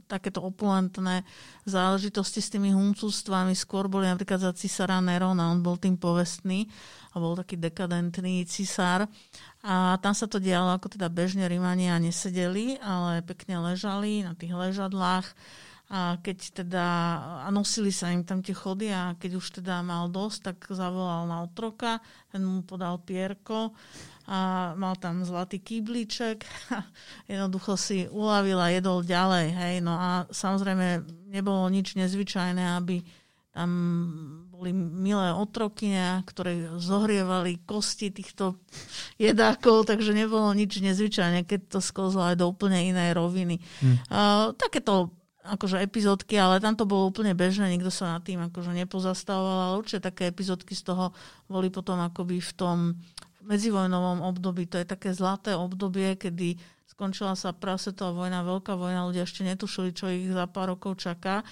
takéto 0.08 0.40
opulentné 0.40 1.28
záležitosti 1.68 2.40
s 2.40 2.48
tými 2.48 2.72
huncústvami 2.72 3.52
skôr 3.52 3.92
boli 3.92 4.08
napríklad 4.08 4.40
za 4.40 4.56
cisára 4.56 5.04
Nerona. 5.04 5.52
On 5.52 5.60
bol 5.60 5.76
tým 5.76 6.00
povestný 6.00 6.72
a 7.12 7.20
bol 7.20 7.36
taký 7.36 7.60
dekadentný 7.60 8.48
cisár. 8.48 9.12
A 9.68 10.00
tam 10.00 10.16
sa 10.16 10.32
to 10.32 10.40
dialo 10.40 10.80
ako 10.80 10.96
teda 10.96 11.12
bežne 11.12 11.44
Rímania 11.44 12.00
nesedeli, 12.00 12.80
ale 12.80 13.20
pekne 13.20 13.60
ležali 13.60 14.24
na 14.24 14.32
tých 14.32 14.56
ležadlách 14.56 15.28
a 15.88 16.20
keď 16.20 16.64
teda, 16.64 16.86
a 17.44 17.48
nosili 17.48 17.96
sa 17.96 18.12
im 18.12 18.28
tam 18.28 18.44
tie 18.44 18.52
chody 18.52 18.92
a 18.92 19.16
keď 19.16 19.32
už 19.40 19.64
teda 19.64 19.80
mal 19.80 20.12
dosť, 20.12 20.40
tak 20.52 20.58
zavolal 20.76 21.24
na 21.32 21.48
otroka, 21.48 22.04
ten 22.28 22.44
mu 22.44 22.60
podal 22.68 23.00
pierko 23.00 23.72
a 24.28 24.72
mal 24.76 25.00
tam 25.00 25.24
zlatý 25.24 25.64
kýbliček 25.64 26.44
a 26.76 26.84
jednoducho 27.32 27.80
si 27.80 28.04
uľavil 28.12 28.60
a 28.60 28.68
jedol 28.76 29.00
ďalej. 29.00 29.48
Hej. 29.56 29.76
No 29.80 29.96
a 29.96 30.28
samozrejme 30.28 31.08
nebolo 31.32 31.72
nič 31.72 31.96
nezvyčajné, 31.96 32.76
aby 32.76 33.00
tam 33.56 33.72
boli 34.54 34.70
milé 34.76 35.34
otrokyne, 35.34 36.22
ktoré 36.28 36.78
zohrievali 36.78 37.64
kosti 37.64 38.12
týchto 38.12 38.60
jedákov, 39.24 39.88
takže 39.88 40.12
nebolo 40.12 40.52
nič 40.52 40.84
nezvyčajné, 40.84 41.48
keď 41.48 41.74
to 41.74 41.80
sklzlo 41.80 42.28
aj 42.28 42.44
do 42.44 42.52
úplne 42.52 42.92
inej 42.92 43.16
roviny. 43.16 43.64
Hmm. 43.80 43.98
Uh, 44.12 44.46
takéto 44.54 45.16
akože 45.48 45.80
epizódky, 45.80 46.36
ale 46.36 46.60
tam 46.60 46.76
to 46.76 46.84
bolo 46.84 47.08
úplne 47.08 47.32
bežné, 47.32 47.72
nikto 47.72 47.88
sa 47.88 48.20
nad 48.20 48.24
tým 48.28 48.44
akože 48.52 48.76
nepozastavoval, 48.76 49.60
ale 49.72 49.80
určite 49.80 50.12
také 50.12 50.28
epizódky 50.28 50.76
z 50.76 50.92
toho 50.92 51.16
boli 51.48 51.72
potom 51.72 52.04
akoby 52.04 52.44
v 52.44 52.52
tom 52.54 52.78
medzivojnovom 53.48 54.28
období. 54.28 54.68
To 54.68 54.84
je 54.84 54.86
také 54.86 55.16
zlaté 55.16 55.56
obdobie, 55.56 56.20
kedy 56.20 56.60
skončila 56.92 57.32
sa 57.40 57.56
prvá 57.56 57.80
svetová 57.80 58.28
vojna, 58.28 58.44
veľká 58.44 58.76
vojna, 58.76 59.08
ľudia 59.08 59.24
ešte 59.24 59.48
netušili, 59.48 59.96
čo 59.96 60.12
ich 60.12 60.28
za 60.28 60.44
pár 60.52 60.76
rokov 60.76 61.00
čaká. 61.00 61.48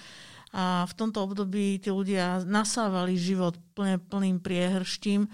A 0.56 0.88
v 0.88 0.94
tomto 0.96 1.20
období 1.20 1.76
tí 1.76 1.92
ľudia 1.92 2.40
nasávali 2.44 3.18
život 3.18 3.60
plne 3.76 4.00
plným 4.00 4.40
priehrštím. 4.40 5.28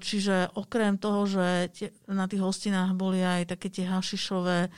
Čiže 0.00 0.52
okrem 0.52 1.00
toho, 1.00 1.24
že 1.24 1.72
na 2.04 2.28
tých 2.28 2.44
hostinách 2.44 2.92
boli 2.92 3.24
aj 3.24 3.56
také 3.56 3.72
tie 3.72 3.88
hašišové 3.88 4.68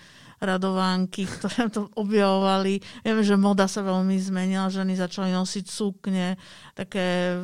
radovánky, 0.41 1.29
ktoré 1.29 1.69
to 1.69 1.93
objavovali. 1.95 2.81
Viem, 3.05 3.21
že 3.21 3.37
moda 3.37 3.69
sa 3.69 3.85
veľmi 3.85 4.17
zmenila, 4.17 4.73
ženy 4.73 4.97
začali 4.97 5.31
nosiť 5.37 5.65
sukne, 5.69 6.41
také 6.73 7.37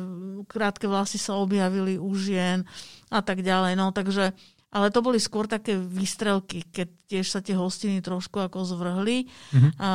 krátke 0.49 0.89
vlasy 0.89 1.21
sa 1.21 1.37
objavili 1.37 2.01
u 2.01 2.09
žien 2.17 2.65
a 3.13 3.21
tak 3.21 3.45
ďalej. 3.45 3.77
No, 3.77 3.93
takže, 3.93 4.33
ale 4.73 4.89
to 4.89 5.05
boli 5.05 5.21
skôr 5.21 5.45
také 5.45 5.77
výstrelky, 5.77 6.65
keď 6.73 6.87
tiež 7.05 7.25
sa 7.29 7.39
tie 7.39 7.53
hostiny 7.53 8.01
trošku 8.01 8.41
ako 8.41 8.65
zvrhli. 8.65 9.29
Mm-hmm. 9.29 9.71
A, 9.77 9.91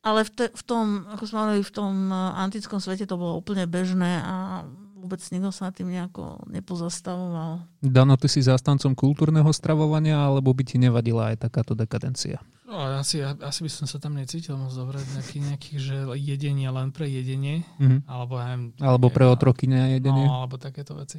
ale 0.00 0.20
v, 0.24 0.30
te, 0.32 0.44
v 0.48 0.62
tom, 0.64 1.04
ako 1.12 1.24
sme 1.28 1.38
hovorili, 1.44 1.60
v 1.68 1.76
tom 1.76 1.92
antickom 2.16 2.80
svete 2.80 3.04
to 3.04 3.20
bolo 3.20 3.36
úplne 3.36 3.68
bežné 3.68 4.24
a 4.24 4.64
vôbec 5.00 5.20
nikto 5.32 5.48
sa 5.48 5.72
tým 5.72 5.88
nejako 5.88 6.44
nepozastavoval. 6.52 7.64
Dano, 7.80 8.20
ty 8.20 8.28
si 8.28 8.44
zástancom 8.44 8.92
kultúrneho 8.92 9.48
stravovania, 9.56 10.20
alebo 10.20 10.52
by 10.52 10.62
ti 10.68 10.76
nevadila 10.76 11.32
aj 11.32 11.48
takáto 11.48 11.72
dekadencia? 11.72 12.44
No, 12.68 13.00
asi, 13.00 13.24
asi 13.24 13.60
by 13.66 13.70
som 13.72 13.88
sa 13.90 13.98
tam 13.98 14.14
necítil 14.14 14.54
moc 14.54 14.70
dobre, 14.70 15.02
nejaký, 15.16 15.42
nejaký, 15.42 15.72
že 15.80 15.96
jedenie 16.14 16.70
len 16.70 16.94
pre 16.94 17.08
jedenie, 17.08 17.66
mm-hmm. 17.80 18.06
alebo 18.06 18.38
aj... 18.38 18.78
Alebo 18.78 19.10
pre 19.10 19.26
otrokyne 19.26 19.78
a 19.80 19.88
jedenie. 19.96 20.22
No, 20.28 20.46
alebo 20.46 20.54
takéto 20.60 20.94
veci. 20.94 21.18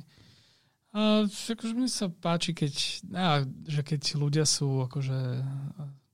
A, 0.96 1.28
akože 1.28 1.74
mne 1.76 1.90
sa 1.92 2.08
páči, 2.08 2.56
keď, 2.56 2.74
a, 3.18 3.44
že 3.68 3.82
keď 3.84 4.02
ľudia 4.16 4.46
sú 4.48 4.88
akože 4.88 5.44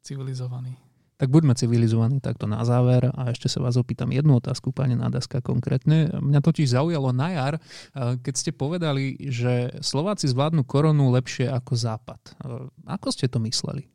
civilizovaní. 0.02 0.74
Tak 1.18 1.34
buďme 1.34 1.58
civilizovaní 1.58 2.22
takto 2.22 2.46
na 2.46 2.62
záver 2.62 3.10
a 3.10 3.34
ešte 3.34 3.50
sa 3.50 3.58
vás 3.58 3.74
opýtam 3.74 4.14
jednu 4.14 4.38
otázku, 4.38 4.70
pani 4.70 4.94
Nádaska 4.94 5.42
konkrétne. 5.42 6.14
Mňa 6.14 6.46
totiž 6.46 6.78
zaujalo 6.78 7.10
na 7.10 7.28
jar, 7.34 7.54
eh, 7.58 8.22
keď 8.22 8.34
ste 8.38 8.52
povedali, 8.54 9.18
že 9.34 9.82
Slováci 9.82 10.30
zvládnu 10.30 10.62
koronu 10.62 11.10
lepšie 11.10 11.50
ako 11.50 11.74
Západ. 11.74 12.22
Eh, 12.22 12.70
ako 12.86 13.08
ste 13.10 13.26
to 13.26 13.42
mysleli? 13.42 13.90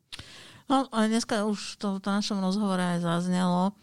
No, 0.67 0.87
dneska 0.91 1.47
už 1.47 1.79
to 1.79 1.99
v 1.99 2.07
našom 2.07 2.43
rozhovore 2.43 2.79
aj 2.79 3.03
zaznelo. 3.03 3.75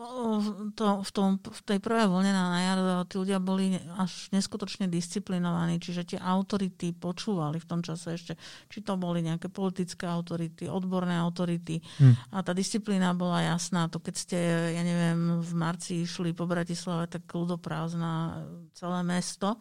To, 0.00 1.04
v, 1.04 1.10
tom, 1.12 1.36
v 1.36 1.60
tej 1.60 1.76
prvej 1.76 2.08
vlne 2.08 2.32
na 2.32 2.60
jar 2.64 2.80
tí 3.04 3.20
ľudia 3.20 3.36
boli 3.36 3.76
až 4.00 4.32
neskutočne 4.32 4.88
disciplinovaní, 4.88 5.76
čiže 5.76 6.16
tie 6.16 6.18
autority 6.18 6.96
počúvali 6.96 7.60
v 7.60 7.68
tom 7.68 7.84
čase 7.84 8.16
ešte, 8.16 8.32
či 8.72 8.80
to 8.80 8.96
boli 8.96 9.20
nejaké 9.20 9.52
politické 9.52 10.08
autority, 10.08 10.72
odborné 10.72 11.20
autority 11.20 11.84
hmm. 12.00 12.32
a 12.32 12.40
tá 12.40 12.56
disciplína 12.56 13.12
bola 13.12 13.44
jasná. 13.44 13.92
To 13.92 14.00
keď 14.00 14.14
ste, 14.16 14.40
ja 14.72 14.80
neviem, 14.80 15.44
v 15.44 15.52
marci 15.52 16.08
išli 16.08 16.32
po 16.32 16.48
Bratislave, 16.48 17.04
tak 17.04 17.28
ľudoprázdna 17.28 18.40
celé 18.72 19.04
mesto. 19.04 19.60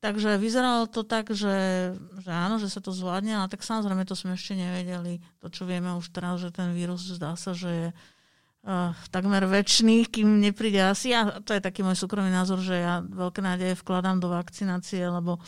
Takže 0.00 0.40
vyzeralo 0.40 0.90
to 0.90 1.06
tak, 1.06 1.30
že, 1.30 1.92
že 2.24 2.32
áno, 2.32 2.58
že 2.58 2.72
sa 2.72 2.82
to 2.82 2.90
zvládne, 2.90 3.36
ale 3.36 3.52
tak 3.52 3.62
samozrejme 3.62 4.02
to 4.02 4.18
sme 4.18 4.34
ešte 4.34 4.56
nevedeli. 4.56 5.22
To, 5.44 5.52
čo 5.52 5.62
vieme 5.68 5.94
už 5.94 6.10
teraz, 6.10 6.42
že 6.42 6.50
ten 6.50 6.74
vírus 6.74 7.06
zdá 7.06 7.38
sa, 7.38 7.54
že 7.54 7.70
je 7.70 7.88
uh, 8.64 8.92
takmer 9.08 9.46
väčší, 9.46 10.08
kým 10.08 10.40
nepríde 10.40 10.80
asi. 10.80 11.14
A 11.16 11.40
to 11.40 11.56
je 11.56 11.62
taký 11.62 11.80
môj 11.84 11.96
súkromný 11.96 12.32
názor, 12.32 12.60
že 12.60 12.80
ja 12.80 13.00
veľké 13.00 13.40
nádeje 13.40 13.78
vkladám 13.80 14.20
do 14.20 14.28
vakcinácie, 14.32 15.04
lebo 15.08 15.40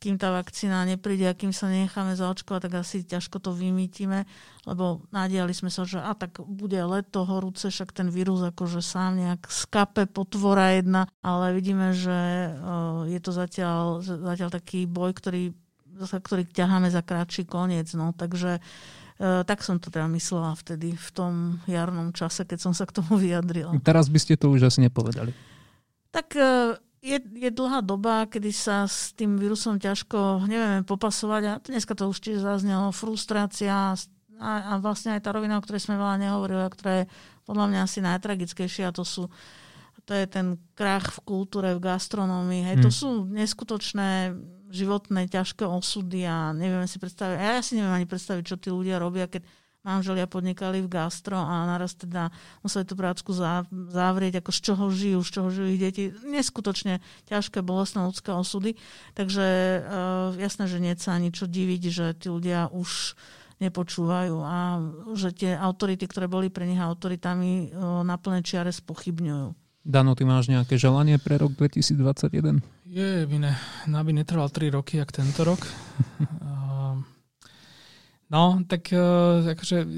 kým 0.00 0.16
tá 0.16 0.32
vakcína 0.32 0.88
nepríde 0.88 1.28
a 1.28 1.36
kým 1.36 1.52
sa 1.52 1.68
necháme 1.68 2.16
zaočkovať, 2.16 2.60
tak 2.64 2.74
asi 2.80 3.04
ťažko 3.04 3.36
to 3.36 3.52
vymýtime, 3.52 4.24
lebo 4.64 5.04
nadiali 5.12 5.52
sme 5.52 5.68
sa, 5.68 5.84
že 5.84 6.00
a 6.00 6.16
tak 6.16 6.40
bude 6.40 6.80
leto 6.80 7.28
horúce, 7.28 7.68
však 7.68 7.92
ten 7.92 8.08
vírus 8.08 8.40
akože 8.40 8.80
sám 8.80 9.20
nejak 9.20 9.52
skape 9.52 10.08
potvora 10.08 10.80
jedna, 10.80 11.04
ale 11.20 11.52
vidíme, 11.52 11.92
že 11.92 12.48
je 13.12 13.20
to 13.20 13.28
zatiaľ, 13.36 14.00
zatiaľ 14.00 14.48
taký 14.48 14.88
boj, 14.88 15.12
ktorý, 15.12 15.52
ktorý 16.00 16.48
ťaháme 16.48 16.88
za 16.88 17.04
kratší 17.04 17.44
koniec. 17.44 17.92
No. 17.92 18.16
Takže 18.16 18.56
uh, 18.56 18.99
tak 19.20 19.60
som 19.60 19.76
to 19.76 19.92
teda 19.92 20.08
myslela 20.16 20.56
vtedy, 20.56 20.96
v 20.96 21.08
tom 21.12 21.60
jarnom 21.68 22.08
čase, 22.16 22.48
keď 22.48 22.58
som 22.64 22.72
sa 22.72 22.88
k 22.88 22.96
tomu 22.96 23.20
vyjadrila. 23.20 23.76
Teraz 23.84 24.08
by 24.08 24.16
ste 24.16 24.40
to 24.40 24.48
už 24.48 24.72
asi 24.72 24.80
nepovedali. 24.80 25.36
Tak 26.08 26.32
e, 26.40 26.80
je, 27.04 27.18
je 27.20 27.50
dlhá 27.52 27.84
doba, 27.84 28.24
kedy 28.24 28.48
sa 28.48 28.88
s 28.88 29.12
tým 29.12 29.36
vírusom 29.36 29.76
ťažko, 29.76 30.48
nevieme, 30.48 30.88
popasovať 30.88 31.42
a 31.46 31.52
dneska 31.60 31.92
to 31.92 32.08
už 32.08 32.16
tiež 32.16 32.40
zaznelo, 32.40 32.96
frustrácia 32.96 33.92
a, 33.92 33.94
a 34.40 34.72
vlastne 34.80 35.12
aj 35.12 35.28
tá 35.28 35.36
rovina, 35.36 35.60
o 35.60 35.64
ktorej 35.64 35.84
sme 35.84 36.00
veľa 36.00 36.16
nehovorili, 36.16 36.64
ktorá 36.72 37.04
je 37.04 37.04
podľa 37.44 37.66
mňa 37.68 37.80
asi 37.84 37.98
najtragickejšia 38.00 38.88
a 38.88 38.96
to 38.96 39.04
sú 39.04 39.28
to 40.08 40.16
je 40.16 40.26
ten 40.26 40.58
krach 40.74 41.12
v 41.14 41.22
kultúre, 41.22 41.70
v 41.76 41.86
gastronómii. 41.86 42.66
Hej, 42.66 42.76
hmm. 42.80 42.84
To 42.88 42.90
sú 42.90 43.10
neskutočné 43.30 44.34
životné 44.70 45.26
ťažké 45.26 45.66
osudy 45.66 46.24
a 46.24 46.54
nevieme 46.54 46.86
si 46.86 46.96
predstaviť, 46.96 47.36
ja 47.36 47.62
si 47.62 47.76
neviem 47.76 48.02
ani 48.02 48.06
predstaviť, 48.06 48.44
čo 48.46 48.56
tí 48.56 48.70
ľudia 48.70 49.02
robia, 49.02 49.26
keď 49.26 49.44
manželia 49.80 50.28
podnikali 50.28 50.84
v 50.84 50.92
gastro 50.92 51.40
a 51.40 51.64
naraz 51.64 51.96
teda 51.96 52.28
museli 52.60 52.84
tú 52.84 52.94
prácku 52.96 53.32
zavrieť, 53.90 54.44
ako 54.44 54.50
z 54.52 54.60
čoho 54.60 54.84
žijú, 54.92 55.20
z 55.24 55.30
čoho 55.32 55.48
žijú 55.48 55.68
ich 55.72 55.80
deti. 55.80 56.04
Neskutočne 56.28 57.00
ťažké, 57.32 57.64
bolestné 57.64 58.04
ľudské 58.04 58.28
osudy. 58.28 58.76
Takže 59.16 59.46
uh, 59.80 60.36
jasné, 60.36 60.68
že 60.68 60.78
nie 60.84 60.92
sa 61.00 61.16
ani 61.16 61.32
čo 61.32 61.48
diviť, 61.48 61.82
že 61.88 62.06
tí 62.12 62.28
ľudia 62.28 62.68
už 62.68 63.16
nepočúvajú 63.60 64.36
a 64.40 64.80
že 65.16 65.36
tie 65.36 65.52
autority, 65.52 66.08
ktoré 66.08 66.28
boli 66.28 66.48
pre 66.52 66.68
nich 66.68 66.80
autoritami, 66.80 67.72
uh, 67.72 68.04
na 68.04 68.20
plné 68.20 68.44
čiare 68.44 68.72
spochybňujú. 68.72 69.59
Dano, 69.80 70.12
ty 70.12 70.28
máš 70.28 70.52
nejaké 70.52 70.76
želanie 70.76 71.16
pre 71.16 71.40
rok 71.40 71.56
2021? 71.56 72.60
Je, 72.84 73.24
by 73.24 73.36
ne, 73.40 73.56
by 73.88 74.12
netrval 74.12 74.52
3 74.52 74.76
roky, 74.76 75.00
jak 75.00 75.08
tento 75.08 75.40
rok. 75.40 75.64
no, 78.34 78.60
tak 78.68 78.92
e, 78.92 79.00
akože, 79.56 79.88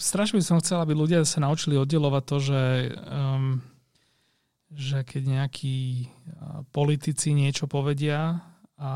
strašne 0.00 0.40
by 0.40 0.44
som 0.44 0.60
chcel, 0.64 0.80
aby 0.80 0.96
ľudia 0.96 1.28
sa 1.28 1.44
naučili 1.44 1.76
oddelovať 1.76 2.24
to, 2.24 2.36
že, 2.40 2.62
um, 3.04 3.60
že 4.72 5.04
keď 5.04 5.22
nejakí 5.28 6.08
politici 6.72 7.36
niečo 7.36 7.68
povedia 7.68 8.40
a 8.80 8.92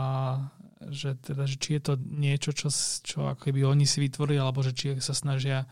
že, 0.89 1.15
teda, 1.21 1.45
že 1.45 1.61
či 1.61 1.77
je 1.77 1.83
to 1.93 1.95
niečo, 2.01 2.57
čo, 2.57 2.73
čo 3.05 3.29
ako 3.29 3.53
by 3.53 3.69
oni 3.69 3.85
si 3.85 4.01
vytvorili, 4.01 4.41
alebo 4.41 4.65
že 4.65 4.73
či 4.73 4.97
sa 4.99 5.13
snažia 5.13 5.69
uh, 5.69 5.71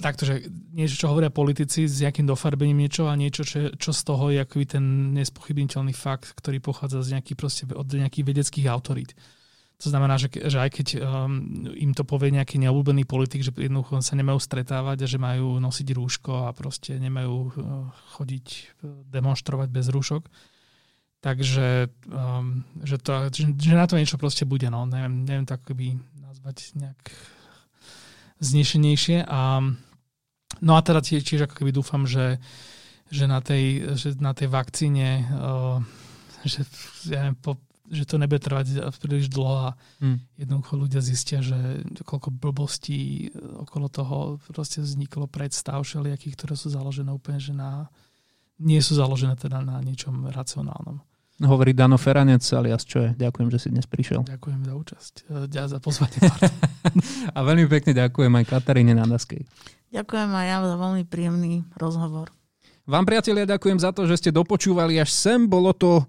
takto, 0.00 0.28
že 0.28 0.46
niečo, 0.76 0.96
čo 1.00 1.10
hovoria 1.10 1.32
politici 1.32 1.88
s 1.88 2.04
nejakým 2.04 2.28
dofarbením 2.28 2.84
niečo 2.84 3.08
a 3.08 3.16
niečo, 3.16 3.42
čo, 3.42 3.72
čo 3.76 3.90
z 3.92 4.02
toho 4.04 4.28
je 4.32 4.38
akoby 4.44 4.64
ten 4.76 4.84
nespochybniteľný 5.16 5.96
fakt, 5.96 6.36
ktorý 6.36 6.60
pochádza 6.60 7.00
z 7.04 7.16
nejakých, 7.16 7.38
proste, 7.38 7.62
od 7.72 7.88
nejakých 7.88 8.24
vedeckých 8.24 8.66
autorít. 8.68 9.16
To 9.76 9.92
znamená, 9.92 10.16
že, 10.16 10.32
že 10.32 10.56
aj 10.56 10.70
keď 10.72 10.86
um, 11.04 11.68
im 11.76 11.92
to 11.92 12.00
povie 12.08 12.32
nejaký 12.32 12.56
neobľúbený 12.56 13.04
politik, 13.04 13.44
že 13.44 13.52
jednoducho 13.52 14.00
sa 14.00 14.16
nemajú 14.16 14.40
stretávať 14.40 15.04
a 15.04 15.10
že 15.10 15.20
majú 15.20 15.60
nosiť 15.60 15.88
rúško 15.92 16.48
a 16.48 16.56
proste 16.56 16.96
nemajú 16.96 17.34
uh, 17.36 17.52
chodiť, 18.16 18.46
uh, 18.80 19.04
demonstrovať 19.12 19.68
bez 19.68 19.92
rúšok, 19.92 20.32
takže 21.20 21.92
um, 22.08 22.64
že, 22.80 22.96
to, 22.96 23.28
že, 23.28 23.52
že 23.52 23.76
na 23.76 23.84
to 23.84 24.00
niečo 24.00 24.16
proste 24.16 24.48
bude. 24.48 24.64
No. 24.72 24.88
Neviem, 24.88 25.28
neviem 25.28 25.44
to 25.44 25.60
akoby 25.60 26.00
nazvať 26.24 26.72
nejak 26.80 27.00
znešenejšie. 28.40 29.28
A, 29.28 29.60
no 30.60 30.76
a 30.76 30.80
teda 30.80 31.00
tiež, 31.02 31.22
tiež 31.22 31.46
ako 31.46 31.62
keby 31.62 31.72
dúfam, 31.74 32.06
že, 32.06 32.40
že, 33.10 33.24
na, 33.26 33.40
tej, 33.40 33.96
že 33.98 34.16
na 34.18 34.32
tej 34.32 34.48
vakcíne, 34.50 35.26
uh, 35.30 35.78
že, 36.46 36.62
ja 37.10 37.26
neviem, 37.26 37.38
po, 37.38 37.60
že 37.90 38.06
to 38.06 38.18
nebude 38.18 38.42
trvať 38.42 38.82
príliš 38.98 39.30
dlho 39.30 39.70
a 39.70 39.78
hmm. 40.02 40.18
jednoducho 40.42 40.74
ľudia 40.74 41.00
zistia, 41.02 41.38
že 41.42 41.86
koľko 42.02 42.34
blbostí 42.34 43.30
okolo 43.66 43.86
toho 43.86 44.16
proste 44.50 44.82
vzniklo 44.82 45.30
predstav 45.30 45.82
všelijakých, 45.82 46.34
ktoré 46.34 46.54
sú 46.58 46.70
založené 46.70 47.14
úplne, 47.14 47.38
že 47.38 47.54
na, 47.54 47.86
nie 48.58 48.82
sú 48.82 48.98
založené 48.98 49.38
teda 49.38 49.62
na 49.62 49.78
niečom 49.82 50.26
racionálnom. 50.30 50.98
Hovorí 51.36 51.76
Dano 51.76 52.00
Feranec, 52.00 52.40
alias 52.56 52.88
čo 52.88 53.04
je. 53.04 53.10
Ďakujem, 53.12 53.48
že 53.52 53.58
si 53.60 53.68
dnes 53.68 53.84
prišiel. 53.84 54.24
Ďakujem 54.24 54.60
za 54.64 54.72
účasť. 54.72 55.14
Ďakujem 55.52 55.68
za 55.68 55.78
pozvanie. 55.84 56.18
a 57.36 57.38
veľmi 57.44 57.68
pekne 57.68 57.92
ďakujem 57.92 58.32
aj 58.40 58.44
Kataríne 58.48 58.96
Nádaskej. 58.96 59.44
Ďakujem 59.94 60.30
aj 60.30 60.46
ja 60.46 60.58
za 60.62 60.76
veľmi 60.78 61.04
príjemný 61.06 61.62
rozhovor. 61.78 62.30
Vám, 62.86 63.02
priatelia, 63.02 63.50
ďakujem 63.50 63.82
za 63.82 63.90
to, 63.90 64.06
že 64.06 64.18
ste 64.22 64.30
dopočúvali 64.30 64.98
až 65.02 65.10
sem. 65.10 65.50
Bolo 65.50 65.74
to 65.74 66.06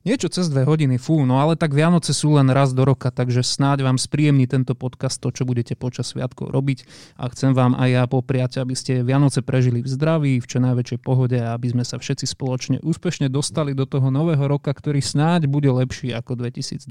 Niečo 0.00 0.32
cez 0.32 0.48
dve 0.48 0.64
hodiny, 0.64 0.96
fú, 0.96 1.28
no 1.28 1.36
ale 1.44 1.60
tak 1.60 1.76
Vianoce 1.76 2.16
sú 2.16 2.32
len 2.40 2.48
raz 2.48 2.72
do 2.72 2.88
roka, 2.88 3.12
takže 3.12 3.44
snáď 3.44 3.84
vám 3.84 4.00
spríjemní 4.00 4.48
tento 4.48 4.72
podcast 4.72 5.20
to, 5.20 5.28
čo 5.28 5.44
budete 5.44 5.76
počas 5.76 6.16
sviatkov 6.16 6.56
robiť 6.56 6.88
a 7.20 7.28
chcem 7.28 7.52
vám 7.52 7.76
aj 7.76 7.88
ja 7.92 8.04
popriať, 8.08 8.64
aby 8.64 8.72
ste 8.72 9.04
Vianoce 9.04 9.44
prežili 9.44 9.84
v 9.84 9.92
zdraví, 9.92 10.32
v 10.40 10.48
čo 10.48 10.56
najväčšej 10.56 11.04
pohode 11.04 11.36
a 11.36 11.52
aby 11.52 11.76
sme 11.76 11.84
sa 11.84 12.00
všetci 12.00 12.32
spoločne 12.32 12.76
úspešne 12.80 13.28
dostali 13.28 13.76
do 13.76 13.84
toho 13.84 14.08
nového 14.08 14.48
roka, 14.48 14.72
ktorý 14.72 15.04
snáď 15.04 15.52
bude 15.52 15.68
lepší 15.68 16.16
ako 16.16 16.32
2020. 16.48 16.88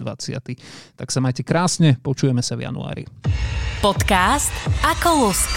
Tak 0.94 1.08
sa 1.10 1.18
majte 1.18 1.42
krásne, 1.42 1.98
počujeme 2.06 2.46
sa 2.46 2.54
v 2.62 2.70
januári. 2.70 3.10
Podcast 3.82 4.54
ako 4.86 5.34
lusk. 5.34 5.50